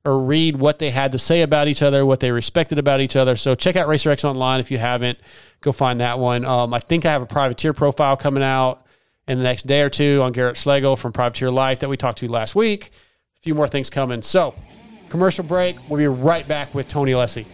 [0.07, 3.17] or read what they had to say about each other, what they respected about each
[3.17, 3.35] other.
[3.35, 5.19] So check out Racer X online if you haven't.
[5.59, 6.45] Go find that one.
[6.45, 8.85] Um, I think I have a privateer profile coming out
[9.27, 12.19] in the next day or two on Garrett Schlegel from Privateer Life that we talked
[12.19, 12.91] to last week.
[13.37, 14.21] A few more things coming.
[14.21, 14.55] So,
[15.09, 15.75] commercial break.
[15.89, 17.45] We'll be right back with Tony Alessi.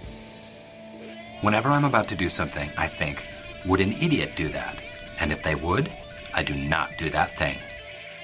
[1.41, 3.25] Whenever I'm about to do something, I think,
[3.65, 4.77] would an idiot do that?
[5.19, 5.91] And if they would,
[6.35, 7.57] I do not do that thing.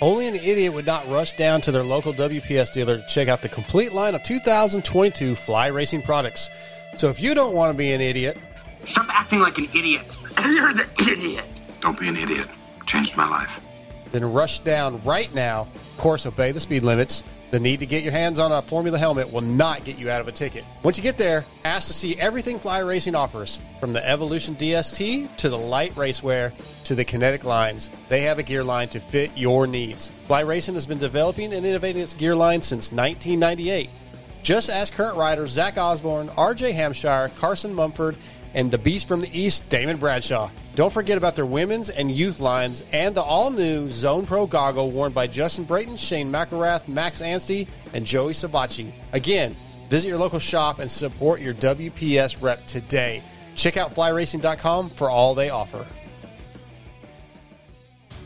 [0.01, 3.41] Only an idiot would not rush down to their local WPS dealer to check out
[3.41, 6.49] the complete line of 2022 fly racing products.
[6.95, 8.37] So if you don't want to be an idiot,
[8.85, 10.15] Stop acting like an idiot.
[10.45, 11.43] You're the idiot.
[11.81, 12.47] Don't be an idiot.
[12.87, 13.51] Changed my life.
[14.11, 15.67] then rush down right now.
[15.75, 17.23] Of course, obey the speed limits.
[17.51, 20.21] The need to get your hands on a Formula helmet will not get you out
[20.21, 20.63] of a ticket.
[20.83, 25.35] Once you get there, ask to see everything Fly Racing offers, from the Evolution DST
[25.37, 26.51] to the light racewear
[26.83, 27.89] to the kinetic lines.
[28.07, 30.09] They have a gear line to fit your needs.
[30.27, 33.89] Fly Racing has been developing and innovating its gear line since 1998.
[34.43, 38.15] Just ask current riders Zach Osborne, RJ Hampshire, Carson Mumford,
[38.53, 40.49] and the Beast from the East, Damon Bradshaw.
[40.75, 44.91] Don't forget about their women's and youth lines and the all new Zone Pro goggle
[44.91, 48.91] worn by Justin Brayton, Shane McElrath, Max Anstey, and Joey Savatgy.
[49.13, 49.55] Again,
[49.89, 53.21] visit your local shop and support your WPS rep today.
[53.55, 55.85] Check out flyracing.com for all they offer.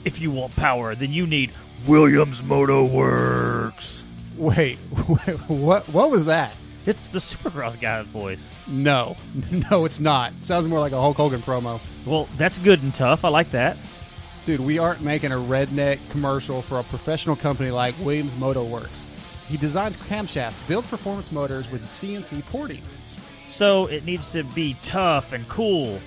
[0.06, 1.52] If you want power, then you need
[1.88, 4.02] Williams Moto Werx.
[4.38, 4.78] Wait,
[5.48, 5.88] what?
[5.90, 6.54] What was that?
[6.86, 8.50] It's the Supercross guy's voice.
[8.68, 9.16] No,
[9.72, 10.34] no, it's not.
[10.34, 11.80] Sounds more like a Hulk Hogan promo.
[12.06, 13.24] Well, that's good and tough.
[13.24, 13.78] I like that.
[14.46, 18.90] Dude, we aren't making a redneck commercial for a professional company like Williams Moto Werx.
[19.48, 22.82] He designs camshafts, builds performance motors with CNC porting.
[23.48, 26.02] So it needs to be tough and cool.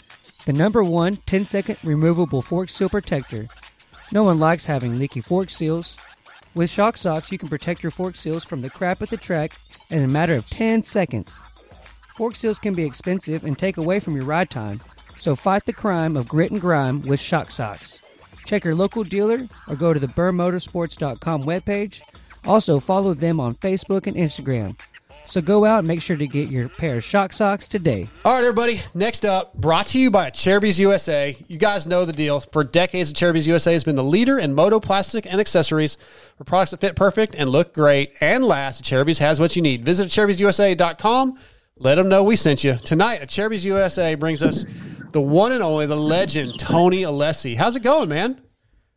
[0.46, 3.48] the number one 10 second removable fork seal protector.
[4.12, 5.96] No one likes having leaky fork seals.
[6.54, 9.52] With Shock Socks, you can protect your fork seals from the crap at the track
[9.90, 11.38] in a matter of 10 seconds.
[12.16, 14.80] Fork seals can be expensive and take away from your ride time,
[15.18, 18.00] so fight the crime of grit and grime with Shock Socks.
[18.46, 22.00] Check your local dealer or go to the BurrMotorsports.com webpage.
[22.46, 24.76] Also, follow them on Facebook and Instagram.
[25.30, 28.08] So go out and make sure to get your pair of shock socks today.
[28.24, 28.80] All right, everybody.
[28.94, 31.36] Next up, brought to you by Acerbis USA.
[31.46, 32.40] You guys know the deal.
[32.40, 35.96] For decades, Acerbis USA has been the leader in moto plastic and accessories
[36.36, 38.82] for products that fit perfect and look great and last.
[38.82, 39.84] Acerbis has what you need.
[39.84, 41.38] Visit AcerbisUSA.com.
[41.76, 42.74] Let them know we sent you.
[42.74, 44.64] Tonight, Acerbis USA brings us
[45.12, 47.56] the one and only, the legend, Tony Alessi.
[47.56, 48.40] How's it going, man?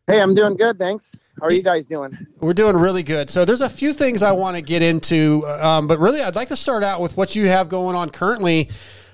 [0.08, 1.12] Hey, I'm doing good, thanks.
[1.40, 2.16] How are you guys doing?
[2.40, 3.28] We're doing really good.
[3.28, 6.48] So there's a few things I want to get into, um, but really I'd like
[6.48, 8.70] to start out with what you have going on currently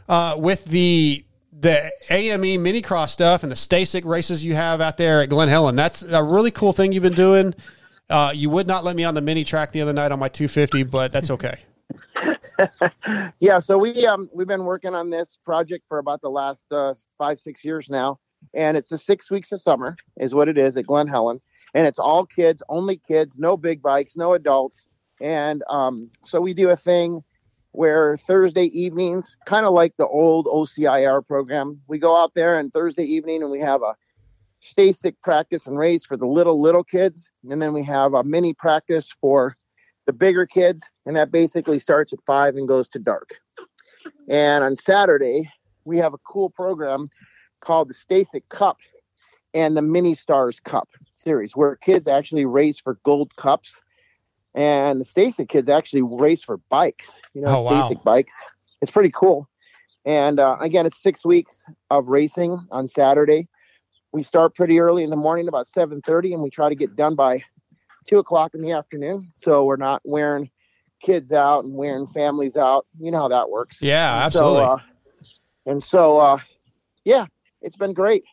[0.08, 4.96] uh, with the the AME mini cross stuff and the STACYC races you have out
[4.96, 5.76] there at Glen Helen.
[5.76, 7.54] That's a really cool thing you've been doing.
[8.08, 10.28] Uh, you would not let me on the mini track the other night on my
[10.28, 11.58] 250, but that's okay.
[13.40, 16.94] Yeah, so we um we've been working on this project for about the last uh,
[17.16, 18.18] five six years now,
[18.54, 21.40] and it's the six weeks of summer is what it is at Glen Helen,
[21.74, 24.86] and it's all kids, only kids, no big bikes, no adults,
[25.20, 27.22] and um so we do a thing
[27.72, 32.72] where Thursday evenings, kind of like the old OCIR program, we go out there and
[32.72, 33.94] Thursday evening and we have a
[34.62, 38.52] STACYC practice and race for the little little kids, and then we have a mini
[38.54, 39.56] practice for
[40.06, 43.30] the bigger kids, and that basically starts at five and goes to dark.
[44.28, 45.50] And on Saturday,
[45.84, 47.08] we have a cool program
[47.60, 48.78] called the STACYC Cup.
[49.54, 50.88] and the Mini Stars Cup
[51.22, 53.80] series, where kids actually race for gold cups,
[54.54, 57.20] and the STACYC kids actually race for bikes.
[57.34, 57.90] You know, Oh, wow.
[58.04, 58.34] Bikes.
[58.82, 59.48] It's pretty cool.
[60.04, 63.48] And uh, again, it's six weeks of racing on Saturday.
[64.12, 66.96] We start pretty early in the morning, about seven thirty, and we try to get
[66.96, 67.44] done by
[68.08, 69.32] two o'clock in the afternoon.
[69.36, 70.50] So we're not wearing
[71.00, 72.86] kids out and wearing families out.
[72.98, 73.78] You know how that works.
[73.80, 74.64] Yeah, And so, absolutely.
[74.64, 74.78] uh,
[75.66, 76.38] and so, uh,
[77.04, 77.26] yeah,
[77.62, 78.24] it's been great.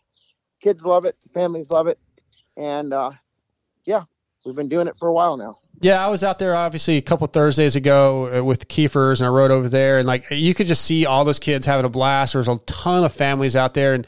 [0.62, 2.00] Kids love it, families love it,
[2.58, 3.12] and uh,
[3.86, 4.04] yeah,
[4.46, 5.58] we've been doing it for a while now.
[5.80, 9.30] Yeah, I was out there obviously a couple Thursdays ago uh, with Keefers, and I
[9.30, 12.34] rode over there, and like you could just see all those kids having a blast.
[12.34, 14.08] There's a ton of families out there, and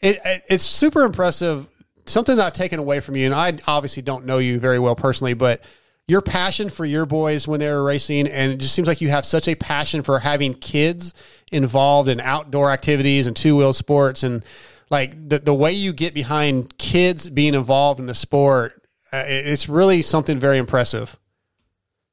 [0.00, 1.68] it, it it's super impressive.
[2.04, 4.94] Something that I've taken away from you, and I obviously don't know you very well
[4.94, 5.64] personally, but
[6.06, 9.08] your passion for your boys when they were racing, and it just seems like you
[9.08, 11.14] have such a passion for having kids
[11.50, 14.44] involved in outdoor activities and two wheel sports, and
[14.90, 18.82] like the the way you get behind kids being involved in the sport.
[19.12, 21.18] Uh, it's really something very impressive.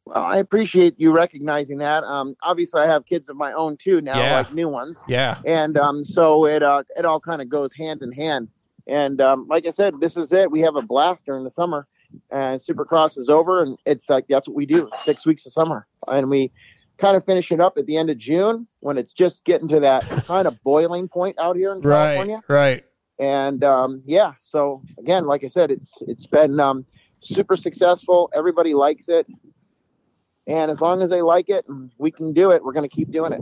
[0.06, 2.04] Well, I appreciate you recognizing that.
[2.04, 4.38] Um, obviously, I have kids of my own too now, Yeah.
[4.38, 4.98] like new ones.
[5.08, 5.40] Yeah.
[5.46, 8.50] and um, so it uh, it all kind of goes hand in hand.
[8.86, 10.52] And um, like I said, this is it.
[10.52, 11.88] We have a blast during the summer,
[12.32, 14.90] and Supercross is over, and it's like that's what we do.
[15.06, 16.52] Six weeks of summer, and we
[17.04, 19.80] kind of finish it up at the end of June when it's just getting to
[19.82, 22.42] that kind of boiling point out here in Right, California.
[22.48, 22.84] right.
[23.20, 26.86] And um, yeah, so again, like I said, it's it's been um,
[27.22, 28.32] super successful.
[28.34, 29.28] Everybody likes it,
[30.48, 31.66] and as long as they like it,
[31.98, 33.42] we can do it, we're going to keep doing it.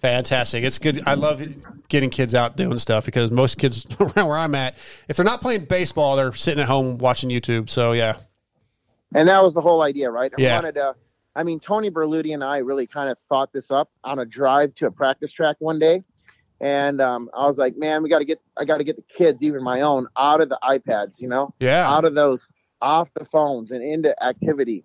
[0.00, 0.62] Fantastic.
[0.64, 1.02] It's good.
[1.06, 1.42] I love
[1.88, 4.76] getting kids out doing stuff because most kids around where I'm at,
[5.08, 7.68] if they're not playing baseball, they're sitting at home watching YouTube.
[7.68, 8.16] So yeah.
[9.14, 10.32] And that was the whole idea, right?
[10.36, 10.54] I Yeah.
[10.54, 10.94] wanted to.
[11.36, 14.74] I mean, Tony Berluti and I really kind of thought this up on a drive
[14.76, 16.02] to a practice track one day,
[16.60, 18.40] and um, I was like, "Man, we got to get.
[18.56, 21.54] I got to get the kids, even my own, out of the iPads, you know,
[21.60, 21.88] Yeah.
[21.88, 22.48] out of those,
[22.82, 24.82] off the phones, and into activity."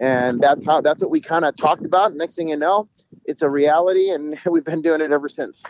[0.00, 0.80] And that's how.
[0.80, 2.14] That's what we kind of talked about.
[2.16, 2.88] Next thing you know,
[3.24, 5.62] it's a reality, and we've been doing it ever since.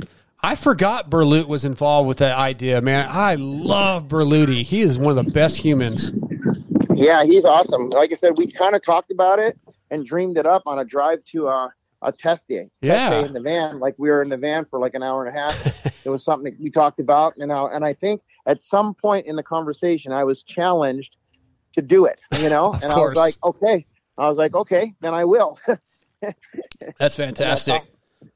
[0.43, 3.07] I forgot Berlut was involved with that idea, man.
[3.11, 4.63] I love Berluti.
[4.63, 6.13] He is one of the best humans.
[6.95, 7.89] Yeah, he's awesome.
[7.91, 9.59] Like I said, we kind of talked about it
[9.91, 12.71] and dreamed it up on a drive to a, a test day.
[12.81, 12.95] Yeah.
[12.95, 13.81] Test day in the van.
[13.81, 15.87] Like we were in the van for like an hour and a half.
[16.07, 19.27] it was something that we talked about, you know, and I think at some point
[19.27, 21.17] in the conversation, I was challenged
[21.75, 23.87] to do it, you know, and I was like, okay.
[24.17, 25.59] I was like, okay, then I will.
[26.99, 27.83] That's fantastic.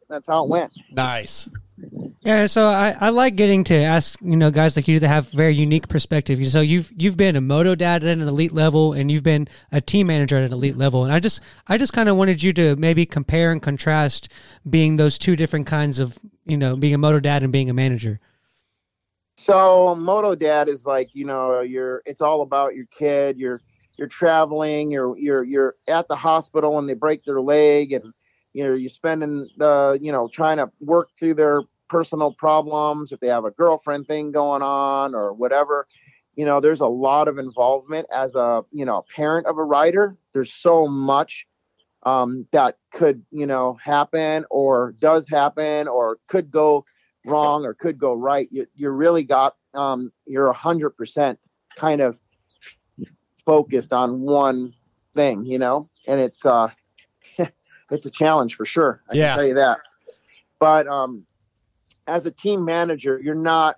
[0.09, 0.73] That's how it went.
[0.91, 1.49] Nice.
[2.29, 5.31] Yeah, so I, I like getting to ask you know guys like you that have
[5.31, 6.47] very unique perspective.
[6.47, 9.81] So you've you've been a moto dad at an elite level, and you've been a
[9.81, 11.05] team manager at an elite level.
[11.05, 14.29] And I just I just kind of wanted you to maybe compare and contrast
[14.69, 17.73] being those two different kinds of you know being a moto dad and being a
[17.73, 18.21] manager.
[19.39, 23.39] So Moto Dad is like, you know, you're it's all about your kid.
[23.39, 23.63] You're
[23.97, 28.13] you're traveling, you're you're you're at the hospital and they break their leg and
[28.53, 33.21] you know, you're spending the, you know, trying to work through their personal problems, if
[33.21, 35.87] they have a girlfriend thing going on or whatever.
[36.37, 40.17] You know, there's a lot of involvement as a, you know, parent of a rider.
[40.33, 41.47] There's so much
[42.05, 46.85] um, that could, you know, happen or does happen or could go
[47.25, 48.49] wrong or could go right.
[48.51, 51.39] You, you really got, um, you're a hundred percent
[51.77, 52.19] kind of
[53.45, 54.75] focused on one
[55.15, 56.69] thing, you know, and it's, uh,
[57.91, 59.03] it's a challenge for sure.
[59.11, 59.35] I Yeah.
[59.35, 59.79] can tell you that.
[60.59, 61.25] But, um,
[62.09, 63.77] as a team manager, you're not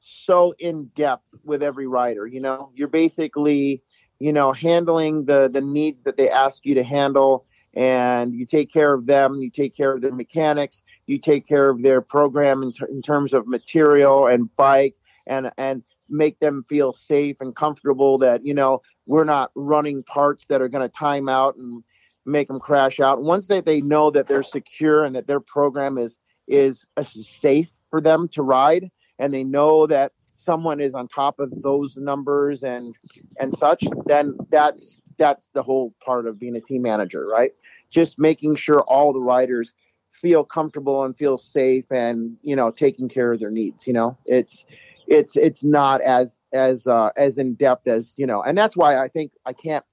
[0.00, 3.82] so in depth with every rider, you know, you're basically,
[4.18, 8.72] you know, handling the, the needs that they ask you to handle and you take
[8.72, 9.40] care of them.
[9.40, 10.82] You take care of their mechanics.
[11.06, 14.94] You take care of their program in, ter- in terms of material and bike
[15.26, 20.44] and, and make them feel safe and comfortable that, you know, we're not running parts
[20.48, 21.82] that are going to time out and
[22.26, 23.22] make them crash out.
[23.22, 27.70] Once they, they know that they're secure and that their program is, is uh, safe
[27.90, 32.62] for them to ride and they know that someone is on top of those numbers
[32.62, 32.94] and,
[33.38, 37.52] and such, then that's, that's the whole part of being a team manager, right?
[37.90, 39.72] Just making sure all the riders
[40.12, 44.16] feel comfortable and feel safe and, you know, taking care of their needs, you know,
[44.26, 44.64] it's,
[45.06, 49.02] it's, it's not as, as, uh, as in depth as, you know, and that's why
[49.02, 49.84] I think I can't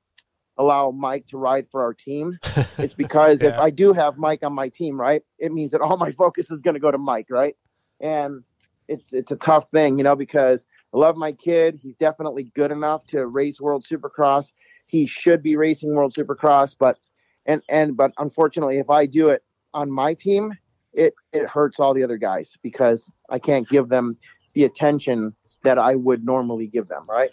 [0.62, 2.38] allow Mike to ride for our team.
[2.78, 5.98] It's because if I do have Mike on my team, right, it means that all
[5.98, 7.56] my focus is going to go to Mike, right?
[8.00, 8.44] And
[8.88, 11.80] it's it's a tough thing, you know, because I love my kid.
[11.82, 14.48] He's definitely good enough to race World Supercross.
[14.88, 16.98] He should be racing World Supercross, but
[17.46, 19.44] and and but unfortunately, if I do it
[19.74, 20.54] on my team,
[20.94, 24.18] it it hurts all the other guys because I can't give them
[24.56, 27.30] the attention that I would normally give them, right?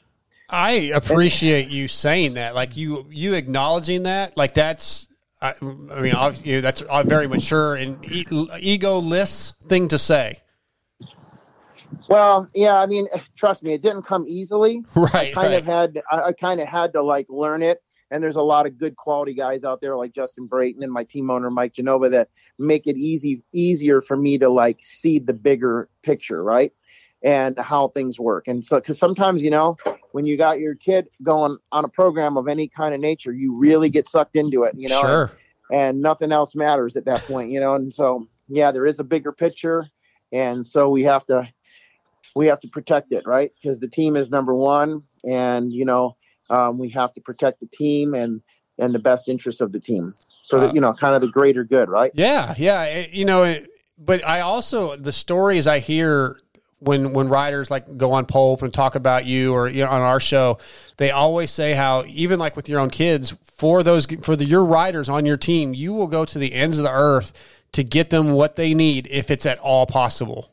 [0.48, 5.06] I appreciate you saying that, like you you acknowledging that, like that's.
[5.40, 10.40] I, I mean, you know, that's a very mature and e- egoless thing to say.
[12.08, 13.06] Well, yeah, I mean,
[13.36, 14.84] trust me, it didn't come easily.
[14.94, 17.82] Right, I kind of had, I, I kind of had to like learn it.
[18.10, 21.04] And there's a lot of good quality guys out there like Justin Brayton and my
[21.04, 25.34] team owner Mike Genova that make it easy easier for me to like see the
[25.34, 26.72] bigger picture, right?
[27.22, 28.48] And how things work.
[28.48, 29.76] And so, because sometimes you know,
[30.12, 33.54] when you got your kid going on a program of any kind of nature, you
[33.54, 35.00] really get sucked into it, you know.
[35.00, 35.32] Sure.
[35.70, 37.74] And nothing else matters at that point, you know.
[37.74, 39.86] And so, yeah, there is a bigger picture,
[40.32, 41.46] and so we have to
[42.34, 43.50] we have to protect it, right?
[43.60, 46.16] Because the team is number one, and you know
[46.50, 48.40] um, we have to protect the team and
[48.78, 50.14] and the best interest of the team.
[50.42, 52.10] So that uh, you know, kind of the greater good, right?
[52.14, 52.84] Yeah, yeah.
[52.84, 53.68] it- you know, it,
[53.98, 56.40] but I also the stories I hear
[56.80, 60.02] when when writers like go on Pulp and talk about you or you know on
[60.02, 60.58] our show,
[60.96, 64.64] they always say how even like with your own kids for those for the your
[64.64, 68.10] riders on your team, you will go to the ends of the earth to get
[68.10, 70.50] them what they need if it's at all possible.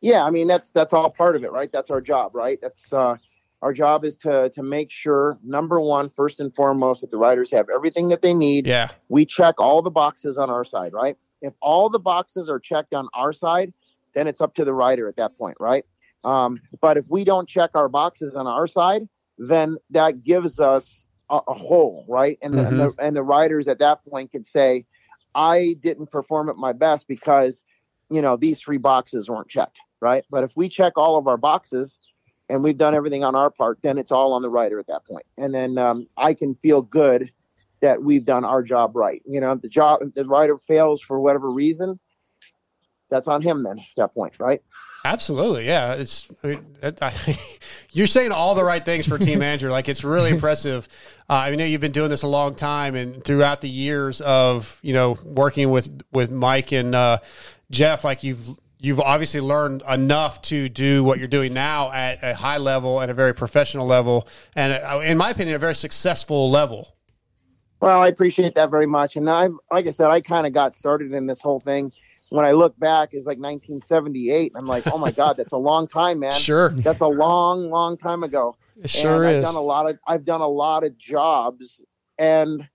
[0.00, 1.70] Yeah, I mean that's that's all part of it, right?
[1.72, 2.58] That's our job, right?
[2.60, 3.16] That's uh,
[3.62, 7.50] our job is to to make sure number one, first and foremost, that the riders
[7.52, 8.66] have everything that they need.
[8.66, 8.90] Yeah.
[9.08, 11.16] We check all the boxes on our side, right?
[11.40, 13.72] If all the boxes are checked on our side,
[14.14, 15.84] then it's up to the writer at that point, right?
[16.24, 19.08] Um, but if we don't check our boxes on our side,
[19.38, 22.38] then that gives us a, a hole, right?
[22.42, 24.86] And, the, and the and the writers at that point can say,
[25.34, 27.60] I didn't perform at my best because
[28.10, 30.24] you know these three boxes weren't checked, right?
[30.30, 31.98] But if we check all of our boxes
[32.48, 35.04] and we've done everything on our part, then it's all on the writer at that
[35.06, 37.30] point, and then um, I can feel good
[37.80, 39.20] that we've done our job right.
[39.26, 41.98] You know, if the job if the writer fails for whatever reason,
[43.14, 44.60] that's on him then at that point, right?
[45.04, 45.94] Absolutely, yeah.
[45.94, 46.64] It's I mean,
[47.00, 47.12] I,
[47.92, 49.70] you're saying all the right things for team manager.
[49.70, 50.88] Like it's really impressive.
[51.28, 54.80] Uh, I know you've been doing this a long time, and throughout the years of
[54.82, 57.18] you know working with with Mike and uh,
[57.70, 58.48] Jeff, like you've
[58.80, 63.10] you've obviously learned enough to do what you're doing now at a high level and
[63.10, 64.26] a very professional level,
[64.56, 66.96] and uh, in my opinion, a very successful level.
[67.80, 69.16] Well, I appreciate that very much.
[69.16, 71.92] And I, like I said, I kind of got started in this whole thing.
[72.34, 74.54] When I look back, it's like 1978.
[74.56, 76.32] I'm like, oh my god, that's a long time, man.
[76.32, 76.70] Sure.
[76.70, 78.56] that's a long, long time ago.
[78.76, 79.44] It sure and is.
[79.44, 81.80] I've done a lot of, I've done a lot of jobs
[82.18, 82.68] and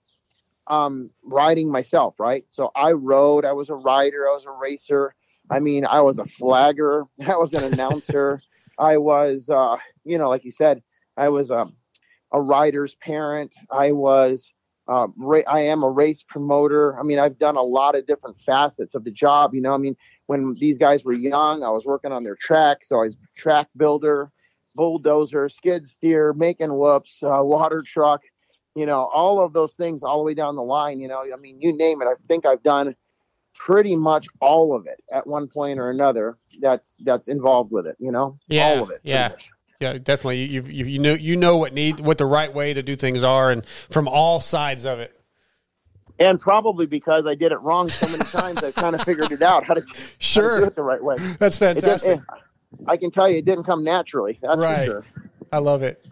[0.67, 2.45] um, riding myself, right?
[2.49, 3.43] So I rode.
[3.43, 4.29] I was a rider.
[4.29, 5.13] I was a racer.
[5.49, 7.03] I mean, I was a flagger.
[7.27, 8.41] I was an announcer.
[8.77, 9.75] I was, uh,
[10.05, 10.81] you know, like you said,
[11.17, 11.75] I was um,
[12.31, 13.51] a rider's parent.
[13.69, 14.53] I was,
[14.89, 16.97] uh, ra- I am a race promoter.
[16.99, 19.53] I mean, I've done a lot of different facets of the job.
[19.53, 19.95] You know, I mean,
[20.25, 22.79] when these guys were young, I was working on their track.
[22.83, 24.31] So I was track builder,
[24.75, 28.21] bulldozer, skid steer, making whoops, uh, water truck,
[28.75, 30.99] you know, all of those things all the way down the line.
[30.99, 32.05] You know, I mean, you name it.
[32.05, 32.95] I think I've done
[33.53, 36.37] pretty much all of it at one point or another.
[36.61, 37.95] That's that's involved with it.
[37.99, 39.01] You know, Yeah, all of it.
[39.03, 39.49] Yeah, much.
[39.79, 40.43] Yeah, definitely.
[40.43, 43.23] You you you know you know what need what the right way to do things
[43.23, 45.13] are, and from all sides of it.
[46.19, 49.41] And probably because I did it wrong so many times, I've kind of figured it
[49.41, 49.85] out how to,
[50.17, 50.49] Sure.
[50.49, 51.15] how to do it the right way.
[51.39, 52.19] That's fantastic.
[52.19, 52.23] it-
[52.87, 54.37] I can tell you, it didn't come naturally.
[54.41, 54.79] That's Right.
[54.79, 55.05] for sure.
[55.53, 56.05] I love it.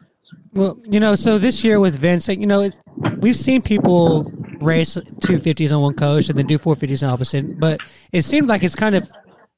[0.54, 2.80] Well, you know, so this year with Vince, you know, it's,
[3.20, 4.32] we've seen people
[4.62, 7.80] race 250s on one coast and then do 450s on opposite, but
[8.12, 9.08] it seemed like it's kind of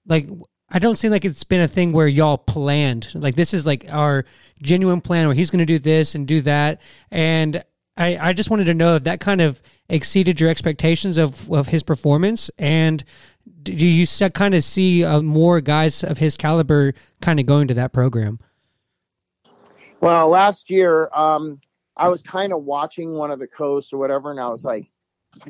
[0.08, 0.28] like
[0.72, 3.10] I don't seem like it's been a thing where y'all planned.
[3.14, 4.26] Like this is like our
[4.62, 6.82] genuine plan where he's going to do this and do that,
[7.12, 7.64] and
[7.98, 11.68] I I just wanted to know if that kind of exceeded your expectations of of
[11.68, 13.04] his performance, and
[13.64, 17.74] do you kind of see uh, more guys of his caliber kind of going to
[17.74, 18.40] that program?
[20.02, 21.60] Well, last year, um,
[21.98, 24.90] I was kind of watching one of the coasts or whatever, and I was like,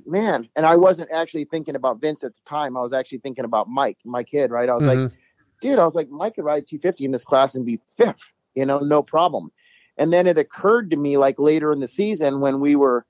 [0.06, 0.48] man.
[0.56, 2.78] And I wasn't actually thinking about Vince at the time.
[2.78, 4.70] I was actually thinking about Mike, my kid, right?
[4.70, 5.16] I was like, mm-hmm.
[5.62, 8.24] dude, I was like, Mike could ride 250 in this class and be fifth,
[8.56, 9.52] you know, no problem.
[9.98, 13.06] And then it occurred to me like later in the season when we were,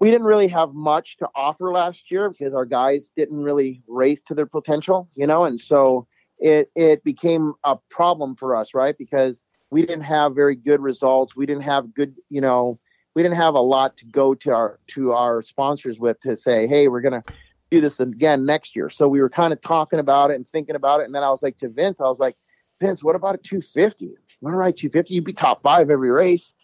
[0.00, 4.22] we didn't really have much to offer last year because our guys didn't really race
[4.28, 6.06] to their potential, you know, and so
[6.38, 8.96] it it became a problem for us, right?
[8.96, 11.36] Because we didn't have very good results.
[11.36, 12.78] We didn't have good, you know,
[13.18, 16.68] we didn't have a lot to go to our to our sponsors with to say,
[16.68, 17.24] hey, we're gonna
[17.68, 18.88] do this again next year.
[18.88, 21.06] So we were kind of talking about it and thinking about it.
[21.06, 22.36] And then I was like to Vince, I was like,
[22.80, 24.04] Vince, what about a 250?
[24.04, 25.12] You want to ride 250?
[25.12, 26.54] You'd be top five every race.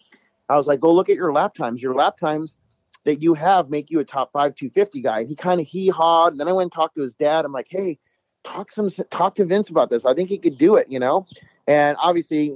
[0.47, 1.81] I was like, go look at your lap times.
[1.81, 2.55] Your lap times
[3.03, 5.19] that you have make you a top five 250 guy.
[5.19, 6.31] And he kind of hee hawed.
[6.31, 7.43] And then I went and talked to his dad.
[7.43, 7.99] I'm like, hey,
[8.45, 10.05] talk some talk to Vince about this.
[10.05, 11.25] I think he could do it, you know.
[11.67, 12.53] And obviously,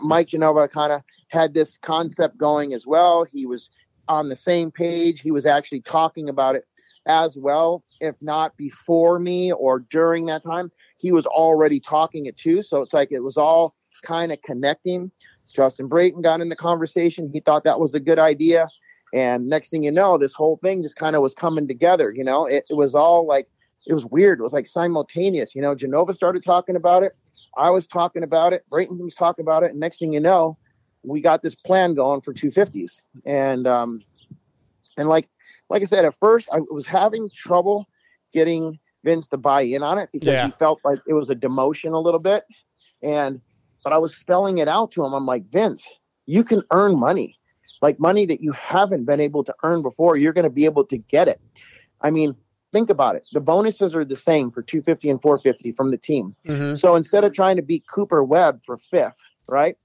[0.00, 3.24] Mike Genova kind of had this concept going as well.
[3.30, 3.68] He was
[4.08, 5.20] on the same page.
[5.20, 6.64] He was actually talking about it
[7.06, 10.70] as well, if not before me or during that time.
[10.96, 12.62] He was already talking it too.
[12.62, 15.10] So it's like it was all kind of connecting.
[15.52, 17.30] Justin Brayton got in the conversation.
[17.32, 18.68] He thought that was a good idea.
[19.14, 22.12] And next thing you know, this whole thing just kind of was coming together.
[22.14, 23.48] You know, it, it was all like,
[23.88, 24.38] it was weird.
[24.38, 25.54] It was like simultaneous.
[25.54, 27.16] You know, Genova started talking about it.
[27.56, 28.64] I was talking about it.
[28.70, 29.70] Brayton was talking about it.
[29.70, 30.58] And next thing you know,
[31.02, 33.00] we got this plan going for 250s.
[33.24, 34.02] And, um,
[34.98, 35.28] and like,
[35.70, 37.86] like I said, at first I was having trouble
[38.34, 40.46] getting Vince to buy in on it because Yeah.
[40.46, 42.44] he felt like it was a demotion a little bit.
[43.02, 43.40] And,
[43.82, 45.14] but I was spelling it out to him.
[45.14, 45.88] I'm like, Vince,
[46.26, 47.38] you can earn money,
[47.80, 50.18] like money that you haven't been able to earn before.
[50.18, 51.40] You're going to be able to get it.
[52.02, 52.34] I mean,
[52.72, 53.26] think about it.
[53.32, 56.34] The bonuses are the same for 250 and 450 from the team.
[56.46, 56.76] Mm-hmm.
[56.76, 59.16] So instead of trying to beat Cooper Webb for fifth,
[59.48, 59.76] right?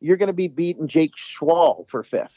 [0.00, 2.32] You're going to be beating Jake Schwal for fifth.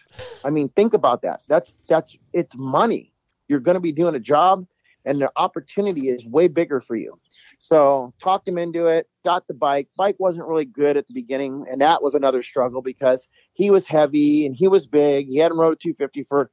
[0.45, 1.41] I mean, think about that.
[1.47, 3.13] That's that's it's money.
[3.47, 4.65] You're going to be doing a job,
[5.05, 7.19] and the opportunity is way bigger for you.
[7.59, 9.07] So talked him into it.
[9.25, 9.89] Got the bike.
[9.97, 13.85] Bike wasn't really good at the beginning, and that was another struggle because he was
[13.85, 15.27] heavy and he was big.
[15.27, 16.49] He hadn't rode 250 for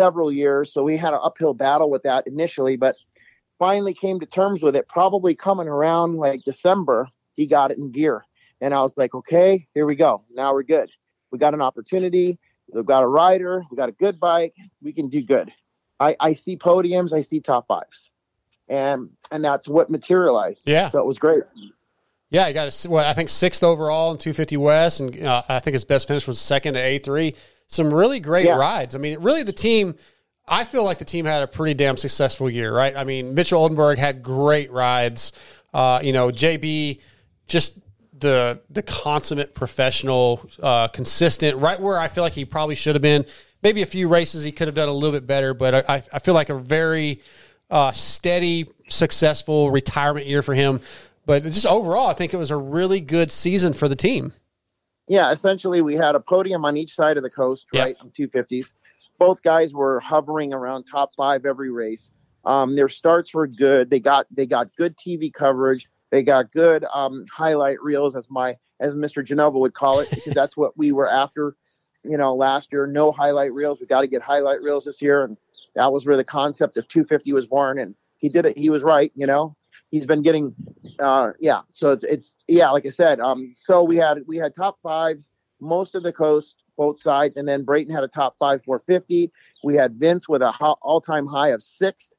[0.00, 2.96] several years, so we had an uphill battle with that initially, but
[3.58, 4.88] finally came to terms with it.
[4.88, 7.06] Probably coming around like December,
[7.36, 8.24] he got it in gear.
[8.62, 10.22] And I was like, okay, here we go.
[10.34, 10.90] Now we're good.
[11.30, 12.38] We got an opportunity.
[12.72, 13.62] We've got a rider.
[13.70, 14.54] We got a good bike.
[14.82, 15.52] We can do good.
[15.98, 17.12] I, I see podiums.
[17.12, 18.08] I see top fives.
[18.68, 20.62] And and that's what materialized.
[20.64, 20.90] Yeah.
[20.90, 21.42] So it was great.
[22.30, 25.58] Yeah, he got a, well, I think sixth overall in 250 West, and uh, I
[25.58, 27.34] think his best finish was second to A3.
[27.70, 28.56] Some really great Yeah.
[28.56, 28.94] rides.
[28.96, 29.94] I mean, really, the team.
[30.48, 32.96] I feel like the team had a pretty damn successful year, right?
[32.96, 35.30] I mean, Mitchell Oldenburg had great rides.
[35.72, 37.00] Uh, you know, JB
[37.46, 37.78] just
[38.18, 43.02] the the consummate professional, uh, consistent, right where I feel like he probably should have
[43.02, 43.24] been.
[43.62, 46.18] Maybe a few races he could have done a little bit better, but I, I
[46.18, 47.20] feel like a very
[47.70, 50.80] uh, steady, successful retirement year for him.
[51.26, 54.32] But just overall, I think it was a really good season for the team.
[55.10, 57.96] Yeah, essentially we had a podium on each side of the coast, right?
[58.00, 58.66] On 250s.
[59.18, 62.12] Both guys were hovering around top five every race.
[62.44, 63.90] Um, their starts were good.
[63.90, 65.88] They got they got good TV coverage.
[66.12, 69.24] They got good um, highlight reels, as my as Mr.
[69.24, 71.56] Genova would call it, because that's what we were after.
[72.04, 73.80] You know, last year no highlight reels.
[73.80, 75.36] We got to get highlight reels this year, and
[75.74, 77.80] that was where the concept of 250 was born.
[77.80, 78.56] And he did it.
[78.56, 79.10] He was right.
[79.16, 79.56] You know,
[79.90, 80.54] he's been getting,
[80.98, 81.62] uh, yeah.
[81.70, 83.20] So it's it's yeah, like I said.
[83.20, 85.30] Um, so we had we had top fives
[85.60, 89.30] most of the coast, both sides, and then Brayton had a top five 450.
[89.62, 92.10] We had Vince with a ho- all-time high of sixth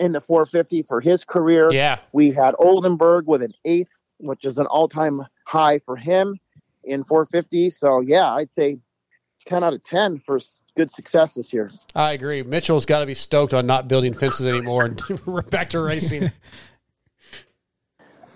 [0.00, 1.72] in the 450 for his career.
[1.72, 2.00] Yeah.
[2.12, 3.88] We had Oldenburg with an eighth,
[4.18, 6.38] which is an all-time high for him
[6.84, 7.70] in 450.
[7.70, 8.78] So yeah, I'd say
[9.46, 10.40] 10 out of 10 for
[10.76, 11.70] good success this year.
[11.94, 12.42] I agree.
[12.42, 15.00] Mitchell's got to be stoked on not building fences anymore and
[15.50, 16.30] back to racing.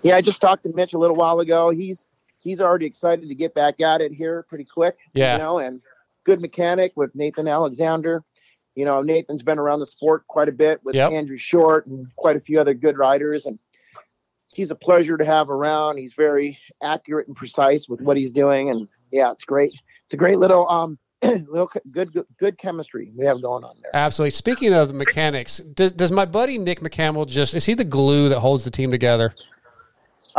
[0.03, 1.69] Yeah, I just talked to Mitch a little while ago.
[1.69, 2.05] He's
[2.39, 4.97] he's already excited to get back at it here pretty quick.
[5.13, 5.33] Yeah.
[5.33, 5.81] You know, and
[6.23, 8.23] good mechanic with Nathan Alexander.
[8.75, 11.11] You know, Nathan's been around the sport quite a bit with Yep.
[11.11, 13.59] Andrew Short and quite a few other good riders and
[14.53, 15.97] he's a pleasure to have around.
[15.97, 19.73] He's very accurate and precise with what he's doing and yeah, it's great.
[20.05, 23.91] It's a great little um little good good, good chemistry we have going on there.
[23.93, 24.31] Absolutely.
[24.31, 28.29] Speaking of the mechanics, does, does my buddy Nick McCampbell just is he the glue
[28.29, 29.33] that holds the team together?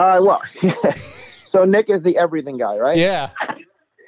[0.01, 0.43] Uh, well,
[1.44, 2.97] so Nick is the everything guy, right?
[2.97, 3.28] Yeah.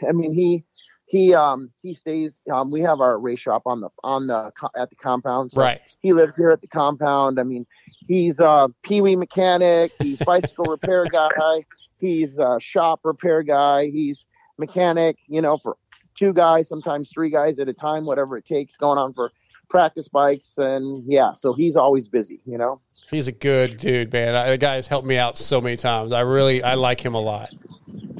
[0.08, 0.64] I mean, he
[1.04, 2.40] he um he stays.
[2.50, 5.52] Um, we have our race shop on the on the at the compound.
[5.52, 5.82] So Right.
[5.98, 7.38] He lives here at the compound.
[7.38, 7.66] I mean,
[8.08, 9.92] he's a peewee mechanic.
[10.00, 11.66] He's bicycle repair guy.
[11.98, 13.90] He's a shop repair guy.
[13.90, 14.24] He's
[14.56, 15.18] mechanic.
[15.26, 15.76] You know, for
[16.16, 19.30] two guys, sometimes three guys at a time, whatever it takes, going on for
[19.72, 20.52] practice bikes.
[20.58, 22.40] And yeah, so he's always busy.
[22.46, 22.80] You know.
[23.10, 24.36] He's a good dude, man.
[24.36, 26.12] I, the guy has helped me out so many times.
[26.12, 27.50] I really I like him a lot.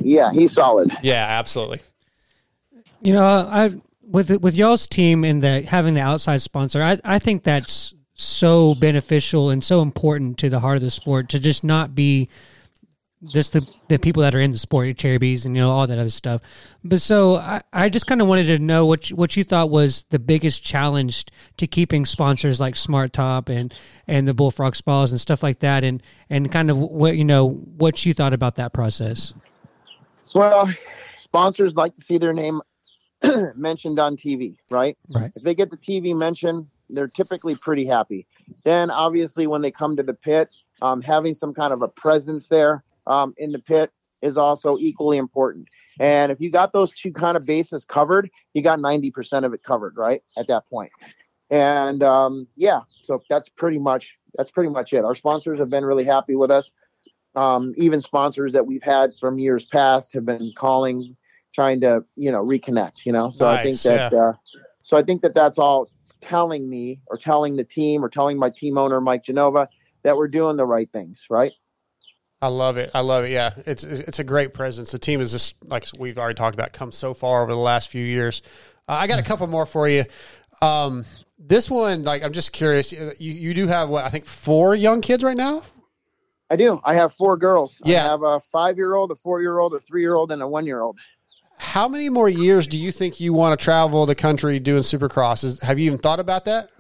[0.01, 0.91] Yeah, he's solid.
[1.03, 1.81] Yeah, absolutely.
[3.01, 7.19] You know, I with with y'all's team and the having the outside sponsor, I I
[7.19, 11.65] think that's so beneficial and so important to the heart of the sport to just
[11.65, 12.29] not be
[13.25, 15.99] just the the people that are in the sport, Acerbis and you know all that
[15.99, 16.43] other stuff.
[16.83, 19.71] But so I, I just kind of wanted to know what you, what you thought
[19.71, 21.27] was the biggest challenge
[21.59, 23.73] to keeping sponsors like Smart Top and
[24.09, 27.51] and the Bullfrog Spas and stuff like that, and and kind of what you know
[27.51, 29.35] what you thought about that process.
[30.35, 30.73] Well,
[31.19, 32.61] sponsors like to see their name
[33.55, 34.97] mentioned on TV, right?
[35.15, 35.31] Right.
[35.37, 38.27] If they get the TV mention, they're typically pretty happy.
[38.65, 40.51] Then, obviously, when they come to the pit,
[40.81, 43.91] um, having some kind of a presence there um, in the pit
[44.23, 45.69] is also equally important.
[46.01, 49.63] And if you got those two kind of bases covered, you got 90% of it
[49.63, 50.23] covered, right?
[50.37, 50.93] At that point.
[51.51, 55.05] And um, yeah, so that's pretty much that's pretty much it.
[55.05, 56.73] Our sponsors have been really happy with us.
[57.35, 61.15] Um, even sponsors that we've had from years past have been calling,
[61.55, 63.05] trying to you know reconnect.
[63.05, 64.19] You know, so I think that yeah.
[64.19, 64.33] uh,
[64.83, 65.91] so I think that that's all
[66.23, 69.69] telling me or telling the team or telling my team owner Mike Genova
[70.05, 71.53] that we're doing the right things, right?
[72.43, 72.91] I love it.
[72.93, 73.31] I love it.
[73.31, 74.91] Yeah, it's it's a great presence.
[74.91, 77.89] The team is just like we've already talked about, come so far over the last
[77.89, 78.43] few years.
[78.89, 80.05] Uh, I got a couple more for you.
[80.61, 81.05] Um,
[81.39, 82.93] this one, like, I'm just curious.
[82.93, 85.63] You you do have what I think four young kids right now.
[86.51, 86.81] I do.
[86.85, 87.81] I have four girls.
[87.85, 88.07] Yeah.
[88.07, 90.43] I have a five year old, a four year old, a three year old, and
[90.43, 90.99] a one year old.
[91.59, 95.45] How many more years do you think you want to travel the country doing Supercross?
[95.45, 96.71] Is, have you even thought about that?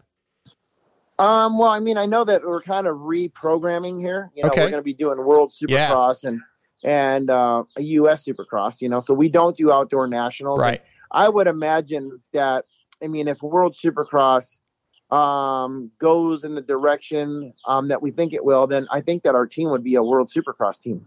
[1.22, 4.30] Um, well, I mean, I know that we're kind of reprogramming here.
[4.34, 4.62] You know, Okay.
[4.64, 5.88] we're going to be doing World Yeah.
[5.90, 6.40] Supercross and
[6.84, 8.24] and uh, a U.S.
[8.24, 8.80] Supercross.
[8.80, 10.60] You know, so we don't do outdoor nationals.
[10.60, 10.82] Right.
[11.12, 12.64] I would imagine that.
[13.02, 14.58] I mean, if World Supercross
[15.10, 19.34] um, goes in the direction um, that we think it will, then I think that
[19.34, 21.06] our team would be a World Supercross team.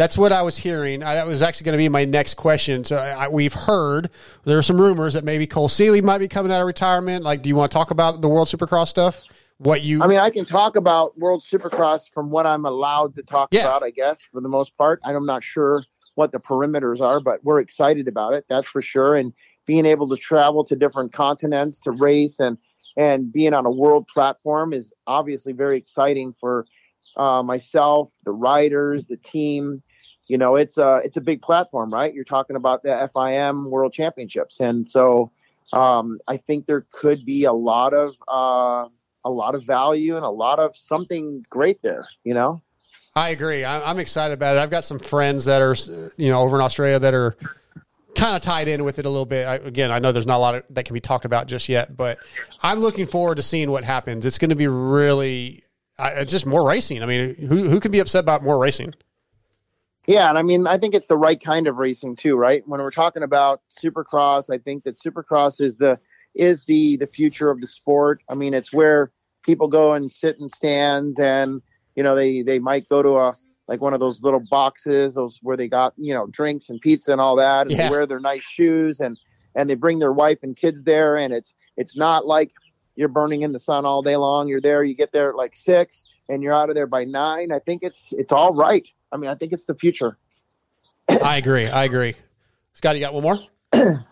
[0.00, 1.02] That's what I was hearing.
[1.02, 2.84] I, that was actually going to be my next question.
[2.84, 4.08] So I, we've heard
[4.44, 7.22] there are some rumors that maybe Cole Seely might be coming out of retirement.
[7.22, 9.20] Like, do you want to talk about the World Supercross stuff?
[9.58, 10.02] What you?
[10.02, 13.60] I mean, I can talk about World Supercross from what I'm allowed to talk Yeah.
[13.60, 15.00] about, I guess, for the most part.
[15.04, 19.16] I'm not sure what the perimeters are, but we're excited about it, that's for sure.
[19.16, 19.34] And
[19.66, 22.56] being able to travel to different continents to race and
[22.96, 26.64] and being on a world platform is obviously very exciting for
[27.18, 29.82] uh, myself, the riders, the team.
[30.30, 32.14] You know, it's a it's a big platform, right?
[32.14, 35.32] You're talking about the FIM World Championships, and so
[35.72, 38.88] um, I think there could be a lot of uh,
[39.24, 42.06] a lot of value and a lot of something great there.
[42.22, 42.62] You know.
[43.16, 43.64] I agree.
[43.64, 44.60] I, I'm excited about it.
[44.60, 45.74] I've got some friends that are,
[46.16, 47.36] you know, over in Australia that are
[48.14, 49.48] kind of tied in with it a little bit.
[49.48, 51.68] I, again, I know there's not a lot of, that can be talked about just
[51.68, 52.18] yet, but
[52.62, 54.26] I'm looking forward to seeing what happens.
[54.26, 55.64] It's going to be really
[55.98, 57.02] uh, just more racing.
[57.02, 58.94] I mean, who who can be upset about more racing?
[60.10, 62.66] Yeah, and I mean, I think it's the right kind of racing too, right?
[62.66, 66.00] When we're talking about Supercross, I think that Supercross is the
[66.34, 68.20] is the the future of the sport.
[68.28, 69.12] I mean, it's where
[69.44, 71.62] people go and sit in stands, and
[71.94, 73.36] you know, they they might go to a
[73.68, 77.12] like one of those little boxes, those where they got you know drinks and pizza
[77.12, 77.84] and all that, and Yeah.
[77.84, 79.16] they wear their nice shoes, and
[79.54, 82.50] and they bring their wife and kids there, and it's it's not like
[82.96, 84.48] you're burning in the sun all day long.
[84.48, 87.52] You're there, you get there at like six, and you're out of there by nine.
[87.52, 88.88] I think it's it's all right.
[89.12, 90.16] I mean, I think it's the future.
[91.08, 91.66] I agree.
[91.66, 92.14] I agree.
[92.74, 93.38] Scott, you got one more?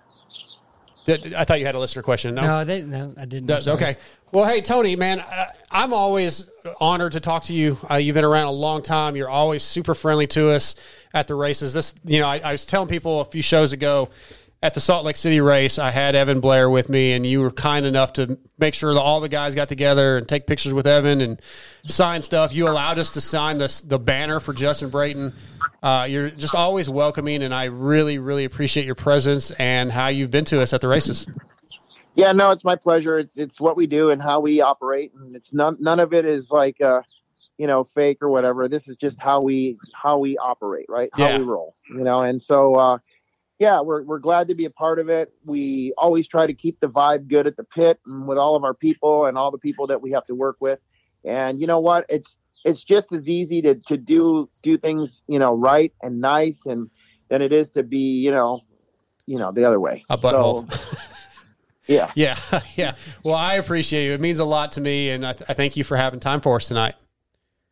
[1.11, 2.35] I thought you had a listener question.
[2.35, 3.47] No, No, they, no, I didn't.
[3.47, 3.77] No, I'm sorry.
[3.77, 3.97] okay.
[4.31, 6.51] Well, hey, Tony, man, uh, I'm always
[6.81, 7.79] honored to talk to you.
[7.91, 9.17] Uh, you've been around a long time.
[9.17, 10.75] You're always super friendly to us
[11.15, 11.73] at the races.
[11.73, 14.11] This, you know, I, I was telling people a few shows ago
[14.63, 17.51] at the Salt Lake City race, I had Evan Blair with me, and you were
[17.51, 20.87] kind enough to make sure that all the guys got together and take pictures with
[20.87, 21.41] Evan and
[21.87, 22.53] sign stuff.
[22.53, 25.33] You allowed us to sign the the banner for Justin Brayton.
[25.81, 30.31] Uh, you're just always welcoming, and I really, really appreciate your presence and how you've
[30.33, 31.27] been to us at the races.
[32.17, 33.19] Yeah, no, it's my pleasure.
[33.21, 36.25] It's it's what we do and how we operate, and it's none none of it
[36.25, 37.03] is like uh,
[37.59, 38.67] you know, fake or whatever.
[38.67, 41.11] This is just how we how we operate, right?
[41.13, 41.39] How Yeah.
[41.39, 42.23] we roll, you know.
[42.23, 42.99] And so, uh,
[43.59, 45.33] yeah, we're we're glad to be a part of it.
[45.45, 48.63] We always try to keep the vibe good at the pit and with all of
[48.65, 50.79] our people and all the people that we have to work with.
[51.25, 52.07] And you know what?
[52.09, 56.67] It's it's just as easy to to do do things you know right and nice
[56.67, 56.89] and
[57.29, 58.63] than it is to be you know
[59.27, 60.05] you know the other way.
[60.09, 60.73] A butthole.
[60.73, 60.99] So,
[61.89, 62.13] yeah.
[62.15, 62.39] Yeah,
[62.77, 62.95] yeah.
[63.25, 64.13] Well, I appreciate you.
[64.13, 66.41] It means a lot to me, and I, th- I thank you for having time
[66.41, 66.95] for us tonight.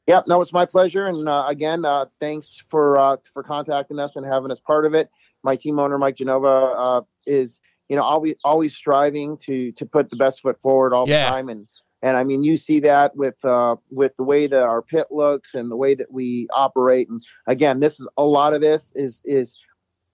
[0.07, 1.07] Yep, no, it's my pleasure.
[1.07, 4.95] And uh, again, uh, thanks for uh, for contacting us and having us part of
[4.95, 5.11] it.
[5.43, 7.59] My team owner, Mike Genova, uh, is
[7.89, 11.25] you know always always striving to to put the best foot forward all Yeah.
[11.25, 11.49] the time.
[11.49, 11.67] And
[12.03, 15.55] and I mean, you see that with uh, with the way that our pit looks
[15.55, 17.09] and the way that we operate.
[17.09, 19.57] And again, this is a lot of this is is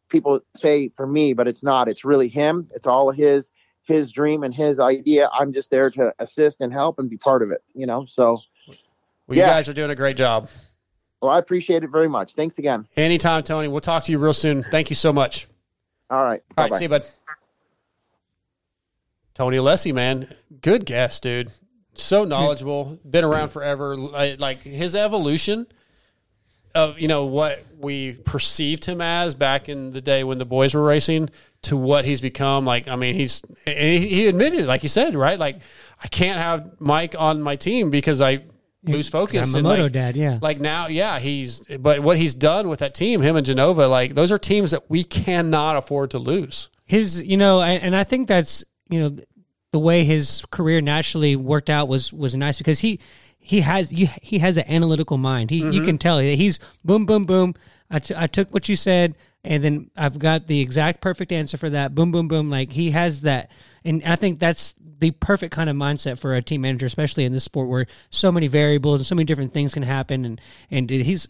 [0.09, 1.89] people say for me, but it's not.
[1.89, 2.69] It's really him.
[2.75, 3.51] It's all his
[3.85, 5.29] his dream and his idea.
[5.37, 7.63] I'm just there to assist and help and be part of it.
[7.75, 8.39] You know, so.
[9.27, 10.49] Well, you guys are doing a great job.
[11.23, 12.35] Well, I appreciate it very much.
[12.35, 12.87] Thanks again.
[12.97, 13.69] Anytime, Tony.
[13.69, 14.65] We'll talk to you real soon.
[14.65, 15.47] Thank you so much.
[16.11, 16.43] All right.
[16.59, 16.77] All right, Bye-bye.
[16.79, 17.05] see you, bud.
[19.35, 21.51] Tony Alessi, man, good guest, dude.
[21.95, 23.97] So knowledgeable, been around forever.
[23.97, 25.67] Like like his evolution
[26.75, 30.75] of you know what we perceived him as back in the day when the boys
[30.75, 31.31] were racing
[31.63, 32.65] to what he's become.
[32.65, 35.39] Like I mean, he's he he admitted, like he said, right?
[35.39, 35.61] Like
[36.03, 38.43] I can't have Mike on my team because I
[38.85, 39.49] lose focus.
[39.49, 40.39] I'm a and, moto like, dad, yeah.
[40.43, 41.61] Like now, yeah, he's.
[41.79, 44.91] But what he's done with that team, him and Genova, like those are teams that
[44.91, 46.71] we cannot afford to lose.
[46.85, 49.17] his you know I- and i think that's you know
[49.71, 52.99] the way his career naturally worked out was was nice because he
[53.39, 55.85] he has you he has an analytical mind he you Mhm.
[55.87, 57.55] can tell he's boom boom boom
[57.91, 59.15] I, t- I took what you said
[59.45, 62.91] and then i've got the exact perfect answer for that boom boom boom like he
[62.91, 63.51] has that
[63.85, 67.33] and i think that's the perfect kind of mindset for a team manager especially in
[67.33, 70.41] this sport where so many variables and so many different things can happen and
[70.71, 71.29] and he's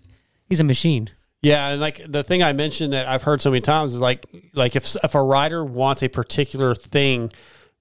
[0.48, 1.08] he's a machine
[1.42, 4.26] Yeah, and like the thing I mentioned that I've heard so many times is like
[4.54, 7.32] like if if a rider wants a particular thing,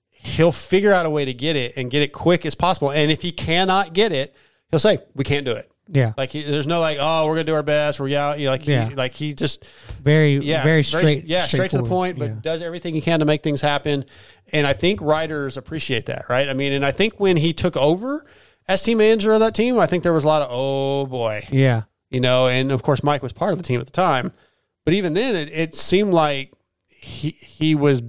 [0.09, 2.91] he'll figure out a way to get it and get it quick as possible.
[2.91, 4.35] And if he cannot get it,
[4.71, 5.70] he'll say we can't do it.
[5.93, 6.13] Yeah.
[6.17, 7.99] Like he, there's no like oh we're gonna do our best.
[7.99, 8.89] We're yeah, you know, like Yeah.
[8.89, 9.65] he, like he just
[10.01, 12.35] very yeah very straight yeah straight to the point, but Yeah.
[12.41, 14.05] does everything he can to make things happen.
[14.53, 16.47] And I think writers appreciate that, right?
[16.49, 18.25] I mean, and I think when he took over
[18.67, 21.45] as team manager of that team, I think there was a lot of oh boy,
[21.51, 24.31] yeah you know, and of course Mike was part of the team at the time.
[24.85, 26.53] But even then, it, it seemed like
[26.87, 28.01] he he was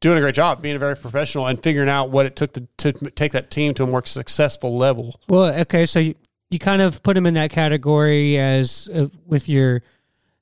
[0.00, 2.66] doing a great job, being a very professional and figuring out what it took to,
[2.76, 5.18] to take that team to a more successful level.
[5.28, 6.14] Well, okay, so you,
[6.54, 9.82] you kind of put him in that category as uh, with your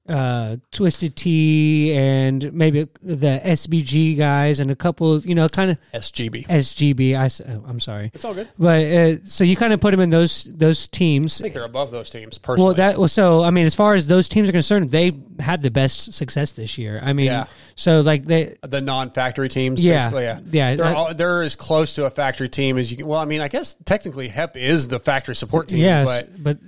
[0.08, 5.70] uh, Twisted Tea and maybe the SBG guys and a couple of, you know, kind
[5.70, 6.46] of SGB.
[6.48, 7.16] SGB.
[7.16, 8.10] I, s- oh, I'm sorry.
[8.12, 8.48] It's all good.
[8.58, 11.40] But uh, so you kind of put them in those those teams.
[11.40, 12.66] I think they're above those teams personally.
[12.66, 15.62] Well, that well, so I mean, as far as those teams are concerned, they had
[15.62, 16.98] the best success this year.
[17.02, 17.44] I mean, Yeah.
[17.76, 19.98] so like they, the non-factory teams, Yeah.
[19.98, 23.06] basically, yeah, Yeah, They're all, they're as close to a factory team as you can.
[23.06, 26.58] Well, I mean, I guess technically HEP is the factory support team, yes, but but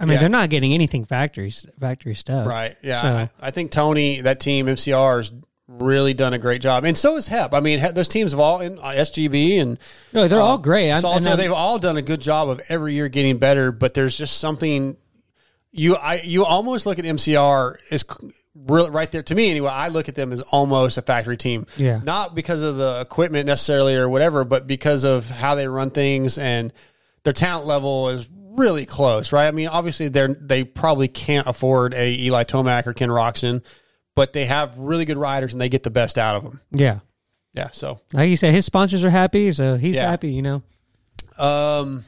[0.00, 0.20] I mean, Yeah.
[0.20, 2.76] they're not getting anything factory factory stuff, Right.
[2.82, 3.02] Yeah.
[3.02, 5.32] So- I, I think Tony, that team, MCR, has
[5.66, 6.84] really done a great job.
[6.84, 7.52] And so has HEP.
[7.52, 9.78] I mean, those teams have all, in uh, SGB and.
[10.12, 10.86] No, they're all great.
[10.88, 13.70] I'm- and Solitaire, I'm- they've all done a good job of every year getting better,
[13.72, 14.96] but there's just something.
[15.70, 19.68] You I you almost look at MCR as c- real right there to me anyway.
[19.70, 21.66] I look at them as almost a factory team.
[21.76, 22.00] Yeah.
[22.02, 26.38] Not because of the equipment necessarily or whatever, but because of how they run things
[26.38, 26.72] and
[27.24, 28.26] their talent level is
[28.58, 29.46] really close, right?
[29.46, 33.64] I mean, obviously they're they probably can't afford a Eli Tomac or Ken Roczen,
[34.14, 36.60] but they have really good riders and they get the best out of them.
[36.72, 37.00] Yeah.
[37.54, 37.68] Yeah.
[37.72, 40.10] So Like you said, his sponsors are happy, so he's Yeah.
[40.10, 40.32] happy.
[40.32, 40.62] You know.
[41.38, 42.04] Um,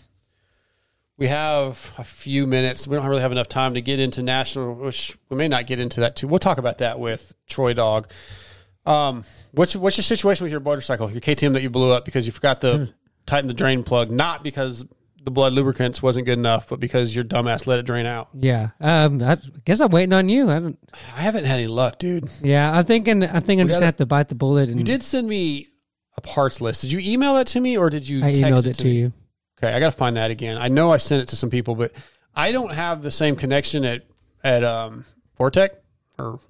[1.16, 2.88] we have a few minutes.
[2.88, 5.78] We don't really have enough time to get into national, which we may not get
[5.78, 6.26] into that too.
[6.26, 8.10] We'll talk about that with Troy Dog.
[8.86, 12.24] Um, what's what's your situation with your motorcycle, your KTM that you blew up because
[12.26, 12.88] you forgot to
[13.26, 14.84] tighten the drain plug, not because
[15.22, 18.28] the Blud lubricants wasn't good enough, but because your dumbass let it drain out.
[18.34, 18.70] Yeah.
[18.80, 19.22] Um.
[19.22, 20.50] I guess I'm waiting on you.
[20.50, 20.78] I don't.
[21.16, 22.30] I haven't had any luck, dude.
[22.42, 22.70] Yeah.
[22.76, 23.22] I'm thinking.
[23.22, 23.60] I'm thinking.
[23.60, 24.68] I'm just gotta- gonna have to bite the bullet.
[24.68, 25.66] And You did send me
[26.16, 26.82] a parts list.
[26.82, 28.92] Did you email that to me or did you I text emailed it to me?
[28.94, 29.12] you.
[29.62, 30.56] Okay, I got to find that again.
[30.56, 31.92] I know I sent it to some people, but
[32.34, 34.06] I don't have the same connection at
[34.42, 35.04] at um,
[35.38, 35.70] Vortec
[36.18, 36.40] or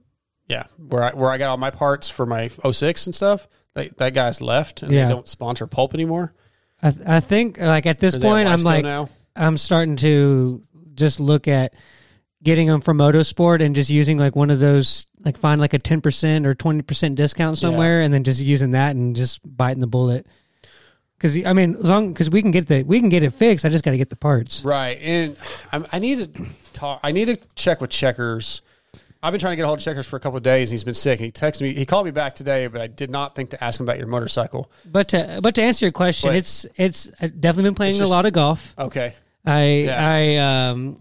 [0.48, 3.48] yeah, where I where I got all my parts for my 06 and stuff.
[3.74, 5.06] They, that guy's left and Yeah.
[5.08, 6.34] they don't sponsor Pulp anymore.
[6.82, 9.08] I, th- I think like at this point, I'm Wiseco like, now?
[9.36, 10.62] I'm starting to
[10.94, 11.74] just look at
[12.42, 15.78] getting them from Motorsport and just using like one of those, like find like a
[15.78, 20.26] 10% or 20% discount somewhere and then just using that and just biting the bullet.
[21.18, 23.66] Cause I mean, as long, cause we can get the, we can get it fixed.
[23.66, 24.64] I just got to get the parts.
[24.64, 25.36] Right, and
[25.70, 27.00] I'm, I need to talk.
[27.02, 28.62] I need to check with Checkers.
[29.22, 30.70] I've been trying to get a hold of Checkers for a couple of days.
[30.70, 31.20] And he's been sick.
[31.20, 31.74] He texted me.
[31.74, 34.06] He called me back today, but I did not think to ask him about your
[34.06, 34.70] motorcycle.
[34.86, 37.98] But to, but to answer your question, But- it's, it's I've definitely been playing It's
[37.98, 38.74] a just- lot of golf.
[38.78, 39.14] Okay.
[39.44, 39.88] I.
[39.90, 40.36] I,
[40.70, 40.96] um,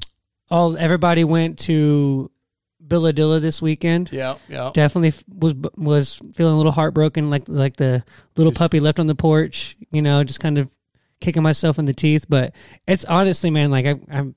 [0.51, 2.31] all, everybody went to
[2.85, 4.09] Billadilla this weekend.
[4.11, 4.71] Yeah, yeah.
[4.73, 8.03] Definitely f- was was feeling a little heartbroken, like like the
[8.35, 9.77] little puppy left on the porch.
[9.91, 10.67] You know, just kind of
[11.21, 12.25] kicking myself in the teeth.
[12.27, 12.55] But
[12.87, 14.33] it's honestly, man, like I, I'm.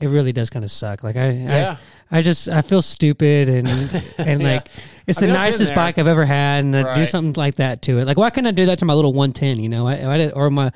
[0.00, 1.04] It really does kind of suck.
[1.04, 1.76] Like I, Yeah.
[2.12, 3.68] I, just I feel stupid and
[4.18, 4.52] and Yeah.
[4.54, 4.68] like
[5.06, 5.76] it's I the mean, I've been nicest there.
[5.76, 7.08] bike I've ever had, and I do Right.
[7.08, 8.06] something like that to it.
[8.06, 9.58] Like why couldn't I do that to my little 110?
[9.62, 10.72] You know, I, I did, or my,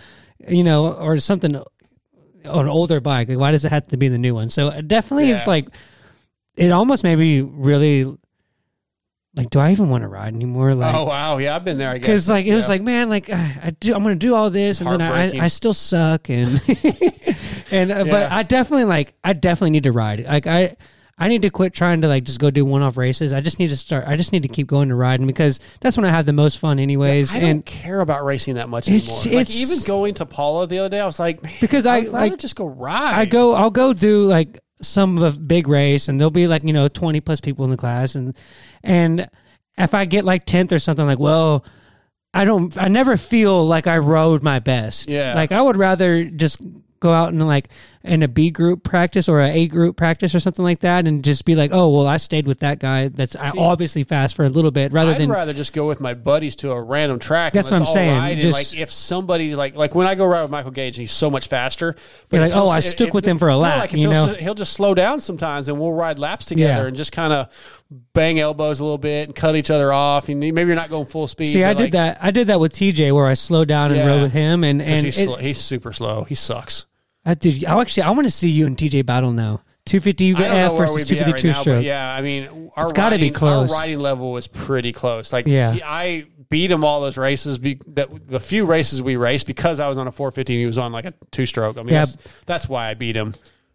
[0.49, 1.65] you know, or something on
[2.45, 3.29] an older bike.
[3.29, 4.49] Like, why does it have to be the new one?
[4.49, 5.51] So uh, definitely, it's Yeah.
[5.51, 5.69] like
[6.57, 8.07] it almost made me really
[9.37, 10.77] like, do I even want to ride anymore?
[10.77, 11.91] Like, oh wow, yeah, I've been there.
[11.91, 12.75] I guess because like it was Yeah.
[12.75, 15.41] like, man, like I I do, I'm gonna do all this, and then I, Heartbreaking.
[15.41, 16.61] I, I still suck, and
[17.73, 18.29] and uh, but Yeah.
[18.31, 20.25] I definitely like I definitely need to ride.
[20.25, 20.77] Like I.
[21.17, 23.33] I need to quit trying to like just go do one off races.
[23.33, 24.05] I just need to start.
[24.09, 26.59] I just need to keep going to riding because that's when I have the most
[26.59, 27.33] fun, anyways.
[27.35, 29.41] I and don't care about racing that much It's- anymore.
[29.43, 32.31] like even going to Pala the other day, I was like, because I I'd rather
[32.31, 33.15] like just go ride.
[33.15, 36.65] I go, I'll go do like some of a big race, and there'll be like
[36.65, 38.37] you know twenty plus people in the class, and
[38.83, 39.29] and
[39.79, 41.65] if I get like tenth or something, like well,
[42.33, 45.09] I don't, I never feel like I rode my best.
[45.09, 45.35] Yeah.
[45.35, 46.61] like I would rather just
[47.01, 47.69] go out and like
[48.03, 51.23] in a B group practice or a A group practice or something like that, and
[51.25, 54.45] just be like, oh well, I stayed with that guy that's See, obviously fast for
[54.45, 57.19] a little bit, rather I'd than rather just go with my buddies to a random
[57.19, 57.53] track.
[57.53, 60.51] That's what I'm saying, just- like if somebody like like when I go ride with
[60.51, 61.95] Michael Gage, he's so much faster.
[62.31, 64.09] You're like, oh, I if- stuck if- with him for a no, lap, like you
[64.11, 64.35] he'll, know?
[64.35, 66.89] he'll just slow down sometimes, and we'll ride laps together Yeah.
[66.89, 67.49] and just kind of
[68.13, 70.29] bang elbows a little bit and cut each other off.
[70.29, 71.47] And maybe you're not going full speed.
[71.53, 72.19] See, I but, did that.
[72.21, 74.07] I did that with TJ, where I slowed down and Yeah.
[74.07, 76.25] rode with him, and and he's, it- slow, he's super slow.
[76.25, 76.87] He sucks.
[77.25, 77.65] Uh, I did.
[77.65, 79.63] I actually, I want to see you and TJ battle now.
[79.87, 81.61] Two fifty I don't know versus we'd two be at fifty right two now, but
[81.61, 81.85] stroke.
[81.85, 83.71] yeah, I mean, our It's gotta be close.
[83.71, 85.31] Our riding level was pretty close.
[85.33, 85.73] Like, Yeah.
[85.73, 87.59] he, I beat him all those races.
[87.59, 90.67] Be, that the few races we raced because I was on a 450 and he
[90.67, 91.77] was on like a two stroke.
[91.77, 92.07] I mean, Yeah.
[92.07, 93.35] that's, that's why I beat him.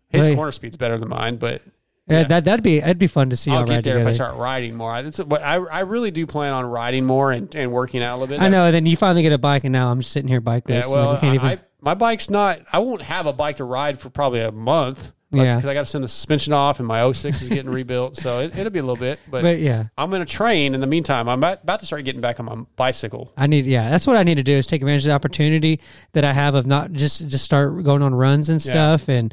[0.10, 0.36] His Right.
[0.36, 1.62] corner speed's better than mine, but
[2.08, 3.52] Yeah, that that'd be that'd be fun to see.
[3.52, 4.00] I'll get there together.
[4.00, 4.92] if I start riding more.
[4.92, 8.18] I, but I, I really do plan on riding more and, and working out a
[8.18, 8.42] little bit.
[8.44, 8.66] I know.
[8.66, 10.70] And then you finally get a bike, and now I'm just sitting here bikeless.
[10.70, 11.60] Yeah, well, like, can't even.
[11.82, 12.62] My bike's not.
[12.74, 15.14] I won't have a bike to ride for probably a month.
[15.32, 15.56] Yeah.
[15.56, 18.40] because I got to send the suspension off, and my 06 is getting rebuilt, so
[18.40, 19.20] it, it'll be a little bit.
[19.30, 19.84] But, But, yeah.
[19.96, 21.30] I'm going to train in the meantime.
[21.30, 23.32] I'm about, about to start getting back on my bicycle.
[23.38, 25.82] I need, yeah, that's what I need to do is take advantage of the opportunity
[26.14, 28.72] that I have of not just just start going on runs and Yeah.
[28.74, 29.32] stuff, and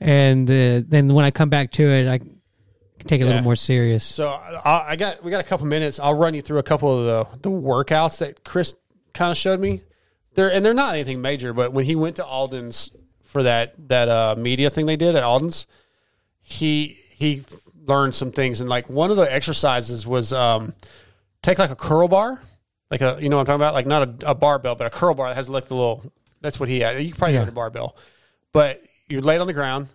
[0.00, 2.40] and uh, then when I come back to it, I can
[3.06, 4.02] take it a little more serious.
[4.02, 6.00] So I, I got we got a couple minutes.
[6.00, 8.74] I'll run you through a couple of the the workouts that Chris
[9.14, 9.82] kind of showed me.
[10.36, 12.90] They're and they're not anything major, but when he went to Aldon's
[13.24, 15.66] for that that uh, media thing they did at Aldon's,
[16.40, 17.42] he he
[17.86, 20.74] learned some things and like one of the exercises was um,
[21.42, 22.42] take like a curl bar,
[22.90, 24.90] like a you know what I'm talking about, like not a, a barbell, but a
[24.90, 26.12] curl bar that has like the little.
[26.42, 27.02] That's what he had.
[27.02, 27.40] You probably Yeah.
[27.40, 27.96] do the barbell,
[28.52, 29.88] but you lay it on the ground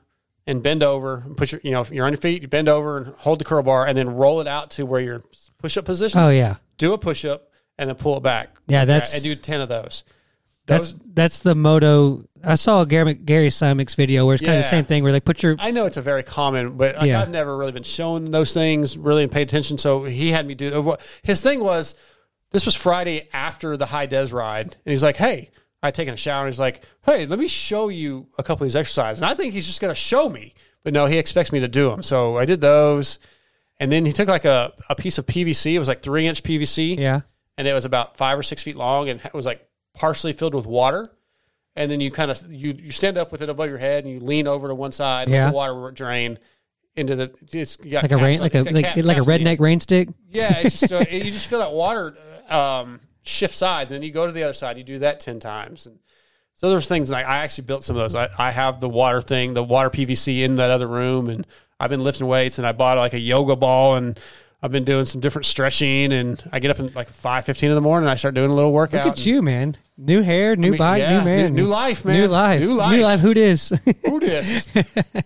[0.48, 2.68] and bend over and put your you know if you're on your feet, you bend
[2.68, 5.22] over and hold the curl bar and then roll it out to where you're
[5.60, 6.20] push up position.
[6.20, 6.56] Oh, yeah.
[6.80, 8.50] do a push up and then pull it back.
[8.68, 10.04] Yeah, that's- and do ten of those.
[10.72, 12.26] That's that's the moto.
[12.44, 15.12] I saw a Gary, Gary Semics video where it's kind of the same thing where
[15.12, 17.22] they put your I know it's a very common, but like, Yeah.
[17.22, 19.78] I've never really been shown those things, really and paid attention.
[19.78, 21.96] So he had me do uh, his thing was.
[22.52, 26.18] This was Friday after the high des ride, and he's like, "Hey, I taken a
[26.18, 29.30] shower." And he's like, "Hey, let me show you a couple of these exercises." And
[29.30, 30.54] I think he's just going to show me,
[30.84, 32.04] but no, he expects me to do them.
[32.04, 33.20] So I did those,
[33.80, 35.74] and then he took like a, a piece of PVC.
[35.74, 37.22] It was like three inch PVC, yeah
[37.58, 40.54] and it was about five or six feet long, and it was like partially filled
[40.56, 41.08] with water.
[41.76, 44.14] And then you kind of you you stand up with it above your head, and
[44.14, 45.46] you lean over to one side, Yeah.
[45.46, 46.38] let the water drain
[46.98, 49.26] into the it's got like a rain like a like, cap- like a caps on
[49.26, 50.10] the- redneck rain stick.
[50.30, 52.16] Yeah, it's just uh, you just feel that water
[52.50, 54.78] um, shift sides, and then you go to the other side.
[54.78, 55.98] You do that ten times, and
[56.56, 58.16] so there's things like I actually built some of those.
[58.16, 61.48] I, I have the water thing, the water PVC in that other room, and
[61.80, 64.20] I've been lifting weights, and I bought like a yoga ball, and
[64.64, 67.76] I've been doing some different stretching, and I get up in like five fifteen in
[67.76, 69.06] the morning, and I start doing a little workout.
[69.06, 69.76] Look at you, man.
[69.98, 72.20] New hair, new mean, bike, yeah, new man, new- new life, man.
[72.22, 73.02] New life, New new life.
[73.02, 73.20] life.
[73.22, 73.70] Who dis?
[74.06, 74.68] Who dis?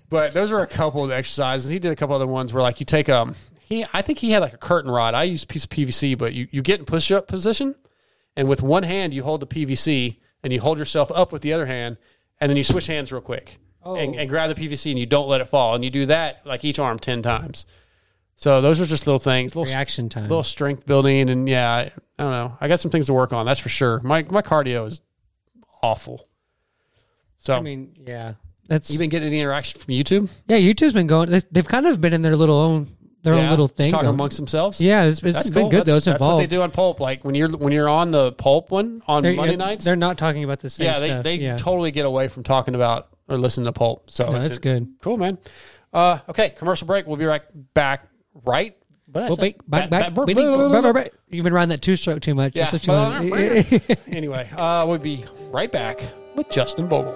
[0.09, 1.69] but those are a couple of the exercises.
[1.69, 4.31] He did a couple other ones where like you take um he I think he
[4.31, 5.13] had like a curtain rod.
[5.13, 7.75] I used a piece of PVC, but you, you get in push up position
[8.37, 11.51] and with one hand you hold the PVC and you hold yourself up with the
[11.53, 11.97] other hand
[12.39, 15.27] and then you switch hands real quick and, and grab the PVC and you don't
[15.27, 17.65] let it fall and you do that like each arm ten times.
[18.37, 20.23] So those are just little things, little Reaction time.
[20.23, 21.79] little strength building, and yeah, I,
[22.19, 22.57] I don't know.
[22.59, 23.45] I got some things to work on.
[23.45, 23.99] That's for sure.
[24.03, 25.01] My my cardio is
[25.81, 26.27] awful.
[27.37, 28.33] So I mean, yeah,
[28.67, 30.29] that's you been getting any interaction from YouTube?
[30.47, 30.57] yeah.
[30.57, 31.29] YouTube's been going.
[31.29, 33.89] they- They've kind of been in their little own their Yeah, own little just thing.
[33.91, 34.15] talking going.
[34.15, 34.79] amongst themselves.
[34.81, 35.69] Yeah, it's, it's been cool.
[35.69, 35.95] good That's, though.
[35.95, 36.43] It's that's what involved.
[36.43, 36.99] they do on Pulp.
[36.99, 39.85] Like when you're when you're on the Pulp one on They're- Monday nights.
[39.85, 41.23] They're not talking about the same yeah, they stuff.
[41.23, 41.57] they yeah.
[41.57, 44.11] totally get away from talking about or listening to Pulp.
[44.11, 44.87] So No, that's good.
[45.01, 45.37] Cool, man.
[45.93, 47.07] Uh, okay, commercial break.
[47.07, 47.41] We'll be right
[47.73, 48.05] back.
[48.43, 48.75] Right.
[49.13, 51.11] Well, back, back, back, Back- back.
[51.29, 52.53] You've been riding that two stroke too much.
[52.55, 52.69] Yeah.
[52.69, 54.07] That's what you want.
[54.07, 56.01] anyway, uh, we'll be right back
[56.35, 57.15] with Justin Bogle.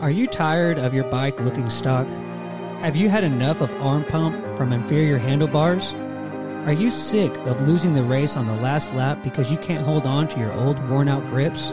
[0.00, 2.06] Are you tired of your bike looking stock?
[2.80, 5.92] Have you had enough of arm pump from inferior handlebars?
[6.66, 10.06] Are you sick of losing the race on the last lap because you can't hold
[10.06, 11.72] on to your old worn out grips?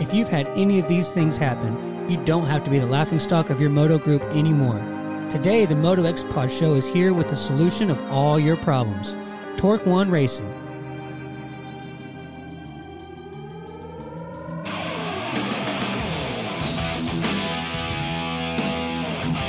[0.00, 3.18] If you've had any of these things happen, you don't have to be the laughing
[3.18, 4.80] stock of your moto group anymore.
[5.30, 9.12] Today, the Moto X Pod Show is here with the solution of all your problems
[9.56, 10.46] Torc1 Racing.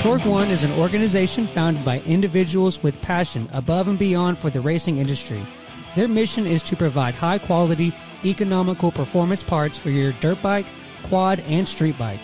[0.02, 4.62] Torque One is an organization founded by individuals with passion above and beyond for the
[4.62, 5.46] racing industry.
[5.96, 7.94] Their mission is to provide high quality,
[8.26, 10.66] economical performance parts for your dirt bike,
[11.04, 12.20] quad, and street bike.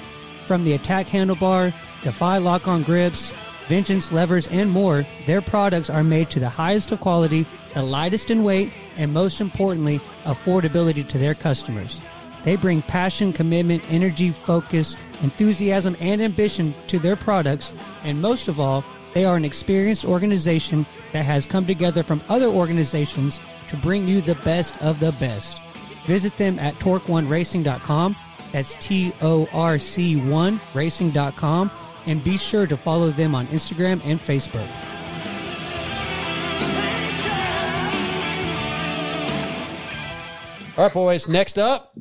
[0.47, 3.31] From the attack handlebar, Defy lock on grips,
[3.67, 8.29] Vengeance levers, and more, their products are made to the highest of quality, the lightest
[8.29, 12.03] in weight, and most importantly, affordability to their customers.
[12.43, 17.71] They bring passion, commitment, energy, focus, enthusiasm, and ambition to their products,
[18.03, 18.83] and most of all,
[19.13, 23.39] they are an experienced organization that has come together from other organizations
[23.69, 25.57] to bring you the best of the best.
[26.05, 28.17] Visit them at torc1racing.com.
[28.53, 31.71] That's T O R C 1 racing.com.
[32.05, 34.67] And be sure to follow them on Instagram and Facebook.
[40.75, 41.27] All right, boys.
[41.29, 41.95] Next up,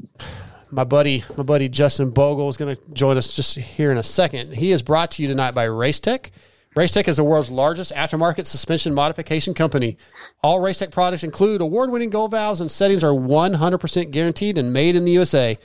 [0.70, 4.03] my buddy, my buddy Justin Bogle is going to join us just here in a
[4.03, 4.55] second.
[4.55, 6.31] He is brought to you tonight by Racetech.
[6.74, 9.99] Racetech is the world's largest aftermarket suspension modification company.
[10.43, 15.05] All Racetech products include award-winning gold valves and settings are 100% guaranteed and made in
[15.05, 15.59] the USA.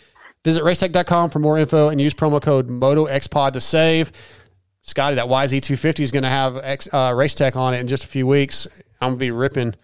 [0.47, 4.13] Visit racetech.com for more info and use promo code MotoXPod to save.
[4.81, 8.07] Scotty, that YZ250 is going to have X, uh, Racetech on it in just a
[8.07, 8.65] few weeks.
[9.01, 9.75] I'm going to be ripping.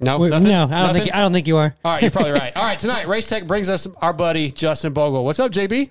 [0.00, 0.48] No, Wait, nothing?
[0.48, 1.02] no, I don't Nothing?
[1.02, 1.74] think I don't think you are.
[1.84, 2.52] All right, you're probably right.
[2.56, 5.24] All right, tonight Racetech brings us our buddy Justin Bogle.
[5.24, 5.90] What's up, JB?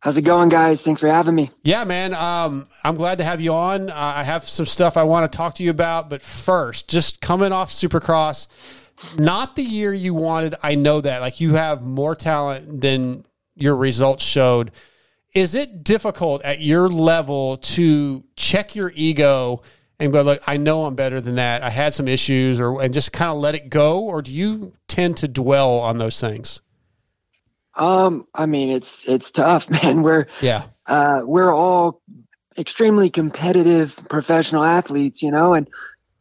[0.00, 0.80] How's it going, guys?
[0.80, 1.50] Thanks for having me.
[1.64, 2.14] Yeah, man.
[2.14, 3.90] Um, I'm glad to have you on.
[3.90, 7.20] Uh, I have some stuff I want to talk to you about, but first, just
[7.20, 8.46] coming off Supercross,
[9.18, 10.54] not the year you wanted.
[10.62, 11.20] I know that.
[11.20, 13.24] Like you have more talent than
[13.54, 14.70] your results showed.
[15.34, 19.62] Is it difficult at your level to check your ego
[19.98, 21.62] and go, look, I know I'm better than that.
[21.62, 24.74] I had some issues, or and just kind of let it go, or do you
[24.88, 26.60] tend to dwell on those things?
[27.76, 30.02] Um, I mean, it's it's tough, man.
[30.02, 30.64] We're Yeah.
[30.86, 32.00] uh, we're all
[32.56, 35.68] extremely competitive professional athletes, you know, and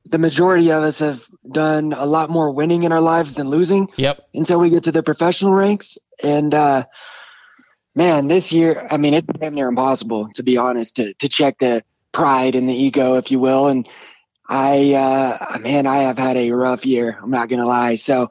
[0.06, 3.88] the majority of us have done a lot more winning in our lives than losing.
[3.98, 4.28] Yep.
[4.34, 6.86] Until we get to the professional ranks, and uh,
[7.96, 11.60] man, this year, I mean, it's damn near impossible to be honest to to check
[11.60, 13.88] the pride and the ego, if you will, and.
[14.46, 17.18] I, uh, man, I have had a rough year.
[17.24, 17.96] I'm not going to lie.
[17.96, 18.30] So,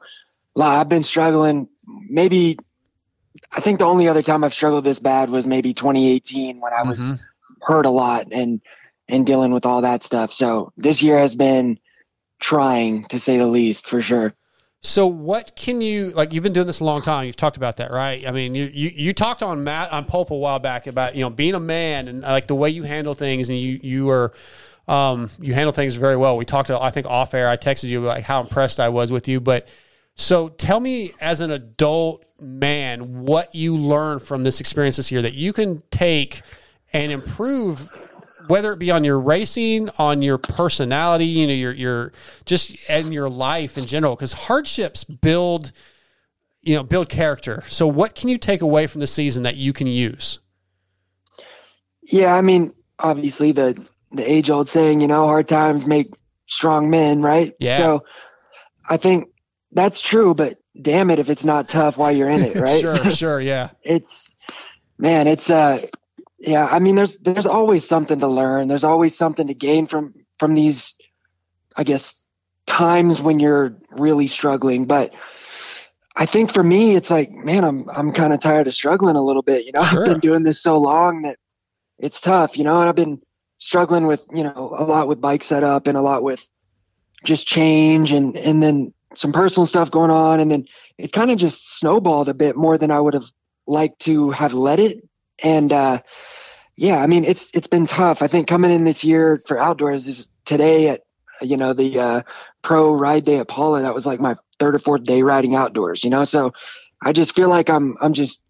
[0.55, 2.57] I've been struggling maybe
[3.51, 6.83] I think the only other time I've struggled this bad was maybe 2018 when I
[6.83, 7.23] was
[7.61, 8.61] hurt a lot and
[9.07, 10.31] and dealing with all that stuff.
[10.31, 11.77] So this year has been
[12.43, 14.33] trying to say the least for sure.
[14.81, 16.33] So what can you like?
[16.33, 17.25] You've been doing this a long time.
[17.25, 18.27] You've talked about that, right?
[18.27, 21.21] I mean, you you, you talked on Matt on Pulp a while back about you
[21.21, 24.33] know being a man and like the way you handle things, and you you are
[24.89, 26.35] um, you handle things very well.
[26.35, 27.47] We talked, I think, off air.
[27.47, 29.39] I texted you like how impressed I was with you.
[29.39, 29.69] But
[30.15, 35.21] so tell me, as an adult man, what you learned from this experience this year
[35.21, 36.41] that you can take
[36.91, 37.89] and improve,
[38.47, 42.13] whether it be on your racing, on your personality, you know, your your
[42.45, 45.71] just and your life in general, because hardships build,
[46.61, 47.63] you know, build character.
[47.67, 50.39] So what can you take away from the season that you can use?
[52.01, 56.13] Yeah, I mean, obviously the the age old saying, you know, hard times make
[56.45, 57.55] strong men, right?
[57.59, 57.77] Yeah.
[57.77, 58.03] So
[58.87, 59.29] I think
[59.71, 62.79] that's true, but damn it if it's not tough while you're in it, right?
[62.79, 63.69] sure, sure, yeah.
[63.83, 64.29] it's
[64.97, 65.87] man, it's uh
[66.43, 68.67] yeah, I mean there's there's always something to learn.
[68.67, 70.95] There's always something to gain from from these
[71.75, 72.15] I guess
[72.65, 75.13] times when you're really struggling, but
[76.15, 79.23] I think for me it's like, man, I'm I'm kind of tired of struggling a
[79.23, 79.83] little bit, you know.
[79.83, 80.01] Sure.
[80.01, 81.37] I've been doing this so long that
[81.97, 83.21] it's tough, you know, and I've been
[83.57, 86.45] struggling with, you know, a lot with bike setup and a lot with
[87.23, 90.65] just change and and then some personal stuff going on and then
[90.97, 93.31] it kind of just snowballed a bit more than I would have
[93.65, 95.07] liked to have let it
[95.41, 96.01] and uh
[96.75, 98.21] yeah I mean it's it's been tough.
[98.21, 101.01] I think coming in this year for outdoors is today at
[101.41, 102.21] you know the uh
[102.61, 106.03] pro ride day at Pala that was like my third or fourth day riding outdoors
[106.03, 106.23] you know?
[106.23, 106.51] So
[107.03, 108.41] I just feel like I'm I'm just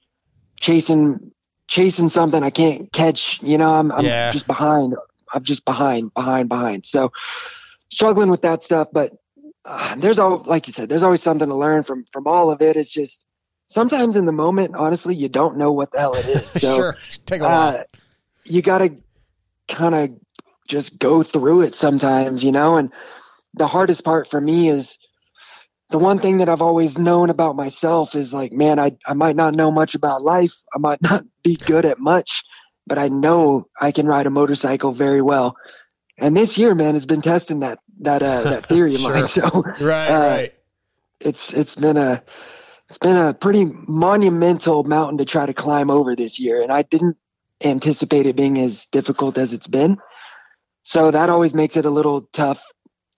[0.59, 1.31] chasing
[1.67, 3.73] chasing something I can't catch you know?
[3.73, 4.31] I'm I'm Yeah.
[4.31, 4.95] just behind
[5.33, 6.85] I'm just behind behind behind.
[6.85, 7.11] So
[7.91, 9.13] struggling with that stuff but
[9.65, 12.61] uh, there's all like you said there's always something to learn from from all of
[12.61, 12.75] it.
[12.75, 13.25] It's just
[13.69, 16.49] sometimes in the moment honestly you don't know what the hell it is.
[16.59, 17.69] So sure, take a while.
[17.79, 17.83] uh,
[18.45, 18.95] you gotta
[19.67, 20.09] kind of
[20.67, 22.91] just go through it sometimes you know and
[23.55, 24.97] the hardest part for me is
[25.93, 29.35] the one thing that I've always known about myself is like, man, I, I might
[29.35, 30.53] not know much about life.
[30.73, 32.43] I might not be good at much,
[32.87, 35.55] but I know I can ride a motorcycle very well.
[36.17, 39.27] And this year, man, has been testing that, that, uh, that theory of mine.
[39.27, 40.53] So, Right, uh, right.
[41.19, 42.23] It's, it's been a,
[42.89, 46.63] it's been a pretty monumental mountain to try to climb over this year.
[46.63, 47.17] And I didn't
[47.63, 49.97] anticipate it being as difficult as it's been.
[50.83, 52.61] So that always makes it a little tough,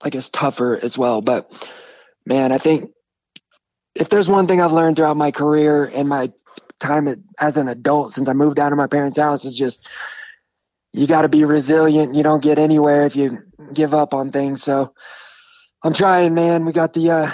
[0.00, 1.20] I guess tougher as well.
[1.20, 1.52] But
[2.24, 2.90] man, I think
[3.94, 6.32] if there's one thing I've learned throughout my career and my
[6.78, 9.80] time as an adult since I moved out of my parents' house is just
[10.92, 12.14] you got to be resilient.
[12.14, 13.38] You don't get anywhere if you
[13.72, 14.62] give up on things.
[14.62, 14.94] So
[15.82, 16.64] I'm trying, man.
[16.64, 17.30] We got the uh,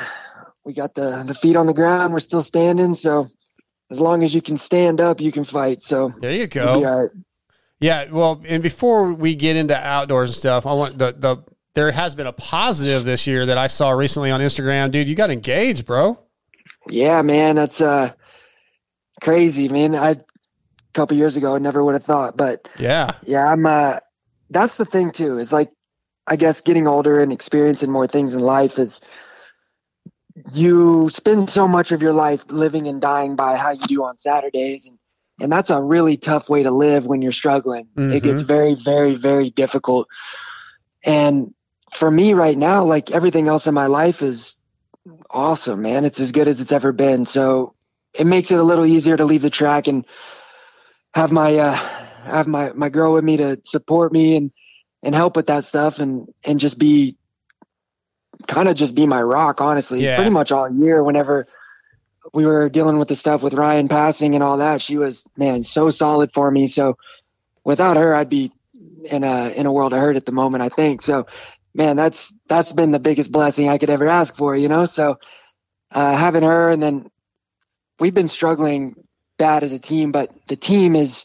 [0.65, 2.13] we got the the feet on the ground.
[2.13, 3.29] We're still standing, so
[3.93, 5.83] as long as you can stand up, you can fight.
[5.83, 6.83] So there you go.
[6.83, 7.11] right.
[7.79, 11.37] Yeah, well, and before we get into outdoors and stuff, I want the the
[11.75, 15.09] there has been a positive this year that I saw recently on Instagram, dude.
[15.09, 16.19] You got engaged, bro.
[16.89, 18.13] Yeah, man, that's uh
[19.21, 19.95] crazy, man.
[19.95, 20.17] I a
[20.95, 23.13] couple years ago I never would have thought, but Yeah.
[23.25, 23.99] yeah, I'm uh
[24.51, 25.71] that's the thing too, is like
[26.27, 29.01] I guess getting older and experiencing more things in life is
[30.53, 34.19] you spend so much of your life living and dying by how you do on
[34.19, 34.99] Saturdays and
[35.41, 37.89] and that's a really tough way to live when you're struggling.
[38.09, 38.47] It gets Mhm.
[38.47, 40.09] very very very difficult.
[41.05, 41.55] And
[41.93, 44.57] for me right now, like everything else in my life is
[45.31, 46.05] awesome, man.
[46.05, 47.27] It's as good as it's ever been.
[47.27, 47.75] So
[48.15, 50.05] it makes it a little easier to leave the track and
[51.15, 51.75] have my uh
[52.25, 54.51] have my my girl with me to support me and
[55.03, 57.17] and help with that stuff and and just be
[58.47, 60.17] kind of just be my rock honestly Yeah.
[60.17, 61.47] pretty much all year whenever
[62.33, 64.81] we were dealing with the stuff with Ryan passing and all that.
[64.81, 66.67] She was man so solid for me.
[66.67, 66.97] So
[67.65, 68.53] without her I'd be
[69.05, 71.03] in a in a world of hurt at the moment I think.
[71.03, 71.27] So
[71.75, 74.85] man that's that's been the biggest blessing I could ever ask for you know?
[74.85, 75.19] So
[75.91, 77.11] uh having her and then
[77.99, 78.95] we've been struggling
[79.39, 81.25] bad as a team but the team is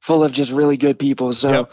[0.00, 1.32] full of just really good people.
[1.32, 1.68] So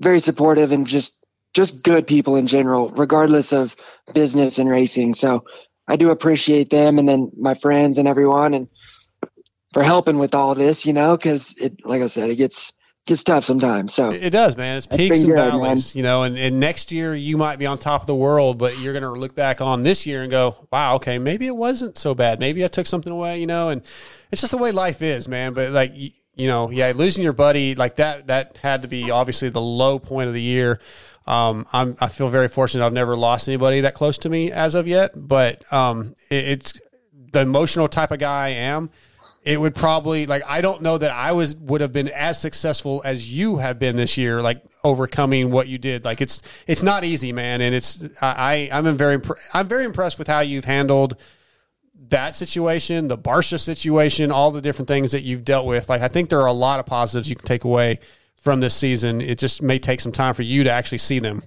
[0.00, 1.14] very supportive and just
[1.54, 3.74] just good people in general regardless of
[4.12, 5.44] business and racing so
[5.88, 8.68] i do appreciate them and then my friends and everyone and
[9.72, 12.72] for helping with all this you know because it like i said it gets
[13.06, 14.78] gets tough sometimes so It does, man.
[14.78, 16.22] It's peaks and good, valleys, you know.
[16.22, 19.02] And, and next year you might be on top of the world, but you're going
[19.02, 22.40] to look back on this year and go, "Wow, okay, maybe it wasn't so bad.
[22.40, 23.68] Maybe I took something away," you know.
[23.68, 23.82] And
[24.30, 25.52] it's just the way life is, man.
[25.52, 29.10] But like, you, you know, yeah, losing your buddy like that that had to be
[29.10, 30.80] obviously the low point of the year.
[31.26, 32.84] Um, I'm I feel very fortunate.
[32.84, 36.80] I've never lost anybody that close to me as of yet, but um, it, it's
[37.32, 38.90] the emotional type of guy I am
[39.44, 43.02] it would probably like I don't know that I was would have been as successful
[43.04, 46.04] as you have been this year, like overcoming what you did.
[46.04, 49.84] Like it's it's not easy, man, and it's I I- I'm very impre- I'm very
[49.84, 51.20] impressed with how you've handled
[52.08, 55.88] that situation, the Barcia situation, all the different things that you've dealt with.
[55.88, 58.00] Like I think there are a lot of positives you can take away
[58.44, 59.22] from this season.
[59.22, 61.42] It just may take some time for you to actually see them.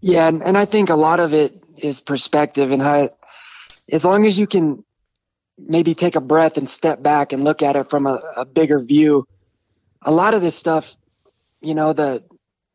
[0.00, 3.10] Yeah, and, and I think a lot of it is perspective and how,
[3.92, 4.82] as long as you can
[5.58, 8.80] maybe take a breath and step back and look at it from a, a bigger
[8.80, 9.28] view,
[10.00, 10.96] a lot of this stuff,
[11.60, 12.24] you know, the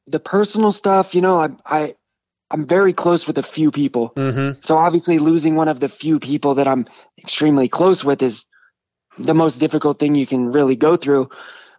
[0.08, 1.96] the personal stuff, you know, I I
[2.52, 4.12] I'm very close with a few people.
[4.16, 4.60] Mm-hmm.
[4.62, 6.86] So obviously losing one of the few people that I'm
[7.18, 8.46] extremely close with is
[9.18, 11.30] the most difficult thing you can really go through.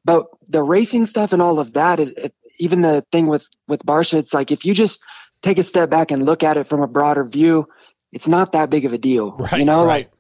[0.07, 4.19] But the racing stuff and all of that it- even the thing with with Barcia,
[4.19, 5.01] it's like if you just
[5.43, 7.67] take a step back and look at it from a broader view,
[8.13, 9.33] it's not that big of a deal.
[9.33, 10.07] Right, you know, right.
[10.07, 10.11] like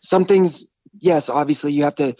[0.00, 0.64] some things,
[0.98, 2.16] yes, obviously you have to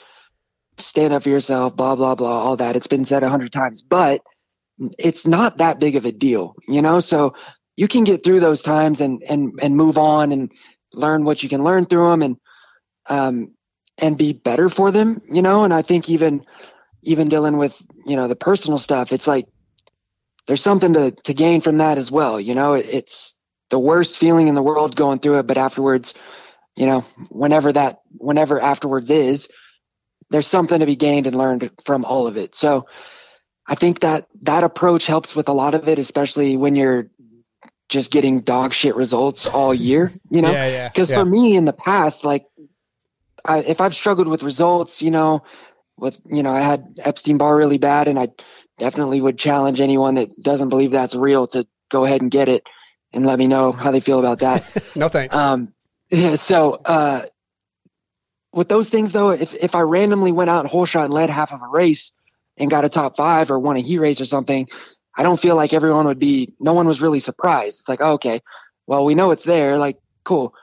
[0.78, 2.76] stand up for yourself, blah blah blah, all that.
[2.76, 4.22] It's been said a hundred times, but
[4.98, 7.00] it's not that big of a deal, you know.
[7.00, 7.34] So
[7.76, 10.52] you can get through those times and and and move on and
[10.92, 12.36] learn what you can learn through them and
[13.08, 13.50] um
[13.98, 15.64] and be better for them, you know.
[15.64, 16.44] And I think even
[17.04, 19.46] even dealing with you know the personal stuff, it's like
[20.46, 22.40] there's something to to gain from that as well.
[22.40, 23.36] You know, it, it's
[23.70, 26.14] the worst feeling in the world going through it, but afterwards,
[26.76, 29.48] you know, whenever that whenever afterwards is,
[30.30, 32.54] there's something to be gained and learned from all of it.
[32.54, 32.86] So
[33.66, 37.08] I think that that approach helps with a lot of it, especially when you're
[37.88, 40.50] just getting dog shit results all year, you know?
[40.50, 41.18] Yeah, yeah, Because yeah.
[41.18, 42.46] for me in the past, like,
[43.44, 45.42] I, if I've struggled with results, you know,
[45.96, 48.28] with, you know, I had Epstein Barr really bad, and I
[48.78, 52.64] definitely would challenge anyone that doesn't believe that's real to go ahead and get it
[53.12, 54.92] and let me know how they feel about that.
[54.96, 55.36] no thanks.
[55.36, 55.72] Um,
[56.10, 57.26] yeah, so uh,
[58.52, 61.52] with those things though, if if I randomly went out and holeshot and led half
[61.52, 62.12] of a race
[62.56, 64.68] and got a top five or won a heat race or something,
[65.16, 66.52] I don't feel like everyone would be.
[66.60, 67.80] No one was really surprised.
[67.80, 68.40] It's like, oh, okay,
[68.86, 69.78] well we know it's there.
[69.78, 70.54] Like, cool.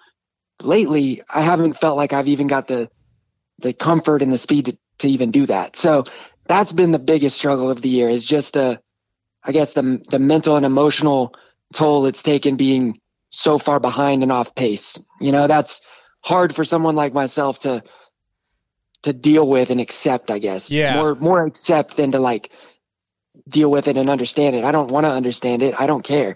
[0.62, 2.90] Lately, I haven't felt like I've even got the
[3.60, 5.76] the comfort and the speed to, to even do that.
[5.78, 6.04] So
[6.48, 8.82] that's been the biggest struggle of the year is just the,
[9.44, 11.34] I guess the the mental and emotional
[11.74, 13.00] toll it's taken being
[13.32, 15.00] so far behind and off pace.
[15.20, 15.82] You know, that's
[16.22, 17.84] hard for someone like myself to
[19.04, 20.70] to deal with and accept, I guess.
[20.70, 20.96] Yeah.
[20.96, 22.52] More more accept than to like
[23.48, 24.64] deal with it and understand it.
[24.64, 25.74] I don't want to understand it.
[25.80, 26.36] I don't care.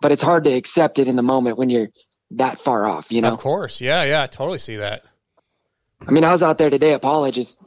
[0.00, 1.88] But it's hard to accept it in the moment when you're
[2.32, 3.32] that far off, you know.
[3.32, 5.02] Of course, yeah, yeah, I totally see that.
[6.06, 7.58] I mean, I was out there today at Pala just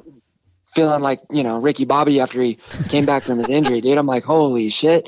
[0.73, 2.57] feeling like you know Ricky Bobby after he
[2.89, 3.97] came back from his injury, dude.
[3.97, 5.07] I'm like, holy shit,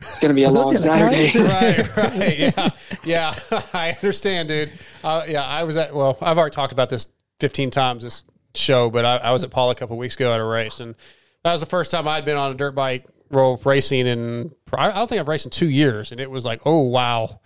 [0.00, 1.38] it's gonna be a long Saturday.
[1.38, 2.70] right, right, yeah,
[3.04, 3.34] yeah.
[3.72, 4.72] I understand, dude.
[5.04, 5.94] Uh, yeah, I was at.
[5.94, 7.08] Well, I've already talked about this
[7.40, 8.22] 15 times this
[8.54, 10.94] show, but I, I was at Pala couple weeks ago at a race, and
[11.44, 14.92] that was the first time I'd been on a dirt bike roll racing, and I
[14.92, 17.40] don't think I've raced in two years, and it was like, oh wow.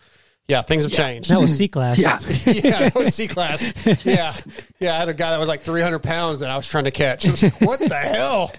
[0.49, 1.31] Yeah, things have changed.
[1.31, 1.99] That was C class.
[1.99, 2.19] Yeah.
[2.47, 3.73] yeah, that was C class.
[4.07, 4.37] Yeah,
[4.79, 4.95] yeah.
[4.95, 7.27] I had a guy that was like 300 pounds that I was trying to catch.
[7.27, 8.53] I was like, what the hell?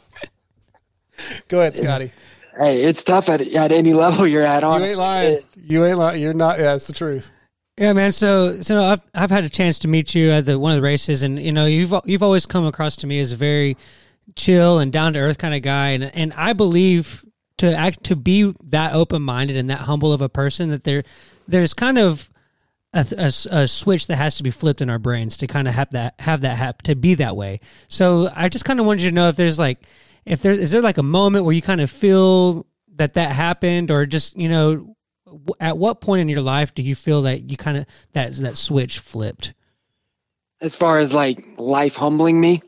[1.48, 2.12] Go ahead, Scotty.
[2.58, 4.64] Hey, it's tough at at any level you're at.
[4.64, 5.40] On you ain't lying.
[5.56, 6.22] You ain't lying.
[6.22, 6.60] You're not.
[6.60, 7.32] Yeah, it's the truth.
[7.78, 8.12] Yeah, man.
[8.12, 10.82] So, so I've I've had a chance to meet you at the one of the
[10.82, 13.78] races, and you know you've you've always come across to me as a very
[14.36, 17.24] chill and down to earth kind of guy, and and I believe
[17.60, 21.04] to act to be that open minded and that humble of a person that there
[21.48, 22.30] there's kind of
[22.94, 25.74] a, a, a switch that has to be flipped in our brains to kind of
[25.74, 27.60] have that have that hap to be that way.
[27.88, 29.80] So I just kind of wanted you to know if there's like
[30.26, 32.66] if there's is there like a moment where you kind of feel
[32.96, 34.96] that that happened, or just you know
[35.26, 38.34] w- at what point in your life do you feel that you kind of that
[38.38, 39.54] that switch flipped?
[40.62, 42.64] As far as like life humbling me,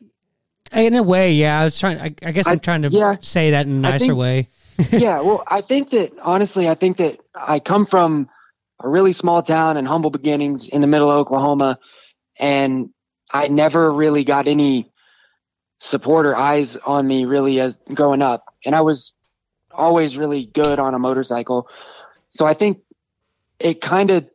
[0.72, 1.60] In a way, yeah.
[1.60, 1.99] I was trying.
[1.99, 3.15] I, I guess I'm trying to yeah.
[3.22, 4.47] say that in a nicer think- way.
[4.91, 8.30] yeah, well, I think that honestly, I think that I come from
[8.80, 11.80] a really small town and humble beginnings in the middle of Oklahoma,
[12.39, 12.89] and
[13.31, 14.91] I never really got any
[15.80, 19.14] support or eyes on me really as growing up, and I was
[19.72, 21.68] always really good on a motorcycle.
[22.31, 22.80] So I think
[23.60, 24.27] it kind of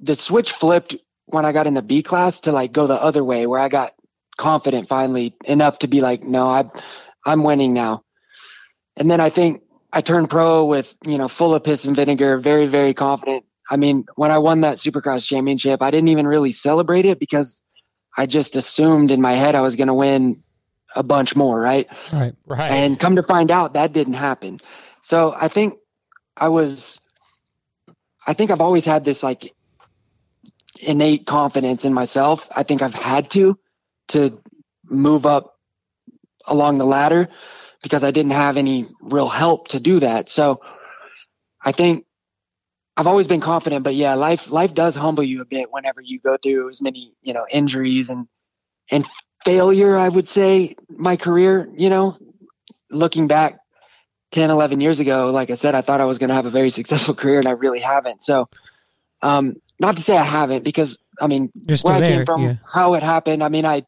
[0.00, 0.96] the switch flipped
[1.26, 3.68] when I got in the B class to like go the other way, where I
[3.68, 3.94] got
[4.36, 6.64] confident finally enough to be like, no, I,
[7.24, 8.04] I'm winning now.
[8.96, 9.62] And then I think
[9.92, 13.44] I turned pro with, you know, full of piss and vinegar, very, very confident.
[13.70, 17.62] I mean, when I won that supercross championship, I didn't even really celebrate it because
[18.16, 20.42] I just assumed in my head I was going to win
[20.96, 21.86] a bunch more, right?
[22.12, 22.34] Right.
[22.46, 22.70] Right.
[22.70, 24.60] And come to find out that didn't happen.
[25.02, 25.74] So I think
[26.36, 27.00] I was,
[28.26, 29.54] I think I've always had this like
[30.80, 32.48] innate confidence in myself.
[32.50, 33.56] I think I've had to,
[34.08, 34.40] to
[34.84, 35.56] move up
[36.44, 37.28] along the ladder
[37.82, 40.28] because I didn't have any real help to do that.
[40.28, 40.60] So
[41.62, 42.04] I think
[42.96, 46.20] I've always been confident, but yeah, life life does humble you a bit whenever you
[46.20, 48.26] go through as many, you know, injuries and
[48.90, 49.06] and
[49.44, 52.16] failure, I would say my career, you know,
[52.90, 53.58] looking back
[54.32, 56.50] 10, 11 years ago, like I said, I thought I was going to have a
[56.50, 58.22] very successful career and I really haven't.
[58.22, 58.48] So,
[59.22, 61.50] um, not to say I haven't because I mean,
[61.82, 62.54] where I there, came from, yeah.
[62.70, 63.42] how it happened.
[63.42, 63.84] I mean, I,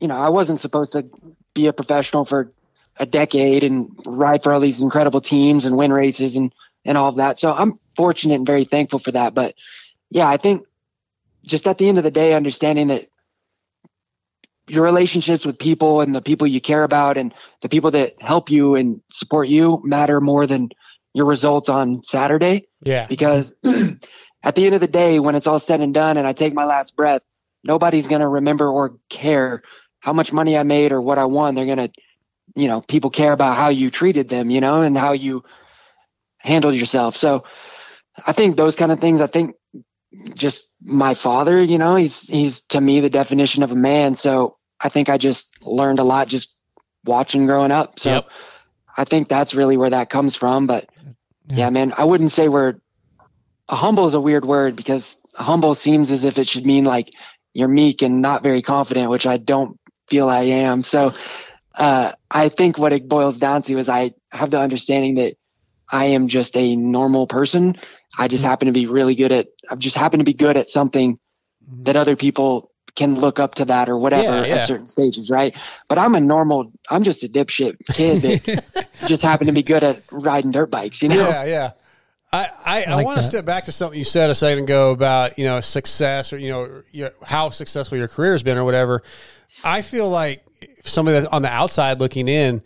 [0.00, 1.06] you know, I wasn't supposed to
[1.54, 2.52] be a professional for
[2.98, 7.10] a decade and ride for all these incredible teams and win races and, and all
[7.10, 7.38] of that.
[7.38, 9.34] So I'm fortunate and very thankful for that.
[9.34, 9.54] But
[10.08, 10.66] yeah, I think
[11.44, 13.10] just at the end of the day, understanding that
[14.66, 18.50] your relationships with people and the people you care about and the people that help
[18.50, 20.70] you and support you matter more than
[21.12, 22.64] your results on Saturday.
[22.82, 23.06] Yeah.
[23.06, 23.54] Because
[24.42, 26.54] at the end of the day, when it's all said and done and I take
[26.54, 27.20] my last breath,
[27.62, 29.62] nobody's going to remember or care
[29.98, 31.54] how much money I made or what I won.
[31.54, 31.92] They're going to,
[32.54, 35.44] you know, people care about how you treated them, you know, and how you
[36.38, 37.16] handled yourself.
[37.16, 37.44] So
[38.26, 39.54] I think those kind of things, I think
[40.34, 44.14] just my father, you know, he's, he's to me the definition of a man.
[44.16, 46.54] So I think I just learned a lot just
[47.04, 47.98] watching growing up.
[47.98, 48.10] So
[48.96, 50.66] I think that's really where that comes from.
[50.66, 50.88] But
[51.48, 52.74] yeah, man, I wouldn't say we're
[53.68, 57.12] a humble is a weird word because humble seems as if it should mean like
[57.54, 60.82] you're meek and not very confident, which I don't feel I am.
[60.82, 61.12] So
[61.74, 65.36] uh, I think what it boils down to is I have the understanding that
[65.90, 67.76] I am just a normal person.
[68.18, 68.48] I just mm.
[68.48, 71.84] happen to be really good at, I've just happened to be good at something mm-hmm.
[71.84, 74.54] that other people can look up to that or whatever Yeah, yeah.
[74.56, 75.54] at certain stages, right?
[75.88, 79.84] But I'm a normal, I'm just a dipshit kid that just happened to be good
[79.84, 81.16] at riding dirt bikes, you know?
[81.16, 81.70] Yeah, yeah.
[82.32, 84.92] I, I, I, like want to step back to something you said a second ago
[84.92, 88.64] about you know success or you know your, how successful your career has been or
[88.64, 89.02] whatever.
[89.64, 90.44] I feel like
[90.84, 92.62] somebody that's on the outside looking in,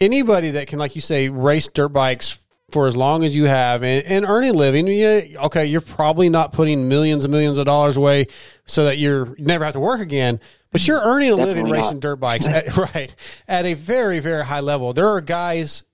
[0.00, 3.82] anybody that can, like you say, race dirt bikes for as long as you have
[3.82, 7.66] and, and earn a living, yeah, okay, you're probably not putting millions and millions of
[7.66, 8.26] dollars away
[8.66, 10.40] so that you're never have to work again.
[10.72, 12.00] But you're earning a living Definitely racing not.
[12.00, 13.14] dirt bikes, at, right?
[13.46, 14.92] At a very, very high level.
[14.92, 15.84] There are guys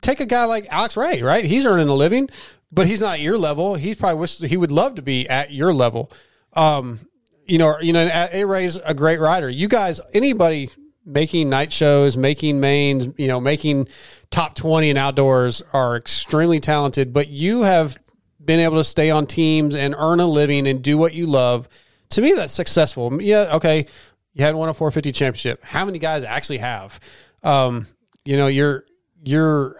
[0.00, 1.44] take a guy like Alex Ray, right?
[1.44, 2.28] He's earning a living,
[2.70, 3.74] but he's not at your level.
[3.74, 6.10] He probably wish he would love to be at your level.
[6.52, 7.00] Um,
[7.46, 9.48] you know, you know, A Ray's a great rider.
[9.48, 10.70] You guys, anybody
[11.04, 13.88] making night shows, making mains, you know, making
[14.32, 17.12] top twenty in outdoors are extremely talented.
[17.12, 17.96] But you have
[18.44, 21.68] been able to stay on teams and earn a living and do what you love.
[22.10, 23.22] To me, that's successful.
[23.22, 23.86] Yeah, okay.
[24.34, 25.62] You hadn't won a 450 championship.
[25.62, 26.98] How many guys actually have?
[27.42, 27.86] Um,
[28.24, 28.84] you know, you're
[29.24, 29.76] you're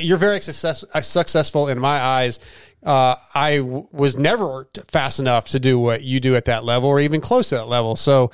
[0.00, 2.40] you're very success, uh, successful in my eyes.
[2.82, 6.88] Uh, I w- was never fast enough to do what you do at that level,
[6.88, 7.96] or even close to that level.
[7.96, 8.32] So,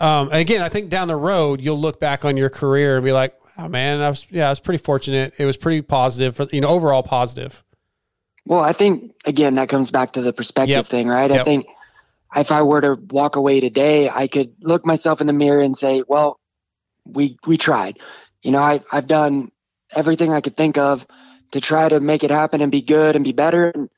[0.00, 3.12] um, again, I think down the road you'll look back on your career and be
[3.12, 5.34] like, "Oh man, I was yeah, I was pretty fortunate.
[5.38, 7.62] It was pretty positive for you know overall positive."
[8.46, 10.86] Well, I think again that comes back to the perspective Yep.
[10.86, 11.30] thing, right?
[11.30, 11.66] I think
[12.36, 15.76] if I were to walk away today, I could look myself in the mirror and
[15.78, 16.38] say, "Well,
[17.06, 17.98] we we tried.
[18.42, 19.50] You know, I I've done
[19.92, 21.06] everything I could think of
[21.52, 23.88] to try to make it happen and be good and be better." And,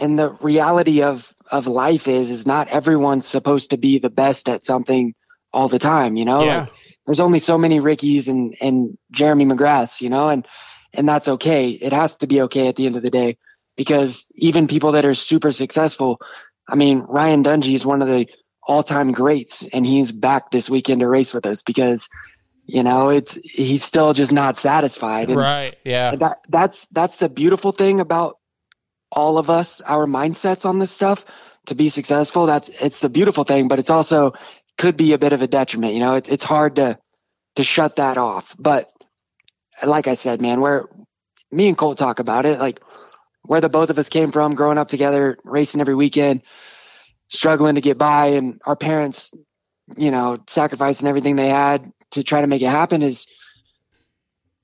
[0.00, 4.48] and the reality of of life is is not everyone's supposed to be the best
[4.48, 5.14] at something
[5.52, 6.16] all the time.
[6.16, 6.60] You know, Yeah.
[6.60, 6.68] like
[7.06, 10.00] there's only so many Rickies and and Jeremy McGraths.
[10.00, 10.46] You know, and
[10.92, 11.70] and that's okay.
[11.70, 13.38] It has to be okay at the end of the day
[13.76, 16.20] because even people that are super successful,
[16.68, 18.26] I mean, Ryan Dungey is one of the
[18.62, 22.08] all-time greats, and he's back this weekend to race with us because
[22.64, 25.28] you know it's he's still just not satisfied.
[25.28, 25.76] And Right.
[25.84, 26.14] Yeah.
[26.16, 28.38] That that's that's the beautiful thing about
[29.10, 31.24] all of us, our mindsets on this stuff
[31.66, 32.46] to be successful.
[32.46, 34.32] That's it's the beautiful thing, but it's also
[34.78, 35.94] could be a bit of a detriment.
[35.94, 36.98] You know, it, it's hard to
[37.56, 38.54] to shut that off.
[38.58, 38.90] But
[39.84, 40.86] like I said, man, where
[41.50, 42.80] me and Colt talk about it, like
[43.42, 46.42] where the both of us came from, growing up together, racing every weekend,
[47.28, 49.32] struggling to get by, and our parents,
[49.96, 53.26] you know, sacrificing everything they had to try to make it happen is.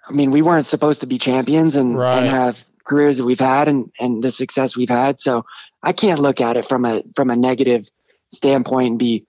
[0.08, 2.18] I mean, we weren't supposed to be champions and, Right.
[2.20, 5.20] and have careers that we've had and, and the success we've had.
[5.20, 5.44] So
[5.82, 7.86] I can't look at it from a from a negative
[8.32, 9.26] standpoint and be,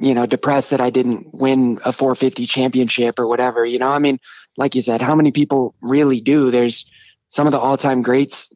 [0.00, 3.64] you know, depressed that I didn't win a 450 championship or whatever.
[3.64, 4.18] You know, I mean,
[4.56, 6.50] like you said, how many people really do?
[6.50, 6.86] There's
[7.28, 8.50] some of the all time greats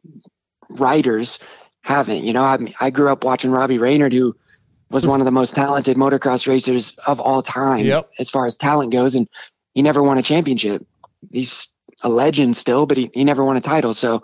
[0.69, 1.39] riders
[1.81, 2.23] haven't.
[2.23, 4.35] You know, I I grew up watching Robbie Reynard, who
[4.89, 8.09] was one of the most talented motocross racers of all time, Yep.
[8.19, 9.27] as far as talent goes, and
[9.73, 10.85] he never won a championship.
[11.31, 11.67] He's
[12.03, 13.93] a legend still, but he, he never won a title.
[13.93, 14.23] So,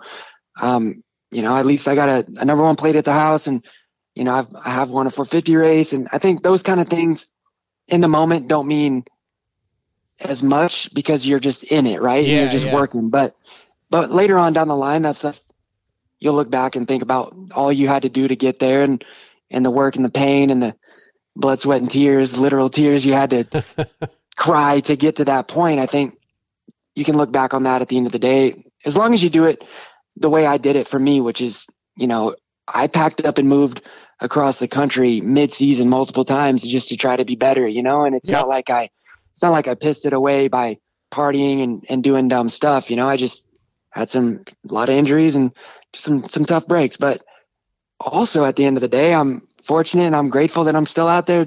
[0.60, 3.46] um, you know, at least I got a, a number one plate at the house,
[3.46, 3.64] and
[4.18, 6.88] you know, I've I have won a 450 race, and I think those kind of
[6.88, 7.28] things
[7.86, 9.04] in the moment don't mean
[10.18, 12.24] as much because you're just in it, right?
[12.24, 12.74] Yeah, you're just yeah.
[12.74, 13.36] working, but
[13.90, 15.40] but later on down the line, that stuff
[16.18, 19.04] you'll look back and think about all you had to do to get there, and
[19.52, 20.74] and the work and the pain and the
[21.36, 23.64] blood, sweat, and tears, literal tears you had to
[24.36, 25.78] cry to get to that point.
[25.78, 26.18] I think
[26.96, 29.22] you can look back on that at the end of the day, as long as
[29.22, 29.62] you do it
[30.16, 32.34] the way I did it for me, which is, you know,
[32.66, 33.80] I packed up and moved
[34.20, 38.16] across the country mid-season multiple times just to try to be better, you know, and
[38.16, 38.38] it's Yeah.
[38.38, 38.90] not like I,
[39.32, 40.78] it's not like I pissed it away by
[41.12, 43.44] partying and, and doing dumb stuff, you know, I just
[43.90, 45.52] had some, a lot of injuries and
[45.92, 47.22] just some, some tough breaks, but
[48.00, 51.08] also at the end of the day, I'm fortunate and I'm grateful that I'm still
[51.08, 51.46] out there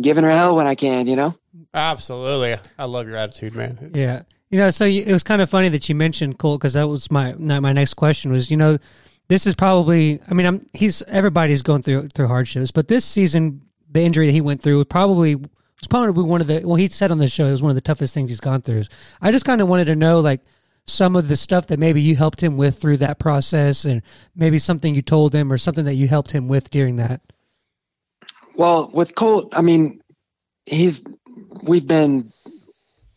[0.00, 1.34] giving her hell when I can, you know?
[1.74, 2.56] Absolutely.
[2.78, 3.90] I love your attitude, man.
[3.94, 4.22] Yeah.
[4.50, 6.88] You know, so you, it was kind of funny that you mentioned Colt because that
[6.88, 8.76] was my my next question was, you know,
[9.28, 10.20] this is probably.
[10.28, 14.32] I mean, I'm he's everybody's going through through hardships, but this season, the injury that
[14.32, 16.62] he went through probably was probably one of the.
[16.64, 18.62] Well, he said on the show it was one of the toughest things he's gone
[18.62, 18.84] through.
[19.20, 20.40] I just kind of wanted to know, like,
[20.86, 24.02] some of the stuff that maybe you helped him with through that process, and
[24.34, 27.20] maybe something you told him or something that you helped him with during that.
[28.54, 30.02] Well, with Colt, I mean,
[30.66, 31.02] he's
[31.62, 32.32] we've been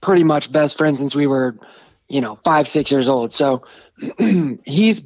[0.01, 1.58] pretty much best friends since we were,
[2.08, 3.34] you know, five, six years old.
[3.34, 3.64] So
[4.66, 5.01] he's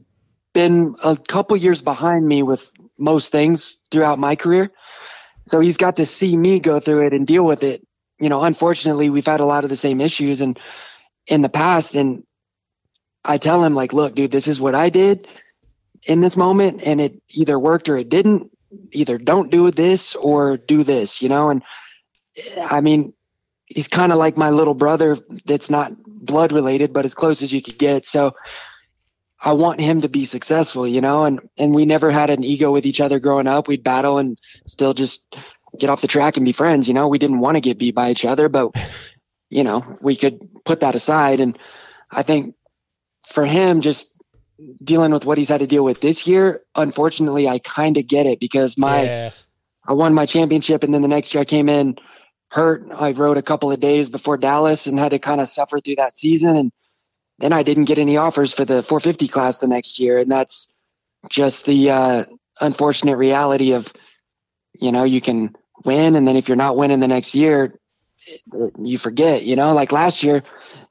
[0.59, 4.69] been a couple years behind me with most things throughout my career.
[5.45, 7.87] So he's got to see me go through it and deal with it.
[8.19, 10.59] You know, unfortunately, we've had a lot of the same issues and
[11.27, 11.95] in the past.
[11.95, 12.23] And
[13.23, 15.29] I tell him, like, look, dude, this is what I did
[16.03, 18.51] in this moment, and it either worked or it didn't.
[18.91, 21.49] Either don't do this or do this, you know?
[21.49, 21.63] And
[22.61, 23.13] I mean,
[23.65, 27.53] he's kind of like my little brother that's not blood related, but as close as
[27.53, 28.05] you could get.
[28.05, 28.35] So
[29.41, 32.71] I want him to be successful, you know, and, and we never had an ego
[32.71, 33.67] with each other growing up.
[33.67, 34.37] We'd battle and
[34.67, 35.35] still just
[35.77, 36.87] get off the track and be friends.
[36.87, 38.75] You know, we didn't want to get beat by each other, but
[39.49, 41.39] you know, we could put that aside.
[41.39, 41.57] And
[42.11, 42.55] I think
[43.29, 44.09] for him, just
[44.83, 48.25] dealing with what he's had to deal with this year, unfortunately, I kind of get
[48.25, 49.31] it because my, Yeah.
[49.87, 51.97] I won my championship, and then the next year I came in
[52.51, 52.83] hurt.
[52.93, 55.95] I rode a couple of days before Dallas and had to kind of suffer through
[55.95, 56.55] that season.
[56.57, 56.71] And
[57.39, 60.67] then I didn't get any offers for the 450 class the next year, and that's
[61.29, 62.23] just the uh,
[62.59, 63.91] unfortunate reality of,
[64.73, 67.79] you know, you can win, and then if you're not winning the next year,
[68.77, 69.43] you forget.
[69.43, 70.43] You know, like last year,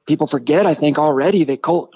[0.07, 0.65] people forget.
[0.65, 1.93] I think already that Colt,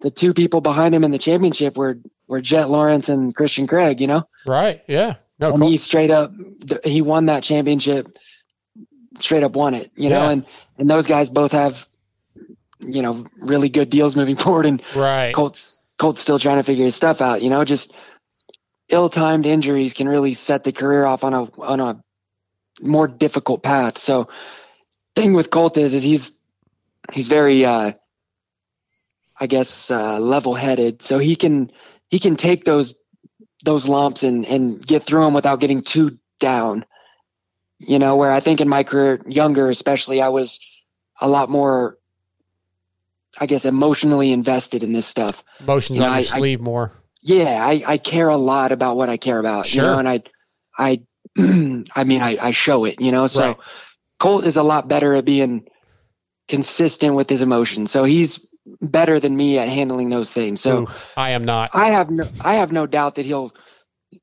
[0.00, 4.00] the two people behind him in the championship were were Jett Lawrence and Christian Craig.
[4.00, 4.82] You know, Right.
[4.86, 5.14] Yeah.
[5.38, 6.32] No, and Colt- he straight up
[6.84, 8.18] he won that championship
[9.20, 9.90] straight up won it.
[9.96, 10.46] You know, and
[10.78, 11.86] and those guys both have
[12.86, 15.34] you know really good deals moving forward, and Right.
[15.34, 17.42] Colts Colts still trying to figure his stuff out.
[17.42, 17.92] You know, just
[18.88, 22.04] ill-timed injuries can really set the career off on a on a
[22.80, 23.98] more difficult path.
[23.98, 24.28] So,
[25.14, 26.32] thing with Colt is is he's
[27.12, 27.92] he's very uh,
[29.38, 31.70] I guess uh, level-headed, so he can
[32.08, 32.94] he can take those
[33.64, 36.84] those lumps and and get through them without getting too down.
[37.78, 40.60] You know, where I think in my career, younger especially, I was
[41.20, 41.98] a lot more,
[43.38, 45.42] I guess, emotionally invested in this stuff.
[45.60, 46.92] Emotions You know, on your I- I- more.
[47.22, 49.92] yeah, I, I care a lot about what I care about, you Sure.
[49.92, 50.22] know, and I,
[50.78, 51.02] I,
[51.96, 53.56] I mean, I, I show it, you know, so Right.
[54.20, 55.66] Colt is a lot better at being
[56.48, 57.90] consistent with his emotions.
[57.90, 58.46] So he's
[58.80, 60.60] better than me at handling those things.
[60.60, 61.70] So Ooh, I am not.
[61.74, 63.52] I have no, I have no doubt that he'll,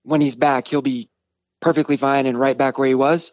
[0.04, 1.10] when he's back, he'll be
[1.60, 3.32] perfectly fine and right back where he was.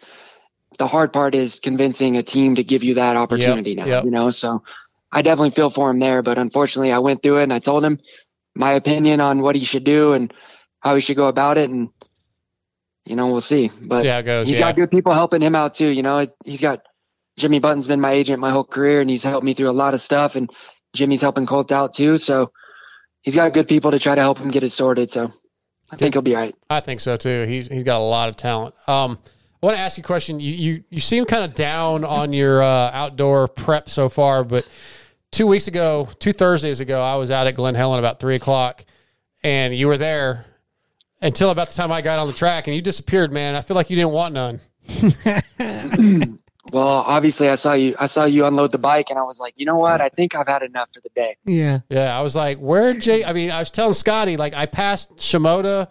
[0.79, 4.05] The hard part is convincing a team to give you that opportunity now, yep.
[4.05, 4.63] you know, so
[5.11, 7.85] I definitely feel for him there, but unfortunately I went through it and I told
[7.85, 7.99] him
[8.55, 10.33] my opinion on what he should do and
[10.81, 11.71] how he should go about it.
[11.71, 11.91] And,
[13.05, 14.67] you know, we'll see, but See how it goes, he's yeah.
[14.67, 15.89] got good people helping him out too.
[15.89, 16.83] You know, he's got
[17.39, 19.95] Jimmy Button's been my agent my whole career and he's helped me through a lot
[19.95, 20.51] of stuff and
[20.95, 22.17] Jimmy's helping Colt out too.
[22.17, 22.53] So
[23.23, 25.11] he's got good people to try to help him get it sorted.
[25.11, 25.33] So
[25.91, 26.55] I think he'll be all right.
[26.69, 27.45] I think so too.
[27.47, 28.75] He's he's got a lot of talent.
[28.87, 29.19] Um,
[29.61, 30.41] I want to ask you a question.
[30.41, 34.69] You you you seem kind of down on your uh, outdoor prep so far, but
[35.33, 38.85] two weeks ago, two Thursdays ago, I was out at Glen Helen about three o'clock,
[39.43, 40.45] and you were there
[41.21, 43.55] until about the time I got on the track, and you disappeared, man.
[43.57, 44.61] I feel like you didn't want none.
[46.73, 49.55] Well, obviously I saw you, I saw you unload the bike and I was like,
[49.57, 50.01] you know what?
[50.01, 51.37] I think I've had enough for the day.
[51.45, 51.81] Yeah.
[51.89, 53.25] Yeah, I was like, where Jay?
[53.25, 55.89] I mean, I was telling Scotty like I passed Shimoda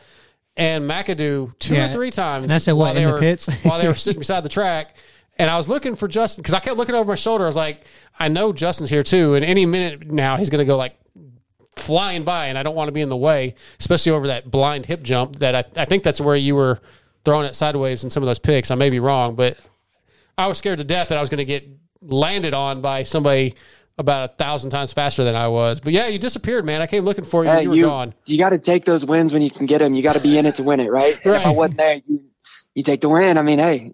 [0.58, 1.90] and McAdoo two Yeah.
[1.90, 2.44] or three times.
[2.44, 3.48] And I said, while what, they in the were, pits?
[3.64, 4.96] while they were sitting beside the track,
[5.40, 7.44] and I was looking for Justin because I kept looking over my shoulder.
[7.44, 7.84] I was like,
[8.20, 10.96] I know Justin's here too, and any minute now he's going to go like
[11.76, 14.88] flying by, and I don't want to be in the way, especially over that blind
[14.88, 15.38] hip jump.
[15.40, 16.80] That I, I think that's where you were
[17.24, 18.72] throwing it sideways in some of those picks.
[18.72, 19.58] I may be wrong, but
[20.38, 21.68] I was scared to death that I was going to get
[22.02, 23.54] landed on by somebody
[23.98, 25.80] about a thousand times faster than I was.
[25.80, 26.82] But yeah, you disappeared, man.
[26.82, 27.50] I came looking for you.
[27.50, 28.14] Hey, you were you, gone.
[28.26, 29.94] you got to take those wins when you can get them.
[29.96, 31.20] You got to be in it to win it, right?
[31.26, 32.24] And If I wasn't there, you,
[32.76, 33.38] you take the win.
[33.38, 33.94] I mean, hey,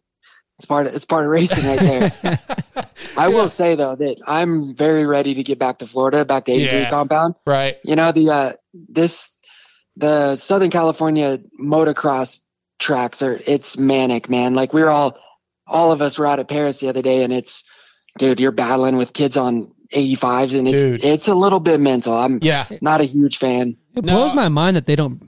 [0.60, 2.40] it's part of, it's part of racing right there.
[3.18, 6.52] I will say though that I'm very ready to get back to Florida, back to
[6.52, 6.90] 83 Yeah.
[6.90, 7.36] compound.
[7.48, 7.78] Right.
[7.84, 9.30] You know, the, uh, this,
[9.96, 12.40] the Southern California motocross
[12.80, 14.54] tracks are, it's manic, man.
[14.56, 15.18] Like we're all,
[15.66, 17.64] all of us were out at Perris the other day and it's,
[18.18, 21.04] dude, you're battling with kids on 85s and it's, Dude.
[21.06, 22.14] it's a little bit mental.
[22.14, 22.66] I'm Yeah.
[22.82, 23.78] not a huge fan.
[23.96, 25.22] It blows my mind that they don't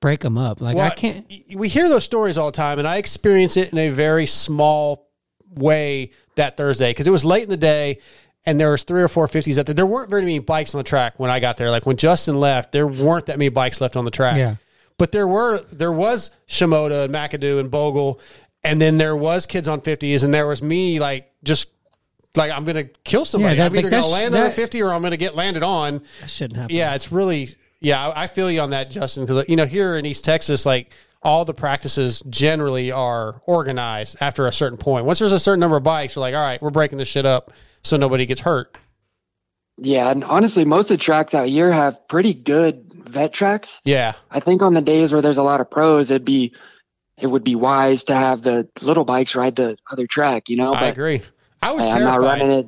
[0.00, 0.60] break them up.
[0.60, 1.30] Like I can't.
[1.54, 5.08] We hear those stories all the time, and I experience it in a very small
[5.54, 7.98] way that Thursday because it was late in the day,
[8.44, 9.74] and there was three or four fifties out there.
[9.74, 11.70] There weren't very many bikes on the track when I got there.
[11.70, 14.36] Like when Justin left, there weren't that many bikes left on the track.
[14.36, 14.56] Yeah.
[14.98, 18.20] But there were there was Shimoda and McAdoo and Bogle,
[18.64, 21.68] and then there was kids on fifties, and there was me like just
[22.36, 23.56] like I'm gonna kill somebody.
[23.56, 25.62] Yeah, that- I'm either like, gonna land on a fifty or I'm gonna get landed
[25.62, 26.02] on.
[26.20, 26.74] That shouldn't happen.
[26.76, 27.48] Yeah, it's really
[27.80, 28.08] yeah.
[28.08, 29.24] I I feel you on that, Justin.
[29.26, 30.92] Because you know here in East Texas, like
[31.22, 35.04] all the practices generally are organized after a certain point.
[35.04, 37.26] Once there's a certain number of bikes, we're like, all right, we're breaking this shit
[37.26, 38.76] up so nobody gets hurt.
[39.78, 43.80] Yeah, and honestly, most of the tracks out here have pretty good vet tracks.
[43.84, 46.54] Yeah, I think on the days where there's a lot of pros, it'd be
[47.18, 50.48] it would be wise to have the little bikes ride the other track.
[50.48, 51.22] You know, but I agree.
[51.62, 52.66] I was hey, terrified.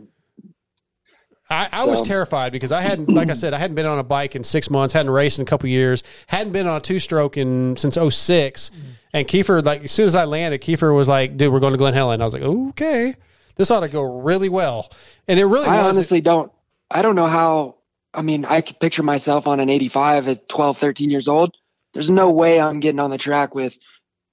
[1.50, 4.04] I, I was terrified because I hadn't, like I said, I hadn't been on a
[4.04, 6.98] bike in six months, hadn't raced in a couple years, hadn't been on a two
[6.98, 8.70] stroke in since 06.
[9.14, 11.78] And Keefer, like as soon as I landed, Keefer was like, "Dude, we're going to
[11.78, 13.14] Glen Helen." I was like, "Okay,
[13.56, 14.90] this ought to go really well."
[15.26, 15.96] And it really I was.
[15.96, 16.52] honestly don't.
[16.90, 17.76] I don't know how.
[18.12, 21.54] I mean, I could picture myself on an 85 at 12, 13 years old.
[21.94, 23.78] There's no way I'm getting on the track with,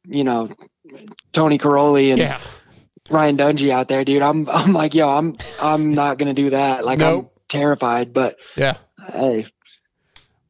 [0.05, 0.49] you know,
[1.31, 2.39] Tony Cairoli and Yeah.
[3.09, 4.21] Ryan Dungey out there, dude.
[4.21, 6.85] I'm, I'm like, yo, I'm, I'm not gonna do that.
[6.85, 8.13] Like, I'm terrified.
[8.13, 8.77] But Yeah.
[9.11, 9.45] hey,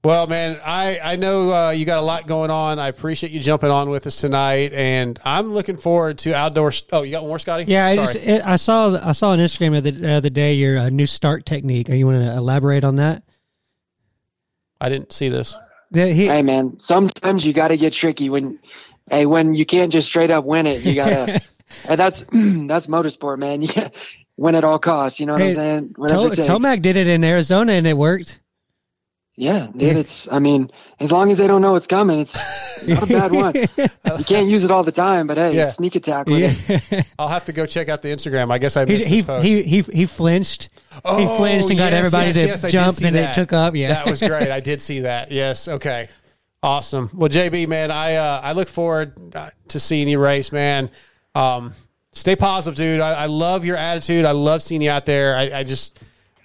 [0.04, 2.80] Well, man, I I know uh, you got a lot going on.
[2.80, 6.72] I appreciate you jumping on with us tonight, and I'm looking forward to outdoor.
[6.94, 7.66] Oh, you got one more, Scotty?
[7.68, 8.06] Yeah, I, Sorry.
[8.14, 11.06] just, it, I saw I saw on Instagram the other, other day your uh, new
[11.08, 11.90] start technique.
[11.90, 13.24] Are you want to elaborate on that?
[14.80, 15.58] I didn't see this.
[15.94, 18.60] hey, man, sometimes you got to get tricky when,
[19.10, 21.42] hey, when you can't just straight up win it, you gotta.
[21.88, 23.62] and that's that's motorsport, man.
[24.38, 25.20] You win at all costs.
[25.22, 25.94] You know what Hey, I'm saying?
[25.96, 28.42] Whatever To- Tomac did it in Arizona and it worked.
[29.38, 29.98] Yeah, dude.
[29.98, 30.30] It's.
[30.32, 33.54] I mean, as long as they don't know it's coming, it's not a bad one.
[34.18, 35.72] you can't use it all the time, but hey, Yeah.
[35.72, 37.06] sneak attack with it.
[37.20, 38.52] I'll have to go check out the Instagram.
[38.52, 39.46] I guess I He missed he, this post.
[39.46, 40.70] he he he flinched.
[40.94, 43.32] he Oh, flinched and got everybody yes, to yes, jump, and that.
[43.38, 43.76] it took up.
[43.76, 44.52] Yeah, that was great.
[44.52, 45.32] I did see that.
[45.32, 45.68] Yes.
[45.68, 46.08] Okay.
[46.64, 47.10] Awesome.
[47.14, 50.90] Well, JB, man, I uh, I look forward uh, to seeing you race, man.
[51.36, 51.74] Um,
[52.12, 53.00] stay positive, dude.
[53.02, 54.26] I, I love your attitude.
[54.26, 55.36] I love seeing you out there.
[55.36, 56.00] I, I just.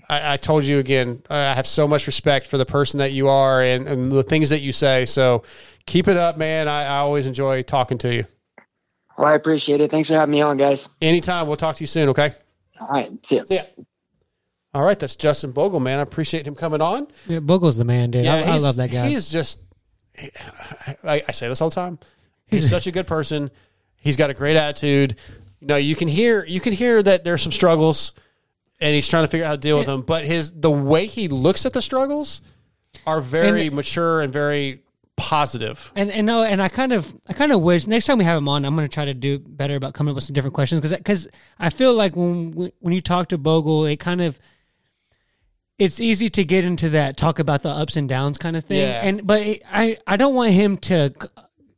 [0.08, 3.28] I, I told you again, I have so much respect for the person that you
[3.28, 5.04] are and, and the things that you say.
[5.04, 5.44] So
[5.86, 6.66] keep it up, man.
[6.66, 8.24] I, I always enjoy talking to you.
[9.16, 9.90] Well, I appreciate it.
[9.90, 10.88] Thanks for having me on, guys.
[11.00, 11.46] Anytime.
[11.46, 12.32] We'll talk to you soon, okay?
[12.80, 13.12] All right.
[13.24, 13.44] See ya.
[13.44, 13.62] See ya.
[14.72, 15.98] All right, that's Justin Bogle, man.
[15.98, 17.08] I appreciate him coming on.
[17.26, 18.26] yeah Bogle's the man, dude.
[18.26, 19.08] I, I love that guy.
[19.08, 19.58] He's just,
[21.04, 21.98] I, I say this all the time.
[22.46, 23.50] He's such a good person.
[24.00, 25.16] He's got a great attitude.
[25.60, 28.12] You know, you can hear you can hear that there's some struggles,
[28.80, 30.02] and he's trying to figure out how to deal with them.
[30.02, 32.42] But his the way he looks at the struggles
[33.06, 34.82] are very And- mature and very
[35.16, 35.92] positive.
[35.94, 38.38] And and no, and I kind of I kind of wish next time we have
[38.38, 40.54] him on, I'm going to try to do better about coming up with some different
[40.54, 44.40] questions because because I feel like when when you talk to Bogle, it kind of
[45.78, 48.80] it's easy to get into that talk about the ups and downs kind of thing.
[48.80, 49.00] Yeah.
[49.02, 51.28] And but I I don't want him to c-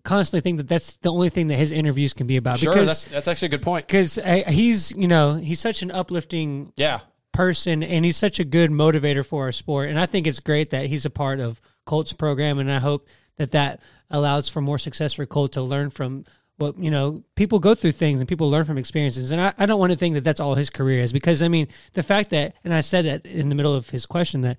[0.05, 2.59] constantly think that that's the only thing that his interviews can be about.
[2.59, 3.87] Sure, because that's that's actually a good point.
[3.87, 7.01] because uh, he's you know he's such an uplifting Yeah,
[7.33, 10.69] person and he's such a good motivator for our sport and i think it's great
[10.71, 14.77] that he's a part of colt's program and i hope that that allows for more
[14.77, 16.25] success for colt to learn from
[16.59, 19.65] what you know people go through things and people learn from experiences and I, I
[19.65, 22.29] don't want to think that that's all his career is because i mean the fact
[22.31, 24.59] that and i said that in the middle of his question that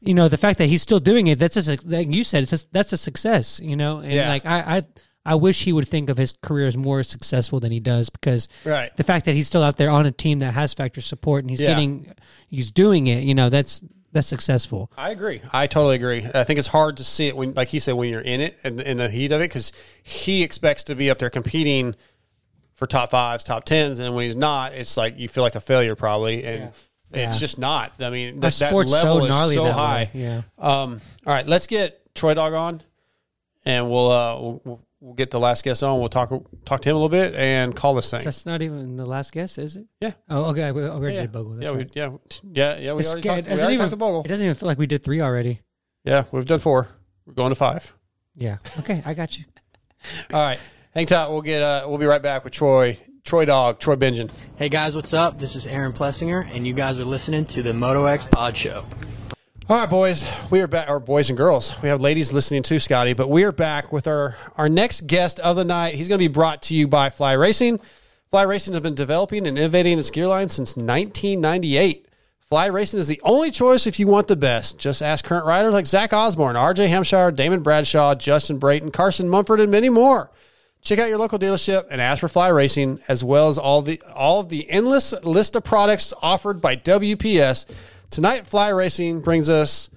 [0.00, 2.52] you know the fact that he's still doing it that's a like you said it's
[2.52, 4.28] a, that's a success you know and Yeah.
[4.28, 4.82] like I, I
[5.24, 8.48] i wish he would think of his career as more successful than he does because
[8.64, 8.94] Right.
[8.96, 11.50] the fact that he's still out there on a team that has factor support and
[11.50, 11.68] he's Yeah.
[11.68, 12.12] getting
[12.48, 15.42] he's doing it you know that's that's successful I agree.
[15.52, 16.26] I totally agree.
[16.32, 18.56] I think it's hard to see it when, like he said, when you're in it
[18.64, 21.94] and in the heat of it, because he expects to be up there competing
[22.72, 25.60] for top fives, top tens, and when he's not, it's like you feel like a
[25.60, 26.76] failure probably, and it's
[27.18, 27.30] Yeah.
[27.32, 27.92] just not.
[28.00, 30.10] I mean, that, that sport's level so is so high.
[30.14, 30.42] way, yeah.
[30.58, 31.00] Um.
[31.26, 32.82] All right, let's get Troy Dog on,
[33.64, 34.80] and we'll uh we'll, we'll-
[35.14, 36.00] get the last guest on.
[36.00, 36.30] We'll talk
[36.64, 38.22] talk to him a little bit and call this thing.
[38.24, 40.12] that's not even the last guess is it Yeah.
[40.28, 41.90] oh okay we already yeah, did bogle that's yeah, right.
[41.94, 42.10] we, yeah,
[42.74, 42.92] yeah, yeah.
[42.92, 44.22] We It's already, talked, it we doesn't already even- talked to Bogle.
[44.24, 45.60] it doesn't even feel like we did three already
[46.04, 46.88] Yeah, we've done four.
[47.24, 47.94] We're going to five.
[48.34, 49.44] yeah okay i got you
[50.32, 50.58] All right.
[50.92, 51.28] Hang tight.
[51.28, 52.98] We'll get uh we'll be right back with Troy.
[53.26, 54.32] Troy Dog, Troy Benjamin.
[54.54, 55.40] Hey guys, what's up?
[55.40, 58.86] This is Aaron Plessinger, and you guys are listening to the Moto X Pod Show.
[59.68, 60.24] All right, boys.
[60.48, 61.74] We are back, or boys and girls.
[61.82, 65.40] We have ladies listening too, Scotty, but we are back with our, our next guest
[65.40, 65.96] of the night.
[65.96, 67.80] He's going to be brought to you by Fly Racing.
[68.30, 72.06] Fly Racing has been developing and innovating its gear line since 1998.
[72.42, 74.78] Fly Racing is the only choice if you want the best.
[74.78, 79.58] Just ask current riders like Zach Osborne, RJ Hampshire, Damon Bradshaw, Justin Brayton, Carson Mumford,
[79.58, 80.30] and many more.
[80.86, 84.00] Check out your local dealership and ask for Fly Racing, as well as all the
[84.14, 87.66] all of the endless list of products offered by WPS.
[88.08, 89.90] Tonight, Fly Racing brings us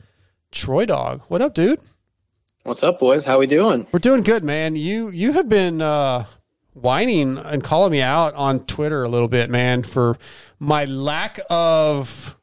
[0.51, 1.21] Troy Dog.
[1.27, 1.79] What up, dude?
[2.63, 3.23] What's up, boys?
[3.23, 3.85] How we doing?
[3.91, 4.75] We're doing good, man.
[4.75, 6.25] You you have been uh,
[6.73, 10.17] whining and calling me out on Twitter a little bit, man, for
[10.57, 12.35] my lack of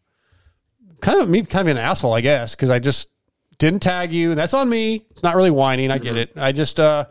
[1.00, 3.08] kind of me kind of an asshole, I guess, because I just
[3.58, 4.36] didn't tag you.
[4.36, 5.04] That's on me.
[5.10, 5.90] It's not really whining.
[5.90, 6.30] I get it.
[6.36, 7.06] I just uh,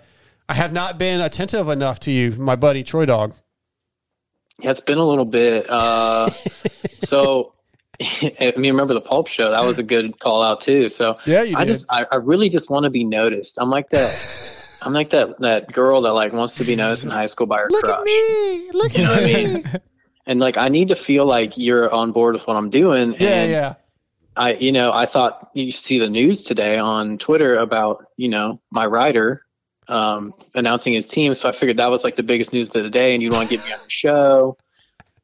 [0.47, 3.33] I have not been attentive enough to you, my buddy Troy Dog.
[4.59, 5.65] Yeah, it's been a little bit.
[5.69, 6.29] Uh,
[6.99, 7.53] so,
[8.01, 9.49] I mean, remember the Pulp Show?
[9.51, 10.89] That was a good call out too.
[10.89, 11.67] So, Yeah, I did.
[11.67, 13.59] just, I, I really just want to be noticed.
[13.59, 14.51] I'm like that.
[14.81, 17.57] I'm like that that girl that like wants to be noticed in high school by
[17.57, 17.97] her Look crush.
[17.97, 18.71] at me.
[18.71, 19.45] Look You know at what I me.
[19.55, 19.81] mean?
[20.27, 23.13] And like, I need to feel like you're on board with what I'm doing.
[23.19, 23.73] Yeah, yeah.
[24.37, 28.59] I, you know, I thought you see the news today on Twitter about, you know,
[28.71, 29.41] my rider
[29.87, 31.33] um, announcing his team.
[31.33, 33.49] So I figured that was like the biggest news of the day, and you want
[33.49, 34.57] to get me on the show.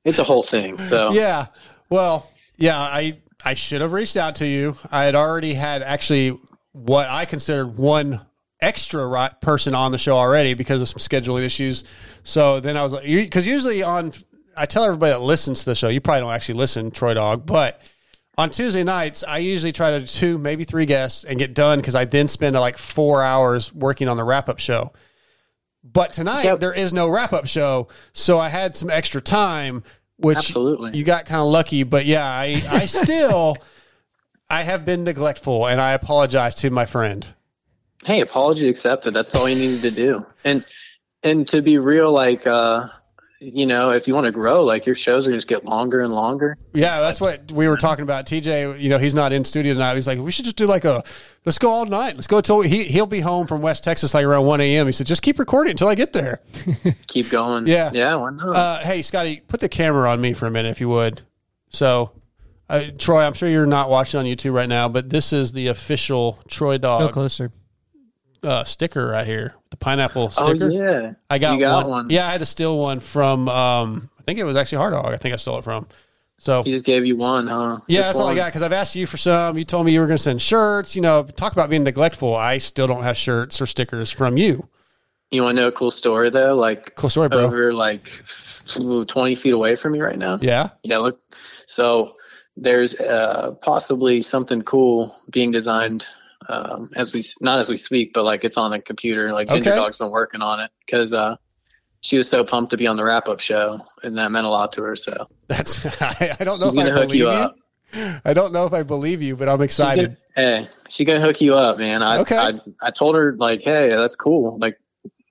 [0.04, 0.82] It's a whole thing.
[0.82, 1.48] So yeah.
[1.90, 4.78] Well, yeah, I I should have reached out to you.
[4.92, 6.40] I had already had actually
[6.74, 8.22] what I considered one
[8.62, 11.84] extra ri- person on the show already because of some scheduling issues.
[12.24, 14.14] So then I was like, because usually on,
[14.56, 17.46] I tell everybody that listens to the show, you probably don't actually listen, Troy Dog,
[17.46, 17.82] but
[18.42, 21.78] on Tuesday nights, I usually try to do two, maybe three guests and get done
[21.78, 24.94] because I then spend like four hours working on the wrap up show.
[25.84, 29.84] But tonight there is no wrap up show, so I had some extra time,
[30.18, 30.98] which Absolutely.
[30.98, 31.84] you got kind of lucky.
[31.84, 33.58] But yeah, I I still
[34.50, 37.28] I have been neglectful, and I apologize to my friend.
[38.06, 39.12] hey, apology accepted.
[39.12, 40.26] That's all you needed to do.
[40.44, 40.66] And
[41.22, 42.90] and to be real, like uh,
[43.42, 46.14] you know, if you want to grow, like your shows are just get longer and
[46.14, 46.58] longer.
[46.74, 48.28] Yeah, that's what we were talking about.
[48.28, 49.96] TJ, you know, he's not in studio tonight.
[49.96, 51.04] He's like, we should just do like a,
[51.44, 52.14] let's go all night.
[52.14, 54.86] Let's go till he he'll be home from West Texas like around one a.m.
[54.86, 56.42] He said, just keep recording until I get there.
[57.08, 57.68] Keep going.
[57.68, 57.90] Yeah.
[57.94, 58.16] Yeah.
[58.16, 58.56] Why not?
[58.56, 61.22] Uh, hey, Scotty, put the camera on me for a minute if you would.
[61.70, 62.12] So,
[62.70, 65.68] uh, Troy, I'm sure you're not watching on YouTube right now, but this is the
[65.68, 67.52] official Troy Go Dog closer.
[68.44, 70.66] Uh, sticker right here, the pineapple sticker.
[70.66, 71.14] Oh, yeah.
[71.30, 71.90] I got, You got one.
[71.90, 72.10] one.
[72.10, 73.48] Yeah, I had to steal one from.
[73.50, 75.06] Um, I think it was actually Hard Dog.
[75.14, 75.88] I think I stole it from.
[76.38, 77.80] So he just gave you one, huh?
[77.88, 79.60] yeah, Just that's all I got because I've asked you for some.
[79.60, 80.96] You told me you were going to send shirts.
[80.96, 82.36] You know, talk about being neglectful.
[82.36, 84.68] I still don't have shirts or stickers from you.
[85.30, 86.56] You want to know a cool story though?
[86.56, 87.42] Like Cool story, bro.
[87.42, 88.10] over like
[89.08, 90.40] twenty feet away from me right now.
[90.42, 90.70] Yeah.
[90.84, 90.98] Yeah.
[90.98, 91.20] Look.
[91.68, 92.16] So
[92.58, 96.08] there's uh, possibly something cool being designed
[96.52, 99.32] um, as we not as we speak, but like it's on a computer.
[99.32, 99.80] Like Ginger Okay.
[99.80, 101.38] Dog's been working on it because uh,
[102.02, 104.50] she was so pumped to be on the wrap up show, and that meant a
[104.50, 104.96] lot to her.
[104.96, 107.56] So That's I, I don't know She's if I believe you up.
[107.94, 110.16] I don't know if I believe you, but I'm She's excited.
[110.38, 112.02] gonna, hey, she's gonna hook you up, man.
[112.04, 112.38] I, Okay.
[112.38, 114.58] I I told her like, hey, that's cool.
[114.60, 114.78] Like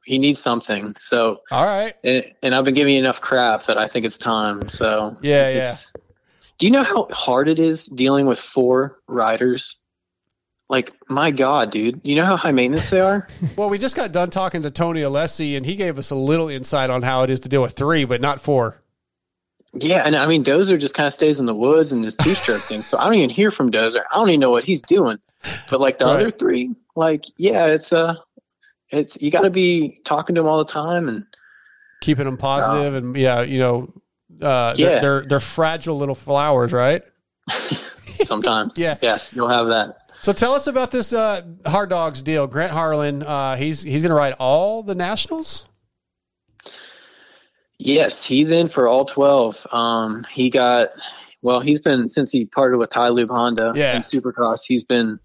[0.05, 0.95] he needs something.
[0.99, 4.19] So all right, and, and I've been giving you enough crap that I think it's
[4.19, 4.69] time.
[4.69, 5.93] So Yeah, it's-
[6.59, 9.80] Do you know how hard it is dealing with four riders?
[10.71, 12.01] Like my God, dude.
[12.05, 13.27] You know how high maintenance they are.
[13.57, 16.49] Well, we just got done talking to Tony Alessi, and he gave us a little
[16.49, 18.81] insight on how it is to deal with three, but not four.
[19.75, 22.35] Yeah, and I mean Dozer just kind of stays in the woods and just two
[22.35, 22.87] stroke things.
[22.89, 24.03] So I don't even hear from Dozer.
[24.13, 25.19] I don't even know what he's doing.
[25.69, 26.15] But like the Right.
[26.15, 28.15] other three, like yeah, it's uh
[28.91, 31.25] it's you got to be talking to them all the time and
[32.01, 32.93] keeping them positive.
[32.93, 33.93] positive, and yeah, you know,
[34.43, 34.87] uh, Yeah.
[34.87, 37.03] they're, they're they're fragile little flowers, right?
[38.23, 38.97] sometimes Yeah.
[39.01, 39.99] yes, you'll have that.
[40.23, 42.47] So tell us about this uh, Hard Dogs deal.
[42.47, 45.67] Grant Harlan, uh, he's he's going to ride all the nationals.
[47.79, 49.67] Yes, he's in for all 12.
[49.73, 50.89] Um, he got,
[51.41, 53.97] well, he's been, since he parted with TiLube Honda Yeah.
[53.97, 55.19] in Supercross, he's been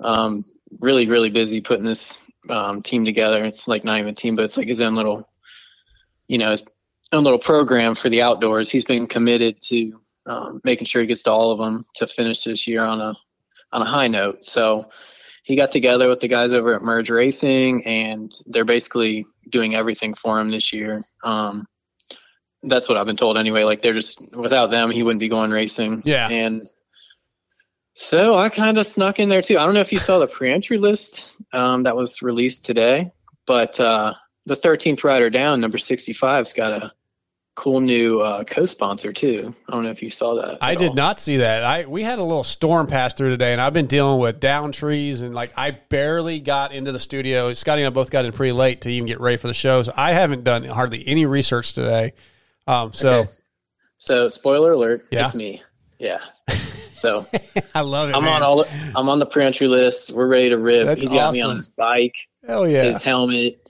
[0.00, 0.46] um,
[0.80, 3.44] really, really busy putting this um, team together.
[3.44, 5.28] It's like not even a team, but it's like his own little,
[6.26, 6.66] you know, his
[7.12, 8.70] own little program for the outdoors.
[8.70, 12.44] He's been committed to um, making sure he gets to all of them to finish
[12.44, 13.14] this year on a,
[13.74, 14.46] on a high note.
[14.46, 14.88] So
[15.42, 20.14] he got together with the guys over at Merge Racing and they're basically doing everything
[20.14, 21.04] for him this year.
[21.22, 21.66] Um,
[22.62, 23.64] that's what I've been told anyway.
[23.64, 26.02] Like they're just without them, he wouldn't be going racing.
[26.06, 26.28] Yeah.
[26.30, 26.66] And
[27.94, 29.58] so I kind of snuck in there too.
[29.58, 33.08] I don't know if you saw the pre-entry list um, that was released today,
[33.46, 34.14] but uh,
[34.46, 36.92] the 13th rider down, number 65's got a
[37.56, 39.54] cool new uh, co-sponsor too.
[39.68, 40.58] I don't know if you saw that.
[40.60, 41.62] I did not see that.
[41.62, 44.72] I we had a little storm pass through today, and I've been dealing with down
[44.72, 47.52] trees, and like I barely got into the studio.
[47.54, 49.82] Scotty and I both got in pretty late to even get ready for the show,
[49.82, 52.12] so I haven't done hardly any research today.
[52.66, 53.28] Um, so Okay.
[53.98, 55.24] So spoiler alert, Yeah.
[55.24, 55.62] it's me.
[55.98, 56.18] Yeah.
[56.96, 57.26] So
[57.74, 58.14] I love it.
[58.14, 58.34] I'm man.
[58.34, 58.64] on all.
[58.94, 60.14] I'm on the pre-entry list.
[60.14, 60.86] We're ready to rip.
[60.86, 62.14] That's He's got me on his bike,
[62.46, 62.84] Hell yeah!
[62.84, 63.68] his helmet,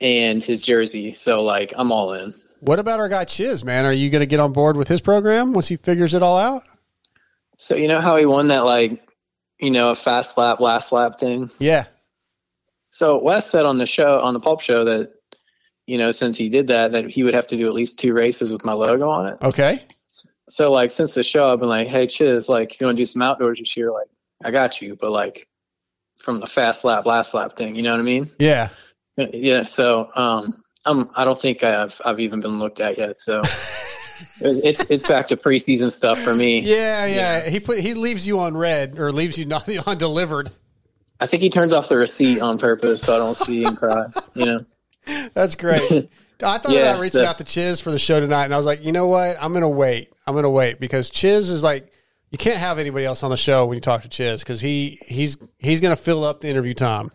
[0.00, 1.12] and his jersey.
[1.14, 2.34] So like, I'm all in.
[2.66, 3.84] What about our guy Chiz, man?
[3.84, 6.36] Are you going to get on board with his program once he figures it all
[6.36, 6.64] out?
[7.58, 9.08] So you know how he won that like,
[9.60, 11.48] you know, a fast lap, last lap thing.
[11.60, 11.86] Yeah.
[12.90, 15.12] So Wes said on the show, on the Pulp Show, that
[15.86, 18.12] you know, since he did that, that he would have to do at least two
[18.12, 19.38] races with my logo on it.
[19.42, 19.80] Okay.
[20.48, 23.02] So like, since the show, I've been like, hey, Chiz, like, if you want to
[23.02, 24.08] do some outdoors this year, like,
[24.44, 25.46] I got you, but like,
[26.18, 28.28] from the fast lap, last lap thing, you know what I mean?
[28.40, 28.70] Yeah.
[29.16, 29.66] Yeah.
[29.66, 30.52] So, um,
[30.86, 33.18] I'm, I don't think I've, I've even been looked at yet.
[33.18, 33.40] So
[34.40, 36.60] it's, it's back to preseason stuff for me.
[36.60, 37.48] Yeah, yeah.
[37.48, 40.50] He put he leaves you on red or leaves you not on delivered.
[41.20, 44.06] I think he turns off the receipt on purpose so I don't see him cry.
[44.34, 44.64] You know.
[45.34, 45.80] That's great.
[46.42, 48.56] I thought Yeah, about reaching so- out to Chiz for the show tonight, and I
[48.56, 49.36] was like, you know what?
[49.40, 50.10] I'm gonna wait.
[50.26, 51.90] I'm gonna wait because Chiz is like,
[52.30, 54.98] you can't have anybody else on the show when you talk to Chiz because he
[55.06, 57.10] he's he's gonna fill up the interview time.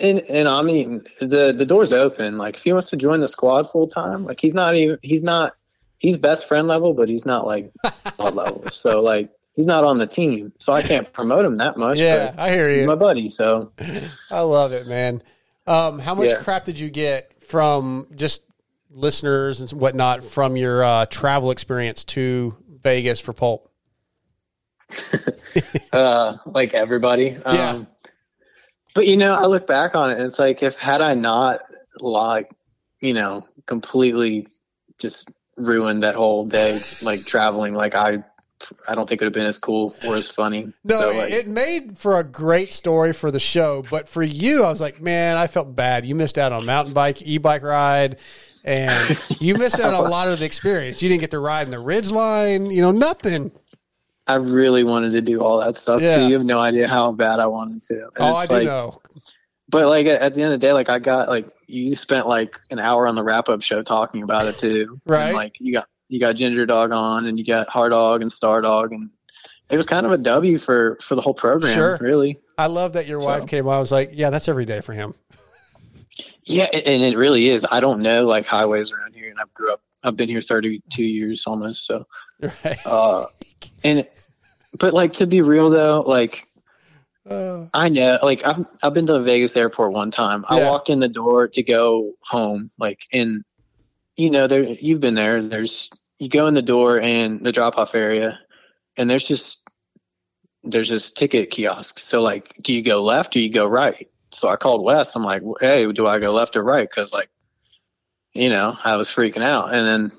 [0.00, 2.38] And and I mean the the door's open.
[2.38, 5.22] Like if he wants to join the squad full time, like he's not even he's
[5.22, 5.52] not
[5.98, 7.72] he's best friend level, but he's not like
[8.18, 8.64] level.
[8.70, 10.52] So like he's not on the team.
[10.58, 11.98] So I can't promote him that much.
[11.98, 12.86] Yeah, I hear you.
[12.86, 13.28] my buddy.
[13.28, 13.72] So
[14.30, 15.22] I love it, man.
[15.66, 16.36] Um, how much Yeah.
[16.42, 18.42] crap did you get from just
[18.92, 23.70] listeners and whatnot from your uh, travel experience to Vegas for Pulp?
[25.92, 27.36] uh like everybody.
[27.36, 27.84] Um Yeah.
[28.94, 31.60] But you know, I look back on it and it's like if had I not
[32.00, 32.50] like,
[33.00, 34.48] you know, completely
[34.98, 38.24] just ruined that whole day like traveling, like I
[38.86, 40.72] I don't think it would have been as cool or as funny.
[40.84, 44.64] No, so like it made for a great story for the show, but for you,
[44.64, 46.04] I was like, man, I felt bad.
[46.04, 48.18] You missed out on a mountain bike, e-bike ride.
[48.64, 51.02] and you missed out on a lot of the experience.
[51.02, 53.50] You didn't get to ride in the ridge line, you know, nothing.
[54.30, 56.16] I really wanted to do all that stuff Yeah.
[56.16, 56.28] too.
[56.28, 57.94] You have no idea how bad I wanted to.
[57.94, 59.00] And oh, I like- know.
[59.68, 62.58] But like at the end of the day, like I got like you spent like
[62.70, 64.98] an hour on the wrap up show talking about it too.
[65.06, 65.26] Right.
[65.28, 68.32] And, like you got you got Ginger Dog on and you got Hard Dog and
[68.32, 69.10] Star Dog and
[69.70, 71.72] it was kind of a W for for the whole program.
[71.72, 71.98] Sure.
[72.00, 72.38] Really.
[72.58, 73.74] I love that your So- wife came on.
[73.76, 75.14] I was like, yeah, that's every day for him.
[76.44, 77.64] Yeah, and it really is.
[77.70, 79.80] I don't know like highways around here, and I grew up.
[80.02, 81.86] I've been here thirty two years almost.
[81.86, 82.06] So,
[82.42, 82.78] Right.
[82.84, 83.26] uh,
[83.84, 84.04] and
[84.78, 86.46] but like to be real though, like
[87.28, 90.44] Uh, I know, like I've I've been to the Vegas airport one time.
[90.48, 93.44] I walked in the door to go home, like in,
[94.16, 95.42] you know, there you've been there.
[95.42, 98.38] There's you go in the door and the drop off area,
[98.96, 99.68] and there's just
[100.64, 101.98] there's this ticket kiosk.
[101.98, 104.06] So like, do you go left or you go right?
[104.32, 105.14] So I called Wes.
[105.14, 106.88] I'm like, hey, do I go left or right?
[106.88, 107.30] Because like,
[108.32, 110.10] you know, I was freaking out, and then.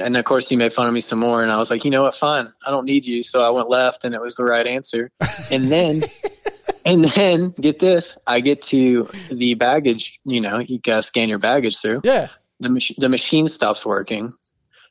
[0.00, 1.90] And of course, he made fun of me some more, and I was like, "You
[1.90, 2.14] know what?
[2.14, 5.10] Fine, I don't need you." So I went left, and it was the right answer.
[5.50, 6.04] And then
[6.84, 10.20] and then get this, I get to the baggage.
[10.24, 12.00] You know, you gotta scan your baggage through.
[12.04, 12.28] Yeah.
[12.60, 14.32] The mach- the machine stops working.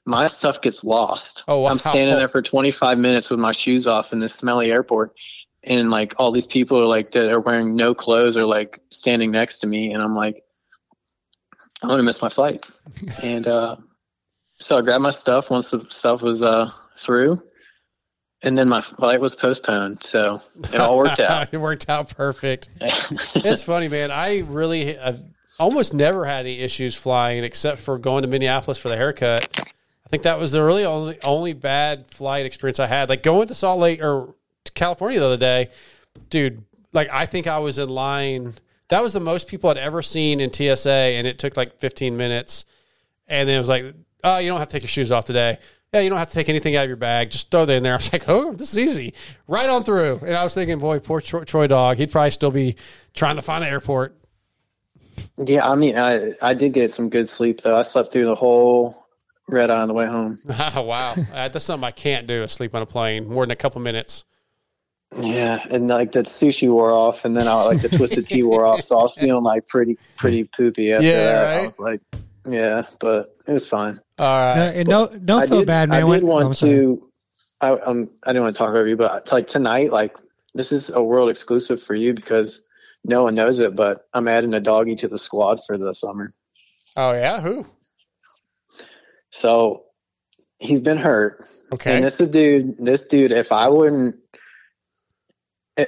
[0.06, 1.44] My stuff gets lost.
[1.48, 1.72] Oh, wow.
[1.72, 5.18] I'm standing there for 25 minutes with my shoes off in this smelly airport,
[5.64, 9.32] and like all these people are like that are wearing no clothes are like standing
[9.32, 10.44] next to me, and I'm like,
[11.82, 12.66] I'm gonna miss my flight.
[13.24, 13.78] and uh,
[14.58, 17.44] so I grabbed my stuff once the stuff was uh, through,
[18.42, 20.04] and then my flight was postponed.
[20.04, 21.50] So it all worked out.
[21.54, 22.70] it worked out perfect.
[22.80, 24.12] it's funny, man.
[24.12, 25.20] I really I've
[25.60, 29.50] almost never had any issues flying except for going to Minneapolis for the haircut.
[30.06, 33.10] I think that was the really only only bad flight experience I had.
[33.10, 35.70] Like going to Salt Lake or to California the other day,
[36.30, 36.64] dude.
[36.94, 38.54] Like I think I was in line.
[38.90, 42.16] That was the most people I'd ever seen in TSA, and it took like 15
[42.16, 42.66] minutes.
[43.28, 45.58] And then it was like, oh, you don't have to take your shoes off today.
[45.94, 47.30] Yeah, you don't have to take anything out of your bag.
[47.32, 47.94] Just throw that in there.
[47.94, 49.14] I was like, oh, this is easy.
[49.48, 50.20] Right on through.
[50.24, 51.98] And I was thinking, boy, poor Troy, Troy Dog.
[51.98, 52.76] He'd probably still be
[53.14, 54.18] trying to find the airport.
[55.38, 57.78] Yeah, I mean, I I did get some good sleep though.
[57.78, 59.06] I slept through the whole
[59.48, 60.40] red eye on the way home.
[60.46, 61.16] wow.
[61.34, 63.80] Uh, that's something I can't do is sleep on a plane more than a couple
[63.80, 64.26] minutes.
[65.18, 68.66] Yeah, and like the sushi wore off, and then I like the twisted tea wore
[68.66, 71.64] off, so I was feeling like pretty pretty poopy after Yeah, that.
[71.64, 72.02] I was like,
[72.46, 74.02] yeah, but it was fine.
[74.18, 74.68] All right.
[74.68, 76.04] Uh, and don't don't I feel did- bad, man.
[76.04, 76.72] I did oh, I'm want sorry.
[76.72, 77.02] to.
[77.62, 80.16] I um I didn't want to talk over you, but like tonight, like
[80.54, 82.62] this is a world exclusive for you because
[83.04, 86.32] no one knows it, but I'm adding a doggy to the squad for the summer.
[86.98, 87.40] Oh, yeah?
[87.42, 87.68] Who?
[89.30, 89.84] So
[90.60, 91.44] he's been hurt.
[91.74, 91.96] Okay.
[91.96, 92.78] And this is dude.
[92.78, 93.32] This dude.
[93.32, 94.16] If I wouldn't,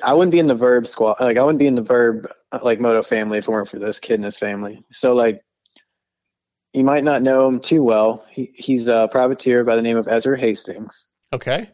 [0.03, 1.15] I wouldn't be in the Verb squad.
[1.19, 2.27] Like I wouldn't be in the Verb
[2.61, 4.83] like Moto family if it weren't for this kid and his family.
[4.91, 5.41] So like,
[6.77, 8.23] you might not know him too well.
[8.29, 11.07] He, he's a privateer by the name of Ezra Hastings.
[11.33, 11.71] Okay.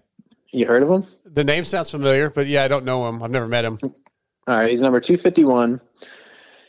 [0.54, 1.04] You heard of him?
[1.26, 3.22] The name sounds familiar, but yeah, I don't know him.
[3.22, 3.80] I've never met him.
[3.82, 3.92] All
[4.56, 5.82] right, he's number 251.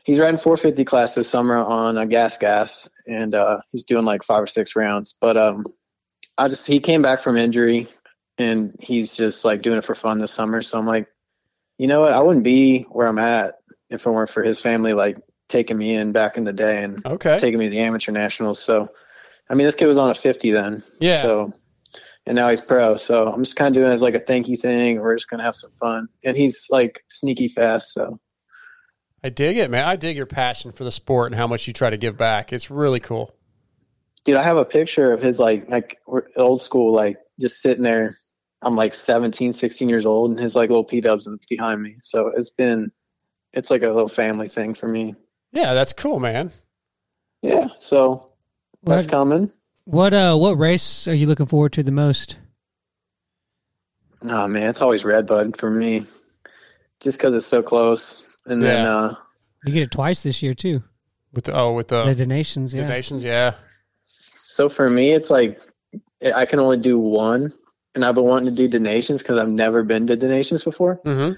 [0.03, 4.43] He's riding 450 class this summer on a GasGas, and uh, he's doing like five
[4.43, 5.17] or six rounds.
[5.21, 5.65] But um,
[6.37, 7.87] I just he came back from injury,
[8.37, 10.61] and he's just like doing it for fun this summer.
[10.61, 11.07] So I'm like,
[11.79, 12.13] you know what?
[12.13, 13.55] I wouldn't be where I'm at
[13.91, 17.05] if it weren't for his family like taking me in back in the day and
[17.07, 17.39] Okay.
[17.39, 18.63] taking me to the amateur nationals.
[18.63, 18.89] So,
[19.51, 20.83] I mean, this kid was on a 50 then.
[21.01, 21.17] Yeah.
[21.17, 21.53] So,
[22.27, 22.97] and now he's pro.
[22.97, 25.01] So I'm just kind of doing it as like a thank you thing.
[25.01, 27.93] We're just gonna have some fun, and he's like sneaky fast.
[27.93, 28.19] So
[29.23, 29.87] I dig it, man.
[29.87, 32.53] I dig your passion for the sport and how much you try to give back.
[32.53, 33.35] It's really cool.
[34.25, 35.99] dude, I have a picture of his like like
[36.37, 38.17] old school, like just sitting there.
[38.63, 41.97] I'm like 17, 16 years old, and his like little P dubs behind me.
[42.01, 42.91] So it's been,
[43.53, 45.15] it's like a little family thing for me.
[45.55, 46.51] Yeah, that's cool, man.
[47.43, 47.69] Yeah.
[47.79, 48.33] So
[48.83, 49.53] that's What- coming.
[49.87, 52.39] What uh what race are you looking forward to the most?
[54.23, 56.07] No man, it's always Redbud for me,
[57.03, 58.27] just because it's so close.
[58.47, 59.15] And then uh
[59.67, 60.83] You get it twice this year too.
[61.35, 62.89] With the, oh, with the, The Des Nations, the yeah.
[62.89, 63.55] nations, yeah.
[64.49, 65.61] So for me, it's like
[66.35, 67.53] I can only do one,
[67.95, 70.63] and I've been wanting to do Des Nations because I've never been to Des Nations
[70.63, 71.01] before.
[71.05, 71.35] Mm-hmm.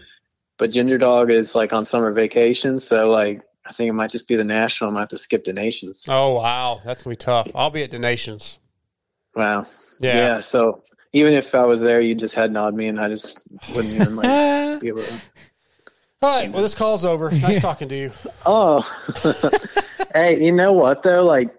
[0.58, 4.28] But Ginger Dog is like on summer vacation, so like I think it might just
[4.28, 4.90] be the national.
[4.90, 6.06] I might have to skip Des Nations.
[6.10, 7.50] Oh wow, that's gonna be tough.
[7.54, 8.58] I'll be at Des Nations.
[9.34, 9.66] Wow.
[10.00, 10.16] Yeah.
[10.16, 10.40] Yeah.
[10.40, 10.80] So
[11.12, 13.40] even if I was there, you just head nod me, and I just
[13.74, 15.12] wouldn't even like be able to.
[16.22, 17.30] All right, well, this call's over.
[17.30, 18.10] Nice talking to you.
[18.46, 18.80] Oh,
[20.14, 21.24] hey, you know what though?
[21.24, 21.54] Like,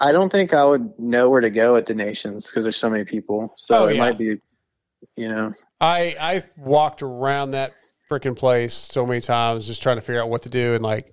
[0.00, 2.90] I don't think I would know where to go at Des Nations because there's so
[2.90, 3.54] many people.
[3.56, 4.00] So Oh, it yeah.
[4.00, 4.36] might be,
[5.16, 5.52] you know.
[5.80, 7.74] I I walked around that
[8.10, 11.12] freaking place so many times just trying to figure out what to do and like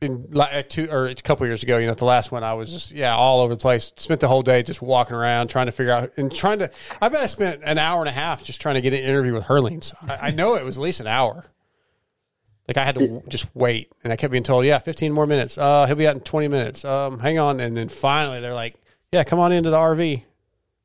[0.00, 2.54] in like uh, two or a couple years ago, you know, the last one, I
[2.54, 3.92] was just yeah all over the place.
[3.96, 6.70] Spent the whole day just walking around trying to figure out and trying to.
[7.00, 9.32] I bet I spent an hour and a half just trying to get an interview
[9.32, 9.94] with Herlings.
[10.08, 11.50] I, I know it was at least an hour.
[12.68, 15.56] Like I had to just wait, and I kept being told, "Yeah, fifteen more minutes.
[15.56, 16.84] Uh, he'll be out in twenty minutes.
[16.84, 18.74] Um, hang on." And then finally, they're like,
[19.12, 20.24] "Yeah, come on into the RV."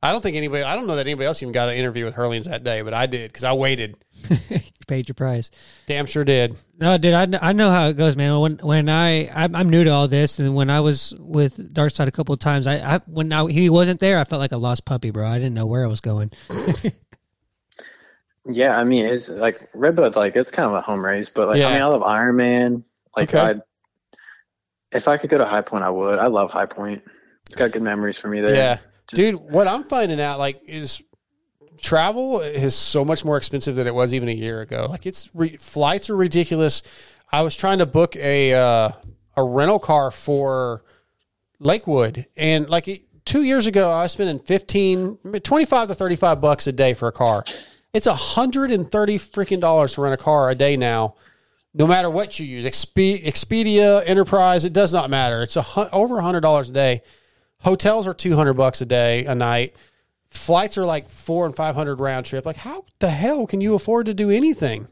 [0.03, 0.63] I don't think anybody.
[0.63, 2.93] I don't know that anybody else even got an interview with Herlings that day, but
[2.93, 4.03] I did because I waited.
[4.49, 5.51] you paid your price.
[5.85, 6.55] Damn sure did.
[6.80, 8.39] No, dude, I, I know how it goes, man.
[8.39, 12.07] When when I I'm, I'm new to all this, and when I was with Darkside
[12.07, 14.57] a couple of times, I, I when I, he wasn't there, I felt like a
[14.57, 15.27] lost puppy, bro.
[15.27, 16.31] I didn't know where I was going.
[18.45, 21.57] Yeah, I mean, it's like Redbud, like it's kind of a home race, but like
[21.59, 21.67] Yeah.
[21.67, 22.83] I mean, I love Iron Man.
[23.15, 23.39] Like, Okay.
[23.39, 23.61] I'd
[24.91, 26.19] if I could go to High Point, I would.
[26.19, 27.03] I love High Point.
[27.45, 28.55] It's got good memories for me there.
[28.55, 28.77] Yeah,
[29.11, 29.35] dude.
[29.35, 31.01] What I'm finding out like is
[31.81, 34.88] travel is so much more expensive than it was even a year ago.
[34.90, 36.83] Like it's re- flights are ridiculous.
[37.31, 38.91] I was trying to book a uh,
[39.38, 40.83] a rental car for
[41.59, 46.41] Lakewood, and like it- two years ago, I was spending 15, 25 to thirty five
[46.41, 47.43] bucks a day for a car.
[47.93, 51.15] It's a hundred and thirty freaking dollars to rent a car a day now.
[51.73, 55.41] No matter what you use, Expedia, Enterprise, it does not matter.
[55.41, 57.01] It's a over a hundred dollars a day.
[57.61, 59.75] Hotels are two hundred bucks a day a night.
[60.30, 62.45] Flights are like four and five hundred round trip.
[62.45, 64.88] Like, how the hell can you afford to do anything?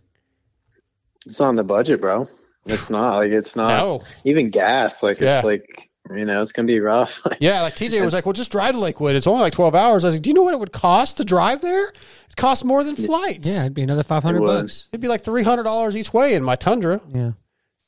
[1.25, 2.27] It's on the budget, bro.
[2.65, 4.01] It's not like it's not No.
[4.25, 5.01] even gas.
[5.03, 5.38] Like Yeah.
[5.38, 7.22] it's like you know, it's gonna be rough.
[7.39, 9.15] Yeah, like TJ was like, "Well, just drive to Lakewood.
[9.15, 11.17] It's only like twelve hours." I was like, "Do you know what it would cost
[11.17, 11.88] to drive there?
[11.89, 13.48] It costs more than flights.
[13.48, 14.88] Yeah, it'd be another five hundred It bucks.
[14.91, 16.99] It'd be like three hundred dollars each way in my Tundra.
[17.14, 17.31] Yeah,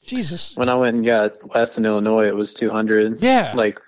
[0.06, 0.56] Jesus.
[0.56, 3.22] when I went and got west in Illinois, it was two hundred.
[3.22, 3.54] Yeah.
[3.56, 3.80] like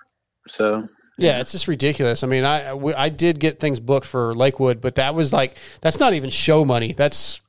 [0.47, 0.87] so.
[1.17, 2.23] Yeah, it's just ridiculous.
[2.23, 5.55] I mean, I we- I did get things booked for Lakewood, but that was like
[5.81, 6.93] that's not even show money.
[6.93, 7.39] That's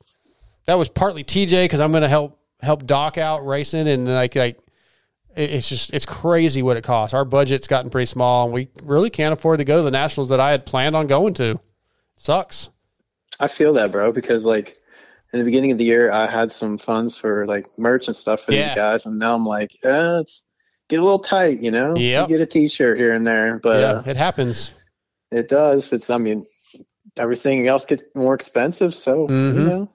[0.67, 4.35] that was partly TJ because I'm going to help help Doc out racing and like
[4.35, 4.59] like
[5.35, 7.13] it's just it's crazy what it costs.
[7.13, 10.29] Our budget's gotten pretty small, and we really can't afford to go to the nationals
[10.29, 11.59] that I had planned on going to.
[12.17, 12.69] Sucks.
[13.39, 14.77] I feel that, bro, because like
[15.33, 18.41] in the beginning of the year, I had some funds for like merch and stuff
[18.41, 18.67] for Yeah.
[18.67, 20.44] these guys, and now I'm like, eh, it's
[20.89, 21.95] get a little tight, you know.
[21.95, 24.73] Yeah, You get a T-shirt here and there, but yeah, uh, it happens.
[25.31, 25.91] it does.
[25.93, 26.45] It's, I mean,
[27.17, 29.53] everything else gets more expensive, so Mhm.
[29.55, 29.89] you know.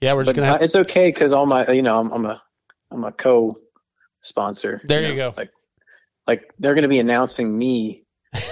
[0.00, 0.62] Yeah, we're just But gonna have.
[0.62, 2.42] it's okay because all my, you know, I'm, I'm a,
[2.90, 4.80] I'm a co-sponsor.
[4.84, 5.34] There you know, go.
[5.36, 5.50] Like,
[6.26, 8.04] like they're going to be announcing me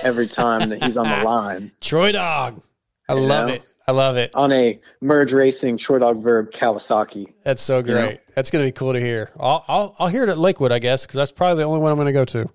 [0.03, 1.73] every time that he's on the line.
[1.81, 2.61] Troy Dog.
[3.09, 3.55] I You love know?
[3.55, 3.63] it.
[3.89, 4.31] I love it.
[4.35, 7.27] on a merge racing short dog verb Kawasaki.
[7.43, 7.95] That's so You great.
[7.95, 8.17] know?
[8.35, 9.31] That's going to be cool to hear.
[9.41, 11.91] I'll, I'll I'll hear it at Lakewood, I guess, because that's probably the only one
[11.91, 12.51] I'm going to go to.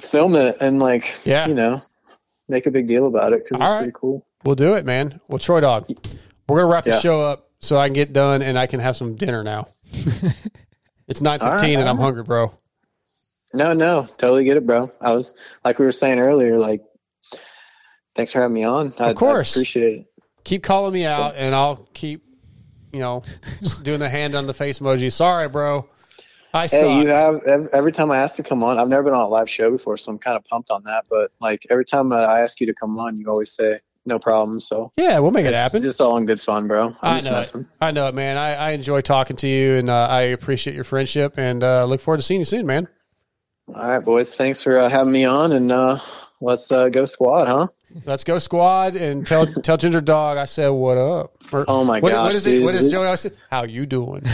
[0.00, 1.48] Film it and like, Yeah.
[1.48, 1.82] you know,
[2.48, 3.82] make a big deal about it because it's All right.
[3.82, 4.24] pretty cool.
[4.44, 5.20] We'll do it, man.
[5.28, 5.86] Well, Troy Dog,
[6.48, 8.96] we're gonna wrap the show up so I can get done and I can have
[8.96, 9.66] some dinner now.
[11.08, 12.04] it's nine All right, fifteen and I'm right.
[12.04, 12.50] hungry, bro.
[13.52, 14.90] No, no, totally get it, bro.
[15.00, 15.34] I was
[15.64, 16.82] like we were saying earlier, like,
[18.14, 18.94] thanks for having me on.
[18.98, 19.54] I, Of course.
[19.54, 20.06] I appreciate it.
[20.44, 22.24] Keep calling me out, and I'll keep,
[22.92, 23.22] you know,
[23.62, 25.12] just doing the hand on the face emoji.
[25.12, 25.88] Sorry, bro.
[26.52, 27.02] I Hey, suck.
[27.02, 28.78] you have every, time I ask to come on.
[28.78, 31.04] I've never been on a live show before, so I'm kind of pumped on that.
[31.08, 34.58] But like every time I ask you to come on, you always say no problem.
[34.58, 35.82] So yeah, we'll make it happen.
[35.82, 36.88] Just all in good fun, bro.
[37.02, 37.60] I'm I know messing.
[37.62, 37.66] it.
[37.80, 38.36] I know it, man.
[38.36, 42.00] I, I enjoy talking to you, and uh, I appreciate your friendship, and uh, look
[42.00, 42.88] forward to seeing you soon, man.
[43.68, 44.34] All right, boys.
[44.36, 45.98] Thanks for uh, having me on, and uh,
[46.40, 47.68] let's uh, go squad, huh?
[48.04, 51.32] Let's go squad and tell tell Ginger Dog I said what up.
[51.52, 52.50] Or- Oh my what, gosh, what is it?
[52.50, 52.64] dude.
[52.64, 53.30] What is Joey always say?
[53.50, 54.22] How you doing?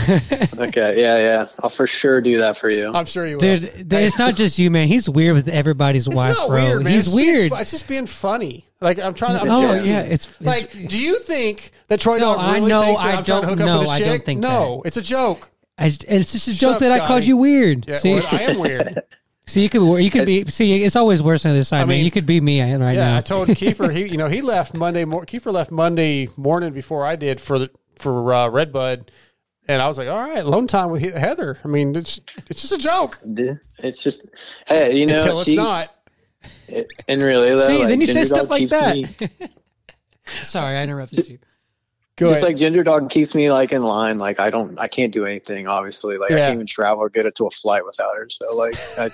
[0.59, 1.47] Okay, yeah, yeah.
[1.61, 2.91] I'll for sure do that for you.
[2.93, 3.41] I'm sure you will.
[3.59, 3.93] dude.
[3.93, 4.87] It's not just you, man.
[4.87, 6.61] He's weird with everybody's It's wife, not bro.
[6.63, 6.93] weird, man.
[6.93, 7.51] He's it's weird.
[7.51, 8.65] fu- it's just being funny.
[8.81, 9.41] Like I'm trying to.
[9.41, 9.89] I'm Oh, joking.
[9.91, 10.71] yeah, it's- it's- like.
[10.89, 13.41] Do you think that Troy No, Dog I really know, thinks that I I'm trying
[13.41, 14.25] to don't up know, with I this don't chick?
[14.25, 15.49] think no, it's a joke.
[15.77, 17.87] I, it's just a Shut joke up, that I called you weird.
[17.87, 18.87] Yeah, see, well, I am weird.
[19.47, 20.83] see, you could you could be see.
[20.83, 21.89] It's always worse on this side, I man.
[21.97, 22.89] mean, You could be me right now.
[22.91, 23.17] yeah, now.
[23.17, 25.03] I told Keefer he, you know, he left Monday.
[25.05, 29.09] Mor- Keefer left Monday morning before I did for the for uh, Redbud,
[29.67, 31.57] and I was like, all right, alone time with He- Heather.
[31.63, 32.19] I mean, it's
[32.49, 33.19] it's just a joke
[33.79, 34.25] It's just,
[34.67, 35.95] hey, you know, until it's she, not.
[36.67, 38.95] it- and really, though, See, like, then you say stuff like that.
[38.95, 39.07] me-
[40.43, 41.39] Sorry, I interrupted you.
[42.17, 42.43] Go just ahead.
[42.45, 44.17] like Ginger Dog keeps me like in line.
[44.17, 45.67] Like I don't, I can't do anything.
[45.67, 48.27] Obviously, like I can't even travel or get it to a flight without her.
[48.29, 49.11] So like, I,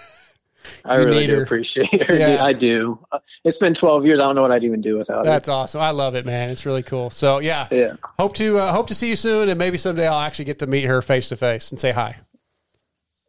[0.85, 1.43] I really do her.
[1.43, 2.15] appreciate her.
[2.17, 2.43] Yeah.
[2.43, 2.99] I do.
[3.43, 4.19] It's been twelve years.
[4.19, 5.81] I don't know what I'd even do without That's awesome.
[5.81, 6.49] I love it, man.
[6.49, 7.09] It's really cool.
[7.09, 7.67] So yeah.
[7.71, 7.95] Yeah.
[8.19, 10.67] hope to uh, hope to see you soon, and maybe someday I'll actually get to
[10.67, 12.17] meet her face to face and say hi.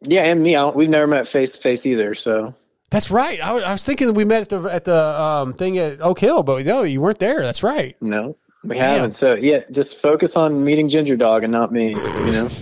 [0.01, 0.55] Yeah, and me.
[0.55, 2.13] I don't, we've never met face to face either.
[2.13, 2.53] So
[2.91, 3.39] That's right.
[3.41, 6.19] I was, I was thinking we met at the at the um, thing at Oak
[6.19, 7.41] Hill, but no, you weren't there.
[7.41, 7.95] That's right.
[8.01, 8.83] no, we Damn.
[8.95, 9.11] haven't.
[9.13, 11.89] So yeah, just focus on meeting Ginger Dog and not me.
[11.91, 12.49] You know.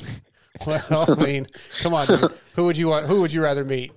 [0.68, 1.48] Well, I mean,
[1.82, 2.06] come on.
[2.06, 2.32] dude.
[2.56, 3.08] Who would you want?
[3.08, 3.92] Who would you rather meet?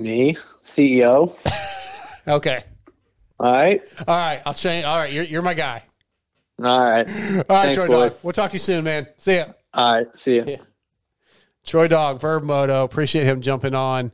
[0.00, 1.36] Me, CEO.
[2.28, 2.60] Okay.
[3.40, 3.80] All right.
[4.06, 4.42] All right.
[4.44, 4.84] I'll change.
[4.84, 5.10] All right.
[5.12, 5.82] You're, you're my guy.
[6.62, 7.08] All right.
[7.08, 8.16] All right, Thanks, Troy boys.
[8.16, 8.24] Dog.
[8.24, 9.08] We'll talk to you soon, man.
[9.18, 9.46] See ya.
[9.72, 10.12] All right.
[10.12, 10.58] See ya.
[11.64, 12.84] Troy Dog, Verb Moto.
[12.84, 14.12] Appreciate him jumping on.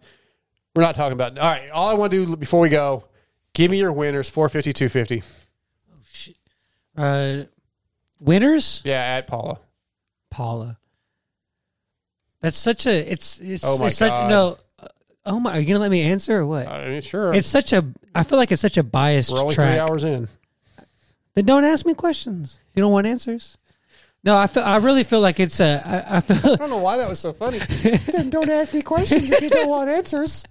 [0.75, 1.37] We're not talking about.
[1.37, 1.69] All right.
[1.71, 3.05] All I want to do before we go,
[3.53, 5.23] give me your winners 450, 250.
[6.97, 7.45] Uh,
[8.21, 8.83] winners?
[8.85, 9.59] Yeah, at Pala.
[10.31, 10.79] Pala.
[12.41, 13.13] That's such a.
[13.13, 13.65] It's it's.
[13.67, 14.31] Oh my it's such, God.
[14.31, 14.59] No.
[15.27, 15.57] Oh my!
[15.57, 16.69] Are you gonna let me answer or what?
[16.69, 17.35] I mean, sure.
[17.35, 17.85] It's such a.
[18.15, 19.39] I feel like it's such a biased track.
[19.39, 19.73] We're only track.
[19.73, 20.29] three hours in.
[21.35, 22.59] Then don't ask me questions.
[22.75, 23.59] You don't want answers.
[24.23, 24.63] No, I feel.
[24.63, 25.83] I really feel like it's a.
[25.85, 26.53] I, I feel.
[26.53, 27.59] I don't know why that was so funny.
[28.13, 30.45] then don't ask me questions if you don't want answers.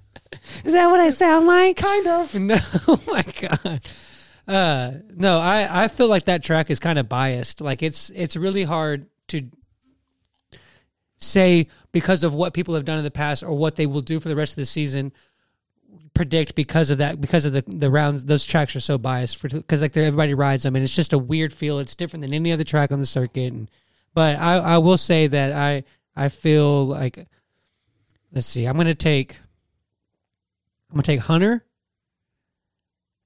[0.63, 1.77] Is that what I sound like?
[1.77, 2.35] Kind of.
[2.39, 2.57] No.
[2.87, 3.81] Oh my god.
[4.47, 7.61] Uh, no, I I feel like that track is kind of biased.
[7.61, 9.49] Like it's it's really hard to
[11.17, 14.19] say because of what people have done in the past or what they will do
[14.19, 15.13] for the rest of the season
[16.13, 19.47] predict because of that because of the the rounds those tracks are so biased for
[19.47, 22.51] because like everybody rides them and it's just a weird feel it's different than any
[22.51, 23.71] other track on the circuit and
[24.13, 25.85] but i i will say that i
[26.17, 27.27] i feel like
[28.33, 29.39] let's see i'm gonna take
[30.89, 31.63] i'm gonna take hunter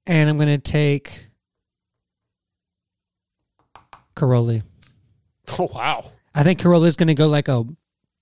[0.06, 1.26] and i'm gonna take
[4.14, 4.62] Cairoli.
[5.58, 6.12] Oh wow!
[6.34, 7.64] I think Cairoli is going to go like a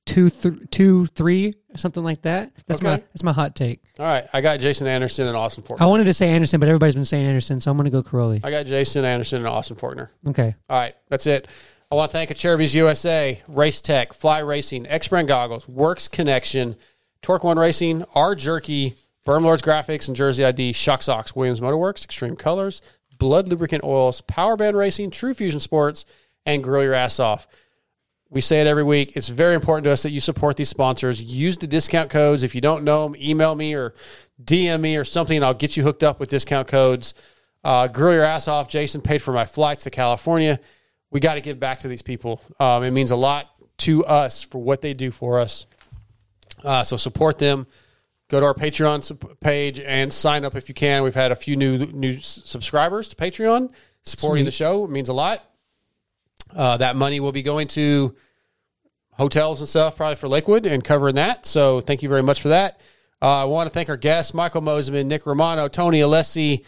[0.08, 2.50] two, th- two, three, something like that.
[2.66, 3.82] That's my that's my hot take.
[3.98, 4.26] All right.
[4.32, 5.80] I got Jason Anderson and Austin Forkner.
[5.80, 8.02] I wanted to say Anderson, but everybody's been saying Anderson, so I'm going to go
[8.02, 8.40] Cairoli.
[8.42, 10.08] I got Jason Anderson and Austin Forkner.
[10.28, 10.54] Okay.
[10.68, 11.46] All right, that's it.
[11.90, 16.76] I want to thank Acerbis USA, Race Tech, Fly Racing, X Brand Goggles, Works Connection,
[17.22, 18.94] Torc1 Racing, R Jerky,
[19.26, 22.82] Berm Lords Graphics, and Jersey ID, Shock Socks, Williams Moto Werx, Extreme Colors,
[23.18, 26.04] Blud Lubricant Oils, Power Band Racing, True Fusion Sports,
[26.46, 27.46] and Grill Your Ass Off.
[28.30, 29.16] We say it every week.
[29.16, 31.22] It's very important to us that you support these sponsors.
[31.22, 32.42] Use the discount codes.
[32.42, 33.94] If you don't know them, email me or
[34.42, 37.14] DM me or something, and I'll get you hooked up with discount codes.
[37.64, 38.68] Uh, grill your ass off.
[38.68, 40.60] Jason paid for my flights to California.
[41.10, 42.42] We got to give back to these people.
[42.60, 43.48] Um, it means a lot
[43.78, 45.66] to us for what they do for us.
[46.62, 47.66] Uh, so support them.
[48.28, 51.02] Go to our Patreon page and sign up if you can.
[51.02, 54.44] We've had a few new new subscribers to Patreon supporting Sweet.
[54.44, 54.84] the show.
[54.84, 55.44] It means a lot.
[56.54, 58.14] Uh, that money will be going to
[59.12, 61.46] hotels and stuff, probably for Lakewood and covering that.
[61.46, 62.80] So thank you very much for that.
[63.20, 66.64] Uh, I want to thank our guests, Michael Mosiman, Nick Romano, Tony Alessi,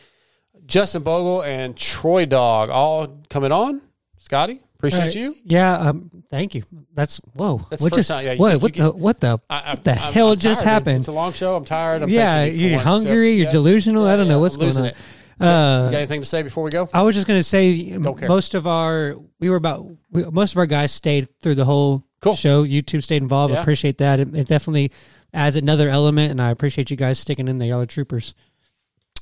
[0.66, 3.80] Justin Bogle, and Troy Dog, all coming on.
[4.18, 5.36] Scotty, appreciate Uh, you.
[5.44, 5.78] Yeah.
[5.78, 6.10] Um.
[6.30, 6.62] Thank you.
[6.94, 7.66] That's whoa.
[7.70, 9.94] That's what just time- yeah, you- what you what get- the what the what the
[9.94, 10.72] hell I'm just tired, dude.
[10.72, 10.98] happened?
[10.98, 11.56] It's a long show.
[11.56, 12.02] I'm tired.
[12.02, 12.78] I'm yeah, you you're.
[12.80, 13.34] So, hungry.
[13.34, 13.50] you're yeah.
[13.50, 14.06] delusional.
[14.06, 14.84] I don't know what's I'm going on.
[14.86, 14.96] it.
[15.40, 16.88] Uh, you got anything to say before we go?
[16.92, 20.58] I was just going to say most of our we were about we, most of
[20.58, 22.64] our guys stayed through the whole show.
[22.64, 23.54] YouTube stayed involved.
[23.54, 23.60] Yeah.
[23.60, 24.20] Appreciate that.
[24.20, 24.92] It, it definitely
[25.32, 27.68] adds another element, and I appreciate you guys sticking in there.
[27.68, 28.34] Y'all are troopers.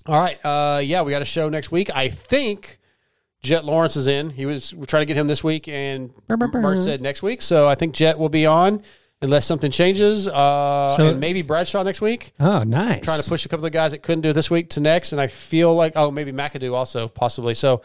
[0.07, 0.39] All right.
[0.45, 1.95] Uh, yeah, we got a show next week.
[1.95, 2.79] I think
[3.43, 4.31] Jett Lawrence is in.
[4.31, 7.43] He was we're trying to get him this week, and Mark said next week.
[7.43, 8.83] So I think Jett will be on
[9.23, 10.29] unless something changes.
[10.29, 12.33] Uh, So- and maybe Bradshaw next week.
[12.39, 13.03] Oh, nice.
[13.05, 14.81] Trying to push a couple of the guys that couldn't do it this week to
[14.81, 17.55] next, and I feel like oh maybe McAdoo also possibly.
[17.55, 17.83] So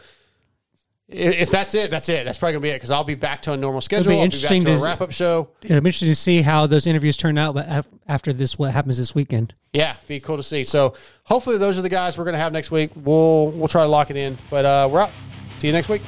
[1.12, 2.24] i- if that's it, that's it.
[2.24, 4.12] That's probably gonna be it because I'll be back to a normal schedule.
[4.12, 5.48] be I'll interesting be back to to- a wrap up show.
[5.62, 7.54] It'll be interesting to see how those interviews turn out.
[7.54, 9.54] But after this, what happens this weekend?
[9.72, 10.62] Yeah, be cool to see.
[10.64, 12.90] So hopefully those are the guys we're gonna have next week.
[12.96, 14.38] We'll we'll try to lock it in.
[14.50, 15.10] But uh, we're out.
[15.58, 16.02] See you next week.